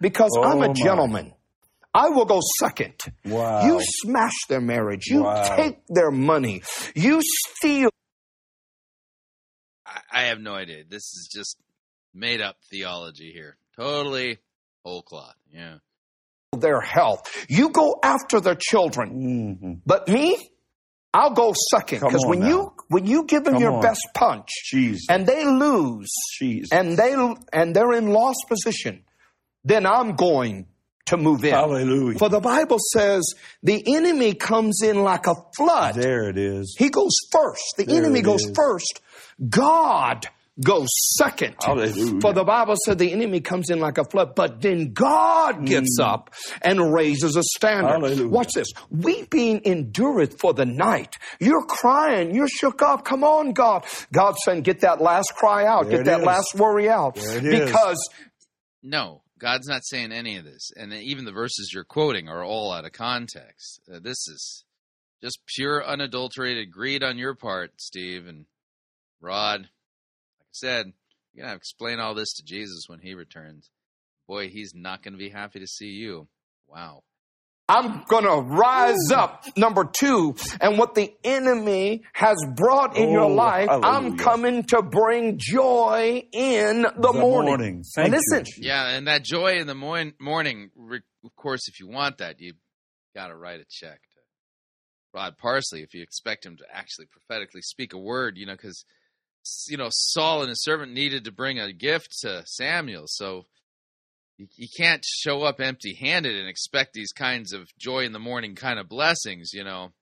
Because 0.00 0.30
I'm 0.40 0.58
Oh, 0.58 0.62
a 0.62 0.68
my. 0.68 0.72
gentleman. 0.74 1.32
I 1.94 2.10
will 2.10 2.26
go 2.26 2.40
second. 2.60 2.94
Wow. 3.24 3.64
You 3.66 3.80
smash 3.82 4.36
their 4.48 4.60
marriage. 4.60 5.06
You 5.06 5.22
Wow. 5.24 5.56
take 5.56 5.78
their 5.88 6.10
money. 6.12 6.62
You 6.94 7.20
steal 7.22 7.88
I, 9.86 10.00
I 10.12 10.22
have 10.24 10.38
no 10.40 10.54
idea. 10.54 10.84
This 10.88 11.02
is 11.02 11.28
just 11.32 11.56
made 12.14 12.40
up 12.40 12.56
theology 12.70 13.32
here. 13.32 13.56
Totally 13.76 14.38
whole 14.84 15.02
cloth. 15.02 15.34
Yeah. 15.52 15.76
their 16.56 16.80
health. 16.80 17.22
You 17.48 17.70
go 17.70 17.98
after 18.02 18.40
their 18.40 18.56
children. 18.56 19.80
But 19.86 20.08
me, 20.08 20.49
I'll 21.12 21.34
go 21.34 21.54
second. 21.70 22.00
Because 22.00 22.24
when 22.26 22.40
now. 22.40 22.48
you 22.48 22.72
when 22.88 23.06
you 23.06 23.24
give 23.24 23.44
them 23.44 23.54
Come 23.54 23.62
your 23.62 23.72
on. 23.72 23.82
best 23.82 24.06
punch 24.14 24.48
Jesus. 24.64 25.06
and 25.08 25.26
they 25.26 25.44
lose 25.44 26.08
Jesus. 26.38 26.70
and 26.72 26.96
they 26.96 27.14
and 27.52 27.74
they're 27.74 27.92
in 27.94 28.12
lost 28.12 28.44
position, 28.48 29.04
then 29.64 29.86
I'm 29.86 30.14
going 30.14 30.66
to 31.06 31.16
move 31.16 31.44
in. 31.44 31.50
Hallelujah. 31.50 32.18
For 32.18 32.28
the 32.28 32.40
Bible 32.40 32.78
says 32.92 33.24
the 33.62 33.82
enemy 33.96 34.34
comes 34.34 34.82
in 34.82 35.02
like 35.02 35.26
a 35.26 35.34
flood. 35.56 35.96
There 35.96 36.28
it 36.28 36.38
is. 36.38 36.76
He 36.78 36.90
goes 36.90 37.14
first. 37.32 37.74
The 37.76 37.86
There 37.86 37.96
enemy 37.96 38.22
goes 38.22 38.42
is. 38.44 38.52
first. 38.54 39.00
God 39.48 40.28
goes 40.62 40.88
second. 41.16 41.56
Hallelujah. 41.62 42.20
For 42.20 42.32
the 42.32 42.44
Bible 42.44 42.74
said 42.84 42.98
the 42.98 43.12
enemy 43.12 43.40
comes 43.40 43.70
in 43.70 43.80
like 43.80 43.98
a 43.98 44.04
flood, 44.04 44.34
but 44.34 44.60
then 44.60 44.92
God 44.92 45.64
gets 45.64 45.98
up 46.00 46.34
and 46.62 46.92
raises 46.92 47.36
a 47.36 47.42
standard. 47.42 47.88
Mm. 47.88 48.02
Hallelujah. 48.02 48.28
Watch 48.28 48.52
this. 48.54 48.68
Weeping 48.90 49.62
endureth 49.64 50.38
for 50.38 50.52
the 50.52 50.66
night. 50.66 51.16
You're 51.38 51.64
crying. 51.64 52.34
You're 52.34 52.48
shook 52.48 52.82
up. 52.82 53.04
Come 53.04 53.24
on, 53.24 53.52
God. 53.52 53.84
God's 54.12 54.38
saying, 54.44 54.62
get 54.62 54.80
that 54.80 55.00
last 55.00 55.32
cry 55.36 55.66
out. 55.66 55.84
There 55.84 55.92
get 55.92 56.00
it 56.00 56.04
that 56.06 56.20
is. 56.20 56.26
last 56.26 56.54
worry 56.56 56.88
out. 56.88 57.14
There 57.14 57.38
it 57.38 57.44
is. 57.44 57.66
because 57.66 58.08
No, 58.82 59.22
God's 59.38 59.68
not 59.68 59.84
saying 59.84 60.12
any 60.12 60.36
of 60.36 60.44
this. 60.44 60.70
And 60.76 60.92
even 60.92 61.24
the 61.24 61.32
verses 61.32 61.70
you're 61.72 61.84
quoting 61.84 62.28
are 62.28 62.44
all 62.44 62.72
out 62.72 62.84
of 62.84 62.92
context. 62.92 63.80
Uh, 63.92 63.98
this 63.98 64.28
is 64.28 64.64
just 65.22 65.38
pure, 65.56 65.84
unadulterated 65.84 66.70
greed 66.70 67.02
on 67.02 67.18
your 67.18 67.34
part, 67.34 67.72
Steve 67.78 68.26
and 68.26 68.46
Rod. 69.20 69.68
Like 70.50 70.56
I 70.56 70.66
said, 70.66 70.92
you're 71.32 71.42
going 71.42 71.46
to 71.46 71.48
have 71.50 71.52
to 71.52 71.56
explain 71.58 72.00
all 72.00 72.14
this 72.14 72.32
to 72.34 72.42
Jesus 72.44 72.84
when 72.88 72.98
he 73.00 73.14
returns. 73.14 73.70
Boy, 74.26 74.48
he's 74.48 74.72
not 74.74 75.02
going 75.02 75.12
to 75.12 75.18
be 75.18 75.28
happy 75.30 75.60
to 75.60 75.66
see 75.66 75.86
you. 75.90 76.28
Wow. 76.68 77.02
I'm 77.68 78.02
going 78.08 78.24
to 78.24 78.40
rise 78.52 79.12
up, 79.14 79.44
number 79.56 79.84
two, 79.84 80.34
and 80.60 80.76
what 80.76 80.96
the 80.96 81.12
enemy 81.22 82.02
has 82.14 82.36
brought 82.56 82.96
in 82.96 83.10
your 83.10 83.30
Oh, 83.30 83.34
life, 83.34 83.68
I'm 83.70 84.16
coming 84.16 84.64
to 84.64 84.82
bring 84.82 85.38
joy 85.38 86.24
in 86.32 86.82
the, 86.82 86.90
The 86.96 87.12
morning. 87.12 87.46
morning. 87.46 87.84
Thank 87.94 88.06
and 88.06 88.14
you, 88.14 88.18
listen, 88.32 88.44
Jesus. 88.44 88.64
Yeah, 88.64 88.88
and 88.88 89.06
that 89.06 89.22
joy 89.22 89.58
in 89.58 89.68
the 89.68 89.76
morn- 89.76 90.14
morning, 90.18 90.70
re- 90.74 91.02
of 91.24 91.36
course, 91.36 91.68
if 91.68 91.78
you 91.78 91.86
want 91.86 92.18
that, 92.18 92.40
you 92.40 92.54
got 93.14 93.28
to 93.28 93.36
write 93.36 93.60
a 93.60 93.64
check 93.70 94.00
to 94.02 94.20
Rod 95.14 95.38
Parsley 95.38 95.82
if 95.82 95.94
you 95.94 96.02
expect 96.02 96.44
him 96.44 96.56
to 96.56 96.64
actually 96.72 97.06
prophetically 97.06 97.62
speak 97.62 97.92
a 97.92 97.98
word, 97.98 98.36
you 98.36 98.46
know, 98.46 98.54
because, 98.54 98.84
you 99.68 99.76
know, 99.76 99.88
Saul 99.90 100.40
and 100.40 100.48
his 100.48 100.62
servant 100.62 100.92
needed 100.92 101.24
to 101.24 101.32
bring 101.32 101.58
a 101.58 101.72
gift 101.72 102.12
to 102.22 102.42
Samuel. 102.46 103.04
So 103.06 103.46
you, 104.38 104.46
you 104.56 104.68
can't 104.76 105.04
show 105.04 105.42
up 105.42 105.60
empty 105.60 105.94
handed 105.94 106.36
and 106.36 106.48
expect 106.48 106.92
these 106.92 107.12
kinds 107.12 107.52
of 107.52 107.68
joy 107.78 108.00
in 108.04 108.12
the 108.12 108.18
morning 108.18 108.54
kind 108.54 108.78
of 108.78 108.88
blessings, 108.88 109.52
you 109.52 109.64
know. 109.64 109.92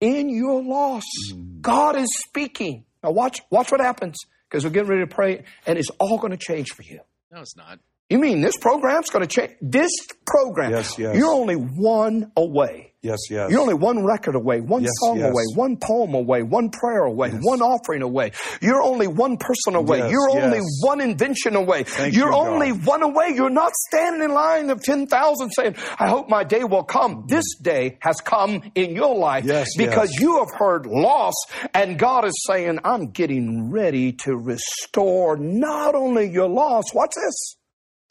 in 0.00 0.28
your 0.28 0.62
loss, 0.62 1.04
Mm. 1.32 1.60
God 1.62 1.96
is 1.96 2.08
speaking. 2.28 2.84
Now 3.02 3.10
watch, 3.12 3.40
watch 3.50 3.70
what 3.72 3.80
happens 3.80 4.16
because 4.48 4.64
we're 4.64 4.70
getting 4.70 4.90
ready 4.90 5.02
to 5.08 5.14
pray, 5.14 5.44
and 5.66 5.78
it's 5.78 5.90
all 5.98 6.18
going 6.18 6.32
to 6.32 6.36
change 6.36 6.68
for 6.70 6.82
you. 6.82 7.00
No, 7.32 7.40
it's 7.40 7.56
not. 7.56 7.78
You 8.10 8.18
mean 8.18 8.40
this 8.40 8.56
program's 8.58 9.10
going 9.10 9.26
to 9.26 9.32
change? 9.32 9.52
This 9.60 9.90
program, 10.26 10.70
Yes, 10.70 10.96
yes. 10.98 11.16
you're 11.16 11.32
only 11.32 11.56
one 11.56 12.30
away. 12.36 12.92
Yes, 13.06 13.18
yes. 13.30 13.50
You're 13.50 13.60
only 13.60 13.74
one 13.74 14.04
record 14.04 14.34
away, 14.34 14.60
one 14.60 14.82
Yes, 14.82 14.92
song 15.00 15.18
yes. 15.18 15.30
away, 15.30 15.44
one 15.54 15.76
poem 15.76 16.14
away, 16.14 16.42
one 16.42 16.70
prayer 16.70 17.04
away, 17.04 17.30
one 17.30 17.62
offering 17.62 18.02
away. 18.02 18.32
You're 18.60 18.82
only 18.82 19.06
one 19.06 19.36
person 19.36 19.74
away. 19.74 19.98
Yes, 19.98 20.10
You're 20.10 20.30
only 20.30 20.60
one 20.80 21.00
invention 21.00 21.54
away. 21.56 21.84
Thank 21.84 22.14
You're 22.14 22.26
you, 22.26 22.32
God. 22.32 22.48
only 22.48 22.70
one 22.72 23.02
away. 23.02 23.32
You're 23.34 23.50
not 23.50 23.72
standing 23.88 24.22
in 24.22 24.32
line 24.34 24.70
of 24.70 24.82
10,000 24.82 25.50
saying, 25.50 25.76
I 25.98 26.08
hope 26.08 26.28
my 26.28 26.44
day 26.44 26.64
will 26.64 26.82
come. 26.84 27.24
This 27.28 27.44
day 27.62 27.98
has 28.00 28.16
come 28.20 28.62
in 28.74 28.94
your 28.96 29.14
life 29.16 29.44
Yes, 29.44 29.68
because 29.76 30.10
yes. 30.12 30.20
you 30.20 30.38
have 30.38 30.50
heard 30.58 30.86
loss 30.86 31.34
and 31.74 31.98
God 31.98 32.24
is 32.24 32.34
saying, 32.46 32.80
I'm 32.84 33.10
getting 33.10 33.70
ready 33.70 34.12
to 34.24 34.36
restore 34.36 35.36
not 35.36 35.94
only 35.94 36.28
your 36.30 36.48
loss, 36.48 36.92
watch 36.94 37.12
this. 37.14 37.56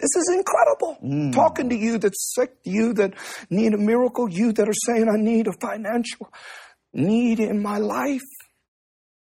This 0.05 0.21
is 0.21 0.35
incredible. 0.35 0.97
Mm. 1.03 1.33
Talking 1.33 1.69
to 1.69 1.75
you 1.75 1.97
that's 1.97 2.35
sick, 2.35 2.55
you 2.63 2.93
that 2.93 3.15
need 3.49 3.73
a 3.73 3.77
miracle, 3.77 4.29
you 4.29 4.51
that 4.51 4.69
are 4.69 4.81
saying, 4.85 5.09
I 5.09 5.17
need 5.17 5.47
a 5.47 5.53
financial 5.59 6.31
need 6.93 7.39
in 7.39 7.59
my 7.59 7.79
life. 7.79 8.21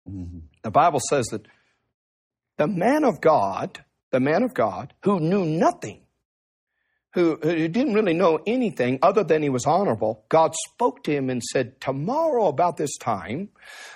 Mm-hmm. 0.07 0.39
The 0.61 0.69
Bible 0.69 0.99
says 1.09 1.25
that 1.31 1.47
the 2.57 2.67
man 2.67 3.03
of 3.03 3.21
God, 3.21 3.83
the 4.11 4.19
man 4.19 4.43
of 4.43 4.53
God 4.53 4.93
who 5.01 5.19
knew 5.19 5.45
nothing, 5.45 6.01
who, 7.15 7.39
who 7.41 7.67
didn't 7.67 7.95
really 7.95 8.13
know 8.13 8.39
anything 8.45 8.99
other 9.01 9.23
than 9.23 9.41
he 9.41 9.49
was 9.49 9.65
honorable, 9.65 10.25
God 10.29 10.53
spoke 10.69 11.03
to 11.05 11.11
him 11.11 11.31
and 11.31 11.41
said, 11.41 11.81
Tomorrow, 11.81 12.45
about 12.49 12.77
this 12.77 12.95
time, 12.97 13.49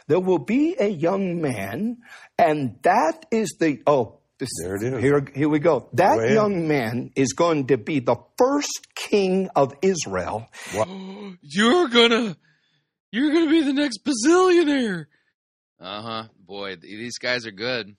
there 0.07 0.19
will 0.19 0.39
be 0.39 0.75
a 0.79 0.87
young 0.87 1.39
man, 1.41 1.97
and 2.39 2.79
that 2.81 3.27
is 3.29 3.57
the, 3.59 3.83
oh, 3.85 4.20
this, 4.41 4.49
There 4.61 4.75
it 4.75 4.83
is. 4.83 5.01
Here, 5.01 5.25
here 5.33 5.49
we 5.49 5.59
go. 5.59 5.87
That 5.93 6.17
Go 6.17 6.25
young 6.25 6.67
man 6.67 7.11
is 7.15 7.33
going 7.33 7.67
to 7.67 7.77
be 7.77 7.99
the 7.99 8.17
first 8.37 8.87
king 8.95 9.49
of 9.55 9.73
Israel. 9.81 10.47
You're 11.41 11.87
gonna, 11.87 12.35
you're 13.11 13.33
gonna 13.33 13.49
be 13.49 13.61
the 13.63 13.73
next 13.73 13.99
bazillionaire. 14.03 15.05
Uh 15.79 16.01
huh. 16.01 16.23
Boy, 16.45 16.75
these 16.75 17.17
guys 17.17 17.45
are 17.45 17.51
good. 17.51 17.95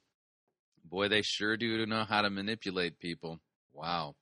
boy, 0.84 1.08
they 1.08 1.22
sure 1.22 1.56
do 1.56 1.86
know 1.86 2.04
how 2.04 2.22
to 2.22 2.30
manipulate 2.30 2.98
people. 2.98 3.40
Wow. 3.72 4.14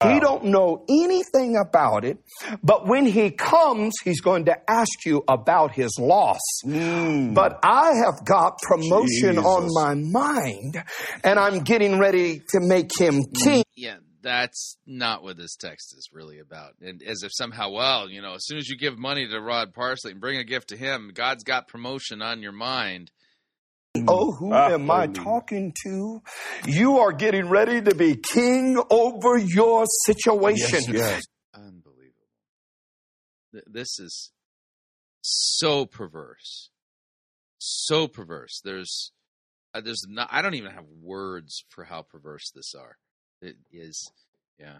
He 0.00 0.20
don't 0.20 0.44
know 0.44 0.84
anything 0.88 1.56
about 1.56 2.04
it, 2.04 2.18
but 2.62 2.86
when 2.86 3.04
he 3.04 3.32
comes, 3.32 3.94
he's 4.04 4.20
going 4.20 4.44
to 4.44 4.70
ask 4.70 5.04
you 5.04 5.24
about 5.26 5.72
his 5.72 5.90
loss. 5.98 6.38
Mm. 6.64 7.34
But 7.34 7.58
I 7.64 7.94
have 8.04 8.24
got 8.24 8.58
promotion 8.62 9.38
on 9.38 9.66
my 9.72 9.94
mind, 9.94 10.80
and 11.24 11.36
I'm 11.40 11.64
getting 11.64 11.98
ready 11.98 12.42
to 12.50 12.60
make 12.60 12.96
him 12.96 13.22
mm. 13.24 13.44
king. 13.44 13.64
Yeah, 13.74 13.96
that's 14.22 14.76
not 14.86 15.24
what 15.24 15.36
this 15.36 15.56
text 15.56 15.94
is 15.98 16.08
really 16.12 16.38
about. 16.38 16.74
And 16.80 17.02
as 17.02 17.24
if 17.24 17.32
somehow, 17.34 17.70
well, 17.70 18.08
you 18.08 18.22
know, 18.22 18.34
as 18.34 18.46
soon 18.46 18.58
as 18.58 18.68
you 18.68 18.76
give 18.76 18.98
money 18.98 19.26
to 19.26 19.40
Rod 19.40 19.74
Parsley 19.74 20.12
and 20.12 20.20
bring 20.20 20.38
a 20.38 20.44
gift 20.44 20.68
to 20.68 20.76
him, 20.76 21.10
God's 21.12 21.42
got 21.42 21.66
promotion 21.66 22.22
on 22.22 22.40
your 22.40 22.52
mind. 22.52 23.10
Oh, 24.06 24.32
who 24.32 24.52
am 24.54 24.90
I 24.90 25.06
talking 25.08 25.74
to? 25.84 26.22
You 26.66 26.98
are 26.98 27.12
getting 27.12 27.48
ready 27.48 27.80
to 27.82 27.94
be 27.94 28.16
king 28.16 28.80
over 28.90 29.36
your 29.38 29.84
situation. 30.04 30.94
Unbelievable. 31.54 32.28
Th- 33.52 33.64
This 33.66 33.98
is 33.98 34.30
so 35.20 35.84
perverse. 35.86 36.70
So 37.58 38.06
perverse. 38.06 38.60
There's 38.64 39.10
uh, 39.74 39.80
there's 39.80 40.04
not 40.08 40.28
I 40.30 40.42
don't 40.42 40.54
even 40.54 40.70
have 40.72 40.84
words 41.02 41.64
for 41.68 41.84
how 41.84 42.02
perverse 42.02 42.50
this 42.54 42.74
are. 42.74 42.96
It 43.42 43.56
is 43.72 44.12
yeah. 44.60 44.78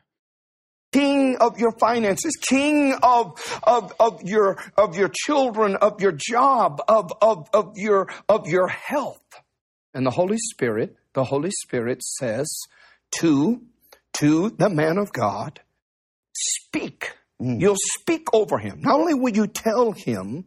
King 0.93 1.36
of 1.36 1.59
your 1.59 1.73
finances, 1.73 2.32
king 2.40 2.94
of, 3.02 3.60
of, 3.62 3.93
of 4.01 4.23
your, 4.23 4.59
of 4.77 4.97
your 4.97 5.10
children, 5.12 5.77
of 5.77 6.01
your 6.01 6.12
job, 6.12 6.81
of, 6.89 7.12
of, 7.20 7.48
of 7.52 7.73
your, 7.77 8.09
of 8.28 8.48
your 8.48 8.69
health. 8.69 9.20
And 9.94 10.06
the 10.06 10.10
Holy 10.10 10.39
Spirit, 10.39 10.97
the 11.12 11.24
Holy 11.24 11.51
Spirit 11.51 12.02
says 12.02 12.48
to, 13.19 13.62
to 14.15 14.51
the 14.51 14.70
man 14.70 14.98
of 14.98 15.12
God, 15.12 15.60
speak. 16.35 17.12
Mm. 17.40 17.60
You'll 17.60 17.77
speak 18.01 18.28
over 18.32 18.59
him. 18.59 18.81
Not 18.81 19.01
only 19.01 19.15
will 19.15 19.35
you 19.35 19.47
tell 19.47 19.93
him 19.93 20.47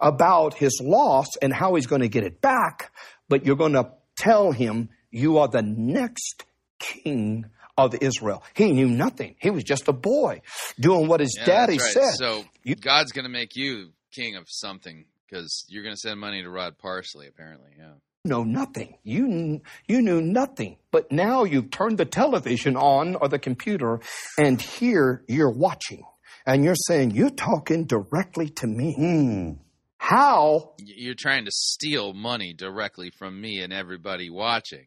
about 0.00 0.54
his 0.54 0.80
loss 0.82 1.28
and 1.42 1.52
how 1.52 1.74
he's 1.74 1.86
going 1.86 2.02
to 2.02 2.08
get 2.08 2.24
it 2.24 2.40
back, 2.40 2.92
but 3.28 3.44
you're 3.44 3.56
going 3.56 3.72
to 3.72 3.90
tell 4.16 4.52
him 4.52 4.88
you 5.10 5.38
are 5.38 5.48
the 5.48 5.62
next 5.62 6.44
king 6.78 7.46
of 7.78 7.94
Israel. 8.00 8.42
He 8.54 8.72
knew 8.72 8.88
nothing. 8.88 9.36
He 9.38 9.50
was 9.50 9.64
just 9.64 9.88
a 9.88 9.92
boy 9.92 10.42
doing 10.78 11.08
what 11.08 11.20
his 11.20 11.34
Yeah, 11.38 11.46
daddy 11.46 11.78
right. 11.78 11.92
said. 11.92 12.12
So 12.14 12.44
God's 12.80 13.12
going 13.12 13.24
to 13.24 13.30
make 13.30 13.56
you 13.56 13.90
king 14.14 14.36
of 14.36 14.44
something 14.48 15.04
because 15.26 15.64
you're 15.68 15.82
going 15.82 15.94
to 15.94 16.00
send 16.00 16.18
money 16.20 16.42
to 16.42 16.50
Rod 16.50 16.78
Parsley 16.78 17.26
apparently. 17.28 17.70
Yeah. 17.78 17.92
know 18.24 18.42
nothing. 18.44 18.98
You 19.04 19.60
you 19.86 20.02
knew 20.02 20.20
nothing. 20.20 20.76
But 20.90 21.12
now 21.12 21.44
you've 21.44 21.70
turned 21.70 21.98
the 21.98 22.04
television 22.04 22.76
on 22.76 23.14
or 23.14 23.28
the 23.28 23.38
computer, 23.38 24.00
and 24.38 24.60
here 24.60 25.22
you're 25.28 25.50
watching, 25.52 26.02
and 26.46 26.64
you're 26.64 26.74
saying 26.88 27.12
you're 27.12 27.30
talking 27.30 27.84
directly 27.84 28.48
to 28.50 28.66
me. 28.66 28.94
Hmm. 28.94 29.52
How? 29.98 30.72
You're 30.78 31.14
trying 31.14 31.44
to 31.44 31.50
steal 31.52 32.12
money 32.14 32.54
directly 32.54 33.10
from 33.10 33.40
me 33.40 33.60
and 33.60 33.72
everybody 33.72 34.30
watching. 34.30 34.86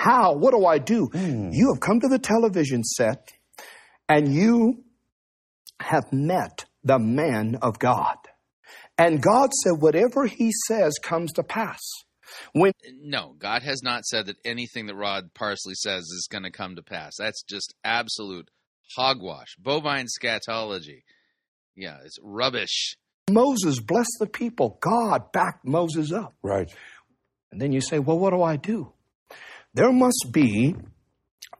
How? 0.00 0.32
What 0.32 0.52
do 0.52 0.64
I 0.64 0.78
do? 0.78 1.10
Hmm. 1.12 1.50
You 1.52 1.74
have 1.74 1.80
come 1.80 2.00
to 2.00 2.08
the 2.08 2.18
television 2.18 2.82
set, 2.82 3.32
and 4.08 4.34
you 4.34 4.82
have 5.78 6.10
met 6.10 6.64
the 6.82 6.98
man 6.98 7.58
of 7.60 7.78
God, 7.78 8.16
and 8.96 9.20
God 9.20 9.50
said, 9.62 9.74
whatever 9.78 10.24
He 10.24 10.52
says 10.66 10.94
comes 11.02 11.32
to 11.34 11.42
pass. 11.42 11.80
When 12.54 12.72
No, 13.02 13.34
God 13.38 13.62
has 13.62 13.82
not 13.82 14.04
said 14.04 14.26
that 14.26 14.36
anything 14.42 14.86
that 14.86 14.94
Rod 14.94 15.34
Parsley 15.34 15.74
says 15.74 16.04
is 16.04 16.28
going 16.30 16.44
to 16.44 16.50
come 16.50 16.76
to 16.76 16.82
pass. 16.82 17.12
That's 17.18 17.42
just 17.42 17.74
absolute 17.84 18.48
hogwash, 18.96 19.56
bovine 19.58 20.06
scatology. 20.06 21.02
Yeah, 21.76 21.98
it's 22.06 22.16
rubbish. 22.22 22.96
Moses 23.30 23.80
blessed 23.80 24.16
the 24.18 24.26
people, 24.26 24.78
God 24.80 25.30
backed 25.32 25.66
Moses 25.66 26.10
up. 26.10 26.34
Right. 26.42 26.72
And 27.52 27.60
then 27.60 27.72
you 27.72 27.82
say, 27.82 27.98
well, 27.98 28.18
what 28.18 28.30
do 28.30 28.42
I 28.42 28.56
do? 28.56 28.94
There 29.74 29.92
must 29.92 30.28
be, 30.32 30.74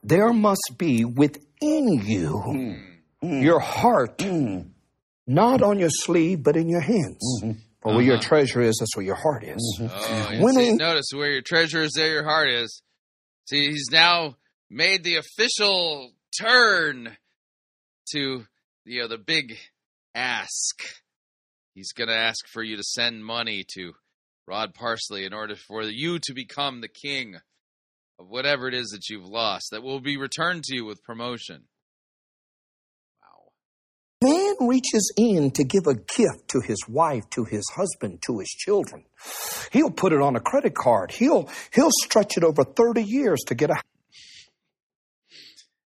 there 0.03 0.33
must 0.33 0.75
be 0.77 1.05
within 1.05 2.01
you 2.05 2.77
mm-hmm. 3.23 3.41
your 3.41 3.59
heart, 3.59 4.17
mm-hmm. 4.17 4.69
not 5.27 5.61
on 5.61 5.79
your 5.79 5.89
sleeve, 5.89 6.43
but 6.43 6.57
in 6.57 6.67
your 6.67 6.81
hands. 6.81 7.41
Mm-hmm. 7.41 7.59
For 7.81 7.95
where 7.95 8.03
your 8.03 8.15
uh-huh. 8.15 8.23
treasure 8.23 8.61
is, 8.61 8.77
that's 8.79 8.95
where 8.95 9.05
your 9.05 9.15
heart 9.15 9.43
is. 9.43 9.81
Oh, 9.81 10.29
When 10.39 10.53
see, 10.53 10.69
I- 10.69 10.73
notice 10.73 11.07
where 11.13 11.31
your 11.31 11.41
treasure 11.41 11.81
is, 11.81 11.93
there 11.95 12.11
your 12.11 12.23
heart 12.23 12.49
is. 12.49 12.83
See, 13.49 13.71
he's 13.71 13.89
now 13.91 14.35
made 14.69 15.03
the 15.03 15.15
official 15.15 16.11
turn 16.39 17.17
to 18.11 18.45
you 18.85 19.01
know 19.01 19.07
the 19.07 19.17
big 19.17 19.57
ask. 20.13 20.81
He's 21.73 21.91
going 21.91 22.09
to 22.09 22.15
ask 22.15 22.47
for 22.47 22.61
you 22.61 22.77
to 22.77 22.83
send 22.83 23.25
money 23.25 23.65
to 23.75 23.93
Rod 24.47 24.73
Parsley 24.73 25.25
in 25.25 25.33
order 25.33 25.55
for 25.55 25.83
you 25.83 26.19
to 26.19 26.33
become 26.33 26.81
the 26.81 26.89
king 26.89 27.37
of 28.21 28.29
whatever 28.29 28.67
it 28.67 28.73
is 28.73 28.89
that 28.89 29.09
you've 29.09 29.25
lost 29.25 29.69
that 29.71 29.81
will 29.81 29.99
be 29.99 30.15
returned 30.17 30.63
to 30.63 30.75
you 30.75 30.85
with 30.85 31.03
promotion. 31.03 31.63
Wow. 33.21 33.51
Man 34.29 34.67
reaches 34.67 35.11
in 35.17 35.49
to 35.51 35.63
give 35.63 35.87
a 35.87 35.95
gift 35.95 36.49
to 36.49 36.61
his 36.61 36.85
wife, 36.87 37.27
to 37.31 37.45
his 37.45 37.65
husband, 37.75 38.21
to 38.27 38.39
his 38.39 38.49
children. 38.49 39.05
He'll 39.71 39.89
put 39.89 40.13
it 40.13 40.21
on 40.21 40.35
a 40.35 40.39
credit 40.39 40.75
card. 40.75 41.11
He'll, 41.11 41.49
he'll 41.73 41.89
stretch 42.03 42.37
it 42.37 42.43
over 42.43 42.63
30 42.63 43.03
years 43.03 43.39
to 43.47 43.55
get 43.55 43.71
a 43.71 43.75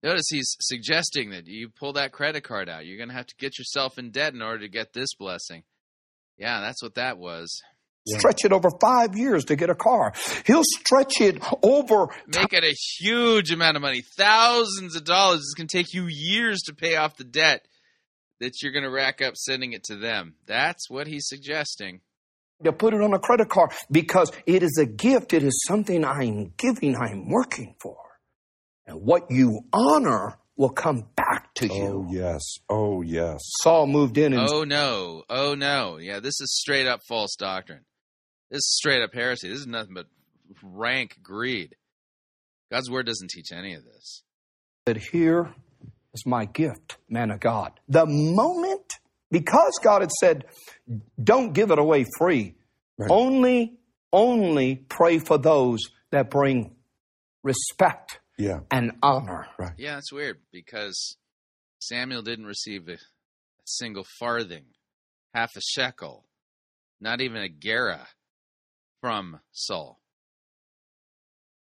Notice 0.02 0.28
he's 0.30 0.56
suggesting 0.60 1.30
that 1.30 1.46
you 1.46 1.68
pull 1.68 1.92
that 1.94 2.12
credit 2.12 2.42
card 2.42 2.70
out. 2.70 2.86
You're 2.86 2.96
going 2.96 3.10
to 3.10 3.14
have 3.14 3.26
to 3.26 3.36
get 3.38 3.58
yourself 3.58 3.98
in 3.98 4.12
debt 4.12 4.32
in 4.32 4.40
order 4.40 4.60
to 4.60 4.68
get 4.68 4.94
this 4.94 5.14
blessing. 5.18 5.62
Yeah, 6.38 6.60
that's 6.60 6.82
what 6.82 6.94
that 6.94 7.18
was. 7.18 7.60
Stretch 8.06 8.44
it 8.44 8.52
over 8.52 8.70
five 8.80 9.16
years 9.16 9.44
to 9.46 9.56
get 9.56 9.70
a 9.70 9.74
car. 9.74 10.12
He'll 10.46 10.64
stretch 10.64 11.20
it 11.20 11.42
over 11.62 12.08
Make 12.26 12.52
it 12.52 12.64
a 12.64 12.74
huge 12.98 13.50
amount 13.50 13.76
of 13.76 13.82
money, 13.82 14.02
thousands 14.16 14.96
of 14.96 15.04
dollars. 15.04 15.40
It's 15.40 15.54
going 15.54 15.68
to 15.68 15.76
take 15.76 15.92
you 15.92 16.06
years 16.08 16.60
to 16.66 16.74
pay 16.74 16.96
off 16.96 17.16
the 17.16 17.24
debt 17.24 17.66
that 18.40 18.62
you're 18.62 18.72
going 18.72 18.84
to 18.84 18.90
rack 18.90 19.20
up 19.20 19.36
sending 19.36 19.72
it 19.72 19.84
to 19.84 19.96
them. 19.96 20.34
That's 20.46 20.88
what 20.88 21.06
he's 21.06 21.28
suggesting. 21.28 22.00
to 22.64 22.72
put 22.72 22.94
it 22.94 23.00
on 23.02 23.12
a 23.12 23.18
credit 23.18 23.48
card 23.48 23.72
because 23.90 24.32
it 24.46 24.62
is 24.62 24.78
a 24.80 24.86
gift. 24.86 25.32
It 25.32 25.42
is 25.42 25.64
something 25.66 26.04
I'm 26.04 26.52
giving, 26.56 26.96
I'm 26.96 27.28
working 27.28 27.76
for. 27.80 27.98
And 28.86 29.02
what 29.02 29.30
you 29.30 29.60
honor 29.72 30.38
will 30.56 30.70
come 30.70 31.06
back 31.16 31.54
to 31.54 31.68
oh, 31.70 31.74
you. 31.74 31.82
Oh, 31.82 32.12
yes. 32.12 32.40
Oh, 32.68 33.02
yes. 33.02 33.38
Saul 33.62 33.86
moved 33.86 34.18
in 34.18 34.32
and 34.32 34.48
Oh 34.50 34.64
no. 34.64 35.22
Oh 35.30 35.54
no. 35.54 35.98
Yeah, 35.98 36.20
this 36.20 36.40
is 36.40 36.58
straight 36.58 36.86
up 36.86 37.00
false 37.08 37.36
doctrine. 37.36 37.84
This 38.50 38.58
is 38.58 38.76
straight 38.76 39.02
up 39.02 39.14
heresy. 39.14 39.48
This 39.48 39.60
is 39.60 39.66
nothing 39.66 39.94
but 39.94 40.06
rank 40.62 41.18
greed. 41.22 41.76
God's 42.70 42.90
word 42.90 43.06
doesn't 43.06 43.30
teach 43.30 43.52
any 43.52 43.74
of 43.74 43.84
this. 43.84 44.22
said, 44.88 44.96
Here 44.98 45.54
is 46.14 46.24
my 46.26 46.44
gift, 46.44 46.96
man 47.08 47.30
of 47.30 47.40
God. 47.40 47.78
The 47.88 48.06
moment, 48.06 48.94
because 49.30 49.78
God 49.82 50.02
had 50.02 50.10
said, 50.20 50.44
don't 51.22 51.52
give 51.52 51.70
it 51.70 51.78
away 51.78 52.04
free, 52.18 52.54
only, 53.08 53.78
only 54.12 54.76
pray 54.76 55.18
for 55.18 55.38
those 55.38 55.78
that 56.10 56.30
bring 56.30 56.74
respect 57.42 58.20
Yeah. 58.38 58.60
and 58.70 58.92
honor. 59.02 59.46
Right. 59.58 59.72
Yeah, 59.78 59.98
it's 59.98 60.12
weird 60.12 60.38
because 60.52 61.16
Samuel 61.80 62.22
didn't 62.22 62.46
receive 62.46 62.88
a, 62.88 62.94
a 62.94 62.98
single 63.64 64.04
farthing, 64.18 64.64
half 65.34 65.50
a 65.56 65.60
shekel, 65.60 66.24
not 67.00 67.20
even 67.20 67.38
a 67.42 67.48
gera 67.48 68.08
from 69.00 69.40
Saul. 69.52 69.98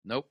Nope. 0.06 0.28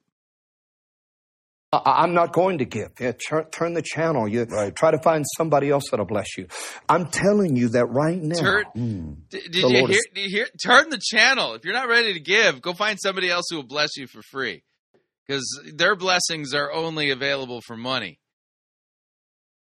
I- 1.73 2.03
I'm 2.03 2.15
not 2.15 2.33
going 2.33 2.59
to 2.59 2.65
give. 2.65 2.93
Yeah, 2.99 3.13
tur- 3.13 3.49
turn 3.51 3.75
the 3.75 3.83
channel. 3.83 4.27
You 4.27 4.47
try 4.75 4.91
to 4.91 4.99
find 5.03 5.25
somebody 5.37 5.69
else 5.71 5.85
that'll 5.91 6.07
bless 6.07 6.39
you. 6.39 6.47
I'm 6.89 7.07
telling 7.11 7.57
you 7.57 7.69
that 7.71 7.87
right 7.87 8.21
now. 8.21 8.41
Turn, 8.41 8.65
hmm. 8.75 9.13
D- 9.31 9.41
did, 9.51 9.53
The 9.53 9.59
you 9.59 9.69
hear, 9.69 9.91
is- 9.91 10.07
did 10.15 10.25
you 10.25 10.31
hear? 10.31 10.47
Turn 10.65 10.89
the 10.89 11.01
channel. 11.03 11.55
If 11.55 11.65
you're 11.65 11.75
not 11.75 11.89
ready 11.89 12.15
to 12.15 12.21
give, 12.21 12.63
go 12.63 12.73
find 12.73 12.99
somebody 13.01 13.29
else 13.31 13.45
who 13.51 13.57
will 13.57 13.67
bless 13.67 13.97
you 13.97 14.07
for 14.07 14.23
free. 14.23 14.63
Because 15.27 15.45
their 15.75 15.95
blessings 15.95 16.55
are 16.55 16.73
only 16.73 17.11
available 17.11 17.61
for 17.61 17.77
money. 17.77 18.19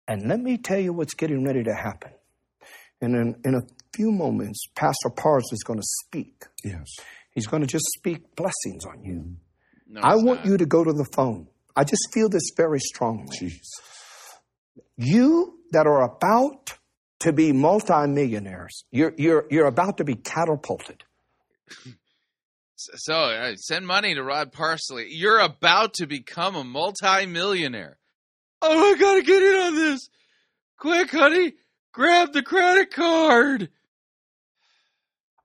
And 0.07 0.27
let 0.27 0.39
me 0.39 0.57
tell 0.59 0.79
you 0.79 0.93
what's 0.93 1.15
getting 1.15 1.43
ready 1.43 1.63
to 1.63 1.73
happen. 1.73 2.11
And 3.01 3.15
in, 3.15 3.35
in 3.43 3.55
a 3.55 3.61
few 3.95 4.11
moments, 4.11 4.63
Pastor 4.75 5.09
Parsley 5.09 5.55
is 5.55 5.63
going 5.63 5.79
to 5.79 5.85
speak. 6.05 6.43
Yes. 6.63 6.85
He's 7.37 7.45
going 7.45 7.61
to 7.61 7.67
just 7.67 7.85
speak 7.95 8.35
blessings 8.35 8.83
on 8.83 9.03
you. 9.03 9.35
No, 9.87 10.01
I 10.01 10.15
want 10.15 10.39
not. 10.39 10.45
you 10.47 10.57
to 10.57 10.65
go 10.65 10.83
to 10.83 10.91
the 10.91 11.05
phone. 11.13 11.47
I 11.75 11.83
just 11.83 12.07
feel 12.11 12.29
this 12.29 12.49
very 12.57 12.79
strongly. 12.79 13.61
You 14.95 15.59
that 15.71 15.85
are 15.85 16.01
about 16.01 16.73
to 17.19 17.33
be 17.33 17.51
multimillionaires, 17.51 18.85
you're, 18.89 19.13
you're, 19.19 19.45
you're 19.51 19.67
about 19.67 19.97
to 19.97 20.03
be 20.03 20.15
catapulted. 20.15 21.03
So 22.79 23.15
uh, 23.15 23.55
send 23.55 23.87
money 23.87 24.13
to 24.13 24.21
Rod 24.21 24.51
Parsley. 24.51 25.07
You're 25.09 25.39
about 25.39 25.95
to 25.95 26.05
become 26.05 26.55
a 26.55 26.63
multi-millionaire. 26.63 27.97
Oh, 28.61 28.93
I 28.93 28.99
gotta 28.99 29.23
get 29.23 29.41
in 29.41 29.55
on 29.55 29.75
this. 29.75 30.09
Quick, 30.77 31.09
honey, 31.09 31.53
grab 31.91 32.33
the 32.33 32.43
credit 32.43 32.93
card. 32.93 33.69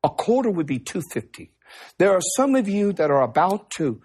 A 0.04 0.10
quarter 0.10 0.50
would 0.50 0.66
be 0.66 0.78
250. 0.78 1.51
There 1.98 2.12
are 2.12 2.20
some 2.36 2.54
of 2.54 2.68
you 2.68 2.92
that 2.94 3.10
are 3.10 3.22
about 3.22 3.70
to 3.72 4.00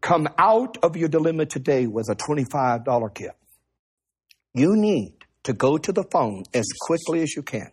come 0.00 0.28
out 0.38 0.78
of 0.82 0.96
your 0.96 1.08
dilemma 1.08 1.46
today 1.46 1.86
with 1.86 2.08
a 2.08 2.16
$25 2.16 3.14
gift. 3.14 3.36
You 4.54 4.76
need 4.76 5.14
to 5.44 5.52
go 5.52 5.78
to 5.78 5.92
the 5.92 6.04
phone 6.04 6.44
as 6.52 6.66
quickly 6.86 7.22
as 7.22 7.34
you 7.34 7.42
can. 7.42 7.70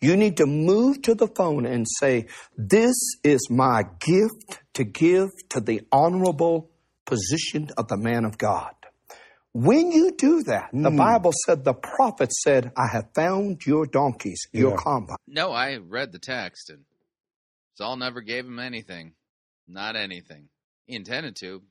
You 0.00 0.16
need 0.16 0.36
to 0.38 0.46
move 0.46 1.02
to 1.02 1.14
the 1.14 1.28
phone 1.28 1.66
and 1.66 1.86
say, 1.98 2.26
This 2.56 2.96
is 3.22 3.48
my 3.50 3.84
gift 4.00 4.60
to 4.74 4.84
give 4.84 5.30
to 5.50 5.60
the 5.60 5.82
honorable 5.90 6.70
position 7.06 7.70
of 7.76 7.88
the 7.88 7.96
man 7.96 8.24
of 8.24 8.36
God. 8.36 8.74
When 9.52 9.92
you 9.92 10.10
do 10.10 10.42
that, 10.44 10.70
the 10.72 10.90
hmm. 10.90 10.96
Bible 10.96 11.32
said, 11.46 11.62
the 11.64 11.74
prophet 11.74 12.32
said, 12.32 12.72
I 12.76 12.88
have 12.92 13.10
found 13.14 13.64
your 13.64 13.86
donkeys, 13.86 14.48
your 14.52 14.72
Yeah. 14.72 14.76
combine. 14.76 15.16
No, 15.28 15.52
I 15.52 15.76
read 15.76 16.10
the 16.10 16.18
text, 16.18 16.70
and 16.70 16.84
Saul 17.74 17.96
never 17.96 18.20
gave 18.20 18.44
him 18.44 18.58
anything. 18.58 19.14
Not 19.66 19.96
anything. 19.96 20.48
He 20.86 20.96
intended 20.96 21.36
to. 21.40 21.62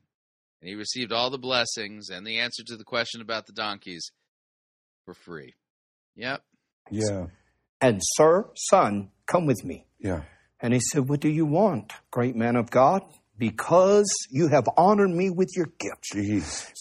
And 0.62 0.70
he 0.70 0.76
received 0.76 1.12
all 1.12 1.30
the 1.30 1.38
blessings 1.38 2.10
and 2.10 2.26
the 2.26 2.40
answer 2.40 2.64
to 2.64 2.78
the 2.78 2.84
question 2.84 3.22
about 3.22 3.46
the 3.48 3.54
donkeys 3.54 4.12
for 5.06 5.14
free. 5.14 5.54
Yep. 6.16 6.44
Yeah. 6.90 7.28
And, 7.82 8.02
sir, 8.02 8.50
son, 8.56 9.10
come 9.26 9.46
with 9.46 9.64
me. 9.64 9.86
Yeah. 10.00 10.22
And 10.60 10.74
he 10.74 10.80
said, 10.80 11.10
What 11.10 11.20
do 11.20 11.30
you 11.30 11.46
want, 11.46 11.92
great 12.12 12.36
man 12.36 12.56
of 12.56 12.70
God? 12.72 13.04
Because 13.38 14.08
you 14.30 14.48
have 14.48 14.66
honored 14.78 15.10
me 15.10 15.30
with 15.30 15.50
your 15.56 15.66
gift. 15.66 16.14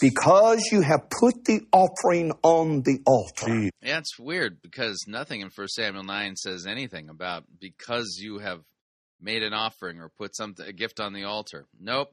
Because 0.01 0.63
you 0.71 0.83
have 0.83 1.09
put 1.09 1.45
the 1.45 1.63
offering 1.73 2.33
on 2.43 2.83
the 2.83 3.01
altar. 3.07 3.71
Yeah, 3.81 3.99
it's 3.99 4.19
weird 4.19 4.61
because 4.63 5.03
nothing 5.09 5.41
in 5.41 5.49
1 5.49 5.69
Samuel 5.69 6.05
9 6.05 6.37
says 6.37 6.67
anything 6.67 7.09
about 7.09 7.45
because 7.59 8.19
you 8.21 8.39
have 8.39 8.61
made 9.23 9.43
an 9.43 9.53
offering 9.53 9.99
or 10.01 10.09
put 10.09 10.35
something 10.37 10.67
a 10.67 10.73
gift 10.73 11.01
on 11.01 11.13
the 11.13 11.25
altar. 11.25 11.67
Nope. 11.81 12.09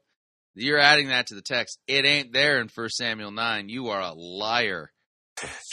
You're 0.56 0.80
adding 0.80 1.08
that 1.10 1.28
to 1.28 1.36
the 1.36 1.42
text. 1.42 1.80
It 1.88 2.06
ain't 2.06 2.34
there 2.34 2.60
in 2.60 2.70
1 2.74 2.90
Samuel 2.90 3.32
9. 3.32 3.70
You 3.70 3.88
are 3.90 4.02
a 4.02 4.14
liar. 4.14 4.92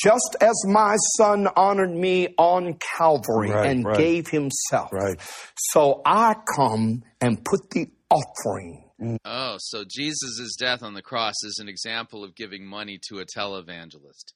Just 0.03 0.37
as 0.41 0.55
my 0.67 0.97
son 1.17 1.49
honored 1.57 1.91
me 1.91 2.29
on 2.39 2.79
Calvary 2.97 3.51
Right, 3.51 3.69
and 3.71 3.85
right. 3.85 3.99
gave 3.99 4.29
himself. 4.29 4.93
Right. 4.93 5.19
So 5.57 6.03
I 6.07 6.37
come 6.55 7.03
and 7.21 7.45
put 7.45 7.71
the 7.71 7.89
offering. 8.11 8.85
Oh, 9.25 9.57
so 9.59 9.85
Jesus' 9.85 10.57
death 10.57 10.83
on 10.83 10.95
the 10.95 11.03
cross 11.03 11.35
is 11.43 11.59
an 11.61 11.69
example 11.69 12.23
of 12.23 12.37
giving 12.37 12.65
money 12.65 12.99
to 13.09 13.19
a 13.19 13.25
televangelist. 13.27 14.33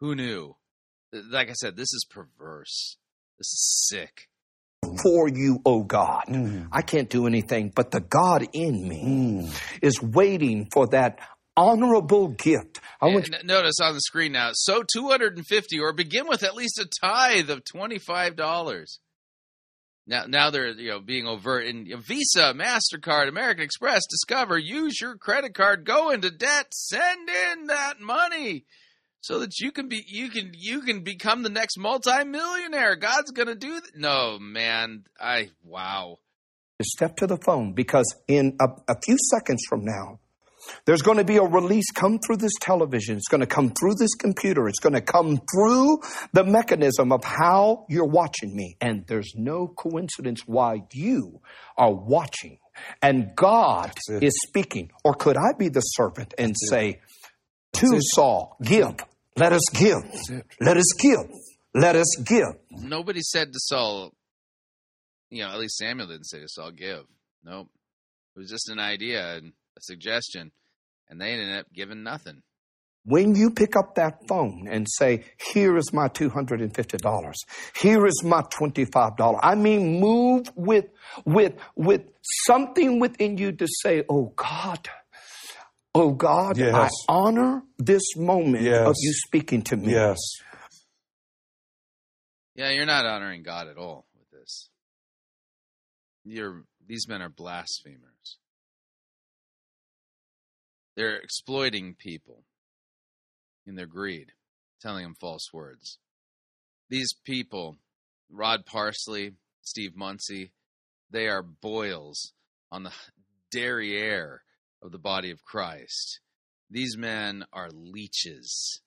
Who 0.00 0.14
knew? 0.14 0.56
Like 1.12 1.48
I 1.48 1.54
said, 1.54 1.76
this 1.76 1.92
is 1.94 2.06
perverse. 2.08 2.98
This 3.38 3.46
is 3.46 3.86
sick. 3.88 4.28
For 5.02 5.28
you, 5.28 5.60
O 5.64 5.82
God. 5.82 6.24
Mm. 6.28 6.68
I 6.72 6.82
can't 6.82 7.08
do 7.08 7.26
anything, 7.26 7.72
but 7.74 7.90
the 7.90 8.00
God 8.00 8.46
in 8.52 8.88
me 8.88 9.42
mm. 9.42 9.62
is 9.82 10.02
waiting 10.02 10.68
for 10.72 10.86
that 10.88 11.18
honorable 11.56 12.28
gift. 12.28 12.80
I 13.00 13.06
want 13.06 13.32
N- 13.32 13.46
Notice 13.46 13.76
on 13.82 13.94
the 13.94 14.00
screen 14.00 14.32
now, 14.32 14.50
so 14.52 14.82
250 14.82 15.80
or 15.80 15.92
begin 15.92 16.28
with 16.28 16.42
at 16.42 16.54
least 16.54 16.78
a 16.78 16.88
tithe 17.00 17.50
of 17.50 17.62
$25. 17.64 18.98
Now, 20.08 20.24
now 20.28 20.50
they're 20.50 20.70
you 20.70 20.90
know 20.90 21.00
being 21.00 21.26
overt 21.26 21.66
in 21.66 21.86
Visa, 22.00 22.54
Mastercard, 22.54 23.28
American 23.28 23.64
Express, 23.64 24.02
Discover. 24.08 24.58
Use 24.58 25.00
your 25.00 25.16
credit 25.16 25.54
card. 25.54 25.84
Go 25.84 26.10
into 26.10 26.30
debt. 26.30 26.72
Send 26.72 27.28
in 27.28 27.66
that 27.66 28.00
money 28.00 28.66
so 29.26 29.40
that 29.40 29.58
you 29.58 29.72
can 29.72 29.88
be 29.88 30.04
you 30.06 30.28
can 30.30 30.52
you 30.54 30.82
can 30.82 31.02
become 31.02 31.42
the 31.42 31.48
next 31.48 31.78
multimillionaire. 31.78 32.94
God's 32.94 33.32
gonna 33.32 33.56
do 33.56 33.74
that. 33.80 33.96
No, 33.96 34.38
man. 34.38 35.04
I 35.20 35.50
wow. 35.64 36.18
step 36.80 37.16
to 37.16 37.26
the 37.26 37.36
phone 37.44 37.72
because 37.72 38.06
in 38.28 38.56
a, 38.60 38.66
a 38.86 38.94
few 39.04 39.16
seconds 39.32 39.62
from 39.68 39.84
now, 39.84 40.20
there's 40.84 41.02
going 41.02 41.18
to 41.18 41.24
be 41.24 41.36
a 41.36 41.42
release 41.42 41.90
come 41.94 42.18
through 42.18 42.38
this 42.38 42.52
television. 42.60 43.16
It's 43.16 43.28
going 43.28 43.40
to 43.40 43.46
come 43.46 43.70
through 43.70 43.94
this 43.98 44.14
computer. 44.14 44.68
It's 44.68 44.80
going 44.80 44.94
to 44.94 45.00
come 45.00 45.38
through 45.52 46.00
the 46.32 46.42
mechanism 46.44 47.12
of 47.12 47.22
how 47.22 47.86
you're 47.88 48.08
watching 48.08 48.54
me. 48.54 48.76
And 48.80 49.06
there's 49.06 49.32
no 49.36 49.68
coincidence 49.68 50.42
why 50.44 50.82
you 50.92 51.40
are 51.76 51.94
watching. 51.94 52.58
And 53.00 53.34
God 53.36 53.92
is 54.08 54.36
speaking. 54.46 54.90
Or 55.04 55.14
could 55.14 55.36
I 55.36 55.52
be 55.56 55.68
the 55.68 55.80
servant 55.80 56.34
and 56.36 56.54
say 56.68 57.00
to 57.74 58.00
Saul, 58.14 58.56
give, 58.62 58.96
let 59.36 59.52
us 59.52 59.62
give, 59.72 60.02
let 60.60 60.76
us 60.76 60.92
give, 60.98 61.30
let 61.74 61.96
us 61.96 62.16
give. 62.24 62.56
Nobody 62.70 63.20
said 63.20 63.52
to 63.52 63.58
Saul, 63.58 64.12
you 65.30 65.42
know, 65.42 65.50
at 65.50 65.58
least 65.58 65.76
Samuel 65.76 66.08
didn't 66.08 66.24
say 66.24 66.40
to 66.40 66.48
Saul, 66.48 66.70
give. 66.70 67.04
Nope. 67.44 67.68
It 68.34 68.40
was 68.40 68.50
just 68.50 68.68
an 68.68 68.78
idea 68.78 69.36
and 69.36 69.52
a 69.76 69.80
suggestion, 69.80 70.52
and 71.08 71.20
they 71.20 71.32
ended 71.32 71.58
up 71.58 71.66
giving 71.72 72.02
nothing. 72.02 72.42
When 73.04 73.36
you 73.36 73.50
pick 73.50 73.76
up 73.76 73.94
that 73.94 74.26
phone 74.26 74.66
and 74.68 74.86
say, 74.98 75.24
here 75.52 75.76
is 75.76 75.92
my 75.92 76.08
$250, 76.08 77.34
here 77.80 78.04
is 78.04 78.22
my 78.24 78.42
$25, 78.42 79.38
I 79.42 79.54
mean, 79.54 80.00
move 80.00 80.50
with, 80.56 80.86
with, 81.24 81.54
with 81.76 82.02
something 82.46 82.98
within 82.98 83.38
you 83.38 83.52
to 83.52 83.68
say, 83.82 84.02
oh 84.08 84.32
God, 84.34 84.88
oh 85.96 86.10
God, 86.12 86.60
I 86.60 86.88
honor 87.08 87.62
this 87.78 88.16
moment 88.16 88.64
Yes. 88.64 88.86
of 88.86 88.94
you 88.98 89.12
speaking 89.12 89.62
to 89.62 89.76
me. 89.76 89.92
Yes. 89.92 90.18
Yeah, 92.54 92.70
you're 92.70 92.86
not 92.86 93.04
honoring 93.04 93.42
God 93.42 93.68
at 93.68 93.76
all 93.76 94.06
with 94.18 94.30
this. 94.30 94.68
You're 96.24 96.64
these 96.86 97.06
men 97.08 97.20
are 97.22 97.28
blasphemers. 97.28 98.38
They're 100.96 101.16
exploiting 101.16 101.94
people 101.98 102.44
in 103.66 103.74
their 103.74 103.86
greed, 103.86 104.32
telling 104.80 105.02
them 105.02 105.14
false 105.20 105.52
words. 105.52 105.98
These 106.88 107.12
people, 107.24 107.76
Rod 108.30 108.64
Parsley, 108.64 109.32
Steve 109.62 109.94
Munsey, 109.96 110.52
they 111.10 111.26
are 111.28 111.42
boils 111.42 112.32
on 112.72 112.84
the 112.84 112.92
derriere 113.50 114.42
of 114.82 114.92
the 114.92 114.98
body 114.98 115.30
of 115.30 115.44
Christ. 115.44 116.20
These 116.70 116.96
men 116.96 117.44
are 117.52 117.70
leeches. 117.70 118.80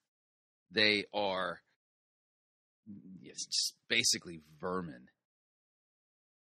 They 0.72 1.06
are 1.14 1.62
yes, 3.22 3.46
just 3.46 3.76
basically 3.88 4.42
vermin 4.60 5.08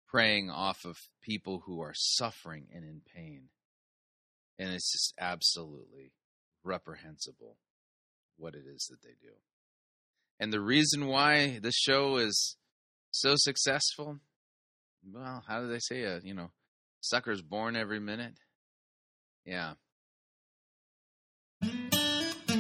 preying 0.08 0.50
off 0.50 0.84
of 0.86 0.98
people 1.22 1.64
who 1.66 1.82
are 1.82 1.94
suffering 1.96 2.68
and 2.74 2.84
in 2.84 3.02
pain. 3.16 3.44
And 4.60 4.74
it's 4.74 4.92
just 4.92 5.14
absolutely 5.20 6.12
reprehensible 6.64 7.58
what 8.38 8.54
it 8.54 8.64
is 8.68 8.88
that 8.92 9.02
they 9.02 9.16
do. 9.22 9.34
And 10.40 10.52
the 10.52 10.60
reason 10.60 11.08
why 11.08 11.60
this 11.62 11.76
show 11.76 12.18
is 12.18 12.58
so 13.12 13.36
successful, 13.38 14.20
well, 15.10 15.44
how 15.48 15.62
do 15.62 15.68
they 15.68 15.80
say 15.80 16.02
it? 16.02 16.26
You 16.26 16.34
know, 16.34 16.52
suckers 17.00 17.42
born 17.42 17.76
every 17.76 18.00
minute. 18.00 18.34
Yeah. 19.46 19.74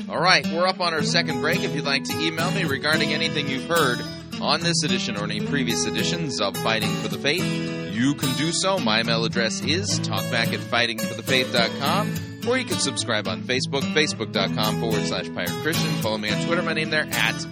All 0.10 0.20
right, 0.20 0.46
we're 0.48 0.68
up 0.68 0.80
on 0.80 0.94
our 0.94 1.04
second 1.04 1.42
break. 1.42 1.64
If 1.64 1.74
you'd 1.74 1.86
like 1.86 2.04
to 2.06 2.20
email 2.20 2.52
me 2.52 2.66
regarding 2.66 3.14
anything 3.14 3.48
you've 3.48 3.68
heard 3.70 4.00
on 4.42 4.62
this 4.62 4.84
edition 4.84 5.16
or 5.16 5.24
any 5.24 5.46
previous 5.46 5.86
editions 5.86 6.42
of 6.42 6.58
Fighting 6.58 6.90
for 6.90 7.08
the 7.08 7.18
Faith, 7.18 7.44
you 7.94 8.16
can 8.16 8.36
do 8.36 8.52
so. 8.52 8.78
My 8.80 9.02
email 9.02 9.24
address 9.24 9.62
is 9.62 10.00
talkback 10.02 10.54
at 10.54 10.60
fightingforthefaith.com, 10.60 12.48
or 12.48 12.58
you 12.58 12.66
can 12.66 12.80
subscribe 12.80 13.28
on 13.28 13.44
Facebook, 13.44 13.84
facebook.com 13.94 14.80
forward 14.80 15.04
slash 15.06 15.32
Pirate 15.34 15.62
Christian. 15.62 15.90
Follow 16.02 16.18
me 16.18 16.30
on 16.32 16.46
Twitter. 16.46 16.62
My 16.62 16.74
name 16.74 16.90
there 16.90 17.08
at 17.10 17.46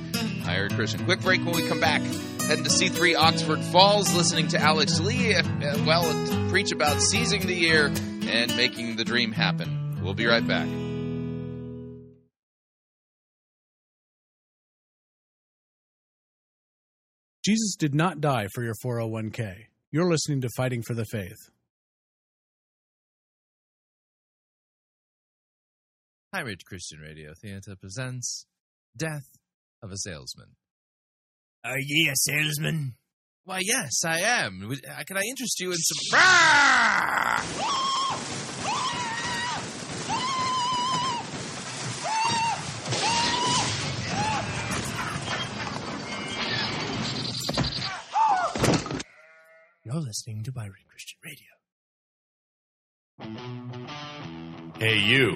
Pirate 0.43 0.73
Christian. 0.73 1.05
Quick 1.05 1.21
break 1.21 1.45
when 1.45 1.55
we 1.55 1.67
come 1.67 1.79
back. 1.79 2.01
Heading 2.01 2.63
to 2.63 2.69
C3 2.71 3.15
Oxford 3.15 3.59
Falls, 3.65 4.13
listening 4.15 4.47
to 4.49 4.59
Alex 4.59 4.99
Lee, 4.99 5.35
uh, 5.35 5.43
well, 5.85 6.49
preach 6.49 6.71
about 6.71 6.99
seizing 6.99 7.45
the 7.45 7.53
year 7.53 7.93
and 8.29 8.55
making 8.55 8.95
the 8.95 9.03
dream 9.03 9.31
happen. 9.31 9.99
We'll 10.01 10.13
be 10.13 10.25
right 10.25 10.45
back. 10.47 10.67
Jesus 17.43 17.75
did 17.75 17.95
not 17.95 18.21
die 18.21 18.47
for 18.53 18.63
your 18.63 18.75
401k. 18.85 19.65
You're 19.91 20.09
listening 20.09 20.41
to 20.41 20.49
Fighting 20.55 20.83
for 20.83 20.93
the 20.93 21.05
Faith. 21.05 21.49
Pirate 26.31 26.63
Christian 26.63 26.99
Radio 26.99 27.31
Theater 27.41 27.75
presents 27.79 28.45
Death 28.95 29.25
of 29.81 29.91
a 29.91 29.97
Salesman. 29.97 30.49
Are 31.63 31.79
ye 31.79 32.07
a 32.07 32.15
salesman? 32.15 32.93
Why, 33.45 33.61
yes, 33.63 34.03
I 34.05 34.19
am. 34.19 34.61
Uh, 34.71 35.03
Can 35.07 35.17
I 35.17 35.21
interest 35.27 35.59
you 35.59 35.71
in 35.71 35.77
some. 35.77 36.19
You're 49.91 50.01
listening 50.01 50.43
to 50.43 50.51
Pirate 50.51 50.85
Christian 50.87 51.17
Radio. 51.25 51.47
Hey, 54.77 54.99
you. 54.99 55.35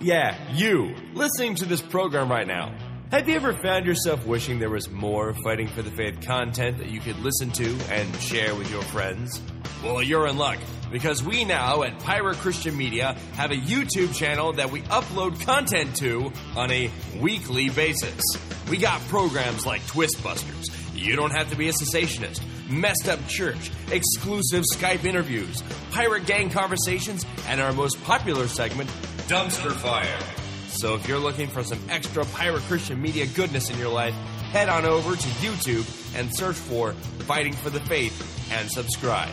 Yeah, 0.00 0.36
you. 0.52 0.94
Listening 1.14 1.56
to 1.56 1.64
this 1.64 1.82
program 1.82 2.30
right 2.30 2.46
now. 2.46 2.72
Have 3.10 3.28
you 3.28 3.34
ever 3.34 3.52
found 3.52 3.86
yourself 3.86 4.24
wishing 4.24 4.60
there 4.60 4.70
was 4.70 4.88
more 4.88 5.34
Fighting 5.42 5.66
for 5.66 5.82
the 5.82 5.90
Faith 5.90 6.20
content 6.20 6.78
that 6.78 6.90
you 6.90 7.00
could 7.00 7.18
listen 7.18 7.50
to 7.50 7.76
and 7.90 8.14
share 8.20 8.54
with 8.54 8.70
your 8.70 8.82
friends? 8.82 9.42
Well, 9.82 10.00
you're 10.00 10.28
in 10.28 10.38
luck 10.38 10.60
because 10.92 11.24
we 11.24 11.44
now 11.44 11.82
at 11.82 11.98
Pirate 11.98 12.36
Christian 12.36 12.76
Media 12.76 13.16
have 13.34 13.50
a 13.50 13.56
YouTube 13.56 14.14
channel 14.14 14.52
that 14.52 14.70
we 14.70 14.82
upload 14.82 15.44
content 15.44 15.96
to 15.96 16.32
on 16.54 16.70
a 16.70 16.88
weekly 17.18 17.68
basis. 17.70 18.22
We 18.70 18.76
got 18.76 19.00
programs 19.08 19.66
like 19.66 19.84
Twist 19.88 20.22
Busters. 20.22 20.66
You 20.94 21.16
don't 21.16 21.32
have 21.32 21.50
to 21.50 21.56
be 21.56 21.68
a 21.68 21.72
cessationist. 21.72 22.40
Messed 22.68 23.08
Up 23.08 23.26
Church, 23.28 23.70
exclusive 23.90 24.64
Skype 24.74 25.04
interviews, 25.04 25.62
pirate 25.90 26.26
gang 26.26 26.50
conversations, 26.50 27.24
and 27.48 27.60
our 27.60 27.72
most 27.72 28.02
popular 28.04 28.48
segment, 28.48 28.88
Dumpster 29.28 29.72
Fire. 29.72 30.18
So 30.68 30.94
if 30.94 31.08
you're 31.08 31.18
looking 31.18 31.48
for 31.48 31.64
some 31.64 31.80
extra 31.88 32.24
Pirate 32.26 32.62
Christian 32.62 33.00
Media 33.00 33.26
goodness 33.26 33.70
in 33.70 33.78
your 33.78 33.92
life, 33.92 34.14
head 34.52 34.68
on 34.68 34.84
over 34.84 35.16
to 35.16 35.28
YouTube 35.40 36.16
and 36.18 36.34
search 36.34 36.56
for 36.56 36.92
Fighting 37.26 37.54
for 37.54 37.70
the 37.70 37.80
Faith 37.80 38.50
and 38.52 38.70
subscribe. 38.70 39.32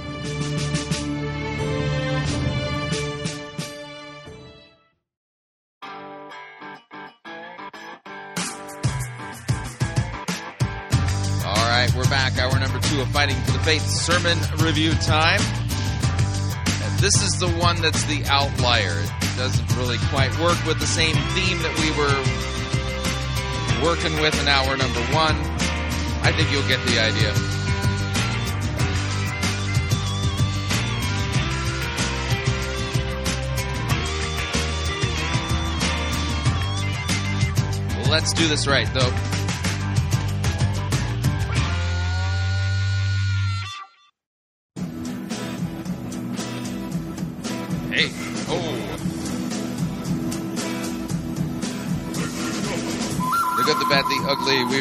Number 13.01 13.13
Fighting 13.13 13.35
for 13.45 13.51
the 13.53 13.59
Faith 13.59 13.87
sermon 13.87 14.37
review 14.63 14.91
time. 14.91 15.39
And 15.41 16.99
this 16.99 17.15
is 17.23 17.31
the 17.39 17.49
one 17.59 17.81
that's 17.81 18.03
the 18.03 18.23
outlier. 18.25 19.01
It 19.01 19.37
doesn't 19.37 19.75
really 19.75 19.97
quite 20.09 20.29
work 20.39 20.63
with 20.67 20.79
the 20.79 20.85
same 20.85 21.15
theme 21.33 21.57
that 21.63 21.73
we 21.81 21.89
were 21.97 22.13
working 23.83 24.13
with 24.21 24.39
in 24.39 24.47
hour 24.47 24.77
number 24.77 24.99
one. 25.11 25.35
I 26.21 26.31
think 26.31 26.51
you'll 26.51 26.67
get 26.67 26.79
the 26.85 26.99
idea. 26.99 27.33
Let's 38.11 38.31
do 38.33 38.47
this 38.47 38.67
right, 38.67 38.87
though. 38.93 39.30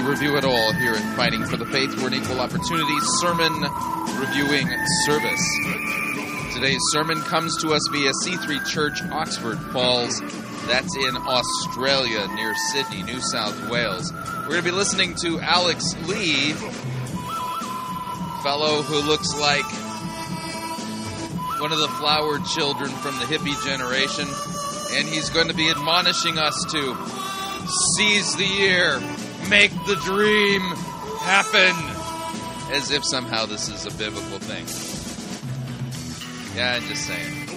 We 0.00 0.08
review 0.08 0.36
it 0.36 0.44
all 0.44 0.72
here 0.72 0.94
in 0.94 1.02
Fighting 1.14 1.44
for 1.44 1.56
the 1.56 1.66
Faith. 1.66 1.94
We're 2.00 2.08
an 2.08 2.14
equal 2.14 2.40
opportunity 2.40 2.96
sermon 3.20 3.52
reviewing 4.18 4.68
service. 5.04 5.44
Today's 6.54 6.80
sermon 6.92 7.20
comes 7.22 7.56
to 7.58 7.72
us 7.72 7.86
via 7.90 8.10
C3 8.24 8.66
Church, 8.66 9.02
Oxford 9.10 9.58
Falls. 9.72 10.20
That's 10.66 10.96
in 10.96 11.16
Australia, 11.16 12.26
near 12.34 12.54
Sydney, 12.72 13.02
New 13.02 13.20
South 13.20 13.68
Wales. 13.68 14.12
We're 14.12 14.48
going 14.48 14.64
to 14.64 14.70
be 14.70 14.70
listening 14.70 15.16
to 15.22 15.40
Alex 15.40 15.94
Lee, 16.06 16.52
fellow 18.42 18.82
who 18.82 19.00
looks 19.02 19.34
like 19.38 19.66
one 21.60 21.72
of 21.72 21.78
the 21.78 21.88
flower 21.98 22.38
children 22.38 22.90
from 22.90 23.18
the 23.18 23.26
hippie 23.26 23.62
generation, 23.66 24.28
and 24.96 25.08
he's 25.08 25.28
going 25.30 25.48
to 25.48 25.54
be 25.54 25.68
admonishing 25.68 26.38
us 26.38 26.64
to 26.70 26.96
seize 27.96 28.34
the 28.36 28.46
year, 28.46 29.00
make 29.48 29.72
the 29.86 29.96
dream 30.04 30.60
happen, 31.22 31.74
as 32.74 32.90
if 32.90 33.04
somehow 33.04 33.46
this 33.46 33.68
is 33.68 33.86
a 33.86 33.96
biblical 33.96 34.38
thing. 34.38 34.66
Yeah, 36.56 36.74
I'm 36.74 36.82
just 36.88 37.06
saying. 37.06 37.48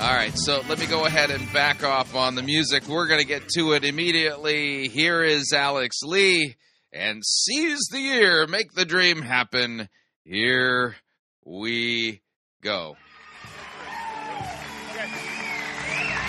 All 0.00 0.14
right, 0.14 0.32
so 0.34 0.62
let 0.68 0.80
me 0.80 0.86
go 0.86 1.06
ahead 1.06 1.30
and 1.30 1.52
back 1.52 1.84
off 1.84 2.16
on 2.16 2.34
the 2.34 2.42
music. 2.42 2.88
We're 2.88 3.06
going 3.06 3.20
to 3.20 3.26
get 3.26 3.48
to 3.50 3.72
it 3.74 3.84
immediately. 3.84 4.88
Here 4.88 5.22
is 5.22 5.52
Alex 5.52 5.98
Lee 6.02 6.56
and 6.92 7.22
seize 7.24 7.86
the 7.90 8.00
year, 8.00 8.46
make 8.46 8.72
the 8.72 8.84
dream 8.84 9.22
happen. 9.22 9.88
Here 10.24 10.96
we 11.44 12.20
go. 12.62 12.96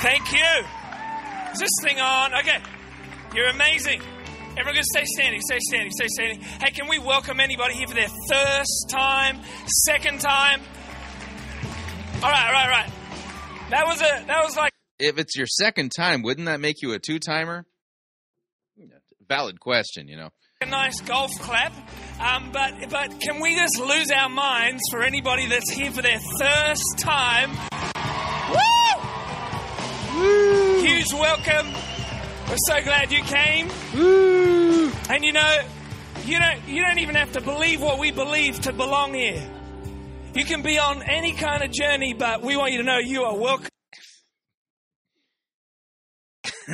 Thank 0.01 0.31
you. 0.33 0.65
Is 1.53 1.59
this 1.59 1.71
thing 1.81 1.99
on? 1.99 2.33
Okay. 2.35 2.59
You're 3.33 3.49
amazing. 3.49 4.01
Everyone 4.55 4.75
can 4.75 4.83
stay 4.83 5.05
standing, 5.05 5.41
stay 5.41 5.57
standing, 5.59 5.91
stay 5.91 6.07
standing. 6.07 6.39
Hey, 6.41 6.69
can 6.71 6.87
we 6.87 6.99
welcome 6.99 7.39
anybody 7.39 7.73
here 7.73 7.87
for 7.87 7.95
their 7.95 8.09
first 8.29 8.89
time, 8.89 9.39
second 9.87 10.19
time? 10.21 10.61
All 12.21 12.29
right, 12.29 12.45
all 12.45 12.53
right, 12.53 12.65
all 12.65 12.69
right. 12.69 12.89
That 13.71 13.87
was 13.87 14.01
a 14.01 14.23
that 14.27 14.43
was 14.45 14.55
like 14.55 14.71
If 14.99 15.17
it's 15.17 15.35
your 15.35 15.47
second 15.47 15.91
time, 15.97 16.21
wouldn't 16.21 16.45
that 16.45 16.59
make 16.59 16.83
you 16.83 16.93
a 16.93 16.99
two 16.99 17.17
timer? 17.17 17.65
Valid 19.27 19.59
question, 19.59 20.07
you 20.07 20.17
know. 20.17 20.29
a 20.61 20.67
nice 20.67 21.01
golf 21.01 21.31
clap. 21.39 21.73
Um, 22.21 22.51
but 22.51 22.73
but 22.91 23.19
can 23.19 23.39
we 23.41 23.55
just 23.55 23.79
lose 23.79 24.11
our 24.11 24.29
minds 24.29 24.83
for 24.91 25.01
anybody 25.01 25.47
that's 25.47 25.71
here 25.71 25.89
for 25.91 26.03
their 26.03 26.19
first 26.39 26.99
time? 26.99 27.49
Woo! 30.13 30.81
Huge 30.81 31.11
welcome. 31.13 31.73
We're 32.49 32.57
so 32.67 32.83
glad 32.83 33.11
you 33.11 33.21
came. 33.23 33.69
And 35.09 35.23
you 35.23 35.33
know, 35.33 35.57
you 36.25 36.39
don't 36.39 36.67
you 36.67 36.81
don't 36.83 36.99
even 36.99 37.15
have 37.15 37.31
to 37.33 37.41
believe 37.41 37.81
what 37.81 37.99
we 37.99 38.11
believe 38.11 38.61
to 38.61 38.73
belong 38.73 39.13
here. 39.13 39.41
You 40.35 40.45
can 40.45 40.61
be 40.61 40.79
on 40.79 41.03
any 41.03 41.33
kind 41.33 41.63
of 41.63 41.71
journey, 41.71 42.13
but 42.13 42.41
we 42.41 42.57
want 42.57 42.71
you 42.71 42.79
to 42.79 42.83
know 42.83 42.97
you 42.97 43.23
are 43.23 43.37
welcome. 43.37 43.69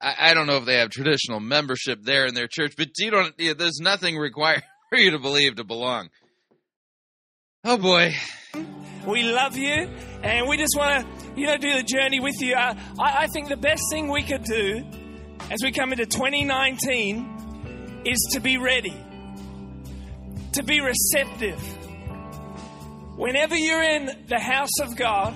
I, 0.00 0.14
I 0.18 0.34
don't 0.34 0.46
know 0.46 0.58
if 0.58 0.66
they 0.66 0.76
have 0.76 0.90
traditional 0.90 1.40
membership 1.40 2.00
there 2.02 2.26
in 2.26 2.34
their 2.34 2.48
church, 2.48 2.74
but 2.76 2.88
you 2.98 3.10
don't. 3.10 3.34
There's 3.38 3.80
nothing 3.80 4.18
required 4.18 4.62
for 4.90 4.98
you 4.98 5.12
to 5.12 5.18
believe 5.18 5.56
to 5.56 5.64
belong. 5.64 6.10
Oh 7.64 7.78
boy. 7.78 8.14
We 9.06 9.22
love 9.22 9.56
you, 9.56 9.88
and 10.22 10.48
we 10.48 10.56
just 10.56 10.74
want 10.76 11.04
to, 11.04 11.23
you 11.36 11.46
know, 11.46 11.56
do 11.56 11.74
the 11.74 11.82
journey 11.82 12.20
with 12.20 12.40
you. 12.40 12.54
Uh, 12.54 12.74
I, 12.98 13.24
I 13.24 13.26
think 13.28 13.48
the 13.48 13.56
best 13.56 13.82
thing 13.90 14.10
we 14.10 14.22
could 14.22 14.44
do 14.44 14.84
as 15.50 15.58
we 15.62 15.72
come 15.72 15.92
into 15.92 16.06
2019 16.06 18.02
is 18.04 18.18
to 18.32 18.40
be 18.40 18.58
ready, 18.58 18.94
to 20.52 20.62
be 20.62 20.80
receptive. 20.80 21.60
Whenever 23.16 23.56
you're 23.56 23.82
in 23.82 24.24
the 24.28 24.38
house 24.38 24.80
of 24.82 24.96
God, 24.96 25.34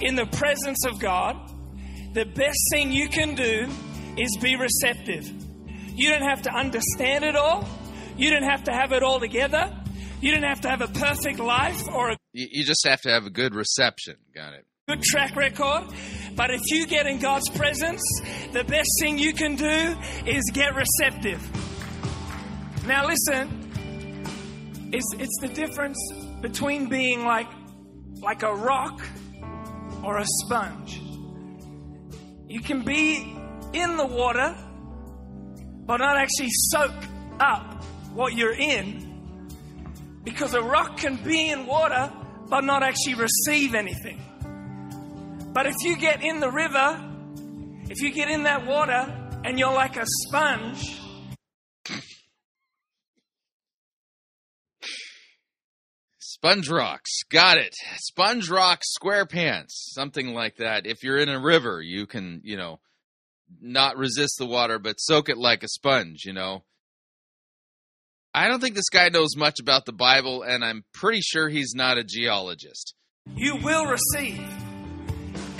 in 0.00 0.14
the 0.14 0.26
presence 0.26 0.84
of 0.86 0.98
God, 0.98 1.36
the 2.12 2.24
best 2.24 2.58
thing 2.72 2.92
you 2.92 3.08
can 3.08 3.34
do 3.34 3.68
is 4.16 4.36
be 4.40 4.56
receptive. 4.56 5.30
You 5.94 6.10
don't 6.10 6.28
have 6.28 6.42
to 6.42 6.50
understand 6.52 7.24
it 7.24 7.36
all. 7.36 7.66
You 8.16 8.30
don't 8.30 8.42
have 8.42 8.64
to 8.64 8.72
have 8.72 8.92
it 8.92 9.02
all 9.02 9.20
together. 9.20 9.76
You 10.20 10.32
don't 10.32 10.42
have 10.42 10.60
to 10.62 10.68
have 10.68 10.80
a 10.82 10.88
perfect 10.88 11.38
life 11.38 11.88
or 11.88 12.10
a 12.10 12.16
You, 12.32 12.46
you 12.50 12.64
just 12.64 12.86
have 12.86 13.00
to 13.02 13.10
have 13.10 13.24
a 13.24 13.30
good 13.30 13.54
reception. 13.54 14.16
Got 14.34 14.54
it. 14.54 14.66
Good 14.90 15.02
track 15.02 15.36
record. 15.36 15.84
But 16.34 16.50
if 16.50 16.62
you 16.66 16.84
get 16.86 17.06
in 17.06 17.20
God's 17.20 17.48
presence, 17.50 18.02
the 18.52 18.64
best 18.64 18.88
thing 19.00 19.18
you 19.18 19.32
can 19.32 19.54
do 19.54 19.96
is 20.26 20.42
get 20.52 20.74
receptive. 20.74 21.40
Now, 22.86 23.06
listen, 23.06 23.70
it's, 24.92 25.14
it's 25.16 25.38
the 25.40 25.48
difference 25.48 25.96
between 26.40 26.88
being 26.88 27.24
like, 27.24 27.46
like 28.20 28.42
a 28.42 28.52
rock 28.52 29.00
or 30.02 30.18
a 30.18 30.24
sponge. 30.26 31.00
You 32.48 32.60
can 32.60 32.82
be 32.82 33.36
in 33.72 33.96
the 33.96 34.06
water, 34.06 34.56
but 35.86 35.98
not 35.98 36.16
actually 36.16 36.50
soak 36.50 36.94
up 37.38 37.84
what 38.12 38.32
you're 38.34 38.58
in. 38.58 39.06
Because 40.24 40.54
a 40.54 40.62
rock 40.62 40.96
can 40.96 41.14
be 41.22 41.48
in 41.48 41.66
water, 41.66 42.12
but 42.48 42.64
not 42.64 42.82
actually 42.82 43.14
receive 43.14 43.76
anything. 43.76 44.20
But 45.52 45.66
if 45.66 45.74
you 45.82 45.96
get 45.96 46.22
in 46.22 46.40
the 46.40 46.50
river, 46.50 47.00
if 47.90 48.00
you 48.00 48.12
get 48.12 48.30
in 48.30 48.44
that 48.44 48.66
water 48.66 49.12
and 49.44 49.58
you're 49.58 49.72
like 49.72 49.96
a 49.96 50.04
sponge, 50.06 51.00
Sponge 56.18 56.70
rocks. 56.70 57.18
Got 57.30 57.58
it. 57.58 57.74
Sponge 57.96 58.48
rock 58.48 58.80
squarepants. 58.98 59.72
Something 59.92 60.32
like 60.32 60.56
that. 60.56 60.86
If 60.86 61.02
you're 61.02 61.18
in 61.18 61.28
a 61.28 61.38
river, 61.38 61.82
you 61.82 62.06
can, 62.06 62.40
you 62.44 62.56
know, 62.56 62.80
not 63.60 63.98
resist 63.98 64.36
the 64.38 64.46
water, 64.46 64.78
but 64.78 64.94
soak 65.00 65.28
it 65.28 65.36
like 65.36 65.62
a 65.62 65.68
sponge, 65.68 66.24
you 66.24 66.32
know. 66.32 66.64
I 68.32 68.48
don't 68.48 68.60
think 68.60 68.74
this 68.74 68.88
guy 68.88 69.10
knows 69.10 69.36
much 69.36 69.60
about 69.60 69.84
the 69.84 69.92
Bible, 69.92 70.42
and 70.42 70.64
I'm 70.64 70.84
pretty 70.94 71.20
sure 71.20 71.50
he's 71.50 71.74
not 71.74 71.98
a 71.98 72.04
geologist. 72.04 72.94
you 73.34 73.56
will 73.56 73.84
receive. 73.84 74.40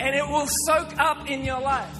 And 0.00 0.16
it 0.16 0.26
will 0.26 0.48
soak 0.66 0.98
up 0.98 1.28
in 1.30 1.44
your 1.44 1.60
life. 1.60 1.96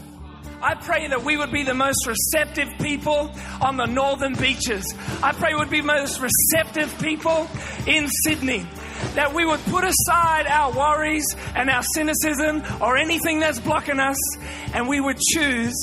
I 0.63 0.75
pray 0.75 1.09
that 1.09 1.23
we 1.25 1.39
would 1.39 1.51
be 1.53 1.63
the 1.63 1.75
most 1.75 2.07
receptive 2.07 2.69
people 2.79 3.35
on 3.63 3.77
the 3.77 3.87
northern 3.87 4.35
beaches. 4.35 4.95
I 5.23 5.33
pray 5.33 5.55
we 5.55 5.61
would 5.61 5.71
be 5.71 5.81
most 5.81 6.21
receptive 6.21 6.99
people 7.01 7.49
in 7.87 8.09
Sydney. 8.25 8.67
That 9.15 9.33
we 9.33 9.47
would 9.47 9.61
put 9.65 9.85
aside 9.85 10.47
our 10.47 10.73
worries 10.73 11.25
and 11.55 11.71
our 11.71 11.83
cynicism 11.95 12.63
or 12.83 12.99
anything 12.99 13.41
that's 13.41 13.59
blocking 13.59 13.99
us, 13.99 14.19
and 14.75 14.87
we 14.87 15.01
would 15.01 15.19
choose 15.33 15.75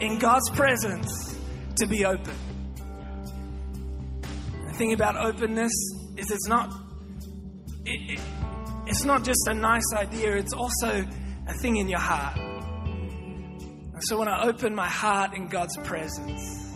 in 0.00 0.18
God's 0.18 0.50
presence 0.50 1.38
to 1.76 1.86
be 1.86 2.04
open. 2.04 2.34
The 4.66 4.72
thing 4.74 4.92
about 4.92 5.16
openness 5.16 5.72
is 6.16 6.32
it's 6.32 6.48
not 6.48 6.72
it, 7.84 8.18
it, 8.18 8.20
it's 8.86 9.04
not 9.04 9.24
just 9.24 9.46
a 9.46 9.54
nice 9.54 9.92
idea, 9.94 10.36
it's 10.36 10.52
also 10.52 11.06
a 11.46 11.54
thing 11.54 11.76
in 11.76 11.88
your 11.88 12.00
heart. 12.00 12.36
And 12.36 14.02
so 14.02 14.18
when 14.18 14.28
I 14.28 14.44
open 14.44 14.74
my 14.74 14.88
heart 14.88 15.34
in 15.34 15.48
God's 15.48 15.76
presence, 15.78 16.74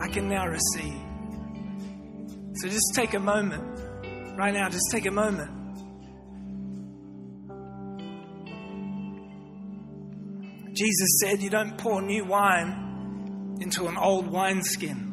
I 0.00 0.08
can 0.08 0.28
now 0.28 0.46
receive. 0.46 1.00
So 2.56 2.68
just 2.68 2.92
take 2.94 3.14
a 3.14 3.20
moment. 3.20 3.80
Right 4.36 4.54
now, 4.54 4.68
just 4.68 4.90
take 4.90 5.06
a 5.06 5.10
moment. 5.10 5.50
Jesus 10.74 11.20
said, 11.20 11.42
You 11.42 11.50
don't 11.50 11.76
pour 11.76 12.00
new 12.02 12.24
wine 12.24 13.58
into 13.60 13.86
an 13.86 13.96
old 13.96 14.26
wineskin. 14.26 15.08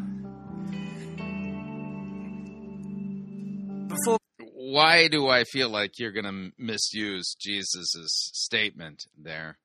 Before 3.87 4.17
Why 4.71 5.07
do 5.07 5.27
I 5.27 5.45
feel 5.45 5.67
like 5.67 5.97
you're 5.97 6.11
going 6.11 6.25
to 6.25 6.51
misuse 6.59 7.35
Jesus' 7.39 8.29
statement 8.35 9.07
there? 9.17 9.57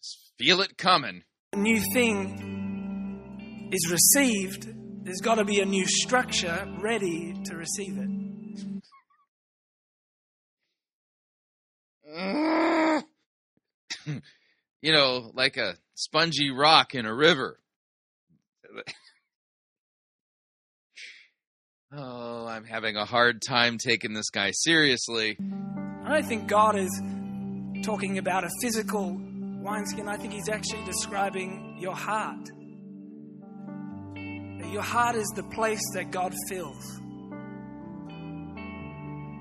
Just 0.00 0.30
feel 0.38 0.60
it 0.60 0.78
coming. 0.78 1.24
a 1.52 1.56
new 1.56 1.80
thing 1.92 3.68
is 3.72 3.90
received, 3.90 4.72
there's 5.04 5.20
got 5.20 5.34
to 5.36 5.44
be 5.44 5.58
a 5.60 5.64
new 5.64 5.84
structure 5.84 6.64
ready 6.78 7.34
to 7.46 7.56
receive 7.56 7.98
it. 7.98 8.08
you 14.80 14.92
know, 14.92 15.32
like 15.34 15.56
a 15.56 15.74
spongy 15.96 16.52
rock 16.52 16.94
in 16.94 17.04
a 17.04 17.12
river. 17.12 17.58
Oh, 21.92 22.46
I'm 22.46 22.62
having 22.62 22.94
a 22.94 23.04
hard 23.04 23.42
time 23.42 23.76
taking 23.76 24.12
this 24.12 24.30
guy 24.30 24.52
seriously. 24.52 25.36
I 26.04 26.08
don't 26.08 26.24
think 26.24 26.46
God 26.46 26.78
is 26.78 27.02
talking 27.82 28.18
about 28.18 28.44
a 28.44 28.50
physical 28.62 29.20
wineskin. 29.60 30.06
I 30.06 30.16
think 30.16 30.32
He's 30.32 30.48
actually 30.48 30.84
describing 30.84 31.78
your 31.80 31.96
heart. 31.96 32.48
Your 34.70 34.82
heart 34.82 35.16
is 35.16 35.26
the 35.34 35.42
place 35.42 35.82
that 35.94 36.12
God 36.12 36.32
fills. 36.48 37.00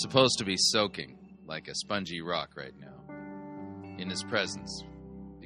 Supposed 0.00 0.38
to 0.38 0.44
be 0.44 0.56
soaking 0.56 1.18
like 1.44 1.66
a 1.66 1.74
spongy 1.74 2.22
rock 2.22 2.50
right 2.56 2.72
now 2.78 3.14
in 3.98 4.08
his 4.08 4.22
presence 4.22 4.84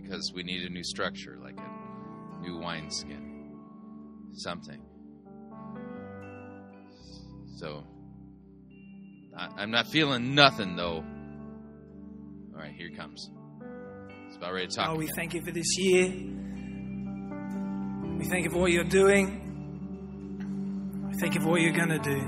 because 0.03 0.33
we 0.35 0.43
need 0.43 0.63
a 0.63 0.71
new 0.71 0.85
structure, 0.85 1.39
like 1.43 1.59
a 1.59 2.43
new 2.43 2.59
wineskin. 2.59 3.31
Something. 4.35 4.81
So, 7.57 7.85
I, 9.37 9.49
I'm 9.59 9.71
not 9.71 9.87
feeling 9.89 10.35
nothing 10.35 10.75
though. 10.77 11.05
All 12.55 12.61
right, 12.61 12.73
here 12.73 12.89
it 12.89 12.97
comes. 12.97 13.31
It's 14.27 14.37
about 14.37 14.53
ready 14.53 14.67
to 14.69 14.75
talk. 14.75 14.91
Oh, 14.91 14.97
we 14.97 15.05
again. 15.05 15.17
thank 15.17 15.35
you 15.35 15.43
for 15.45 15.53
this 15.53 15.79
year. 15.79 16.09
We 18.19 18.25
thank 18.29 18.45
you 18.45 18.51
for 18.51 18.59
what 18.59 18.73
you're 18.73 18.85
doing. 18.85 19.41
We 21.11 21.19
thank 21.19 21.35
you 21.35 21.41
for 21.41 21.49
what 21.49 21.61
you're 21.61 21.73
going 21.73 21.91
to 21.91 21.99
do. 21.99 22.23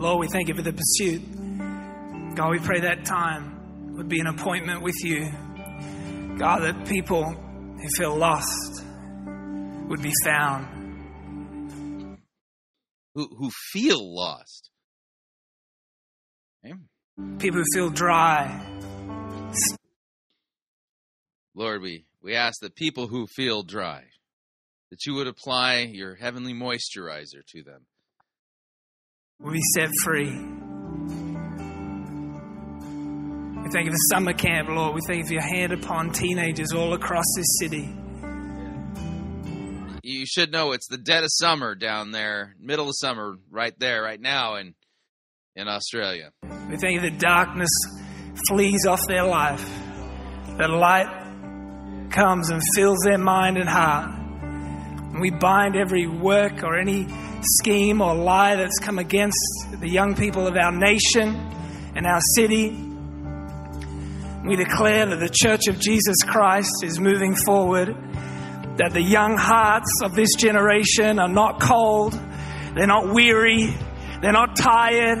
Lord, 0.00 0.20
we 0.20 0.28
thank 0.28 0.48
you 0.48 0.54
for 0.54 0.62
the 0.62 0.72
pursuit. 0.72 1.22
God, 2.36 2.50
we 2.50 2.58
pray 2.58 2.80
that 2.80 3.04
time 3.04 3.96
would 3.96 4.08
be 4.08 4.20
an 4.20 4.26
appointment 4.26 4.82
with 4.82 4.96
you. 5.04 5.30
God, 6.38 6.62
that 6.62 6.86
people 6.86 7.24
who 7.24 7.88
feel 7.96 8.16
lost 8.16 8.84
would 9.88 10.02
be 10.02 10.12
found. 10.24 12.18
Who 13.14 13.28
who 13.36 13.50
feel 13.72 14.14
lost? 14.14 14.70
Okay. 16.64 16.74
People 17.38 17.60
who 17.60 17.64
feel 17.72 17.90
dry 17.90 18.74
Lord, 21.54 21.82
we, 21.82 22.04
we 22.20 22.34
ask 22.34 22.60
that 22.62 22.74
people 22.74 23.06
who 23.06 23.26
feel 23.28 23.62
dry, 23.62 24.02
that 24.90 25.06
you 25.06 25.14
would 25.14 25.28
apply 25.28 25.88
your 25.92 26.16
heavenly 26.16 26.52
moisturizer 26.52 27.46
to 27.48 27.62
them. 27.62 27.86
will 29.38 29.52
be 29.52 29.60
set 29.74 29.90
free. 30.02 30.32
Thank 33.74 33.86
you 33.86 33.90
for 33.90 34.14
summer 34.14 34.32
camp, 34.32 34.68
Lord. 34.68 34.94
We 34.94 35.00
thank 35.04 35.18
you 35.18 35.26
for 35.26 35.32
your 35.32 35.42
hand 35.42 35.72
upon 35.72 36.12
teenagers 36.12 36.72
all 36.72 36.94
across 36.94 37.24
this 37.36 37.58
city. 37.60 37.92
You 40.04 40.26
should 40.26 40.52
know 40.52 40.70
it's 40.72 40.86
the 40.86 40.96
dead 40.96 41.24
of 41.24 41.30
summer 41.32 41.74
down 41.74 42.12
there, 42.12 42.54
middle 42.60 42.88
of 42.88 42.94
summer, 42.96 43.36
right 43.50 43.76
there, 43.80 44.00
right 44.00 44.20
now 44.20 44.56
in, 44.56 44.76
in 45.56 45.66
Australia. 45.66 46.30
We 46.70 46.76
thank 46.76 46.94
you 46.94 47.10
that 47.10 47.18
darkness 47.18 47.70
flees 48.48 48.86
off 48.86 49.00
their 49.08 49.24
life, 49.24 49.68
that 50.58 50.70
light 50.70 52.10
comes 52.12 52.50
and 52.50 52.62
fills 52.76 52.98
their 53.04 53.18
mind 53.18 53.56
and 53.56 53.68
heart. 53.68 54.08
And 54.08 55.20
we 55.20 55.30
bind 55.30 55.74
every 55.74 56.06
work 56.06 56.62
or 56.62 56.78
any 56.78 57.08
scheme 57.40 58.00
or 58.00 58.14
lie 58.14 58.54
that's 58.54 58.78
come 58.78 59.00
against 59.00 59.36
the 59.80 59.88
young 59.88 60.14
people 60.14 60.46
of 60.46 60.56
our 60.56 60.70
nation 60.70 61.34
and 61.96 62.06
our 62.06 62.20
city. 62.36 62.93
We 64.46 64.56
declare 64.56 65.06
that 65.06 65.20
the 65.20 65.30
Church 65.32 65.68
of 65.68 65.80
Jesus 65.80 66.16
Christ 66.26 66.82
is 66.82 67.00
moving 67.00 67.34
forward, 67.34 67.88
that 68.76 68.90
the 68.92 69.02
young 69.02 69.38
hearts 69.38 69.90
of 70.02 70.14
this 70.14 70.34
generation 70.34 71.18
are 71.18 71.28
not 71.28 71.60
cold, 71.60 72.12
they're 72.74 72.86
not 72.86 73.14
weary, 73.14 73.74
they're 74.20 74.32
not 74.32 74.56
tired, 74.56 75.18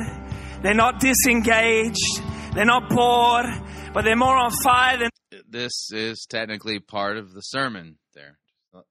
they're 0.62 0.74
not 0.74 1.00
disengaged, 1.00 2.22
they're 2.54 2.64
not 2.64 2.90
bored, 2.90 3.46
but 3.94 4.04
they're 4.04 4.16
more 4.16 4.36
on 4.36 4.50
fire 4.62 4.98
than 4.98 5.10
this 5.48 5.90
is 5.92 6.26
technically 6.28 6.80
part 6.80 7.16
of 7.16 7.32
the 7.32 7.40
sermon 7.40 7.96
there. 8.14 8.38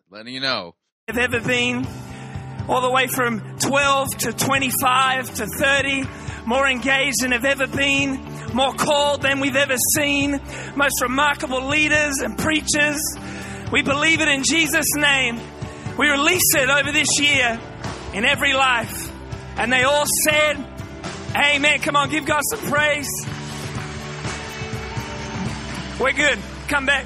Letting 0.10 0.34
you 0.34 0.40
know. 0.40 0.76
Have 1.10 1.18
ever 1.18 1.42
been 1.42 1.86
all 2.70 2.82
the 2.82 2.90
way 2.90 3.08
from 3.08 3.58
12 3.60 4.10
to 4.20 4.34
25 4.34 5.34
to 5.36 5.46
30, 5.46 6.04
more 6.46 6.68
engaged 6.68 7.22
than 7.22 7.32
have 7.32 7.46
ever 7.46 7.68
been, 7.68 8.24
more 8.54 8.74
called 8.74 9.22
than 9.22 9.40
we've 9.40 9.56
ever 9.56 9.76
seen, 9.96 10.40
most 10.76 11.02
remarkable 11.02 11.68
leaders 11.68 12.20
and 12.20 12.38
preachers. 12.38 13.00
We 13.72 13.82
believe 13.82 14.22
it 14.22 14.28
in 14.28 14.44
Jesus' 14.44 14.96
name. 14.96 15.40
We 15.98 16.10
release 16.10 16.56
it 16.56 16.70
over 16.70 16.92
this 16.92 17.20
year 17.20 17.60
in 18.14 18.26
every 18.26 18.54
life. 18.54 19.12
And 19.58 19.72
they 19.72 19.84
all 19.84 20.06
said, 20.24 20.58
Amen. 21.36 21.80
Come 21.80 21.96
on, 21.96 22.10
give 22.10 22.26
God 22.26 22.42
some 22.52 22.60
praise. 22.70 23.10
We're 26.00 26.12
good 26.12 26.40
come 26.74 26.86
back. 26.88 27.06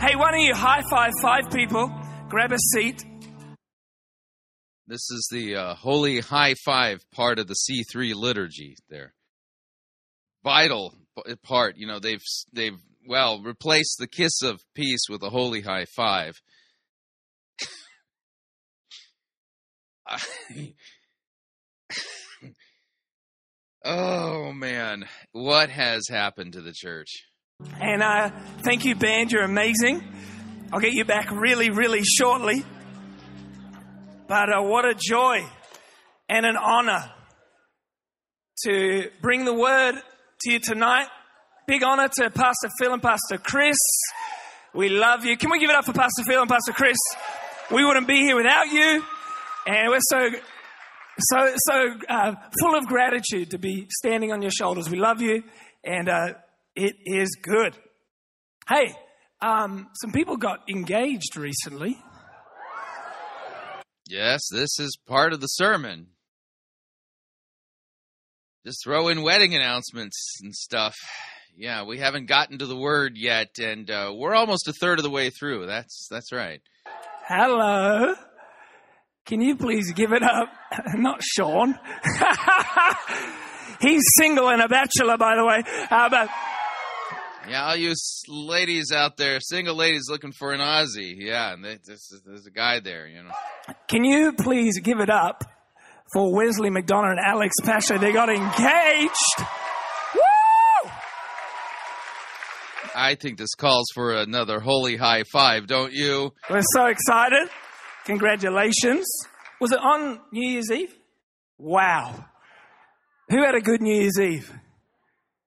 Hey, 0.00 0.16
why 0.16 0.32
don't 0.32 0.42
you 0.42 0.54
high 0.54 0.82
five 0.90 1.12
five 1.22 1.50
people? 1.50 1.90
Grab 2.28 2.52
a 2.52 2.58
seat. 2.58 3.04
This 4.92 5.10
is 5.10 5.28
the 5.32 5.56
uh, 5.56 5.74
holy 5.74 6.20
high 6.20 6.52
five 6.52 7.02
part 7.12 7.38
of 7.38 7.46
the 7.48 7.54
C3 7.54 8.14
liturgy 8.14 8.76
there. 8.90 9.14
Vital 10.44 10.92
part, 11.42 11.78
you 11.78 11.86
know, 11.86 11.98
they've 11.98 12.20
they've 12.52 12.76
well 13.08 13.40
replaced 13.40 13.96
the 13.98 14.06
kiss 14.06 14.42
of 14.42 14.60
peace 14.74 15.04
with 15.08 15.22
a 15.22 15.30
holy 15.30 15.62
high 15.62 15.86
five. 15.86 16.34
oh 23.86 24.52
man, 24.52 25.06
what 25.32 25.70
has 25.70 26.02
happened 26.10 26.52
to 26.52 26.60
the 26.60 26.74
church? 26.74 27.24
And 27.80 28.02
uh, 28.02 28.28
thank 28.62 28.84
you, 28.84 28.94
band. 28.94 29.32
You're 29.32 29.44
amazing. 29.44 30.06
I'll 30.70 30.80
get 30.80 30.92
you 30.92 31.06
back 31.06 31.30
really, 31.30 31.70
really 31.70 32.02
shortly. 32.02 32.62
But 34.32 34.48
uh, 34.48 34.62
what 34.62 34.86
a 34.86 34.94
joy 34.94 35.44
and 36.26 36.46
an 36.46 36.56
honor 36.56 37.12
to 38.64 39.10
bring 39.20 39.44
the 39.44 39.52
word 39.52 39.96
to 40.40 40.52
you 40.52 40.58
tonight. 40.58 41.08
Big 41.66 41.82
honor 41.82 42.08
to 42.08 42.30
Pastor 42.30 42.70
Phil 42.78 42.94
and 42.94 43.02
Pastor 43.02 43.36
Chris. 43.36 43.76
We 44.72 44.88
love 44.88 45.26
you. 45.26 45.36
Can 45.36 45.50
we 45.50 45.60
give 45.60 45.68
it 45.68 45.76
up 45.76 45.84
for 45.84 45.92
Pastor 45.92 46.22
Phil 46.26 46.40
and 46.40 46.48
Pastor 46.48 46.72
Chris? 46.72 46.96
We 47.70 47.84
wouldn't 47.84 48.08
be 48.08 48.22
here 48.22 48.34
without 48.34 48.72
you. 48.72 49.04
And 49.66 49.90
we're 49.90 49.98
so, 50.00 50.30
so, 51.18 51.54
so 51.54 51.94
uh, 52.08 52.34
full 52.58 52.74
of 52.74 52.86
gratitude 52.86 53.50
to 53.50 53.58
be 53.58 53.86
standing 53.90 54.32
on 54.32 54.40
your 54.40 54.50
shoulders. 54.50 54.88
We 54.88 54.96
love 54.98 55.20
you. 55.20 55.42
And 55.84 56.08
uh, 56.08 56.28
it 56.74 56.96
is 57.04 57.36
good. 57.42 57.76
Hey, 58.66 58.94
um, 59.42 59.90
some 60.00 60.10
people 60.10 60.38
got 60.38 60.60
engaged 60.70 61.36
recently. 61.36 61.98
Yes, 64.12 64.42
this 64.52 64.78
is 64.78 64.98
part 65.06 65.32
of 65.32 65.40
the 65.40 65.46
sermon. 65.46 66.08
Just 68.66 68.84
throw 68.84 69.08
in 69.08 69.22
wedding 69.22 69.54
announcements 69.54 70.36
and 70.42 70.54
stuff. 70.54 70.94
Yeah, 71.56 71.84
we 71.86 71.96
haven't 71.96 72.26
gotten 72.26 72.58
to 72.58 72.66
the 72.66 72.76
word 72.76 73.16
yet, 73.16 73.58
and 73.58 73.90
uh, 73.90 74.12
we're 74.14 74.34
almost 74.34 74.68
a 74.68 74.74
third 74.74 74.98
of 74.98 75.02
the 75.02 75.10
way 75.10 75.30
through. 75.30 75.64
That's 75.64 76.08
that's 76.10 76.30
right. 76.30 76.60
Hello. 77.26 78.14
Can 79.24 79.40
you 79.40 79.56
please 79.56 79.90
give 79.92 80.12
it 80.12 80.22
up? 80.22 80.50
Not 80.94 81.22
Sean. 81.22 81.74
He's 83.80 84.02
single 84.18 84.50
and 84.50 84.60
a 84.60 84.68
bachelor, 84.68 85.16
by 85.16 85.36
the 85.36 85.46
way. 85.46 85.62
But 85.88 86.28
yeah, 87.48 87.64
all 87.64 87.76
you 87.76 87.94
ladies 88.28 88.92
out 88.92 89.16
there, 89.16 89.40
single 89.40 89.74
ladies 89.74 90.04
looking 90.08 90.32
for 90.32 90.52
an 90.52 90.60
Aussie. 90.60 91.14
Yeah, 91.16 91.52
and 91.52 91.64
they, 91.64 91.78
there's, 91.84 92.08
there's 92.24 92.46
a 92.46 92.50
guy 92.50 92.80
there, 92.80 93.06
you 93.06 93.22
know. 93.22 93.30
Can 93.88 94.04
you 94.04 94.32
please 94.32 94.78
give 94.80 95.00
it 95.00 95.10
up 95.10 95.44
for 96.12 96.34
Wesley 96.34 96.70
McDonough 96.70 97.10
and 97.10 97.20
Alex 97.24 97.54
Pasha? 97.62 97.98
They 97.98 98.12
got 98.12 98.28
engaged. 98.28 99.48
Woo! 100.14 100.90
I 102.94 103.14
think 103.14 103.38
this 103.38 103.54
calls 103.54 103.86
for 103.94 104.14
another 104.14 104.60
holy 104.60 104.96
high 104.96 105.24
five, 105.32 105.66
don't 105.66 105.92
you? 105.92 106.32
We're 106.50 106.62
so 106.74 106.86
excited. 106.86 107.48
Congratulations. 108.04 109.06
Was 109.60 109.72
it 109.72 109.78
on 109.78 110.20
New 110.32 110.48
Year's 110.48 110.70
Eve? 110.70 110.94
Wow. 111.58 112.24
Who 113.28 113.42
had 113.42 113.54
a 113.54 113.60
good 113.60 113.80
New 113.80 113.94
Year's 113.94 114.18
Eve? 114.20 114.52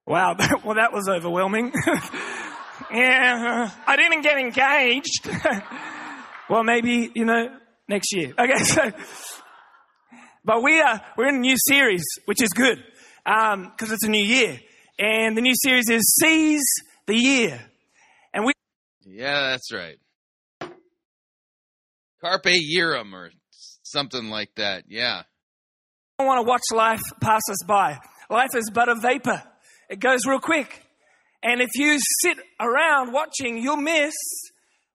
Wow, 0.08 0.36
well, 0.64 0.76
that 0.76 0.94
was 0.94 1.08
overwhelming. 1.10 1.74
yeah, 2.92 3.72
I 3.88 3.96
didn't 3.96 4.22
get 4.22 4.38
engaged. 4.38 5.28
well, 6.50 6.64
maybe, 6.64 7.12
you 7.16 7.26
know, 7.26 7.48
next 7.88 8.14
year. 8.14 8.34
Okay, 8.38 8.64
so, 8.64 8.92
but 10.44 10.62
we 10.64 10.80
are, 10.80 11.02
we're 11.18 11.30
in 11.30 11.36
a 11.36 11.40
new 11.40 11.56
series, 11.68 12.04
which 12.26 12.42
is 12.42 12.50
good, 12.50 12.84
um, 13.26 13.74
cause 13.78 13.92
it's 13.92 14.06
a 14.06 14.10
new 14.10 14.24
year. 14.24 14.60
And 15.00 15.36
the 15.36 15.42
new 15.42 15.56
series 15.56 15.90
is 15.90 16.16
Seize 16.22 16.64
the 17.08 17.16
Year. 17.16 17.60
And 18.34 18.46
we. 18.46 18.54
Yeah, 19.06 19.50
that's 19.50 19.74
right. 19.74 19.98
Carpe 22.22 22.46
Yearum 22.46 23.14
or 23.14 23.32
something 23.84 24.30
like 24.30 24.50
that. 24.56 24.86
Yeah. 24.88 25.24
I 26.18 26.24
don't 26.24 26.28
want 26.28 26.46
to 26.46 26.50
watch 26.50 26.62
life 26.72 27.02
pass 27.22 27.42
us 27.50 27.64
by. 27.68 28.00
Life 28.30 28.56
is 28.56 28.72
but 28.74 28.88
a 28.88 28.96
vapor. 28.96 29.44
It 29.90 30.00
goes 30.00 30.26
real 30.26 30.40
quick. 30.40 30.86
And 31.44 31.62
if 31.62 31.70
you 31.76 32.00
sit 32.22 32.38
around 32.60 33.14
watching, 33.14 33.58
you'll 33.58 33.78
miss 33.78 34.14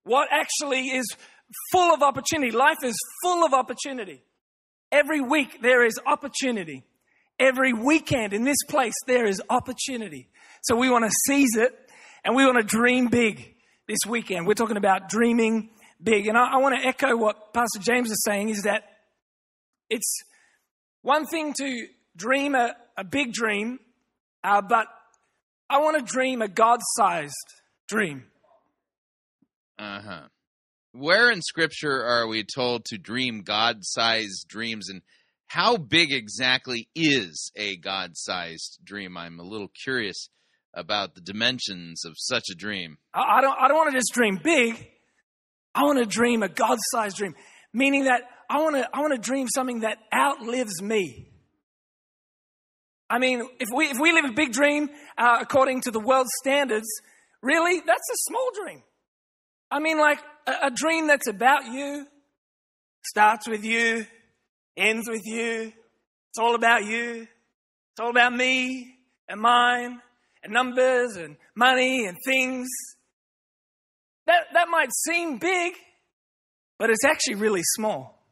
what 0.05 0.29
actually 0.33 0.89
is 0.89 1.07
full 1.73 1.95
of 1.95 2.03
opportunity. 2.03 2.51
Life 2.51 2.79
is 2.83 2.97
full 3.23 3.45
of 3.45 3.55
opportunity. 3.55 4.23
Every 4.91 5.21
week 5.21 5.63
there 5.63 5.85
is 5.85 5.99
opportunity. 6.07 6.85
Every 7.39 7.73
weekend 7.73 8.33
in 8.33 8.45
this 8.45 8.59
place 8.69 8.95
there 9.07 9.27
is 9.27 9.41
opportunity. 9.49 10.29
So 10.63 10.77
we 10.77 10.91
want 10.91 11.05
to 11.05 11.13
seize 11.27 11.57
it 11.57 11.73
and 12.25 12.35
we 12.35 12.45
want 12.45 12.59
to 12.59 12.65
dream 12.65 13.09
big 13.09 13.55
this 13.89 14.01
weekend. 14.07 14.47
We're 14.47 14.55
talking 14.55 14.77
about 14.77 15.09
dreaming 15.09 15.71
big. 16.03 16.27
And 16.27 16.37
I, 16.37 16.55
I 16.55 16.57
want 16.59 16.81
to 16.81 16.87
echo 16.87 17.17
what 17.17 17.55
Pastor 17.55 17.79
James 17.79 18.11
is 18.11 18.23
saying 18.25 18.49
is 18.49 18.63
that 18.63 18.85
it's 19.89 20.23
one 21.03 21.27
thing 21.27 21.55
to 21.59 21.87
dream 22.17 22.55
a, 22.55 22.75
a 22.97 23.05
big 23.05 23.33
dream 23.33 23.79
uh, 24.45 24.63
but 24.63 24.87
I 25.69 25.79
want 25.79 25.99
to 25.99 26.13
dream 26.13 26.43
a 26.43 26.49
God 26.49 26.81
sized 26.97 27.35
dream. 27.89 28.25
Uh 29.79 30.01
huh. 30.01 30.23
Where 30.93 31.31
in 31.31 31.41
Scripture 31.43 32.05
are 32.05 32.27
we 32.27 32.45
told 32.45 32.85
to 32.87 32.99
dream 32.99 33.43
God 33.43 33.79
sized 33.83 34.47
dreams 34.49 34.89
and 34.89 35.03
how 35.47 35.77
big 35.77 36.13
exactly 36.13 36.89
is 36.95 37.53
a 37.57 37.77
God 37.77 38.13
sized 38.15 38.79
dream? 38.85 39.17
I'm 39.17 39.39
a 39.39 39.45
little 39.45 39.71
curious 39.85 40.29
about 40.75 41.15
the 41.15 41.21
dimensions 41.21 42.05
of 42.05 42.15
such 42.17 42.45
a 42.51 42.55
dream. 42.55 42.99
I 43.15 43.41
don't, 43.41 43.57
I 43.61 43.69
don't 43.69 43.77
want 43.77 43.93
to 43.93 43.99
just 43.99 44.13
dream 44.13 44.41
big. 44.43 44.89
I 45.75 45.85
want 45.85 45.99
to 45.99 46.07
dream 46.07 46.43
a 46.43 46.49
God 46.49 46.79
sized 46.93 47.17
dream, 47.17 47.35
meaning 47.73 48.05
that 48.05 48.23
I 48.49 48.61
want 48.61 48.77
to, 48.77 48.89
I 48.93 49.01
want 49.01 49.15
to 49.15 49.21
dream 49.21 49.47
something 49.49 49.81
that 49.81 49.99
outlives 50.13 50.83
me. 50.83 51.30
I 53.11 53.19
mean, 53.19 53.43
if 53.59 53.69
we, 53.75 53.87
if 53.87 53.99
we 53.99 54.13
live 54.13 54.25
a 54.25 54.33
big 54.33 54.53
dream 54.53 54.89
uh, 55.19 55.39
according 55.41 55.81
to 55.83 55.91
the 55.91 55.99
world's 55.99 56.31
standards, 56.41 56.87
really, 57.43 57.81
that's 57.85 58.09
a 58.09 58.17
small 58.29 58.49
dream. 58.63 58.83
I 59.69 59.81
mean, 59.81 59.99
like 59.99 60.21
a, 60.47 60.67
a 60.67 60.71
dream 60.71 61.09
that's 61.09 61.27
about 61.27 61.67
you, 61.67 62.07
starts 63.05 63.49
with 63.49 63.65
you, 63.65 64.07
ends 64.77 65.09
with 65.09 65.23
you. 65.25 65.73
It's 66.31 66.39
all 66.39 66.55
about 66.55 66.85
you. 66.85 67.27
It's 67.93 68.01
all 68.01 68.11
about 68.11 68.33
me 68.33 68.95
and 69.29 69.41
mine 69.41 70.01
and 70.45 70.53
numbers 70.53 71.17
and 71.17 71.37
money 71.57 72.07
and 72.07 72.17
things. 72.25 72.69
That, 74.27 74.45
that 74.55 74.69
might 74.69 74.91
seem 74.93 75.39
big, 75.39 75.73
but 76.79 76.91
it's 76.91 77.05
actually 77.05 77.37
really 77.37 77.63
small. 77.75 78.23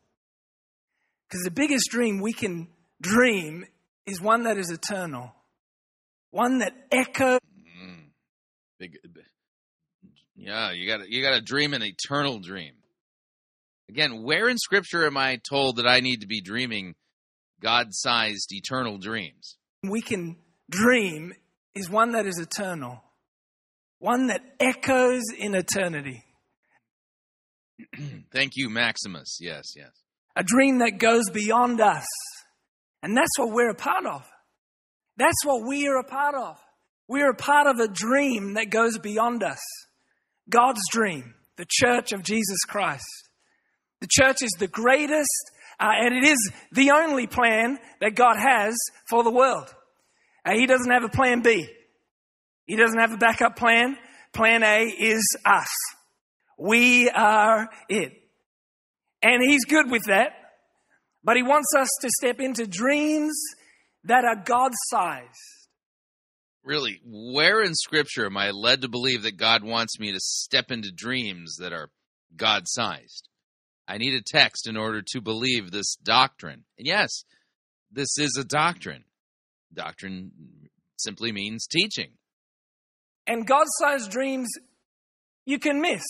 Because 1.28 1.42
the 1.42 1.50
biggest 1.50 1.90
dream 1.90 2.20
we 2.20 2.32
can 2.32 2.68
dream 3.02 3.64
is 4.08 4.20
one 4.20 4.44
that 4.44 4.56
is 4.56 4.70
eternal, 4.70 5.34
one 6.30 6.58
that 6.58 6.72
echoes. 6.90 7.40
Mm. 7.82 8.06
Big, 8.78 8.98
yeah, 10.34 10.72
you 10.72 10.86
got 10.86 11.08
you 11.08 11.22
got 11.22 11.34
to 11.34 11.40
dream 11.40 11.74
an 11.74 11.82
eternal 11.82 12.38
dream. 12.38 12.74
Again, 13.88 14.22
where 14.22 14.48
in 14.48 14.58
Scripture 14.58 15.06
am 15.06 15.16
I 15.16 15.40
told 15.48 15.76
that 15.76 15.86
I 15.86 16.00
need 16.00 16.20
to 16.20 16.26
be 16.26 16.40
dreaming 16.40 16.94
God-sized 17.60 18.52
eternal 18.52 18.98
dreams? 18.98 19.56
We 19.82 20.02
can 20.02 20.36
dream 20.70 21.32
is 21.74 21.88
one 21.88 22.12
that 22.12 22.26
is 22.26 22.38
eternal, 22.38 23.02
one 23.98 24.26
that 24.28 24.42
echoes 24.60 25.22
in 25.36 25.54
eternity. 25.54 26.24
Thank 28.32 28.52
you, 28.56 28.68
Maximus. 28.68 29.38
Yes, 29.40 29.72
yes. 29.76 29.90
A 30.36 30.44
dream 30.44 30.78
that 30.78 30.98
goes 30.98 31.30
beyond 31.30 31.80
us. 31.80 32.06
And 33.02 33.16
that's 33.16 33.38
what 33.38 33.52
we're 33.52 33.70
a 33.70 33.74
part 33.74 34.06
of. 34.06 34.24
That's 35.16 35.44
what 35.44 35.66
we 35.66 35.86
are 35.88 35.98
a 35.98 36.04
part 36.04 36.34
of. 36.34 36.58
We're 37.08 37.30
a 37.30 37.36
part 37.36 37.66
of 37.66 37.78
a 37.78 37.88
dream 37.88 38.54
that 38.54 38.70
goes 38.70 38.98
beyond 38.98 39.42
us. 39.42 39.60
God's 40.48 40.80
dream, 40.90 41.34
the 41.56 41.66
church 41.68 42.12
of 42.12 42.22
Jesus 42.22 42.64
Christ. 42.66 43.06
The 44.00 44.08
church 44.10 44.42
is 44.42 44.50
the 44.58 44.68
greatest, 44.68 45.50
uh, 45.80 45.90
and 45.90 46.14
it 46.14 46.28
is 46.28 46.52
the 46.72 46.92
only 46.92 47.26
plan 47.26 47.78
that 48.00 48.14
God 48.14 48.36
has 48.38 48.76
for 49.08 49.24
the 49.24 49.30
world. 49.30 49.74
Uh, 50.44 50.52
he 50.54 50.66
doesn't 50.66 50.90
have 50.90 51.04
a 51.04 51.08
plan 51.08 51.42
B. 51.42 51.68
He 52.66 52.76
doesn't 52.76 52.98
have 52.98 53.12
a 53.12 53.16
backup 53.16 53.56
plan. 53.56 53.96
Plan 54.32 54.62
A 54.62 54.84
is 54.84 55.24
us. 55.44 55.68
We 56.58 57.08
are 57.08 57.68
it. 57.88 58.12
And 59.22 59.42
He's 59.42 59.64
good 59.64 59.90
with 59.90 60.04
that. 60.04 60.32
But 61.22 61.36
He 61.36 61.42
wants 61.42 61.68
us 61.76 61.88
to 62.00 62.08
step 62.18 62.40
into 62.40 62.66
dreams 62.66 63.38
that 64.04 64.24
are 64.24 64.36
God 64.36 64.72
sized. 64.88 65.68
Really, 66.64 67.00
where 67.04 67.62
in 67.62 67.74
Scripture 67.74 68.26
am 68.26 68.36
I 68.36 68.50
led 68.50 68.82
to 68.82 68.88
believe 68.88 69.22
that 69.22 69.36
God 69.36 69.64
wants 69.64 69.98
me 69.98 70.12
to 70.12 70.20
step 70.20 70.70
into 70.70 70.92
dreams 70.92 71.56
that 71.60 71.72
are 71.72 71.90
God 72.36 72.64
sized? 72.66 73.28
I 73.86 73.96
need 73.96 74.14
a 74.14 74.22
text 74.22 74.68
in 74.68 74.76
order 74.76 75.02
to 75.12 75.20
believe 75.20 75.70
this 75.70 75.96
doctrine. 75.96 76.64
And 76.76 76.86
yes, 76.86 77.24
this 77.90 78.18
is 78.18 78.36
a 78.38 78.44
doctrine. 78.44 79.04
Doctrine 79.72 80.30
simply 80.98 81.32
means 81.32 81.66
teaching. 81.66 82.10
And 83.26 83.46
God 83.46 83.66
sized 83.78 84.10
dreams, 84.10 84.48
you 85.46 85.58
can 85.58 85.80
miss. 85.80 86.04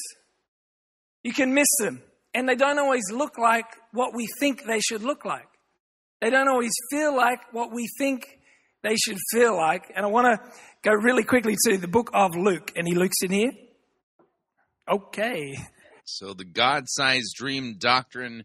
You 1.22 1.32
can 1.32 1.54
miss 1.54 1.68
them. 1.78 2.02
And 2.34 2.48
they 2.48 2.56
don't 2.56 2.78
always 2.78 3.10
look 3.12 3.38
like 3.38 3.66
what 3.98 4.14
we 4.14 4.28
think 4.38 4.64
they 4.64 4.78
should 4.78 5.02
look 5.02 5.24
like. 5.24 5.48
They 6.20 6.30
don't 6.30 6.48
always 6.48 6.72
feel 6.88 7.16
like 7.16 7.52
what 7.52 7.72
we 7.74 7.88
think 7.98 8.38
they 8.84 8.94
should 8.94 9.18
feel 9.32 9.56
like. 9.56 9.92
And 9.94 10.06
I 10.06 10.08
want 10.08 10.26
to 10.26 10.50
go 10.82 10.92
really 10.92 11.24
quickly 11.24 11.56
to 11.66 11.78
the 11.78 11.88
book 11.88 12.10
of 12.14 12.36
Luke. 12.36 12.70
Any 12.76 12.94
Luke's 12.94 13.22
in 13.22 13.32
here? 13.32 13.52
Okay. 14.88 15.58
So 16.04 16.32
the 16.32 16.44
God 16.44 16.84
sized 16.86 17.34
dream 17.36 17.76
doctrine 17.78 18.44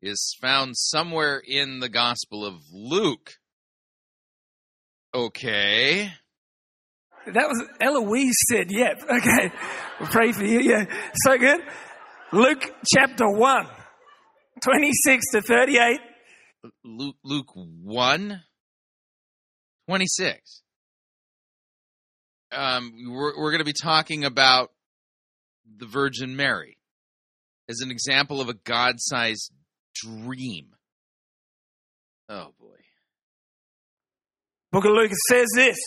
is 0.00 0.34
found 0.40 0.76
somewhere 0.76 1.42
in 1.46 1.80
the 1.80 1.90
Gospel 1.90 2.46
of 2.46 2.54
Luke. 2.72 3.34
Okay. 5.14 6.10
That 7.26 7.48
was 7.48 7.62
Eloise 7.80 8.34
said, 8.50 8.70
yep. 8.70 9.02
Okay. 9.02 9.52
We'll 10.00 10.08
pray 10.08 10.32
for 10.32 10.44
you. 10.44 10.60
Yeah. 10.60 10.86
So 11.24 11.36
good. 11.36 11.60
Luke 12.32 12.74
chapter 12.92 13.28
1, 13.28 13.66
26 14.62 15.24
to 15.32 15.42
38. 15.42 16.00
Luke, 16.84 17.16
Luke 17.22 17.52
1, 17.54 18.42
26. 19.88 20.62
Um, 22.52 22.92
we're, 23.08 23.38
we're 23.38 23.50
going 23.50 23.60
to 23.60 23.64
be 23.64 23.72
talking 23.72 24.24
about 24.24 24.70
the 25.78 25.86
Virgin 25.86 26.36
Mary 26.36 26.78
as 27.68 27.80
an 27.80 27.90
example 27.90 28.40
of 28.40 28.48
a 28.48 28.54
God 28.54 28.94
sized 28.98 29.52
dream. 29.94 30.68
Oh 32.28 32.52
boy. 32.58 32.66
Book 34.72 34.84
of 34.84 34.92
Luke 34.92 35.12
says 35.28 35.46
this 35.54 35.78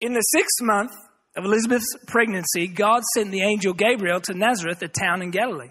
In 0.00 0.12
the 0.12 0.20
sixth 0.20 0.62
month 0.62 0.92
of 1.36 1.44
Elizabeth's 1.44 1.96
pregnancy, 2.06 2.66
God 2.66 3.02
sent 3.14 3.30
the 3.30 3.42
angel 3.42 3.72
Gabriel 3.72 4.20
to 4.22 4.34
Nazareth, 4.34 4.82
a 4.82 4.88
town 4.88 5.22
in 5.22 5.30
Galilee, 5.30 5.70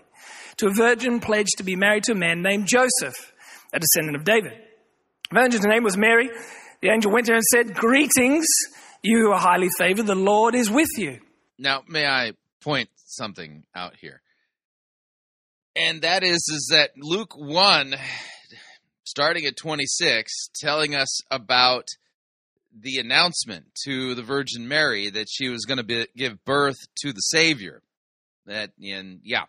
to 0.59 0.67
a 0.67 0.73
virgin 0.73 1.19
pledged 1.19 1.57
to 1.57 1.63
be 1.63 1.75
married 1.75 2.03
to 2.03 2.13
a 2.13 2.15
man 2.15 2.41
named 2.41 2.67
Joseph, 2.67 3.33
a 3.73 3.79
descendant 3.79 4.15
of 4.15 4.23
David. 4.23 4.53
The 5.31 5.39
virgin's 5.39 5.65
name 5.65 5.83
was 5.83 5.97
Mary. 5.97 6.29
The 6.81 6.89
angel 6.89 7.11
went 7.11 7.25
to 7.25 7.33
her 7.33 7.37
and 7.37 7.43
said, 7.51 7.73
Greetings, 7.75 8.45
you 9.01 9.19
who 9.19 9.31
are 9.31 9.39
highly 9.39 9.69
favored, 9.77 10.07
the 10.07 10.15
Lord 10.15 10.55
is 10.55 10.69
with 10.69 10.89
you. 10.97 11.19
Now, 11.57 11.83
may 11.87 12.05
I 12.05 12.33
point 12.61 12.89
something 12.95 13.63
out 13.75 13.95
here? 13.99 14.21
and 15.79 16.01
that 16.01 16.23
is 16.23 16.45
is 16.53 16.69
that 16.71 16.91
Luke 16.97 17.33
1 17.37 17.95
starting 19.05 19.45
at 19.45 19.55
26 19.55 20.49
telling 20.59 20.93
us 20.93 21.21
about 21.31 21.85
the 22.77 22.97
announcement 22.97 23.65
to 23.85 24.13
the 24.13 24.21
Virgin 24.21 24.67
Mary 24.67 25.09
that 25.09 25.27
she 25.29 25.49
was 25.49 25.65
going 25.65 25.83
to 25.83 26.07
give 26.15 26.43
birth 26.45 26.77
to 26.97 27.11
the 27.11 27.21
Savior. 27.21 27.81
That 28.45 28.71
and 28.81 29.21
yeah, 29.23 29.45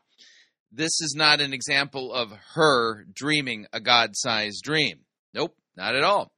this 0.72 1.00
is 1.00 1.14
not 1.16 1.40
an 1.40 1.52
example 1.52 2.12
of 2.12 2.32
her 2.54 3.04
dreaming 3.12 3.66
a 3.72 3.80
God-sized 3.80 4.62
dream. 4.62 5.00
Nope, 5.34 5.56
not 5.76 5.96
at 5.96 6.04
all. 6.04 6.32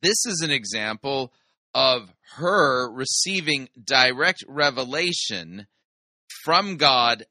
This 0.00 0.26
is 0.26 0.40
an 0.44 0.50
example 0.50 1.32
of 1.74 2.12
her 2.36 2.90
receiving 2.90 3.68
direct 3.82 4.44
revelation 4.46 5.66
from 6.44 6.76
God 6.76 7.24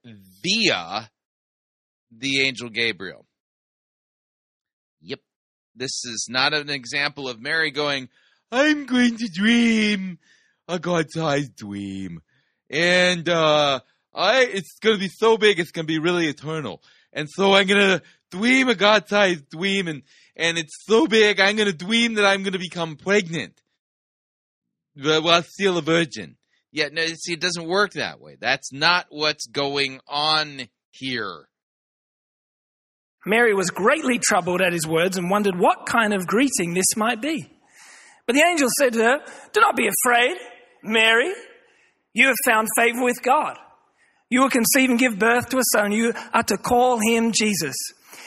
via 0.44 1.10
the 2.12 2.42
angel 2.42 2.70
Gabriel. 2.70 3.26
Yep. 5.02 5.20
This 5.76 6.04
is 6.06 6.28
not 6.30 6.54
an 6.54 6.70
example 6.70 7.30
of 7.30 7.40
Mary 7.40 7.72
going, 7.72 8.10
I'm 8.52 8.86
going 8.86 9.18
to 9.18 9.28
dream 9.28 10.20
a 10.68 10.80
God 10.80 11.08
sized 11.10 11.56
dream. 11.56 12.22
And 12.70 13.28
uh 13.30 13.80
I 14.18 14.42
it's 14.42 14.80
gonna 14.82 14.98
be 14.98 15.10
so 15.10 15.38
big 15.38 15.60
it's 15.60 15.72
gonna 15.72 15.86
be 15.86 16.00
really 16.00 16.28
eternal. 16.28 16.82
And 17.14 17.30
so 17.30 17.54
I'm 17.54 17.68
gonna 17.68 18.02
dream 18.32 18.68
a 18.68 18.76
God 18.76 19.08
sized 19.08 19.50
dream 19.50 19.88
and 19.88 20.02
and 20.36 20.58
it's 20.58 20.74
so 20.86 21.08
big 21.08 21.40
I'm 21.40 21.56
gonna 21.56 21.72
dream 21.72 22.16
that 22.16 22.26
I'm 22.26 22.44
gonna 22.44 22.60
become 22.60 22.96
pregnant. 22.96 23.62
but 24.96 25.24
while 25.24 25.44
still 25.44 25.78
a 25.78 25.82
virgin. 25.82 26.36
Yeah, 26.72 26.90
no, 26.92 27.06
see, 27.06 27.34
it 27.34 27.40
doesn't 27.40 27.68
work 27.68 27.94
that 27.94 28.20
way. 28.20 28.36
That's 28.40 28.74
not 28.74 29.06
what's 29.10 29.48
going 29.48 30.00
on 30.08 30.68
here. 30.92 31.48
Mary 33.26 33.54
was 33.54 33.70
greatly 33.70 34.20
troubled 34.20 34.62
at 34.62 34.74
his 34.74 34.88
words 34.88 35.18
and 35.18 35.30
wondered 35.30 35.58
what 35.58 35.86
kind 35.86 36.14
of 36.14 36.28
greeting 36.28 36.74
this 36.74 36.96
might 36.96 37.22
be. 37.22 37.50
But 38.26 38.36
the 38.36 38.42
angel 38.42 38.70
said 38.80 38.94
to 38.94 39.00
her, 39.04 39.20
Do 39.54 39.62
not 39.62 39.76
be 39.76 39.88
afraid, 39.88 40.38
Mary. 40.84 41.32
You 42.14 42.28
have 42.28 42.36
found 42.46 42.68
favor 42.76 43.04
with 43.04 43.22
God. 43.22 43.58
You 44.30 44.42
will 44.42 44.50
conceive 44.50 44.90
and 44.90 45.00
give 45.00 45.18
birth 45.18 45.50
to 45.50 45.58
a 45.58 45.64
son. 45.74 45.92
You 45.92 46.14
are 46.34 46.44
to 46.44 46.58
call 46.58 47.00
him 47.00 47.32
Jesus. 47.32 47.76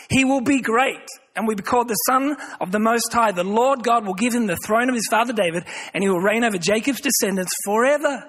He 0.08 0.24
will 0.24 0.40
be 0.40 0.60
great 0.60 1.06
and 1.36 1.46
will 1.46 1.56
be 1.56 1.62
called 1.62 1.88
the 1.88 1.94
Son 1.94 2.36
of 2.60 2.72
the 2.72 2.80
Most 2.80 3.12
High. 3.12 3.32
The 3.32 3.44
Lord 3.44 3.84
God 3.84 4.06
will 4.06 4.14
give 4.14 4.34
him 4.34 4.46
the 4.46 4.56
throne 4.56 4.88
of 4.88 4.94
his 4.94 5.06
father 5.08 5.32
David, 5.32 5.64
and 5.94 6.02
he 6.02 6.08
will 6.08 6.20
reign 6.20 6.42
over 6.42 6.58
Jacob's 6.58 7.00
descendants 7.00 7.52
forever. 7.64 8.24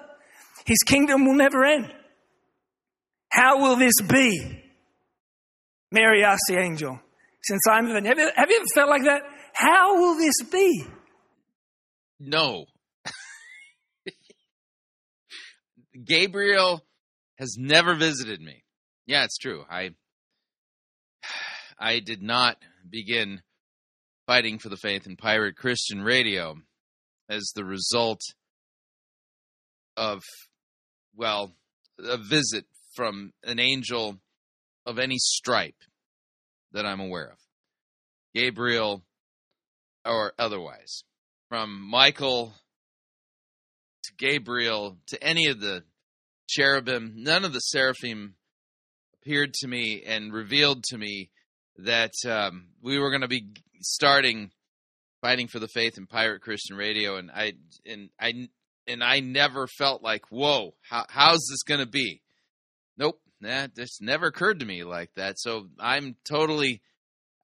His 0.64 0.78
kingdom 0.86 1.24
will 1.24 1.34
never 1.34 1.64
end. 1.64 1.92
How 3.30 3.60
will 3.60 3.76
this 3.76 4.00
be? 4.00 4.60
Mary 5.90 6.24
asked 6.24 6.44
the 6.48 6.58
angel, 6.58 7.00
since 7.42 7.62
I'm 7.68 7.86
have 7.86 8.18
you, 8.18 8.30
have 8.36 8.50
you 8.50 8.56
ever 8.56 8.64
felt 8.74 8.88
like 8.88 9.04
that? 9.04 9.22
How 9.52 9.98
will 9.98 10.16
this 10.16 10.36
be? 10.50 10.86
No. 12.20 12.66
Gabriel 16.04 16.82
has 17.38 17.56
never 17.58 17.94
visited 17.94 18.40
me. 18.40 18.64
Yeah, 19.06 19.24
it's 19.24 19.38
true. 19.38 19.64
I 19.70 19.90
I 21.78 22.00
did 22.00 22.22
not 22.22 22.56
begin 22.88 23.42
Fighting 24.26 24.58
for 24.58 24.68
the 24.68 24.76
Faith 24.76 25.06
in 25.06 25.16
Pirate 25.16 25.56
Christian 25.56 26.00
Radio 26.02 26.56
as 27.28 27.52
the 27.54 27.64
result 27.64 28.20
of, 29.96 30.22
well, 31.16 31.52
a 31.98 32.16
visit 32.16 32.66
from 32.94 33.32
an 33.42 33.58
angel 33.58 34.18
of 34.86 34.98
any 34.98 35.16
stripe 35.18 35.74
that 36.72 36.86
I'm 36.86 37.00
aware 37.00 37.30
of. 37.30 37.38
Gabriel 38.34 39.02
or 40.04 40.32
otherwise. 40.38 41.04
From 41.48 41.82
Michael 41.82 42.54
to 44.04 44.12
Gabriel 44.16 44.98
to 45.08 45.22
any 45.22 45.48
of 45.48 45.60
the 45.60 45.84
cherubim, 46.52 47.14
none 47.16 47.44
of 47.44 47.52
the 47.52 47.60
seraphim 47.60 48.34
appeared 49.14 49.54
to 49.54 49.68
me 49.68 50.02
and 50.06 50.32
revealed 50.32 50.84
to 50.84 50.98
me 50.98 51.30
that 51.78 52.12
um, 52.28 52.68
we 52.82 52.98
were 52.98 53.10
going 53.10 53.22
to 53.22 53.28
be 53.28 53.46
starting 53.80 54.50
fighting 55.20 55.48
for 55.48 55.58
the 55.58 55.68
faith 55.68 55.96
in 55.96 56.06
pirate 56.06 56.42
Christian 56.42 56.76
radio, 56.76 57.16
and 57.16 57.30
I 57.30 57.54
and 57.86 58.10
I 58.20 58.48
and 58.86 59.02
I 59.02 59.20
never 59.20 59.66
felt 59.66 60.02
like, 60.02 60.26
whoa, 60.30 60.74
how, 60.88 61.06
how's 61.08 61.46
this 61.48 61.62
going 61.62 61.80
to 61.80 61.86
be? 61.86 62.20
Nope, 62.98 63.20
that 63.40 63.74
just 63.74 64.02
never 64.02 64.26
occurred 64.26 64.60
to 64.60 64.66
me 64.66 64.84
like 64.84 65.10
that. 65.14 65.38
So 65.38 65.68
I'm 65.78 66.16
totally 66.28 66.82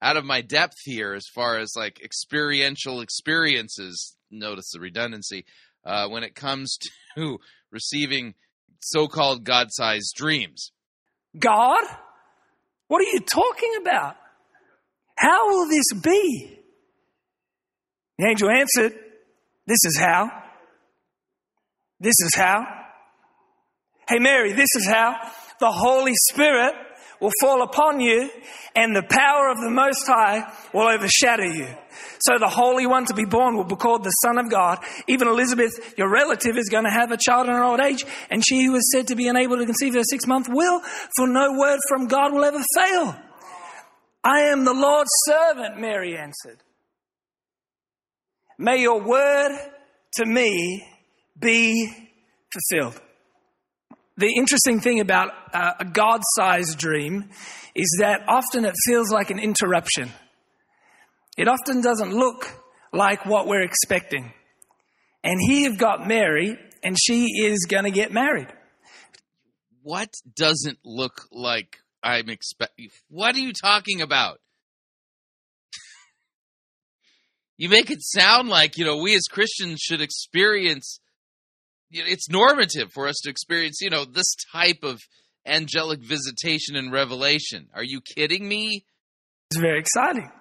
out 0.01 0.17
of 0.17 0.25
my 0.25 0.41
depth 0.41 0.77
here 0.83 1.13
as 1.13 1.25
far 1.33 1.57
as 1.57 1.73
like 1.75 2.01
experiential 2.03 3.01
experiences. 3.01 4.15
Notice 4.29 4.71
the 4.71 4.79
redundancy 4.79 5.45
uh, 5.85 6.07
when 6.07 6.23
it 6.23 6.35
comes 6.35 6.77
to 7.17 7.39
receiving 7.71 8.35
so-called 8.79 9.43
God-sized 9.43 10.13
dreams. 10.15 10.71
God, 11.37 11.81
what 12.87 13.01
are 13.01 13.11
you 13.11 13.19
talking 13.19 13.73
about? 13.81 14.15
How 15.15 15.49
will 15.49 15.67
this 15.69 15.93
be? 16.01 16.57
The 18.17 18.27
angel 18.27 18.49
answered, 18.49 18.97
This 19.67 19.79
is 19.85 19.97
how. 19.97 20.29
This 21.99 22.15
is 22.19 22.31
how. 22.35 22.65
Hey, 24.07 24.19
Mary, 24.19 24.53
this 24.53 24.69
is 24.75 24.87
how. 24.87 25.15
The 25.59 25.71
Holy 25.71 26.13
Spirit 26.15 26.73
will 27.19 27.31
fall 27.41 27.61
upon 27.63 27.99
you 27.99 28.29
and 28.75 28.95
the 28.95 29.03
power 29.03 29.49
of 29.49 29.57
the 29.57 29.69
Most 29.69 30.05
High 30.07 30.51
will 30.73 30.87
overshadow 30.87 31.43
you. 31.43 31.67
So 32.21 32.37
the 32.37 32.49
Holy 32.49 32.85
One 32.85 33.05
to 33.05 33.13
be 33.13 33.25
born 33.25 33.55
will 33.55 33.63
be 33.63 33.75
called 33.75 34.03
the 34.03 34.09
Son 34.09 34.37
of 34.37 34.49
God. 34.49 34.79
Even 35.07 35.27
Elizabeth, 35.27 35.95
your 35.97 36.09
relative, 36.09 36.57
is 36.57 36.69
going 36.69 36.83
to 36.83 36.91
have 36.91 37.11
a 37.11 37.17
child 37.17 37.47
in 37.47 37.53
her 37.53 37.63
old 37.63 37.79
age, 37.79 38.05
and 38.29 38.43
she 38.45 38.63
who 38.65 38.73
was 38.73 38.91
said 38.91 39.07
to 39.07 39.15
be 39.15 39.27
unable 39.27 39.57
to 39.57 39.65
conceive 39.65 39.93
her 39.93 40.03
six 40.03 40.27
month 40.27 40.47
will, 40.49 40.81
for 41.15 41.27
no 41.27 41.57
word 41.57 41.79
from 41.87 42.07
God 42.07 42.33
will 42.33 42.45
ever 42.45 42.63
fail. 42.75 43.15
I 44.23 44.41
am 44.41 44.65
the 44.65 44.73
Lord's 44.73 45.11
servant, 45.25 45.79
Mary 45.79 46.17
answered. 46.17 46.59
May 48.57 48.81
your 48.81 49.01
word 49.01 49.57
to 50.15 50.25
me 50.25 50.85
be 51.39 51.89
fulfilled. 52.51 53.01
The 54.19 54.33
interesting 54.35 54.81
thing 54.81 54.99
about 54.99 55.31
uh, 55.53 55.75
a 55.79 55.85
God 55.85 56.19
sized 56.35 56.77
dream 56.77 57.29
is 57.73 57.97
that 58.01 58.23
often 58.27 58.65
it 58.65 58.75
feels 58.85 59.09
like 59.13 59.29
an 59.29 59.39
interruption. 59.39 60.09
It 61.37 61.47
often 61.47 61.79
doesn't 61.79 62.11
look 62.11 62.53
like 62.91 63.25
what 63.25 63.47
we're 63.47 63.61
expecting. 63.61 64.33
And 65.23 65.39
here 65.47 65.69
you've 65.69 65.79
got 65.79 66.05
Mary, 66.05 66.59
and 66.83 66.97
she 67.01 67.27
is 67.45 67.65
going 67.69 67.85
to 67.85 67.91
get 67.91 68.11
married. 68.11 68.49
What 69.83 70.09
doesn't 70.35 70.79
look 70.83 71.21
like 71.31 71.77
I'm 72.03 72.27
expecting? 72.27 72.89
What 73.07 73.37
are 73.37 73.39
you 73.39 73.53
talking 73.53 74.01
about? 74.01 74.41
you 77.57 77.69
make 77.69 77.89
it 77.89 78.01
sound 78.01 78.49
like, 78.49 78.77
you 78.77 78.83
know, 78.83 78.97
we 78.97 79.15
as 79.15 79.23
Christians 79.31 79.79
should 79.79 80.01
experience 80.01 80.99
it's 81.91 82.29
normative 82.29 82.91
for 82.91 83.07
us 83.07 83.15
to 83.23 83.29
experience, 83.29 83.79
you 83.81 83.89
know, 83.89 84.05
this 84.05 84.35
type 84.51 84.83
of 84.83 84.99
angelic 85.45 85.99
visitation 86.01 86.75
and 86.75 86.91
revelation. 86.91 87.67
Are 87.73 87.83
you 87.83 88.01
kidding 88.01 88.47
me? 88.47 88.85
It's 89.51 89.59
very 89.59 89.79
exciting. 89.79 90.31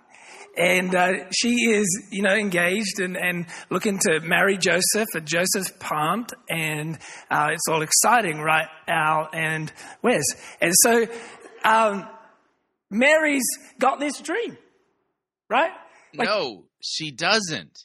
And 0.56 0.94
uh, 0.94 1.30
she 1.30 1.54
is, 1.70 2.08
you 2.10 2.22
know, 2.22 2.34
engaged 2.34 2.98
and, 3.00 3.16
and 3.16 3.46
looking 3.70 3.98
to 4.00 4.20
marry 4.20 4.58
Joseph, 4.58 5.06
and 5.14 5.24
Joseph's 5.24 5.72
pumped, 5.78 6.34
and 6.50 6.98
uh, 7.30 7.50
it's 7.52 7.68
all 7.68 7.82
exciting, 7.82 8.40
right, 8.40 8.66
Al 8.88 9.28
and 9.32 9.72
Wes? 10.02 10.24
And 10.60 10.72
so 10.82 11.06
um, 11.64 12.08
Mary's 12.90 13.46
got 13.78 14.00
this 14.00 14.20
dream, 14.20 14.58
right? 15.48 15.70
Like, 16.16 16.28
no, 16.28 16.64
she 16.80 17.12
doesn't. 17.12 17.78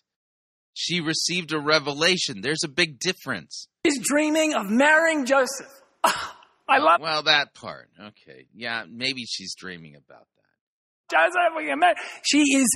She 0.74 1.02
received 1.02 1.54
a 1.54 1.60
revelation. 1.60 2.42
There's 2.42 2.64
a 2.64 2.68
big 2.70 3.00
difference. 3.00 3.68
She's 3.86 4.00
dreaming 4.00 4.54
of 4.54 4.70
marrying 4.70 5.26
Joseph. 5.26 5.68
I 6.04 6.80
love. 6.80 7.02
Well, 7.02 7.24
that 7.24 7.54
part. 7.54 7.90
Okay, 8.00 8.48
yeah, 8.54 8.84
maybe 8.90 9.26
she's 9.26 9.54
dreaming 9.56 9.96
about 9.96 10.26
that. 10.26 11.16
Joseph, 11.16 11.54
we 11.58 11.76
married. 11.76 11.98
She 12.24 12.40
is 12.40 12.68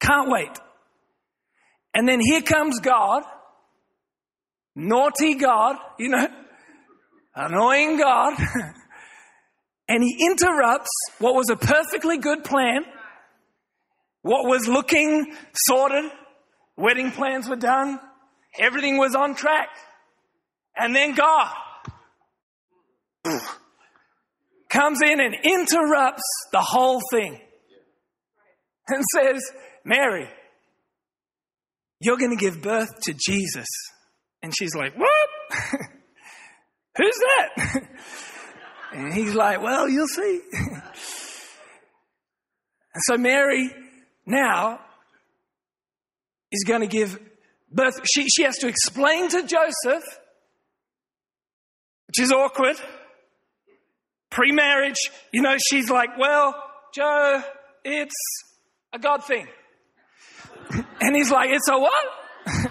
can't 0.00 0.30
wait. 0.30 0.50
And 1.94 2.08
then 2.08 2.20
here 2.20 2.42
comes 2.42 2.80
God, 2.80 3.22
naughty 4.74 5.34
God, 5.34 5.76
you 5.98 6.08
know, 6.08 6.26
annoying 7.34 7.96
God, 7.96 8.34
and 9.88 10.02
he 10.02 10.26
interrupts 10.26 10.90
what 11.18 11.34
was 11.34 11.48
a 11.50 11.56
perfectly 11.56 12.18
good 12.18 12.44
plan, 12.44 12.82
what 14.22 14.48
was 14.48 14.66
looking 14.66 15.34
sorted, 15.54 16.10
Wedding 16.76 17.12
plans 17.12 17.48
were 17.48 17.56
done. 17.56 18.00
Everything 18.58 18.98
was 18.98 19.14
on 19.14 19.34
track. 19.34 19.68
And 20.76 20.94
then 20.94 21.14
God 21.14 21.54
comes 24.68 25.00
in 25.02 25.20
and 25.20 25.34
interrupts 25.42 26.24
the 26.52 26.60
whole 26.60 27.00
thing 27.12 27.40
and 28.88 29.04
says, 29.14 29.42
Mary, 29.84 30.28
you're 32.00 32.18
going 32.18 32.36
to 32.36 32.42
give 32.42 32.60
birth 32.60 32.90
to 33.02 33.14
Jesus. 33.14 33.68
And 34.42 34.52
she's 34.56 34.74
like, 34.74 34.94
What? 34.96 35.28
Who's 36.96 37.18
that? 37.18 37.82
and 38.92 39.14
he's 39.14 39.34
like, 39.34 39.62
Well, 39.62 39.88
you'll 39.88 40.08
see. 40.08 40.40
and 42.92 43.02
so 43.06 43.16
Mary 43.16 43.70
now 44.26 44.80
is 46.54 46.64
going 46.64 46.80
to 46.80 46.86
give 46.86 47.18
birth. 47.70 48.00
She, 48.14 48.28
she 48.28 48.44
has 48.44 48.56
to 48.58 48.68
explain 48.68 49.28
to 49.30 49.42
Joseph, 49.42 50.04
which 52.06 52.20
is 52.20 52.32
awkward. 52.32 52.76
Pre 54.30 54.52
marriage, 54.52 54.98
you 55.32 55.42
know, 55.42 55.56
she's 55.58 55.90
like, 55.90 56.16
well, 56.18 56.54
Joe, 56.94 57.42
it's 57.84 58.14
a 58.92 58.98
God 58.98 59.24
thing. 59.24 59.46
And 61.00 61.14
he's 61.14 61.30
like, 61.30 61.50
it's 61.50 61.68
a 61.68 61.78
what? 61.78 62.04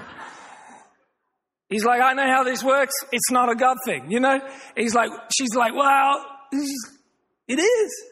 he's 1.69 1.85
like, 1.85 2.01
I 2.01 2.13
know 2.13 2.25
how 2.25 2.43
this 2.43 2.63
works. 2.63 2.93
It's 3.11 3.29
not 3.29 3.51
a 3.51 3.55
God 3.55 3.77
thing, 3.85 4.09
you 4.09 4.19
know? 4.19 4.39
He's 4.75 4.95
like, 4.95 5.11
she's 5.37 5.53
like, 5.53 5.75
well, 5.75 6.25
it 7.47 7.59
is. 7.59 8.03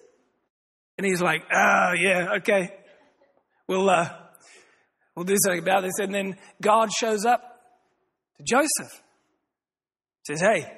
And 0.99 1.07
he's 1.07 1.21
like, 1.21 1.41
oh, 1.51 1.93
yeah, 1.99 2.35
okay. 2.37 2.75
We'll, 3.67 3.89
uh, 3.89 4.09
we'll 5.15 5.25
do 5.25 5.37
something 5.43 5.61
about 5.61 5.83
this. 5.83 5.99
And 5.99 6.13
then 6.13 6.37
God 6.61 6.91
shows 6.91 7.25
up 7.25 7.41
to 8.37 8.43
Joseph. 8.43 9.01
Says, 10.27 10.41
hey, 10.41 10.71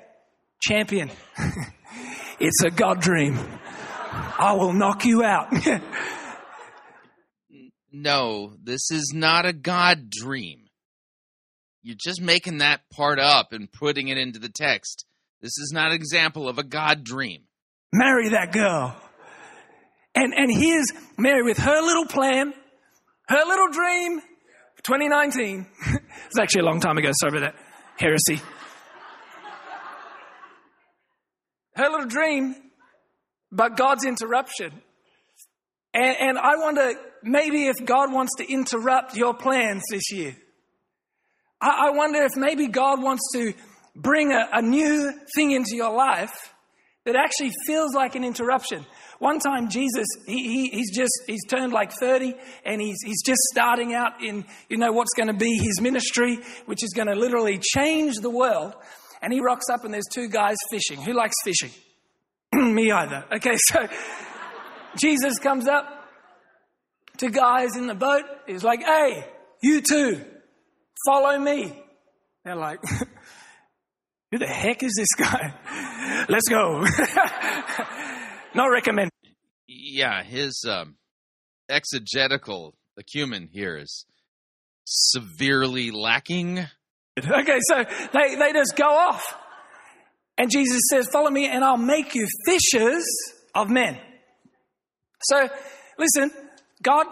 champion, 0.61 1.11
it's 2.39 2.63
a 2.63 2.71
God 2.71 3.01
dream. 3.01 3.37
I 4.39 4.53
will 4.53 4.73
knock 4.73 5.05
you 5.05 5.23
out. 5.23 5.51
no, 7.91 8.53
this 8.63 8.89
is 8.91 9.11
not 9.13 9.45
a 9.45 9.53
God 9.53 10.09
dream. 10.09 10.69
You're 11.81 11.97
just 11.99 12.21
making 12.21 12.59
that 12.59 12.81
part 12.89 13.19
up 13.19 13.51
and 13.51 13.69
putting 13.71 14.07
it 14.07 14.17
into 14.17 14.39
the 14.39 14.49
text. 14.49 15.05
This 15.41 15.57
is 15.57 15.71
not 15.73 15.87
an 15.87 15.95
example 15.95 16.47
of 16.47 16.57
a 16.57 16.63
God 16.63 17.03
dream. 17.03 17.43
Marry 17.91 18.29
that 18.29 18.53
girl. 18.53 18.95
And, 20.15 20.33
and 20.33 20.49
here's 20.49 20.87
Mary 21.17 21.43
with 21.43 21.57
her 21.57 21.81
little 21.81 22.05
plan 22.05 22.53
her 23.27 23.45
little 23.45 23.69
dream, 23.69 24.21
2019. 24.83 25.65
it's 26.27 26.39
actually 26.39 26.61
a 26.61 26.65
long 26.65 26.79
time 26.79 26.97
ago. 26.97 27.11
Sorry 27.13 27.37
about 27.37 27.53
that. 27.53 27.63
Heresy. 27.97 28.41
Her 31.75 31.89
little 31.89 32.07
dream, 32.07 32.55
but 33.51 33.77
God's 33.77 34.05
interruption. 34.05 34.71
And, 35.93 36.15
and 36.19 36.37
I 36.37 36.57
wonder 36.57 36.93
maybe 37.23 37.67
if 37.67 37.75
God 37.85 38.11
wants 38.11 38.35
to 38.37 38.51
interrupt 38.51 39.15
your 39.15 39.33
plans 39.33 39.83
this 39.89 40.11
year. 40.11 40.35
I, 41.61 41.87
I 41.87 41.89
wonder 41.91 42.23
if 42.23 42.35
maybe 42.35 42.67
God 42.67 43.01
wants 43.01 43.23
to 43.33 43.53
bring 43.95 44.31
a, 44.31 44.49
a 44.53 44.61
new 44.61 45.13
thing 45.35 45.51
into 45.51 45.75
your 45.75 45.93
life 45.93 46.53
that 47.05 47.15
actually 47.15 47.51
feels 47.65 47.93
like 47.93 48.15
an 48.15 48.23
interruption. 48.23 48.85
One 49.19 49.39
time, 49.39 49.69
Jesus, 49.69 50.05
he, 50.25 50.43
he, 50.43 50.69
he's 50.69 50.95
just, 50.95 51.11
he's 51.27 51.45
turned 51.47 51.71
like 51.73 51.91
30 51.91 52.35
and 52.65 52.81
he's, 52.81 52.97
he's 53.05 53.21
just 53.23 53.39
starting 53.51 53.93
out 53.93 54.21
in, 54.21 54.45
you 54.69 54.77
know, 54.77 54.91
what's 54.91 55.13
going 55.13 55.27
to 55.27 55.33
be 55.33 55.57
his 55.57 55.79
ministry, 55.81 56.39
which 56.65 56.83
is 56.83 56.91
going 56.93 57.07
to 57.07 57.15
literally 57.15 57.59
change 57.59 58.15
the 58.17 58.29
world. 58.29 58.73
And 59.21 59.31
he 59.31 59.39
rocks 59.39 59.65
up 59.71 59.85
and 59.85 59.93
there's 59.93 60.07
two 60.11 60.27
guys 60.27 60.57
fishing. 60.69 61.01
Who 61.01 61.13
likes 61.13 61.35
fishing? 61.43 61.71
Me 62.53 62.91
either. 62.91 63.25
Okay, 63.31 63.55
so 63.69 63.87
Jesus 64.97 65.39
comes 65.39 65.67
up, 65.67 65.85
two 67.17 67.29
guys 67.29 67.75
in 67.77 67.87
the 67.87 67.95
boat. 67.95 68.23
He's 68.47 68.63
like, 68.63 68.83
hey, 68.83 69.25
you 69.61 69.81
two, 69.81 70.23
follow 71.07 71.39
me. 71.39 71.81
They're 72.43 72.55
like, 72.55 72.79
who 74.31 74.37
the 74.37 74.47
heck 74.47 74.83
is 74.83 74.93
this 74.97 75.13
guy? 75.17 75.53
Let's 76.29 76.49
go. 76.49 76.83
Not 78.53 78.65
recommend. 78.65 79.09
Yeah, 79.67 80.23
his 80.23 80.65
um, 80.69 80.95
exegetical 81.69 82.75
acumen 82.97 83.49
here 83.51 83.77
is 83.77 84.05
severely 84.85 85.91
lacking. 85.91 86.67
Okay, 87.17 87.59
so 87.69 87.83
they, 88.13 88.35
they 88.35 88.53
just 88.53 88.75
go 88.75 88.85
off. 88.85 89.35
And 90.37 90.49
Jesus 90.49 90.81
says, 90.89 91.07
Follow 91.11 91.29
me, 91.29 91.47
and 91.47 91.63
I'll 91.63 91.77
make 91.77 92.15
you 92.15 92.27
fishers 92.45 93.05
of 93.53 93.69
men. 93.69 93.99
So, 95.21 95.47
listen, 95.97 96.31
God, 96.81 97.05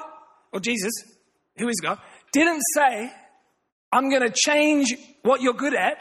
or 0.51 0.59
Jesus, 0.59 0.91
who 1.57 1.67
is 1.69 1.79
God, 1.81 1.99
didn't 2.33 2.61
say, 2.73 3.11
I'm 3.91 4.09
going 4.09 4.23
to 4.23 4.33
change 4.35 4.93
what 5.21 5.41
you're 5.41 5.53
good 5.53 5.75
at. 5.75 5.97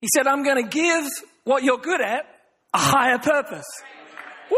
He 0.00 0.08
said, 0.14 0.26
I'm 0.26 0.42
going 0.42 0.64
to 0.64 0.68
give 0.68 1.06
what 1.44 1.62
you're 1.62 1.78
good 1.78 2.00
at 2.00 2.24
a 2.72 2.78
higher 2.78 3.18
purpose. 3.18 3.66
Woo! 4.50 4.56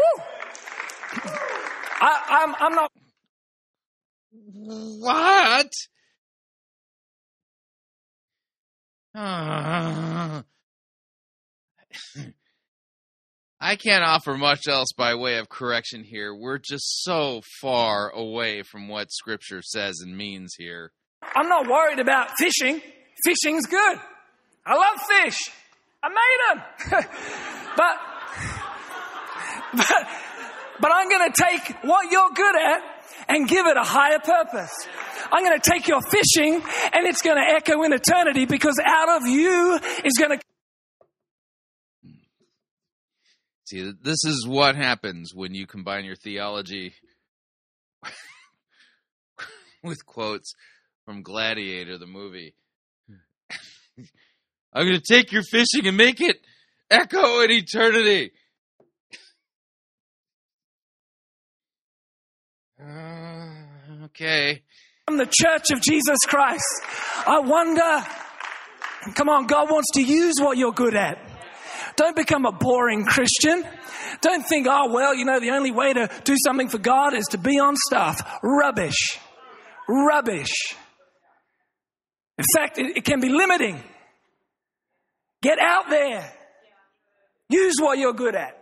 I, 2.01 2.43
I'm, 2.43 2.55
I'm 2.59 2.75
not. 2.75 2.91
What? 4.53 5.71
Uh, 9.15 10.41
I 13.61 13.75
can't 13.77 14.03
offer 14.03 14.35
much 14.35 14.67
else 14.67 14.89
by 14.97 15.15
way 15.15 15.37
of 15.37 15.47
correction 15.49 16.03
here. 16.03 16.35
We're 16.35 16.57
just 16.57 17.03
so 17.03 17.41
far 17.61 18.09
away 18.09 18.63
from 18.63 18.89
what 18.89 19.11
Scripture 19.11 19.61
says 19.61 19.99
and 20.03 20.17
means 20.17 20.55
here. 20.57 20.91
I'm 21.35 21.47
not 21.47 21.67
worried 21.67 21.99
about 21.99 22.31
fishing. 22.37 22.81
Fishing's 23.25 23.65
good. 23.67 23.99
I 24.65 24.75
love 24.75 24.99
fish. 25.09 25.37
I 26.03 26.09
made 26.09 26.61
them. 26.91 27.05
but, 27.75 27.95
but, 29.75 30.07
but 30.79 30.91
I'm 30.93 31.09
going 31.09 31.31
to 31.31 31.41
take 31.41 31.83
what 31.83 32.11
you're 32.11 32.31
good 32.35 32.55
at 32.55 32.81
and 33.27 33.47
give 33.47 33.65
it 33.65 33.77
a 33.77 33.83
higher 33.83 34.19
purpose. 34.19 34.87
I'm 35.31 35.43
going 35.43 35.59
to 35.59 35.69
take 35.69 35.87
your 35.87 36.01
fishing 36.01 36.61
and 36.93 37.07
it's 37.07 37.21
going 37.21 37.37
to 37.37 37.53
echo 37.55 37.83
in 37.83 37.93
eternity 37.93 38.45
because 38.45 38.79
out 38.83 39.21
of 39.21 39.27
you 39.27 39.79
is 40.03 40.13
going 40.17 40.37
to 40.37 40.43
See, 43.65 43.91
this 44.03 44.25
is 44.25 44.45
what 44.45 44.75
happens 44.75 45.33
when 45.33 45.55
you 45.55 45.65
combine 45.65 46.03
your 46.03 46.17
theology 46.17 46.93
with 49.83 50.05
quotes 50.05 50.53
from 51.05 51.23
Gladiator, 51.23 51.97
the 51.97 52.05
movie. 52.05 52.55
I'm 54.73 54.85
going 54.85 54.99
to 54.99 55.13
take 55.13 55.31
your 55.31 55.43
fishing 55.43 55.87
and 55.87 55.95
make 55.95 56.19
it 56.19 56.37
echo 56.93 57.41
in 57.41 57.51
eternity. 57.51 58.31
Uh, 62.79 64.05
okay. 64.05 64.61
I'm 65.07 65.17
the 65.17 65.29
church 65.29 65.71
of 65.71 65.81
Jesus 65.81 66.19
Christ. 66.27 66.63
I 67.27 67.39
wonder, 67.39 68.05
come 69.15 69.29
on, 69.29 69.47
God 69.47 69.69
wants 69.69 69.91
to 69.95 70.01
use 70.01 70.35
what 70.39 70.57
you're 70.57 70.71
good 70.71 70.95
at. 70.95 71.17
Don't 71.95 72.15
become 72.15 72.45
a 72.45 72.51
boring 72.51 73.05
Christian. 73.05 73.65
Don't 74.21 74.43
think, 74.43 74.67
oh, 74.69 74.91
well, 74.91 75.13
you 75.13 75.25
know, 75.25 75.39
the 75.39 75.51
only 75.51 75.71
way 75.71 75.93
to 75.93 76.09
do 76.23 76.35
something 76.45 76.69
for 76.69 76.77
God 76.77 77.13
is 77.13 77.25
to 77.31 77.37
be 77.37 77.59
on 77.59 77.75
staff. 77.87 78.39
Rubbish. 78.41 79.19
Rubbish. 79.87 80.75
In 82.37 82.45
fact, 82.55 82.77
it, 82.79 82.97
it 82.97 83.03
can 83.03 83.19
be 83.19 83.29
limiting. 83.29 83.83
Get 85.41 85.59
out 85.59 85.89
there. 85.89 86.33
Use 87.53 87.75
what 87.79 87.99
you're 87.99 88.13
good 88.13 88.35
at. 88.35 88.57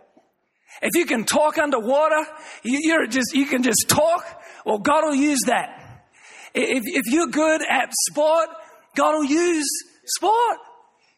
If 0.82 0.90
you 0.94 1.06
can 1.06 1.24
talk 1.24 1.56
underwater, 1.58 2.26
you, 2.62 2.94
are 2.94 3.06
just, 3.06 3.34
you 3.34 3.46
can 3.46 3.62
just 3.62 3.86
talk, 3.88 4.24
well, 4.66 4.78
God 4.78 5.04
will 5.04 5.14
use 5.14 5.40
that. 5.46 5.78
If, 6.54 6.82
if 6.84 7.12
you're 7.12 7.28
good 7.28 7.62
at 7.62 7.90
sport, 8.10 8.48
God 8.94 9.14
will 9.14 9.24
use 9.24 9.66
sport. 10.04 10.58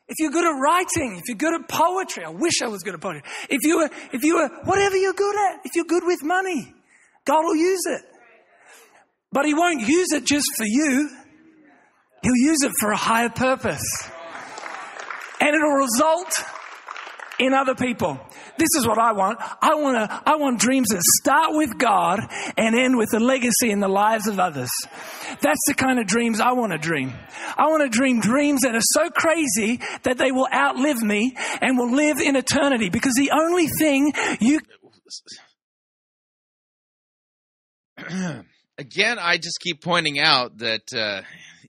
If 0.06 0.16
you're 0.18 0.30
good 0.30 0.44
at 0.44 0.56
writing, 0.60 1.16
if 1.16 1.22
you're 1.26 1.36
good 1.36 1.60
at 1.60 1.68
poetry, 1.68 2.24
I 2.24 2.28
wish 2.28 2.62
I 2.62 2.68
was 2.68 2.82
good 2.82 2.94
at 2.94 3.01
poetry. 3.01 3.22
If 3.48 3.60
you 3.62 3.78
were, 3.78 3.90
if 4.12 4.22
you 4.22 4.36
were, 4.36 4.48
whatever 4.64 4.96
you're 4.96 5.14
good 5.14 5.34
at, 5.34 5.60
if 5.64 5.74
you're 5.74 5.86
good 5.86 6.05
with 6.05 6.22
money, 6.22 6.72
God 7.24 7.42
will 7.42 7.56
use 7.56 7.82
it. 7.86 8.02
But 9.32 9.46
He 9.46 9.55
won't 9.55 9.80
use 9.80 10.12
it 10.12 10.24
just 10.24 10.46
for 10.56 10.66
you. 10.66 11.10
He'll 12.22 12.36
use 12.36 12.62
it 12.62 12.72
for 12.78 12.92
a 12.92 12.96
higher 12.96 13.30
purpose. 13.30 13.82
And 15.40 15.55
it'll 15.55 15.70
result 15.70 16.32
in 17.39 17.52
other 17.55 17.74
people. 17.74 18.19
This 18.59 18.69
is 18.77 18.86
what 18.86 18.98
I 18.98 19.12
want. 19.12 19.39
I 19.40 19.74
want 19.74 19.97
to, 19.97 20.23
I 20.27 20.36
want 20.36 20.61
dreams 20.61 20.89
that 20.89 21.02
start 21.20 21.51
with 21.52 21.78
God 21.78 22.20
and 22.56 22.77
end 22.77 22.97
with 22.97 23.12
a 23.15 23.20
legacy 23.20 23.70
in 23.70 23.81
the 23.81 23.89
lives 23.89 24.27
of 24.27 24.39
others. 24.39 24.70
That's 25.40 25.61
the 25.66 25.74
kind 25.74 25.98
of 25.98 26.06
dreams 26.06 26.40
I 26.40 26.52
want 26.52 26.73
to 26.73 26.78
dream. 26.78 27.12
I 27.56 27.66
want 27.66 27.82
to 27.82 27.89
dream 27.89 28.20
dreams 28.20 28.61
that 28.62 28.74
are 28.74 28.81
so 28.81 29.11
crazy 29.11 29.81
that 30.02 30.19
they 30.19 30.32
will 30.32 30.48
outlive 30.52 31.02
me 31.02 31.35
and 31.61 31.78
will 31.78 31.93
live 31.93 32.19
in 32.19 32.36
eternity 32.36 32.90
because 32.90 33.15
the 33.15 33.32
only 33.32 33.66
thing 33.66 34.12
you. 34.40 34.61
Again, 38.77 39.19
I 39.20 39.36
just 39.36 39.61
keep 39.61 39.82
pointing 39.82 40.19
out 40.19 40.59
that, 40.59 40.93
uh, 40.93 41.23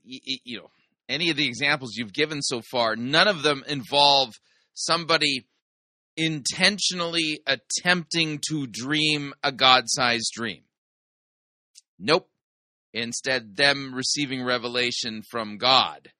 you 0.04 0.58
know, 0.58 0.70
any 1.08 1.30
of 1.30 1.36
the 1.36 1.46
examples 1.46 1.94
you've 1.94 2.12
given 2.12 2.42
so 2.42 2.60
far, 2.60 2.96
none 2.96 3.28
of 3.28 3.44
them 3.44 3.62
involve 3.68 4.32
somebody 4.74 5.46
intentionally 6.16 7.40
attempting 7.46 8.40
to 8.48 8.66
dream 8.66 9.34
a 9.42 9.52
God 9.52 9.84
sized 9.86 10.32
dream. 10.34 10.62
Nope. 11.98 12.28
Instead, 12.92 13.56
them 13.56 13.94
receiving 13.94 14.42
revelation 14.42 15.22
from 15.30 15.58
God. 15.58 16.10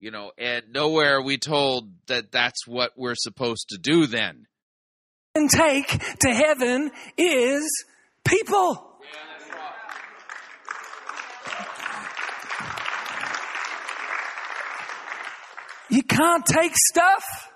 You 0.00 0.10
know, 0.10 0.32
and 0.36 0.64
nowhere 0.70 1.22
we 1.22 1.38
told 1.38 1.90
that 2.08 2.30
that's 2.30 2.66
what 2.66 2.92
we're 2.96 3.14
supposed 3.14 3.68
to 3.70 3.78
do 3.78 4.06
then. 4.06 4.46
And 5.34 5.48
take 5.48 5.88
to 6.20 6.28
heaven 6.28 6.90
is 7.16 7.66
people. 8.24 8.90
You 15.90 16.02
can't 16.02 16.44
take 16.44 16.72
stuff. 16.76 17.53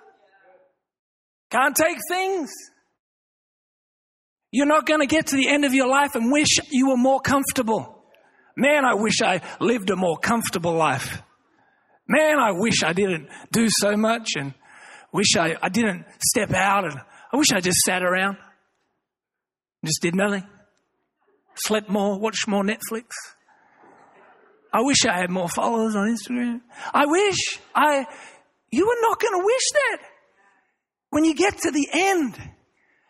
Can't 1.50 1.74
take 1.74 1.96
things. 2.08 2.50
You're 4.50 4.66
not 4.66 4.86
going 4.86 5.00
to 5.00 5.06
get 5.06 5.28
to 5.28 5.36
the 5.36 5.48
end 5.48 5.64
of 5.64 5.74
your 5.74 5.88
life 5.88 6.14
and 6.14 6.32
wish 6.32 6.58
you 6.70 6.88
were 6.88 6.96
more 6.96 7.20
comfortable. 7.20 8.02
Man, 8.56 8.84
I 8.84 8.94
wish 8.94 9.22
I 9.22 9.40
lived 9.60 9.90
a 9.90 9.96
more 9.96 10.18
comfortable 10.18 10.72
life. 10.74 11.22
Man, 12.06 12.38
I 12.38 12.52
wish 12.52 12.82
I 12.82 12.92
didn't 12.92 13.28
do 13.52 13.68
so 13.80 13.96
much 13.96 14.30
and 14.36 14.54
wish 15.12 15.36
I, 15.36 15.56
I 15.62 15.68
didn't 15.68 16.06
step 16.20 16.52
out 16.52 16.84
and 16.84 16.94
I 17.32 17.36
wish 17.36 17.48
I 17.54 17.60
just 17.60 17.78
sat 17.80 18.02
around, 18.02 18.38
just 19.84 20.00
did 20.00 20.14
nothing, 20.14 20.44
slept 21.54 21.90
more, 21.90 22.18
watched 22.18 22.48
more 22.48 22.64
Netflix. 22.64 23.10
I 24.72 24.82
wish 24.82 25.04
I 25.06 25.18
had 25.18 25.30
more 25.30 25.48
followers 25.48 25.94
on 25.94 26.08
Instagram. 26.08 26.60
I 26.92 27.06
wish 27.06 27.36
I, 27.74 28.06
you 28.70 28.88
are 28.88 29.02
not 29.02 29.20
going 29.20 29.40
to 29.40 29.46
wish 29.46 29.62
that. 29.72 29.98
When 31.10 31.24
you 31.24 31.34
get 31.34 31.58
to 31.58 31.70
the 31.70 31.88
end, 31.92 32.36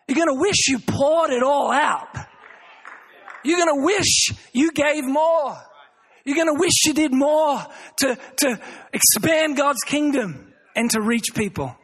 you're 0.06 0.16
going 0.16 0.34
to 0.34 0.40
wish 0.40 0.68
you 0.68 0.78
poured 0.78 1.30
it 1.30 1.42
all 1.42 1.70
out. 1.70 2.08
You're 3.44 3.58
going 3.58 3.78
to 3.78 3.84
wish 3.84 4.30
you 4.52 4.72
gave 4.72 5.04
more. 5.04 5.56
You're 6.24 6.36
going 6.36 6.54
to 6.54 6.60
wish 6.60 6.84
you 6.84 6.92
did 6.92 7.12
more 7.12 7.64
to, 7.98 8.18
to 8.36 8.60
expand 8.92 9.56
God's 9.56 9.80
kingdom 9.86 10.52
and 10.76 10.90
to 10.90 11.00
reach 11.00 11.34
people. 11.34 11.74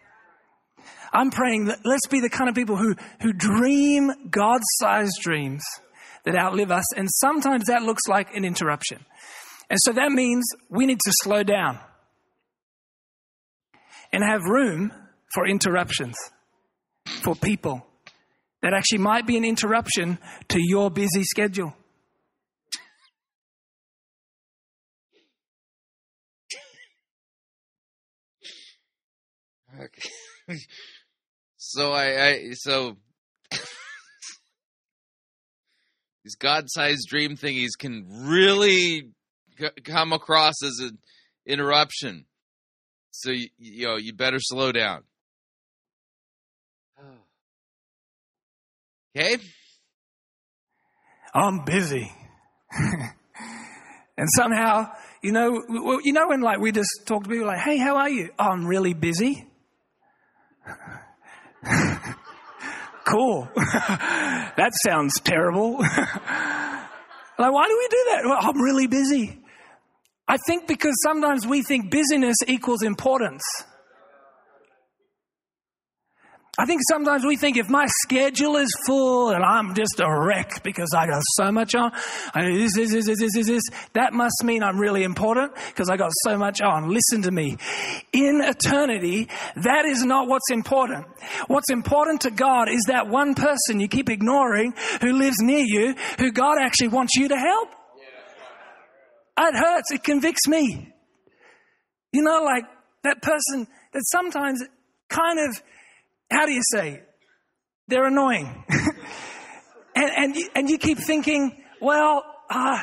I'm 1.13 1.31
praying 1.31 1.67
that 1.67 1.79
let's 1.85 2.07
be 2.09 2.21
the 2.21 2.29
kind 2.29 2.49
of 2.49 2.55
people 2.55 2.77
who, 2.77 2.95
who 3.23 3.33
dream 3.33 4.11
God 4.31 4.61
sized 4.81 5.19
dreams 5.23 5.63
that 6.25 6.35
outlive 6.35 6.71
us. 6.71 6.85
And 6.97 7.09
sometimes 7.11 7.67
that 7.67 7.83
looks 7.83 8.03
like 8.09 8.35
an 8.35 8.45
interruption. 8.45 9.05
And 9.71 9.79
so 9.83 9.93
that 9.93 10.11
means 10.11 10.45
we 10.69 10.87
need 10.87 10.99
to 11.05 11.13
slow 11.23 11.43
down 11.43 11.79
and 14.13 14.23
have 14.23 14.43
room 14.45 14.93
for 15.35 15.47
interruptions, 15.47 16.15
for 17.23 17.35
people 17.35 17.85
that 18.63 18.73
actually 18.73 18.99
might 18.99 19.27
be 19.27 19.37
an 19.37 19.45
interruption 19.45 20.19
to 20.49 20.59
your 20.61 20.91
busy 20.91 21.25
schedule. 21.25 21.75
Okay. 29.75 30.09
so 31.57 31.93
I, 31.93 32.27
I 32.27 32.51
so 32.53 32.97
these 36.23 36.37
God-sized 36.39 37.09
dream 37.09 37.37
thingies 37.37 37.71
can 37.77 38.07
really 38.09 39.11
c- 39.59 39.69
come 39.85 40.13
across 40.13 40.55
as 40.65 40.79
an 40.79 40.99
interruption. 41.45 42.27
So 43.11 43.31
you, 43.31 43.49
you 43.59 43.87
know 43.89 43.97
you 43.97 44.13
better 44.13 44.39
slow 44.39 44.71
down. 44.71 45.03
Okay. 49.17 49.39
I'm 51.33 51.65
busy. 51.65 52.11
and 54.17 54.29
somehow, 54.35 54.91
you 55.23 55.31
know, 55.31 55.63
well, 55.69 56.01
you 56.03 56.13
know 56.13 56.29
when 56.29 56.41
like 56.41 56.59
we 56.59 56.73
just 56.73 56.91
talk 57.07 57.23
to 57.25 57.31
people 57.31 57.47
like, 57.47 57.61
"Hey, 57.61 57.77
how 57.77 57.97
are 57.97 58.09
you?" 58.09 58.31
Oh, 58.39 58.45
I'm 58.51 58.67
really 58.67 58.93
busy. 58.93 59.47
cool. 63.05 63.49
that 63.57 64.73
sounds 64.85 65.21
terrible. 65.21 65.79
like, 65.79 67.53
why 67.53 67.69
do 67.69 67.79
we 67.79 67.89
do 67.91 68.05
that? 68.11 68.23
Well, 68.25 68.39
I'm 68.41 68.61
really 68.61 68.89
busy. 68.89 69.41
I 70.27 70.39
think 70.39 70.67
because 70.67 70.95
sometimes 71.03 71.47
we 71.47 71.63
think 71.63 71.91
busyness 71.91 72.37
equals 72.49 72.83
importance. 72.83 73.45
I 76.57 76.67
think 76.67 76.83
sometimes 76.89 77.25
we 77.25 77.37
think 77.37 77.57
if 77.57 77.69
my 77.69 77.87
schedule 78.05 78.57
is 78.57 78.69
full 78.87 79.31
and 79.31 79.43
I'm 79.43 79.75
just 79.75 79.99
a 79.99 80.09
wreck 80.09 80.63
because 80.63 80.91
I 80.97 81.07
got 81.07 81.23
so 81.37 81.51
much 81.51 81.75
on, 81.75 81.91
this, 82.35 82.75
this, 82.77 82.93
this, 82.93 83.07
this, 83.07 83.33
this, 83.33 83.47
this, 83.47 83.63
that 83.95 84.13
must 84.13 84.45
mean 84.45 84.63
I'm 84.63 84.79
really 84.79 85.03
important 85.03 85.53
because 85.69 85.91
I 85.91 85.97
got 85.97 86.13
so 86.23 86.39
much 86.39 86.63
on. 86.63 86.91
Listen 86.91 87.23
to 87.23 87.33
me. 87.33 87.57
In 88.13 88.41
eternity, 88.41 89.29
that 89.57 89.85
is 89.85 90.05
not 90.05 90.29
what's 90.29 90.51
important. 90.53 91.07
What's 91.49 91.71
important 91.71 92.21
to 92.21 92.31
God 92.31 92.69
is 92.69 92.85
that 92.87 93.09
one 93.09 93.35
person 93.35 93.81
you 93.81 93.89
keep 93.89 94.09
ignoring 94.09 94.75
who 95.01 95.13
lives 95.13 95.39
near 95.41 95.65
you, 95.65 95.97
who 96.19 96.31
God 96.31 96.59
actually 96.61 96.89
wants 96.89 97.17
you 97.17 97.29
to 97.29 97.37
help. 97.37 97.71
It 99.37 99.57
hurts. 99.57 99.91
It 99.91 100.05
convicts 100.05 100.47
me. 100.47 100.93
You 102.13 102.23
know, 102.23 102.45
like 102.45 102.65
that 103.03 103.21
person 103.23 103.67
that 103.93 104.03
sometimes 104.13 104.63
kind 105.09 105.41
of 105.41 105.61
how 106.31 106.47
do 106.47 106.53
you 106.53 106.63
say? 106.73 107.03
They're 107.89 108.07
annoying. 108.07 108.65
and, 109.95 110.11
and, 110.17 110.37
you, 110.37 110.49
and 110.55 110.71
you 110.71 110.79
keep 110.79 110.99
thinking, 110.99 111.63
well, 111.81 112.25
uh, 112.51 112.83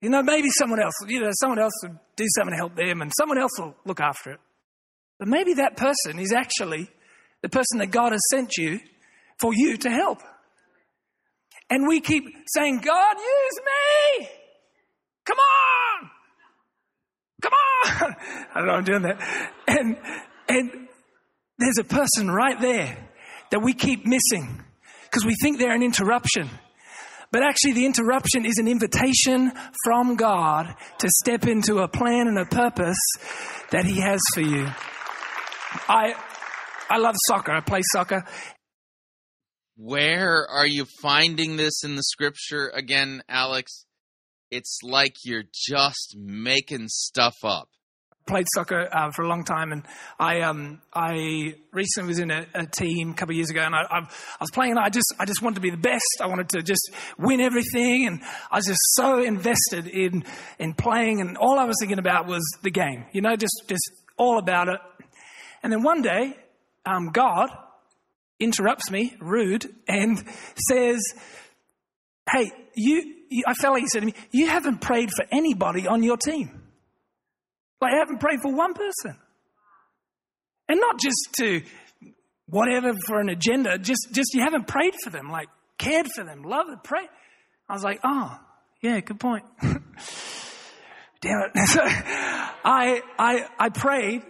you 0.00 0.10
know, 0.10 0.22
maybe 0.22 0.48
someone 0.50 0.80
else, 0.80 0.94
you 1.06 1.20
know, 1.20 1.30
someone 1.40 1.58
else 1.58 1.72
would 1.82 1.98
do 2.16 2.26
something 2.36 2.52
to 2.52 2.56
help 2.56 2.76
them 2.76 3.02
and 3.02 3.12
someone 3.18 3.38
else 3.38 3.52
will 3.58 3.74
look 3.84 4.00
after 4.00 4.32
it. 4.32 4.40
But 5.18 5.28
maybe 5.28 5.54
that 5.54 5.76
person 5.76 6.18
is 6.18 6.32
actually 6.32 6.90
the 7.42 7.48
person 7.48 7.78
that 7.78 7.90
God 7.90 8.12
has 8.12 8.20
sent 8.30 8.56
you 8.56 8.80
for 9.38 9.52
you 9.54 9.76
to 9.78 9.90
help. 9.90 10.20
And 11.68 11.86
we 11.86 12.00
keep 12.00 12.24
saying, 12.54 12.80
God, 12.80 13.16
use 13.16 13.60
me! 14.20 14.28
Come 15.24 15.38
on! 15.38 16.10
Come 17.42 17.52
on! 17.52 18.16
I 18.54 18.58
don't 18.58 18.66
know 18.66 18.72
I'm 18.72 18.84
doing 18.84 19.02
that. 19.02 19.52
And, 19.68 19.96
and 20.48 20.88
there's 21.60 21.78
a 21.78 21.84
person 21.84 22.30
right 22.30 22.60
there 22.60 22.96
that 23.50 23.60
we 23.60 23.74
keep 23.74 24.06
missing 24.06 24.64
because 25.04 25.24
we 25.24 25.34
think 25.40 25.58
they're 25.58 25.74
an 25.74 25.82
interruption. 25.82 26.48
But 27.32 27.42
actually, 27.44 27.74
the 27.74 27.86
interruption 27.86 28.44
is 28.44 28.58
an 28.58 28.66
invitation 28.66 29.52
from 29.84 30.16
God 30.16 30.74
to 30.98 31.08
step 31.22 31.46
into 31.46 31.78
a 31.78 31.88
plan 31.88 32.26
and 32.26 32.38
a 32.38 32.44
purpose 32.44 32.98
that 33.70 33.84
He 33.84 34.00
has 34.00 34.20
for 34.34 34.40
you. 34.40 34.66
I, 35.88 36.14
I 36.88 36.98
love 36.98 37.14
soccer. 37.28 37.52
I 37.52 37.60
play 37.60 37.82
soccer. 37.92 38.24
Where 39.76 40.46
are 40.48 40.66
you 40.66 40.86
finding 41.00 41.56
this 41.56 41.84
in 41.84 41.94
the 41.94 42.02
scripture 42.02 42.70
again, 42.74 43.22
Alex? 43.28 43.86
It's 44.50 44.80
like 44.82 45.14
you're 45.24 45.44
just 45.54 46.16
making 46.18 46.88
stuff 46.88 47.36
up 47.44 47.68
played 48.30 48.46
soccer 48.54 48.88
uh, 48.92 49.10
for 49.10 49.22
a 49.22 49.28
long 49.28 49.44
time, 49.44 49.72
and 49.72 49.82
I 50.18 50.42
um, 50.42 50.80
I 50.94 51.56
recently 51.72 52.08
was 52.08 52.20
in 52.20 52.30
a, 52.30 52.46
a 52.54 52.64
team 52.64 53.10
a 53.10 53.14
couple 53.14 53.32
of 53.32 53.36
years 53.36 53.50
ago, 53.50 53.60
and 53.60 53.74
I, 53.74 53.80
I, 53.80 53.98
I, 53.98 54.40
was 54.40 54.50
playing, 54.52 54.78
I 54.78 54.88
just 54.88 55.12
I 55.18 55.24
just 55.24 55.42
wanted 55.42 55.56
to 55.56 55.60
be 55.60 55.70
the 55.70 55.76
best. 55.76 56.20
I 56.20 56.26
wanted 56.26 56.48
to 56.50 56.62
just 56.62 56.92
win 57.18 57.40
everything, 57.40 58.06
and 58.06 58.22
I 58.50 58.56
was 58.56 58.66
just 58.66 58.80
so 58.94 59.22
invested 59.22 59.88
in 59.88 60.24
in 60.58 60.74
playing, 60.74 61.20
and 61.20 61.36
all 61.36 61.58
I 61.58 61.64
was 61.64 61.76
thinking 61.80 61.98
about 61.98 62.26
was 62.26 62.42
the 62.62 62.70
game. 62.70 63.04
You 63.12 63.20
know, 63.20 63.34
just 63.34 63.64
just 63.66 63.90
all 64.16 64.38
about 64.38 64.68
it. 64.68 64.80
And 65.62 65.72
then 65.72 65.82
one 65.82 66.00
day, 66.00 66.36
um, 66.86 67.10
God 67.10 67.50
interrupts 68.38 68.90
me, 68.90 69.16
rude, 69.20 69.66
and 69.88 70.24
says, 70.68 71.00
"Hey, 72.30 72.52
you." 72.74 73.16
I 73.46 73.54
felt 73.54 73.74
like 73.74 73.82
he 73.82 73.88
said 73.88 74.00
to 74.00 74.06
me, 74.06 74.14
"You 74.30 74.48
haven't 74.48 74.80
prayed 74.80 75.10
for 75.16 75.24
anybody 75.32 75.86
on 75.86 76.02
your 76.02 76.16
team." 76.16 76.59
Like, 77.80 77.94
I 77.94 77.98
haven't 77.98 78.18
prayed 78.18 78.40
for 78.42 78.52
one 78.54 78.74
person. 78.74 79.16
And 80.68 80.78
not 80.78 81.00
just 81.00 81.34
to 81.38 81.62
whatever 82.46 82.94
for 83.06 83.20
an 83.20 83.28
agenda, 83.28 83.78
just, 83.78 84.08
just 84.12 84.34
you 84.34 84.42
haven't 84.42 84.66
prayed 84.66 84.94
for 85.02 85.10
them, 85.10 85.30
like 85.30 85.48
cared 85.78 86.08
for 86.14 86.24
them, 86.24 86.42
loved 86.42 86.70
them, 86.70 86.80
pray. 86.82 87.08
I 87.68 87.72
was 87.72 87.82
like, 87.82 88.00
oh, 88.04 88.38
yeah, 88.82 89.00
good 89.00 89.20
point. 89.20 89.44
Damn 89.62 91.42
it. 91.42 91.52
So 91.66 91.80
I, 91.82 93.02
I, 93.18 93.46
I 93.58 93.68
prayed 93.70 94.22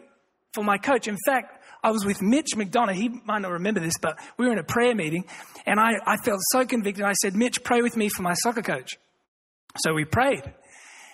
for 0.53 0.63
my 0.63 0.79
coach. 0.79 1.09
In 1.09 1.17
fact, 1.27 1.65
I 1.83 1.91
was 1.91 2.05
with 2.05 2.21
Mitch 2.21 2.49
McDonough. 2.55 2.95
He 2.95 3.09
might 3.09 3.43
not 3.43 3.53
remember 3.53 3.81
this, 3.81 3.95
but 4.01 4.19
we 4.37 4.47
were 4.47 4.53
in 4.53 4.59
a 4.59 4.65
prayer 4.65 4.95
meeting 4.95 5.25
and 5.67 5.81
I, 5.81 5.93
I 6.07 6.17
felt 6.19 6.41
so 6.53 6.65
convicted. 6.65 7.05
I 7.05 7.15
said, 7.15 7.35
Mitch, 7.35 7.63
pray 7.65 7.83
with 7.83 7.97
me 7.97 8.09
for 8.09 8.23
my 8.23 8.35
soccer 8.35 8.63
coach. 8.63 8.99
So 9.79 9.95
we 9.95 10.05
prayed. 10.05 10.43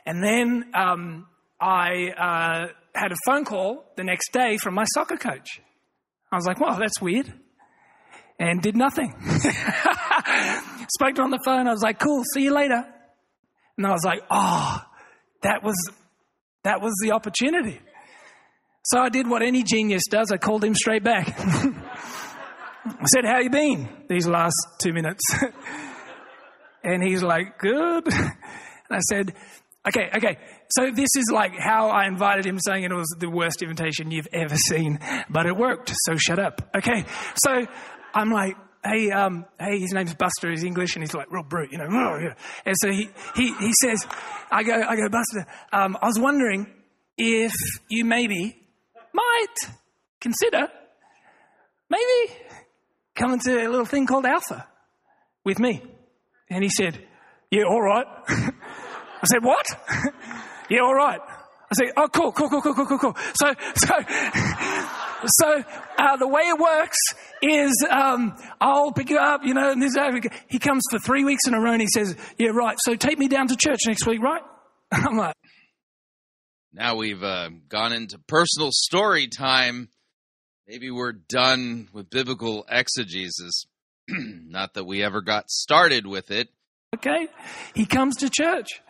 And 0.05 0.23
then 0.23 0.71
um, 0.75 1.27
I 1.61 2.11
uh, 2.11 2.69
had 2.95 3.13
a 3.13 3.17
phone 3.25 3.45
call 3.45 3.85
the 3.97 4.05
next 4.05 4.33
day 4.33 4.57
from 4.59 4.75
my 4.75 4.85
soccer 4.95 5.17
coach. 5.17 5.61
I 6.31 6.37
was 6.37 6.47
like, 6.47 6.61
well, 6.61 6.79
that's 6.79 7.01
weird. 7.01 7.33
And 8.39 8.61
did 8.61 8.77
nothing. 8.77 9.15
Spoke 9.29 11.15
to 11.15 11.21
her 11.21 11.23
on 11.23 11.31
the 11.31 11.41
phone. 11.45 11.67
I 11.67 11.73
was 11.73 11.83
like, 11.83 11.99
cool, 11.99 12.23
see 12.35 12.43
you 12.43 12.55
later. 12.55 12.85
And 13.79 13.87
I 13.87 13.91
was 13.91 14.05
like, 14.05 14.21
oh, 14.31 14.83
that 15.43 15.63
was, 15.63 15.77
that 16.65 16.83
was 16.83 16.93
the 17.03 17.13
opportunity. 17.13 17.81
So 18.85 19.01
I 19.01 19.09
did 19.09 19.29
what 19.29 19.43
any 19.43 19.63
genius 19.63 20.03
does. 20.11 20.31
I 20.31 20.37
called 20.37 20.63
him 20.63 20.75
straight 20.75 21.03
back. 21.03 21.29
I 21.39 23.05
said, 23.07 23.25
how 23.25 23.41
you 23.41 23.51
been 23.51 23.89
these 24.09 24.29
last 24.29 24.55
two 24.81 24.93
minutes? 24.93 25.23
and 26.85 27.03
he's 27.03 27.23
like, 27.23 27.59
good. 27.59 28.07
And 28.07 28.33
I 28.93 29.01
said, 29.01 29.35
okay, 29.89 30.09
okay, 30.17 30.39
so 30.71 30.91
this 30.91 31.09
is 31.17 31.31
like 31.33 31.53
how 31.59 31.89
I 31.89 32.07
invited 32.07 32.47
him, 32.47 32.59
saying 32.59 32.85
it 32.85 32.93
was 32.93 33.15
the 33.19 33.31
worst 33.31 33.63
invitation 33.63 34.11
you've 34.11 34.29
ever 34.33 34.57
seen, 34.57 34.99
but 35.31 35.47
it 35.47 35.57
worked. 35.57 35.93
So 36.05 36.17
shut 36.17 36.39
up. 36.39 36.69
Okay. 36.77 37.05
So 37.37 37.67
I'm 38.15 38.31
like, 38.31 38.57
hey, 38.85 39.11
um, 39.11 39.45
hey, 39.59 39.79
his 39.79 39.93
name's 39.93 40.15
Buster. 40.15 40.51
He's 40.51 40.65
English, 40.65 40.97
and 40.97 41.03
he's 41.03 41.15
like 41.15 41.31
real 41.31 41.43
brute, 41.43 41.73
you 41.73 41.79
know. 41.79 41.87
And 42.65 42.77
so 42.81 42.91
he 42.91 43.11
he 43.35 43.55
he 43.55 43.73
says, 43.83 44.07
I 44.51 44.63
go, 44.63 44.75
I 44.75 44.97
go, 44.97 45.09
Buster. 45.09 45.47
Um, 45.73 45.97
I 46.01 46.07
was 46.07 46.19
wondering 46.19 46.67
if 47.17 47.53
you 47.89 48.05
maybe 48.05 48.57
might 49.13 49.73
consider 50.21 50.69
maybe 51.89 52.35
coming 53.15 53.39
to 53.41 53.67
a 53.67 53.69
little 53.69 53.87
thing 53.87 54.07
called 54.07 54.27
Alpha 54.27 54.67
with 55.45 55.59
me. 55.59 55.83
And 56.51 56.63
he 56.63 56.71
said, 56.71 57.03
Yeah, 57.51 57.65
all 57.65 57.83
right. 57.83 58.07
I 58.29 59.27
said, 59.31 59.43
What? 59.43 59.67
Yeah, 60.69 60.81
all 60.81 60.95
right. 60.95 61.21
I 61.71 61.75
say, 61.75 61.93
oh, 61.97 62.09
cool, 62.09 62.33
cool, 62.33 62.49
cool, 62.49 62.63
cool, 62.63 62.75
cool, 62.75 62.87
cool, 62.87 62.99
cool. 62.99 63.17
So, 63.35 63.55
so, 63.77 63.95
so 65.27 65.65
uh, 65.99 66.17
the 66.17 66.29
way 66.29 66.43
it 66.43 66.59
works 66.59 66.99
is 67.43 67.87
um, 67.91 68.37
I'll 68.61 68.93
pick 68.93 69.11
you 69.11 69.19
up, 69.19 69.41
you 69.45 69.55
know, 69.55 69.73
and 69.73 69.83
this. 69.83 69.97
He 70.49 70.59
comes 70.59 70.83
for 70.91 70.99
three 70.99 71.25
weeks 71.25 71.47
in 71.47 71.55
a 71.55 71.61
row 71.61 71.73
and 71.73 71.81
he 71.81 71.89
says, 71.89 72.17
yeah, 72.39 72.51
right. 72.51 72.77
So 72.81 72.95
take 72.95 73.19
me 73.19 73.29
down 73.29 73.49
to 73.49 73.57
church 73.57 73.81
next 73.87 74.07
week, 74.07 74.23
right? 74.23 74.43
I'm 74.93 75.17
like, 75.17 75.35
now 76.73 76.97
we've 76.97 77.23
uh, 77.23 77.49
gone 77.69 77.93
into 77.93 78.19
personal 78.19 78.71
story 78.71 79.29
time. 79.29 79.89
Maybe 80.69 80.91
we're 80.91 81.13
done 81.13 81.89
with 81.93 82.11
biblical 82.11 82.67
exegesis. 82.69 83.65
Not 84.09 84.75
that 84.75 84.85
we 84.85 85.03
ever 85.03 85.23
got 85.23 85.49
started 85.49 86.07
with 86.07 86.31
it. 86.31 86.49
Okay. 86.95 87.29
He 87.75 87.87
comes 87.87 88.17
to 88.17 88.31
church. 88.31 88.81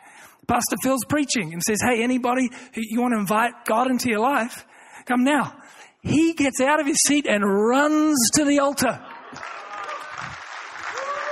Pastor 0.47 0.77
Phil's 0.82 1.05
preaching 1.09 1.52
and 1.52 1.62
says, 1.62 1.78
Hey, 1.82 2.02
anybody 2.02 2.51
who 2.74 2.81
you 2.85 3.01
want 3.01 3.12
to 3.12 3.18
invite 3.18 3.64
God 3.64 3.90
into 3.90 4.09
your 4.09 4.20
life, 4.20 4.64
come 5.05 5.24
now. 5.24 5.56
He 6.02 6.35
gets 6.35 6.60
out 6.60 6.81
of 6.81 6.86
his 6.86 6.98
seat 7.06 7.27
and 7.27 7.44
runs 7.44 8.16
to 8.35 8.44
the 8.44 8.60
altar. 8.60 9.05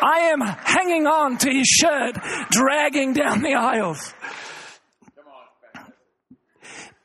I 0.03 0.31
am 0.33 0.41
hanging 0.41 1.07
on 1.07 1.39
to 1.39 1.51
his 1.51 1.67
shirt, 1.67 2.17
dragging 2.51 3.13
down 3.13 3.43
the 3.43 3.55
aisles. 3.55 4.13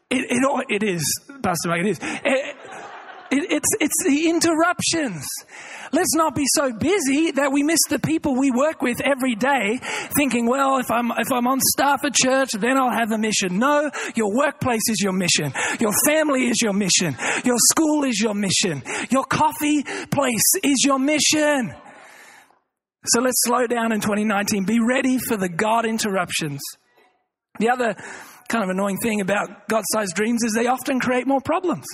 It, 0.10 0.26
it, 0.30 0.66
it 0.70 0.84
is, 0.84 1.22
Pastor 1.44 1.70
Mike, 1.70 1.82
it 1.82 1.88
is. 1.88 2.00
It, 2.02 2.56
it, 3.32 3.52
it's, 3.52 3.70
it's 3.80 4.04
the 4.06 4.30
interruptions. 4.30 5.26
Let's 5.92 6.14
not 6.16 6.36
be 6.36 6.46
so 6.48 6.72
busy 6.74 7.32
that 7.32 7.52
we 7.52 7.64
miss 7.64 7.80
the 7.90 8.00
people 8.00 8.36
we 8.36 8.52
work 8.52 8.82
with 8.82 9.02
every 9.02 9.36
day 9.36 9.80
thinking, 10.16 10.48
well, 10.48 10.78
if 10.78 10.92
I'm, 10.92 11.12
if 11.18 11.32
I'm 11.32 11.48
on 11.48 11.60
staff 11.62 12.04
at 12.04 12.14
church, 12.14 12.50
then 12.60 12.78
I'll 12.78 12.92
have 12.92 13.12
a 13.12 13.18
mission. 13.18 13.60
No, 13.60 13.90
your 14.16 14.36
workplace 14.36 14.88
is 14.90 15.02
your 15.02 15.14
mission. 15.14 15.54
Your 15.80 15.94
family 16.06 16.48
is 16.48 16.62
your 16.62 16.74
mission. 16.74 17.16
Your 17.44 17.58
school 17.72 18.04
is 18.04 18.20
your 18.22 18.36
mission. 18.36 18.84
Your 19.10 19.24
coffee 19.24 19.84
place 19.84 20.54
is 20.64 20.84
your 20.86 21.00
mission. 21.00 21.74
So 23.06 23.22
let's 23.22 23.42
slow 23.46 23.66
down 23.66 23.92
in 23.92 24.02
2019. 24.02 24.66
Be 24.66 24.80
ready 24.80 25.18
for 25.18 25.38
the 25.38 25.50
God 25.50 25.86
interruptions. 25.86 26.62
The 27.60 27.70
other 27.70 27.96
kind 28.50 28.64
of 28.64 28.70
annoying 28.70 28.98
thing 28.98 29.22
about 29.22 29.68
God 29.68 29.84
sized 29.92 30.16
dreams 30.16 30.44
is 30.44 30.54
they 30.54 30.68
often 30.68 31.00
create 31.00 31.26
more 31.26 31.42
problems. 31.42 31.86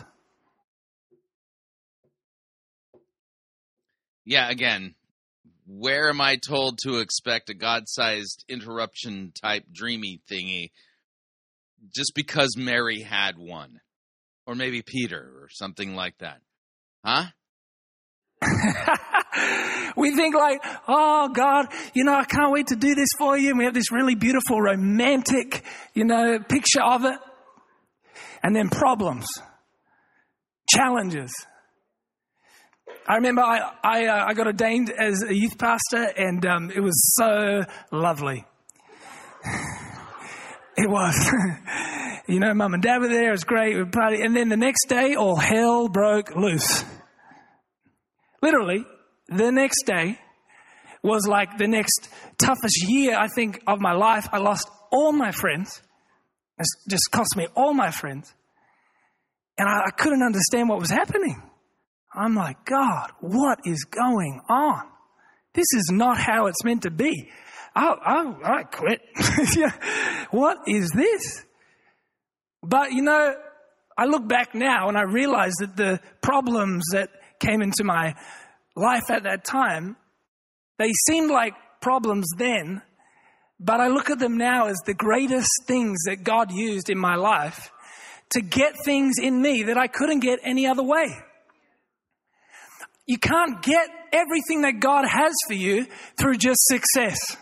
Yeah, 4.26 4.50
again, 4.50 4.96
where 5.68 6.10
am 6.10 6.20
I 6.20 6.38
told 6.38 6.80
to 6.80 6.98
expect 7.00 7.50
a 7.50 7.54
God 7.54 7.84
sized 7.88 8.44
interruption 8.50 9.32
type 9.40 9.66
dreamy 9.72 10.22
thingy 10.30 10.72
just 11.96 12.14
because 12.16 12.56
Mary 12.58 13.02
had 13.02 13.38
one? 13.38 13.80
Or 14.48 14.56
maybe 14.56 14.84
Peter 14.84 15.20
or 15.20 15.48
something 15.50 15.96
like 15.96 16.18
that. 16.20 16.40
Huh? 17.04 17.26
we 19.98 20.16
think 20.16 20.36
like, 20.36 20.60
oh 20.88 21.30
God, 21.30 21.68
you 21.94 22.04
know, 22.04 22.14
I 22.14 22.26
can't 22.26 22.52
wait 22.52 22.68
to 22.68 22.76
do 22.76 22.94
this 22.94 23.10
for 23.18 23.38
you. 23.38 23.50
And 23.50 23.58
we 23.58 23.66
have 23.66 23.74
this 23.74 23.92
really 23.92 24.16
beautiful 24.16 24.62
romantic, 24.62 25.64
you 25.94 26.06
know, 26.06 26.40
picture 26.40 26.84
of 26.84 27.06
it. 27.06 27.18
And 28.44 28.56
then 28.56 28.70
problems, 28.70 29.26
challenges. 30.70 31.32
I 33.08 33.16
remember 33.16 33.42
I, 33.42 33.72
I, 33.84 34.06
uh, 34.06 34.26
I 34.28 34.34
got 34.34 34.48
ordained 34.48 34.90
as 34.90 35.24
a 35.24 35.34
youth 35.34 35.58
pastor 35.58 36.12
and 36.18 36.46
um, 36.46 36.72
it 36.72 36.80
was 36.80 37.16
so 37.16 37.64
lovely. 37.92 38.46
It 40.78 40.90
was. 40.90 41.16
you 42.28 42.40
know, 42.42 42.54
mum 42.54 42.74
and 42.74 42.84
dad 42.84 43.00
were 43.00 43.08
there. 43.08 43.30
It 43.30 43.32
was 43.32 43.46
great. 43.46 43.78
We 43.78 43.86
party. 43.86 44.22
And 44.22 44.36
then 44.36 44.50
the 44.50 44.58
next 44.58 44.88
day, 44.90 45.16
all 45.16 45.38
hell 45.38 45.88
broke 45.88 46.36
loose. 46.36 46.84
Literally, 48.42 48.86
the 49.30 49.52
next 49.52 49.84
day 49.86 50.20
was 51.02 51.26
like 51.28 51.58
the 51.58 51.68
next 51.68 52.10
toughest 52.38 52.88
year, 52.90 53.16
I 53.18 53.30
think, 53.30 53.62
of 53.68 53.80
my 53.80 53.94
life. 53.94 54.28
I 54.34 54.40
lost 54.40 54.70
all 54.92 55.14
my 55.14 55.32
friends. 55.32 55.82
It 56.58 56.66
just 56.90 57.10
cost 57.12 57.38
me 57.38 57.48
all 57.56 57.74
my 57.74 57.92
friends. 57.92 58.34
And 59.58 59.70
I, 59.70 59.84
I 59.88 59.92
couldn't 59.92 60.24
understand 60.24 60.68
what 60.68 60.80
was 60.80 60.90
happening. 60.90 61.42
I'm 62.16 62.36
like, 62.36 62.66
God, 62.66 63.12
what 63.20 63.60
is 63.66 63.84
going 63.86 64.42
on? 64.50 64.84
This 65.54 65.68
is 65.74 65.90
not 65.92 66.18
how 66.18 66.48
it's 66.48 66.64
meant 66.64 66.84
to 66.84 66.92
be. 66.92 67.30
I, 67.76 67.88
I, 67.88 68.60
I 68.60 68.64
quit. 68.64 69.02
what 70.32 70.60
is 70.68 70.92
this? 70.92 71.46
But 72.64 72.92
you 72.92 73.02
know, 73.02 73.36
I 73.98 74.06
look 74.06 74.28
back 74.28 74.56
now 74.56 74.90
and 74.90 74.98
I 74.98 75.04
realize 75.04 75.54
that 75.60 75.76
the 75.76 76.00
problems 76.22 76.84
that 76.92 77.10
came 77.40 77.62
into 77.62 77.84
my 77.84 78.16
life 78.76 79.10
at 79.10 79.24
that 79.24 79.46
time, 79.46 79.96
they 80.78 80.92
seemed 81.08 81.32
like 81.32 81.54
problems 81.82 82.28
then, 82.38 82.82
but 83.60 83.80
I 83.80 83.88
look 83.88 84.10
at 84.10 84.20
them 84.20 84.38
now 84.38 84.68
as 84.68 84.78
the 84.86 84.94
greatest 84.94 85.50
things 85.66 86.00
that 86.06 86.24
God 86.24 86.52
used 86.52 86.90
in 86.90 86.98
my 86.98 87.16
life 87.16 87.72
to 88.32 88.42
get 88.42 88.74
things 88.84 89.16
in 89.22 89.42
me 89.42 89.64
that 89.64 89.78
I 89.78 89.88
couldn't 89.88 90.20
get 90.20 90.40
any 90.44 90.68
other 90.68 90.84
way. 90.84 91.08
You 93.06 93.18
can't 93.18 93.62
get 93.62 93.88
everything 94.12 94.62
that 94.62 94.80
God 94.80 95.06
has 95.08 95.34
for 95.48 95.54
you 95.54 95.86
through 96.18 96.38
just 96.38 96.60
success. 96.62 97.38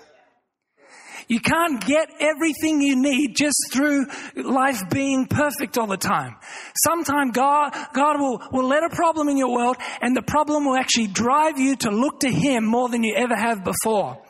You 1.28 1.40
can't 1.40 1.84
get 1.86 2.10
everything 2.20 2.82
you 2.82 2.96
need 2.96 3.36
just 3.36 3.56
through 3.72 4.08
life 4.36 4.90
being 4.90 5.26
perfect 5.26 5.78
all 5.78 5.88
the 5.88 5.98
time. 5.98 6.36
Sometimes 6.84 7.32
God, 7.32 7.74
God 7.94 8.20
will, 8.20 8.42
will 8.52 8.68
let 8.68 8.84
a 8.84 8.90
problem 8.94 9.30
in 9.30 9.38
your 9.38 9.54
world 9.54 9.78
and 10.02 10.16
the 10.16 10.22
problem 10.22 10.66
will 10.66 10.76
actually 10.76 11.08
drive 11.08 11.58
you 11.58 11.78
to 11.78 11.92
look 11.92 12.20
to 12.22 12.30
Him 12.30 12.66
more 12.66 12.90
than 12.90 13.04
you 13.04 13.16
ever 13.16 13.36
have 13.36 13.64
before. 13.64 14.22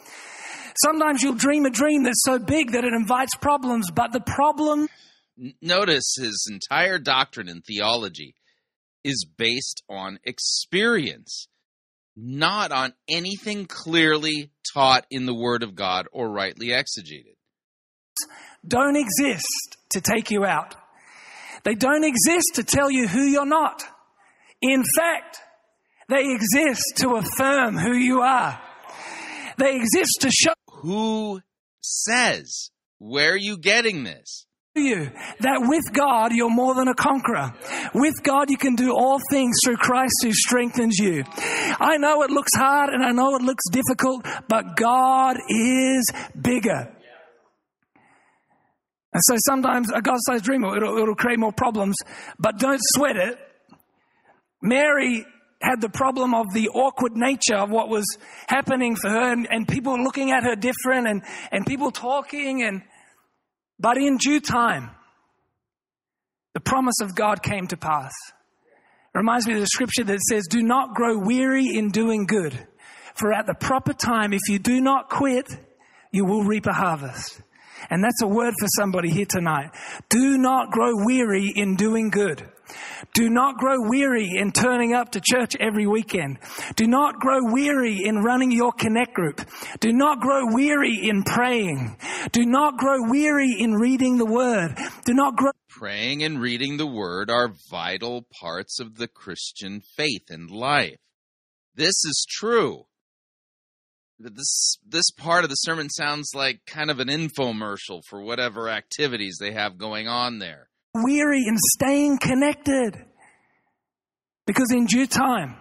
Sometimes 0.83 1.21
you'll 1.21 1.33
dream 1.33 1.65
a 1.65 1.69
dream 1.69 2.03
that's 2.03 2.23
so 2.23 2.39
big 2.39 2.71
that 2.71 2.83
it 2.83 2.93
invites 2.93 3.35
problems, 3.35 3.89
but 3.91 4.11
the 4.11 4.21
problem. 4.21 4.87
Notice 5.61 6.15
his 6.19 6.47
entire 6.51 6.99
doctrine 6.99 7.49
and 7.49 7.63
theology 7.65 8.35
is 9.03 9.25
based 9.37 9.83
on 9.89 10.19
experience 10.23 11.47
not 12.15 12.71
on 12.71 12.93
anything 13.07 13.65
clearly 13.65 14.51
taught 14.73 15.05
in 15.09 15.25
the 15.25 15.33
Word 15.33 15.63
of 15.63 15.75
God 15.75 16.07
or 16.11 16.29
rightly 16.29 16.67
exegeted. 16.67 17.35
Don't 18.65 18.95
exist 18.95 19.77
to 19.91 20.01
take 20.01 20.31
you 20.31 20.45
out. 20.45 20.75
They 21.63 21.75
don't 21.75 22.03
exist 22.03 22.55
to 22.55 22.63
tell 22.63 22.91
you 22.91 23.07
who 23.07 23.23
you're 23.23 23.45
not. 23.45 23.83
In 24.61 24.83
fact, 24.97 25.39
they 26.09 26.33
exist 26.33 26.97
to 26.97 27.15
affirm 27.15 27.77
who 27.77 27.93
you 27.93 28.21
are. 28.21 28.61
They 29.57 29.75
exist 29.75 30.17
to 30.21 30.29
show. 30.31 30.53
Who 30.81 31.41
says? 31.81 32.69
Where 32.99 33.33
are 33.33 33.37
you 33.37 33.57
getting 33.57 34.03
this? 34.03 34.45
You 34.75 35.11
that 35.41 35.59
with 35.61 35.83
God 35.93 36.31
you're 36.33 36.49
more 36.49 36.73
than 36.73 36.87
a 36.87 36.95
conqueror. 36.95 37.53
With 37.93 38.23
God 38.23 38.49
you 38.49 38.57
can 38.57 38.73
do 38.73 38.91
all 38.91 39.19
things 39.29 39.55
through 39.63 39.77
Christ 39.77 40.13
who 40.23 40.33
strengthens 40.33 40.97
you. 40.97 41.23
I 41.37 41.97
know 41.97 42.23
it 42.23 42.31
looks 42.31 42.55
hard 42.55 42.89
and 42.89 43.03
I 43.03 43.11
know 43.11 43.35
it 43.35 43.43
looks 43.43 43.63
difficult, 43.69 44.25
but 44.47 44.75
God 44.75 45.37
is 45.47 46.11
bigger. 46.39 46.91
And 49.13 49.21
so 49.25 49.35
sometimes 49.45 49.91
a 49.91 50.01
God 50.01 50.17
sized 50.21 50.43
dream, 50.43 50.63
it'll, 50.63 50.97
it'll 50.97 51.13
create 51.13 51.37
more 51.37 51.53
problems, 51.53 51.95
but 52.39 52.57
don't 52.57 52.81
sweat 52.95 53.15
it. 53.15 53.37
Mary 54.59 55.23
had 55.61 55.81
the 55.81 55.89
problem 55.89 56.33
of 56.33 56.51
the 56.51 56.69
awkward 56.69 57.15
nature 57.15 57.57
of 57.57 57.69
what 57.69 57.89
was 57.89 58.05
happening 58.47 58.95
for 58.95 59.09
her 59.09 59.33
and, 59.33 59.47
and 59.51 59.67
people 59.67 60.01
looking 60.01 60.31
at 60.31 60.43
her 60.43 60.55
different 60.55 61.07
and, 61.07 61.21
and 61.51 61.63
people 61.67 61.91
talking 61.91 62.63
and 62.63 62.81
but 63.83 63.97
in 63.97 64.15
due 64.15 64.39
time, 64.39 64.91
the 66.53 66.61
promise 66.61 67.01
of 67.01 67.15
God 67.15 67.43
came 67.43 67.67
to 67.67 67.75
pass. 67.75 68.13
It 69.13 69.17
reminds 69.17 69.45
me 69.45 69.55
of 69.55 69.59
the 69.59 69.67
scripture 69.67 70.05
that 70.05 70.21
says, 70.21 70.47
Do 70.49 70.63
not 70.63 70.95
grow 70.95 71.19
weary 71.19 71.67
in 71.67 71.89
doing 71.89 72.25
good, 72.25 72.65
for 73.13 73.33
at 73.33 73.45
the 73.45 73.53
proper 73.53 73.91
time, 73.91 74.31
if 74.31 74.39
you 74.47 74.57
do 74.57 74.79
not 74.79 75.09
quit, 75.09 75.49
you 76.13 76.23
will 76.23 76.45
reap 76.45 76.65
a 76.65 76.71
harvest. 76.71 77.41
And 77.89 78.01
that's 78.01 78.21
a 78.23 78.27
word 78.27 78.53
for 78.57 78.67
somebody 78.77 79.09
here 79.09 79.25
tonight. 79.25 79.71
Do 80.07 80.37
not 80.37 80.71
grow 80.71 80.93
weary 81.05 81.51
in 81.53 81.75
doing 81.75 82.09
good. 82.09 82.49
Do 83.13 83.29
not 83.29 83.57
grow 83.57 83.77
weary 83.89 84.31
in 84.37 84.51
turning 84.51 84.93
up 84.93 85.11
to 85.11 85.21
church 85.21 85.55
every 85.59 85.85
weekend. 85.85 86.39
Do 86.75 86.87
not 86.87 87.19
grow 87.19 87.39
weary 87.51 88.03
in 88.03 88.23
running 88.23 88.51
your 88.51 88.71
connect 88.71 89.13
group. 89.13 89.41
Do 89.79 89.91
not 89.91 90.19
grow 90.19 90.45
weary 90.51 90.99
in 91.03 91.23
praying. 91.23 91.97
Do 92.31 92.45
not 92.45 92.77
grow 92.77 93.09
weary 93.09 93.55
in 93.59 93.73
reading 93.73 94.17
the 94.17 94.25
word. 94.25 94.77
Do 95.05 95.13
not 95.13 95.35
grow. 95.35 95.51
Praying 95.69 96.23
and 96.23 96.39
reading 96.39 96.77
the 96.77 96.87
word 96.87 97.29
are 97.29 97.53
vital 97.69 98.25
parts 98.39 98.79
of 98.79 98.97
the 98.97 99.07
Christian 99.07 99.81
faith 99.97 100.29
and 100.29 100.49
life. 100.49 100.97
This 101.75 102.05
is 102.05 102.25
true. 102.29 102.85
This 104.19 104.77
this 104.87 105.11
part 105.11 105.43
of 105.43 105.49
the 105.49 105.55
sermon 105.55 105.89
sounds 105.89 106.31
like 106.33 106.65
kind 106.65 106.89
of 106.89 106.99
an 106.99 107.09
infomercial 107.09 108.01
for 108.07 108.21
whatever 108.21 108.69
activities 108.69 109.37
they 109.39 109.51
have 109.51 109.77
going 109.77 110.07
on 110.07 110.39
there 110.39 110.69
weary 110.93 111.43
in 111.47 111.57
staying 111.75 112.17
connected. 112.19 113.05
Because 114.45 114.71
in 114.71 114.85
due 114.85 115.07
time, 115.07 115.55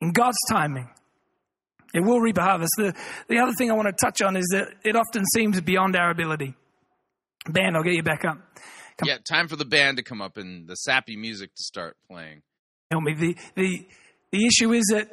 in 0.00 0.12
God's 0.12 0.38
timing, 0.48 0.88
it 1.94 2.00
will 2.00 2.20
reap 2.20 2.38
a 2.38 2.42
harvest. 2.42 2.72
The, 2.76 2.94
the 3.28 3.38
other 3.38 3.52
thing 3.56 3.70
I 3.70 3.74
want 3.74 3.88
to 3.88 4.04
touch 4.04 4.22
on 4.22 4.36
is 4.36 4.46
that 4.52 4.68
it 4.84 4.96
often 4.96 5.24
seems 5.34 5.60
beyond 5.60 5.96
our 5.96 6.10
ability. 6.10 6.54
Band, 7.48 7.76
I'll 7.76 7.82
get 7.82 7.94
you 7.94 8.02
back 8.02 8.24
up. 8.24 8.38
Come. 8.98 9.08
Yeah, 9.08 9.18
time 9.18 9.48
for 9.48 9.56
the 9.56 9.64
band 9.64 9.98
to 9.98 10.02
come 10.02 10.22
up 10.22 10.36
and 10.36 10.68
the 10.68 10.74
sappy 10.74 11.16
music 11.16 11.54
to 11.54 11.62
start 11.62 11.96
playing. 12.08 12.42
Help 12.90 13.02
me. 13.02 13.14
The, 13.14 13.36
the, 13.54 13.86
the 14.32 14.46
issue 14.46 14.72
is 14.72 14.84
that 14.92 15.08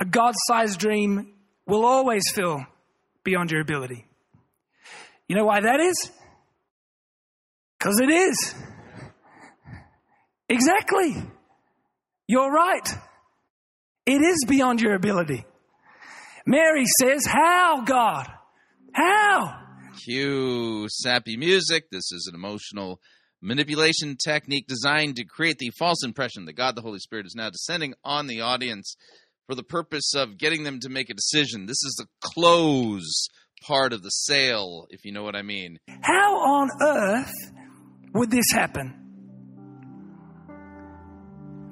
a 0.00 0.04
God 0.04 0.34
sized 0.48 0.80
dream 0.80 1.32
will 1.66 1.84
always 1.84 2.24
feel 2.32 2.66
beyond 3.22 3.50
your 3.50 3.60
ability. 3.60 4.06
You 5.28 5.36
know 5.36 5.44
why 5.44 5.60
that 5.60 5.80
is? 5.80 6.10
Because 7.84 8.00
it 8.00 8.10
is. 8.10 8.54
Exactly. 10.48 11.22
You're 12.26 12.50
right. 12.50 12.88
It 14.06 14.22
is 14.22 14.46
beyond 14.48 14.80
your 14.80 14.94
ability. 14.94 15.44
Mary 16.46 16.84
says, 16.98 17.26
How, 17.26 17.82
God? 17.84 18.26
How? 18.94 19.60
Cue 20.02 20.86
sappy 20.88 21.36
music. 21.36 21.90
This 21.90 22.10
is 22.10 22.26
an 22.26 22.34
emotional 22.34 23.00
manipulation 23.42 24.16
technique 24.16 24.66
designed 24.66 25.16
to 25.16 25.26
create 25.26 25.58
the 25.58 25.70
false 25.78 26.02
impression 26.02 26.46
that 26.46 26.54
God 26.54 26.76
the 26.76 26.82
Holy 26.82 27.00
Spirit 27.00 27.26
is 27.26 27.34
now 27.36 27.50
descending 27.50 27.92
on 28.02 28.28
the 28.28 28.40
audience 28.40 28.96
for 29.46 29.54
the 29.54 29.62
purpose 29.62 30.14
of 30.14 30.38
getting 30.38 30.64
them 30.64 30.80
to 30.80 30.88
make 30.88 31.10
a 31.10 31.14
decision. 31.14 31.66
This 31.66 31.84
is 31.84 31.96
the 31.98 32.06
close 32.22 33.28
part 33.66 33.92
of 33.92 34.02
the 34.02 34.08
sale, 34.08 34.86
if 34.88 35.04
you 35.04 35.12
know 35.12 35.22
what 35.22 35.36
I 35.36 35.42
mean. 35.42 35.76
How 36.00 36.36
on 36.36 36.70
earth 36.80 37.32
would 38.14 38.30
this 38.30 38.50
happen? 38.52 39.00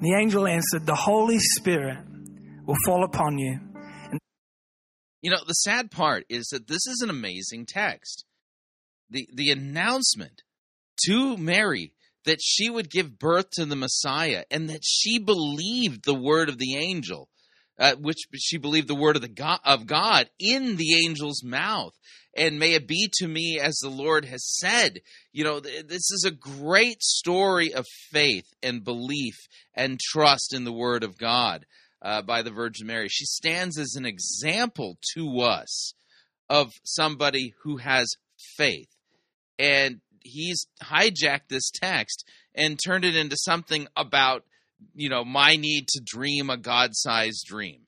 The 0.01 0.13
angel 0.19 0.45
answered, 0.45 0.85
The 0.85 0.95
Holy 0.95 1.39
Spirit 1.39 1.97
will 2.65 2.75
fall 2.85 3.03
upon 3.03 3.37
you. 3.37 3.59
And- 4.11 4.19
You 5.21 5.31
know, 5.31 5.39
the 5.47 5.53
sad 5.53 5.91
part 5.91 6.25
is 6.29 6.47
that 6.51 6.67
this 6.67 6.85
is 6.87 7.01
an 7.01 7.09
amazing 7.09 7.65
text. 7.65 8.25
The 9.09 9.27
the 9.33 9.49
announcement 9.51 10.41
to 11.05 11.37
Mary 11.37 11.93
that 12.25 12.39
she 12.41 12.69
would 12.69 12.89
give 12.89 13.19
birth 13.19 13.49
to 13.51 13.65
the 13.65 13.75
Messiah 13.75 14.43
and 14.49 14.69
that 14.69 14.83
she 14.83 15.19
believed 15.19 16.03
the 16.03 16.13
word 16.13 16.49
of 16.49 16.57
the 16.57 16.75
angel, 16.77 17.29
uh, 17.79 17.95
which 17.95 18.19
she 18.37 18.57
believed 18.57 18.87
the 18.87 18.95
word 18.95 19.15
of 19.15 19.21
the 19.21 19.27
God, 19.27 19.59
of 19.63 19.87
God 19.87 20.29
in 20.39 20.75
the 20.75 21.05
angel's 21.05 21.43
mouth. 21.43 21.93
And 22.35 22.59
may 22.59 22.73
it 22.73 22.87
be 22.87 23.11
to 23.19 23.27
me 23.27 23.59
as 23.61 23.75
the 23.75 23.89
Lord 23.89 24.25
has 24.25 24.43
said. 24.57 25.01
You 25.31 25.43
know, 25.43 25.59
th- 25.59 25.87
this 25.87 26.11
is 26.11 26.25
a 26.25 26.31
great 26.31 27.03
story 27.03 27.73
of 27.73 27.85
faith 28.11 28.47
and 28.63 28.83
belief 28.83 29.35
and 29.75 29.99
trust 29.99 30.53
in 30.53 30.63
the 30.63 30.73
word 30.73 31.03
of 31.03 31.17
God 31.17 31.65
uh, 32.01 32.21
by 32.23 32.41
the 32.41 32.51
Virgin 32.51 32.87
Mary. 32.87 33.07
She 33.07 33.25
stands 33.25 33.77
as 33.77 33.95
an 33.95 34.05
example 34.05 34.97
to 35.15 35.41
us 35.41 35.93
of 36.49 36.71
somebody 36.83 37.53
who 37.63 37.77
has 37.77 38.15
faith. 38.57 38.89
And 39.59 40.01
he's 40.21 40.67
hijacked 40.81 41.49
this 41.49 41.71
text 41.71 42.25
and 42.55 42.79
turned 42.83 43.05
it 43.05 43.15
into 43.15 43.37
something 43.37 43.87
about 43.95 44.43
you 44.93 45.09
know 45.09 45.23
my 45.23 45.55
need 45.55 45.87
to 45.87 46.01
dream 46.03 46.49
a 46.49 46.57
god-sized 46.57 47.45
dream 47.45 47.81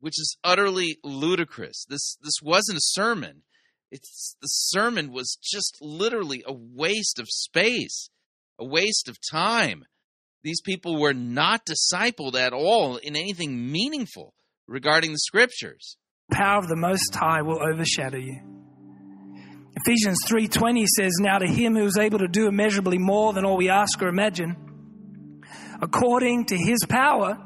which 0.00 0.18
is 0.18 0.38
utterly 0.42 0.96
ludicrous. 1.04 1.84
This 1.88 2.16
this 2.22 2.38
wasn't 2.42 2.78
a 2.78 2.82
sermon. 2.82 3.42
It's 3.90 4.34
the 4.40 4.46
sermon 4.46 5.12
was 5.12 5.36
just 5.42 5.76
literally 5.82 6.42
a 6.46 6.54
waste 6.54 7.18
of 7.18 7.26
space 7.28 8.08
a 8.60 8.64
waste 8.64 9.08
of 9.08 9.16
time. 9.30 9.84
These 10.44 10.60
people 10.60 11.00
were 11.00 11.14
not 11.14 11.66
discipled 11.66 12.34
at 12.34 12.52
all 12.52 12.96
in 12.96 13.16
anything 13.16 13.72
meaningful 13.72 14.34
regarding 14.68 15.12
the 15.12 15.18
scriptures. 15.18 15.96
Power 16.30 16.58
of 16.58 16.68
the 16.68 16.76
most 16.76 17.14
high 17.14 17.42
will 17.42 17.60
overshadow 17.60 18.18
you. 18.18 18.40
Ephesians 19.76 20.18
3:20 20.28 20.86
says 20.86 21.12
now 21.20 21.38
to 21.38 21.46
him 21.46 21.74
who 21.74 21.84
is 21.84 21.98
able 21.98 22.18
to 22.18 22.28
do 22.28 22.46
immeasurably 22.46 22.98
more 22.98 23.32
than 23.32 23.44
all 23.44 23.56
we 23.56 23.68
ask 23.68 24.00
or 24.02 24.08
imagine 24.08 24.56
according 25.82 26.46
to 26.46 26.56
his 26.56 26.78
power 26.88 27.38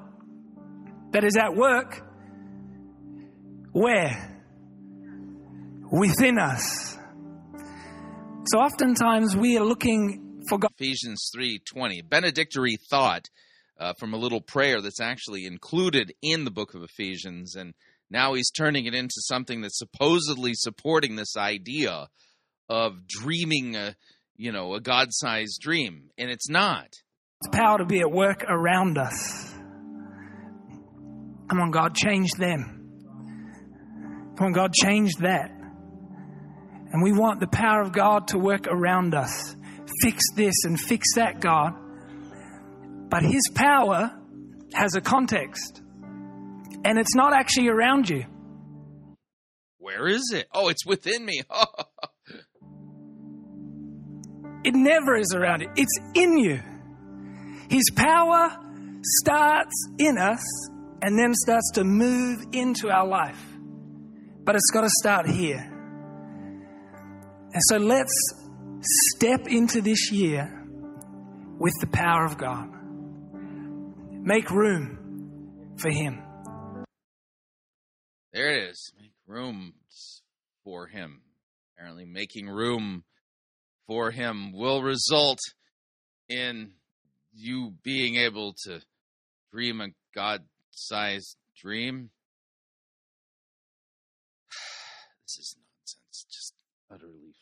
that 1.13 1.25
is 1.25 1.37
at 1.37 1.55
work 1.55 2.03
where? 3.73 4.31
Within 5.91 6.39
us. 6.39 6.97
So 8.47 8.59
oftentimes 8.59 9.37
we 9.37 9.59
are 9.59 9.65
looking 9.65 10.43
for 10.49 10.59
God. 10.59 10.71
Ephesians 10.79 11.31
3:20 11.35 12.09
benedictory 12.09 12.77
thought 12.89 13.29
uh, 13.79 13.95
from 13.99 14.15
a 14.15 14.17
little 14.17 14.41
prayer 14.41 14.81
that's 14.81 15.01
actually 15.01 15.45
included 15.45 16.13
in 16.23 16.45
the 16.45 16.51
book 16.51 16.75
of 16.75 16.83
Ephesians 16.83 17.57
and 17.57 17.75
now 18.11 18.35
he's 18.35 18.51
turning 18.51 18.87
it 18.87 18.95
into 18.95 19.17
something 19.17 19.61
that's 19.61 19.79
supposedly 19.79 20.53
supporting 20.55 21.17
this 21.17 21.37
idea 21.37 22.09
of 22.69 23.07
dreaming 23.09 23.77
a, 23.77 23.97
you 24.37 24.53
know, 24.53 24.75
a 24.75 24.81
God-sized 24.81 25.61
dream, 25.61 26.11
and 26.17 26.31
it's 26.31 26.49
not. 26.49 26.89
It's 27.41 27.57
power 27.57 27.79
to 27.79 27.85
be 27.85 28.01
at 28.01 28.11
work 28.11 28.45
around 28.49 28.99
us. 28.99 29.53
Come 31.49 31.61
on, 31.61 31.71
God, 31.71 31.95
change 31.95 32.31
them. 32.33 32.81
Come 34.37 34.47
on, 34.47 34.53
God, 34.53 34.73
change 34.73 35.13
that. 35.21 35.51
And 35.51 37.03
we 37.03 37.13
want 37.13 37.41
the 37.41 37.47
power 37.47 37.83
of 37.83 37.93
God 37.93 38.29
to 38.29 38.39
work 38.39 38.67
around 38.67 39.15
us. 39.15 39.57
Fix 40.03 40.23
this 40.35 40.55
and 40.65 40.81
fix 40.81 41.15
that, 41.17 41.41
God. 41.41 41.75
But 43.11 43.23
His 43.23 43.43
power 43.55 44.19
has 44.73 44.95
a 44.95 45.01
context 45.01 45.83
and 46.85 46.99
it's 46.99 47.15
not 47.15 47.33
actually 47.33 47.69
around 47.69 48.11
you. 48.11 48.25
Where 49.79 50.07
is 50.07 50.33
it? 50.33 50.47
Oh, 50.53 50.69
it's 50.69 50.85
within 50.87 51.25
me. 51.25 51.41
it 54.65 54.75
never 54.75 55.17
is 55.17 55.35
around 55.35 55.63
you, 55.63 55.71
it's 55.77 55.99
in 56.15 56.39
you. 56.39 56.61
His 57.75 57.91
power 57.91 58.57
starts 59.03 59.89
in 59.99 60.17
us 60.17 60.69
and 61.03 61.19
then 61.19 61.35
starts 61.35 61.73
to 61.75 61.83
move 61.83 62.39
into 62.53 62.89
our 62.89 63.05
life. 63.05 63.43
But 64.45 64.55
it's 64.55 64.71
got 64.73 64.83
to 64.83 64.91
start 65.03 65.29
here. 65.29 65.59
And 67.53 67.63
so 67.69 67.79
let's 67.79 68.15
step 69.17 69.49
into 69.49 69.81
this 69.81 70.13
year 70.13 70.65
with 71.59 71.75
the 71.81 71.89
power 71.89 72.25
of 72.25 72.39
God. 72.39 72.71
Make 74.23 74.51
room 74.53 75.75
for 75.77 75.91
Him. 75.91 76.23
There 78.33 78.53
it 78.53 78.71
is. 78.71 78.93
Make 79.01 79.11
room 79.27 79.75
for 80.63 80.87
him. 80.87 81.23
Apparently, 81.77 82.05
making 82.05 82.49
room 82.49 83.03
for 83.89 84.11
him 84.11 84.53
will 84.53 84.83
result 84.83 85.39
in 86.29 86.73
you 87.35 87.75
being 87.83 88.17
able 88.17 88.55
to 88.65 88.81
dream 89.53 89.81
a 89.81 89.89
God 90.15 90.43
sized 90.71 91.37
dream. 91.61 92.11
This 95.27 95.39
is 95.39 95.57
nonsense. 95.57 96.27
Just 96.31 96.55
utterly 96.91 97.35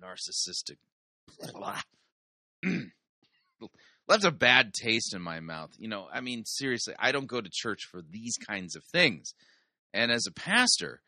frivolous, 0.00 0.28
narcissistic. 0.30 0.78
left 4.08 4.24
a 4.24 4.30
bad 4.30 4.72
taste 4.72 5.14
in 5.14 5.22
my 5.22 5.40
mouth. 5.40 5.70
You 5.78 5.88
know, 5.88 6.06
I 6.12 6.20
mean, 6.20 6.44
seriously, 6.44 6.94
I 6.98 7.12
don't 7.12 7.26
go 7.26 7.40
to 7.40 7.50
church 7.52 7.84
for 7.90 8.02
these 8.02 8.36
kinds 8.36 8.76
of 8.76 8.84
things. 8.84 9.34
And 9.92 10.12
as 10.12 10.26
a 10.26 10.32
pastor, 10.32 11.00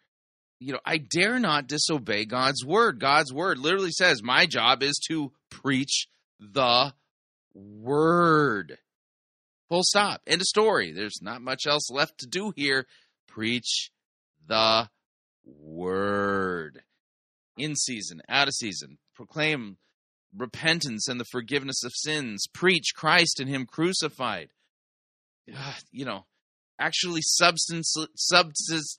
you 0.59 0.73
know, 0.73 0.81
I 0.85 0.99
dare 0.99 1.39
not 1.39 1.68
disobey 1.68 2.25
God's 2.25 2.65
word. 2.65 2.99
God's 2.99 3.33
word 3.33 3.59
literally 3.59 3.93
says, 3.93 4.23
My 4.23 4.47
job 4.47 4.83
is 4.83 4.99
to 5.09 5.33
preach 5.51 6.09
the 6.41 6.93
word. 7.59 8.78
Full 9.69 9.83
stop. 9.83 10.23
End 10.27 10.41
of 10.41 10.47
story. 10.47 10.93
There's 10.93 11.20
not 11.20 11.43
much 11.43 11.67
else 11.67 11.91
left 11.91 12.19
to 12.19 12.27
do 12.27 12.53
here. 12.55 12.87
Preach 13.27 13.91
the 14.47 14.89
word. 15.45 16.83
In 17.57 17.75
season, 17.75 18.23
out 18.28 18.49
of 18.49 18.55
season. 18.55 18.99
Proclaim 19.15 19.78
repentance 20.37 21.09
and 21.09 21.19
the 21.19 21.25
forgiveness 21.25 21.83
of 21.85 21.93
sins, 21.95 22.47
preach 22.53 22.93
Christ 22.95 23.41
and 23.41 23.49
Him 23.49 23.67
crucified. 23.67 24.51
You 25.91 26.05
know, 26.05 26.27
actually 26.78 27.23
substance, 27.23 27.95
substance, 28.15 28.99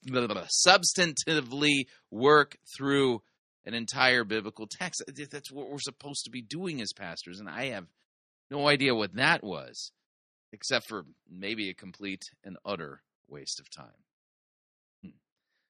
substantively 0.67 1.83
work 2.11 2.57
through 2.75 3.21
an 3.65 3.73
entire 3.73 4.23
biblical 4.23 4.67
text. 4.67 5.03
That's 5.31 5.51
what 5.51 5.69
we're 5.69 5.79
supposed 5.79 6.25
to 6.25 6.31
be 6.31 6.41
doing 6.41 6.81
as 6.81 6.91
pastors, 6.93 7.39
and 7.39 7.47
I 7.47 7.65
have 7.67 7.85
no 8.51 8.67
idea 8.67 8.95
what 8.95 9.15
that 9.15 9.43
was, 9.43 9.91
except 10.51 10.87
for 10.87 11.03
maybe 11.29 11.69
a 11.69 11.73
complete 11.73 12.23
and 12.43 12.57
utter 12.65 13.01
waste 13.27 13.59
of 13.59 13.69
time. 13.69 13.97
Hmm. 15.03 15.09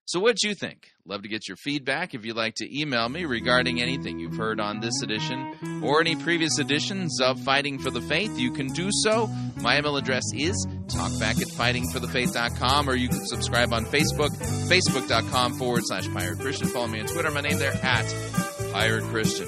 So, 0.06 0.19
what'd 0.19 0.41
you 0.41 0.56
think? 0.56 0.88
Love 1.06 1.24
to 1.24 1.30
get 1.30 1.48
your 1.48 1.58
feedback. 1.58 2.14
If 2.14 2.25
you'd 2.25 2.35
like 2.35 2.56
to 2.56 2.80
email 2.80 3.09
me 3.09 3.25
regarding 3.25 3.82
anything 3.82 4.19
you've 4.19 4.38
heard 4.38 4.59
on 4.59 4.80
this 4.80 5.01
edition 5.03 5.82
or 5.83 6.01
any 6.01 6.16
previous 6.16 6.58
editions 6.59 7.19
of 7.22 7.40
Fighting 7.41 7.80
for 7.80 7.91
the 7.91 8.01
Faith, 8.01 8.40
you 8.40 8.51
can 8.51 8.67
do 8.67 8.90
so. 9.03 9.27
My 9.58 9.77
email 9.77 9.98
address 9.98 10.24
is 10.33 10.67
talkback 10.88 11.41
at 11.41 11.48
fightingforthefaith.com, 11.49 12.90
or 12.90 12.95
you 12.95 13.09
can 13.09 13.25
subscribe 13.25 13.74
on 13.74 13.85
Facebook, 13.85 14.30
facebook.com 14.69 15.58
forward 15.58 15.83
slash 15.85 16.08
Pirate 16.14 16.40
Christian. 16.40 16.67
Follow 16.69 16.88
me 16.88 17.01
on 17.01 17.08
Twitter. 17.08 17.32
My 17.32 17.41
name 17.41 17.59
there 17.59 17.74
at 17.83 18.06
Pirate 18.72 19.03
Christian. 19.06 19.48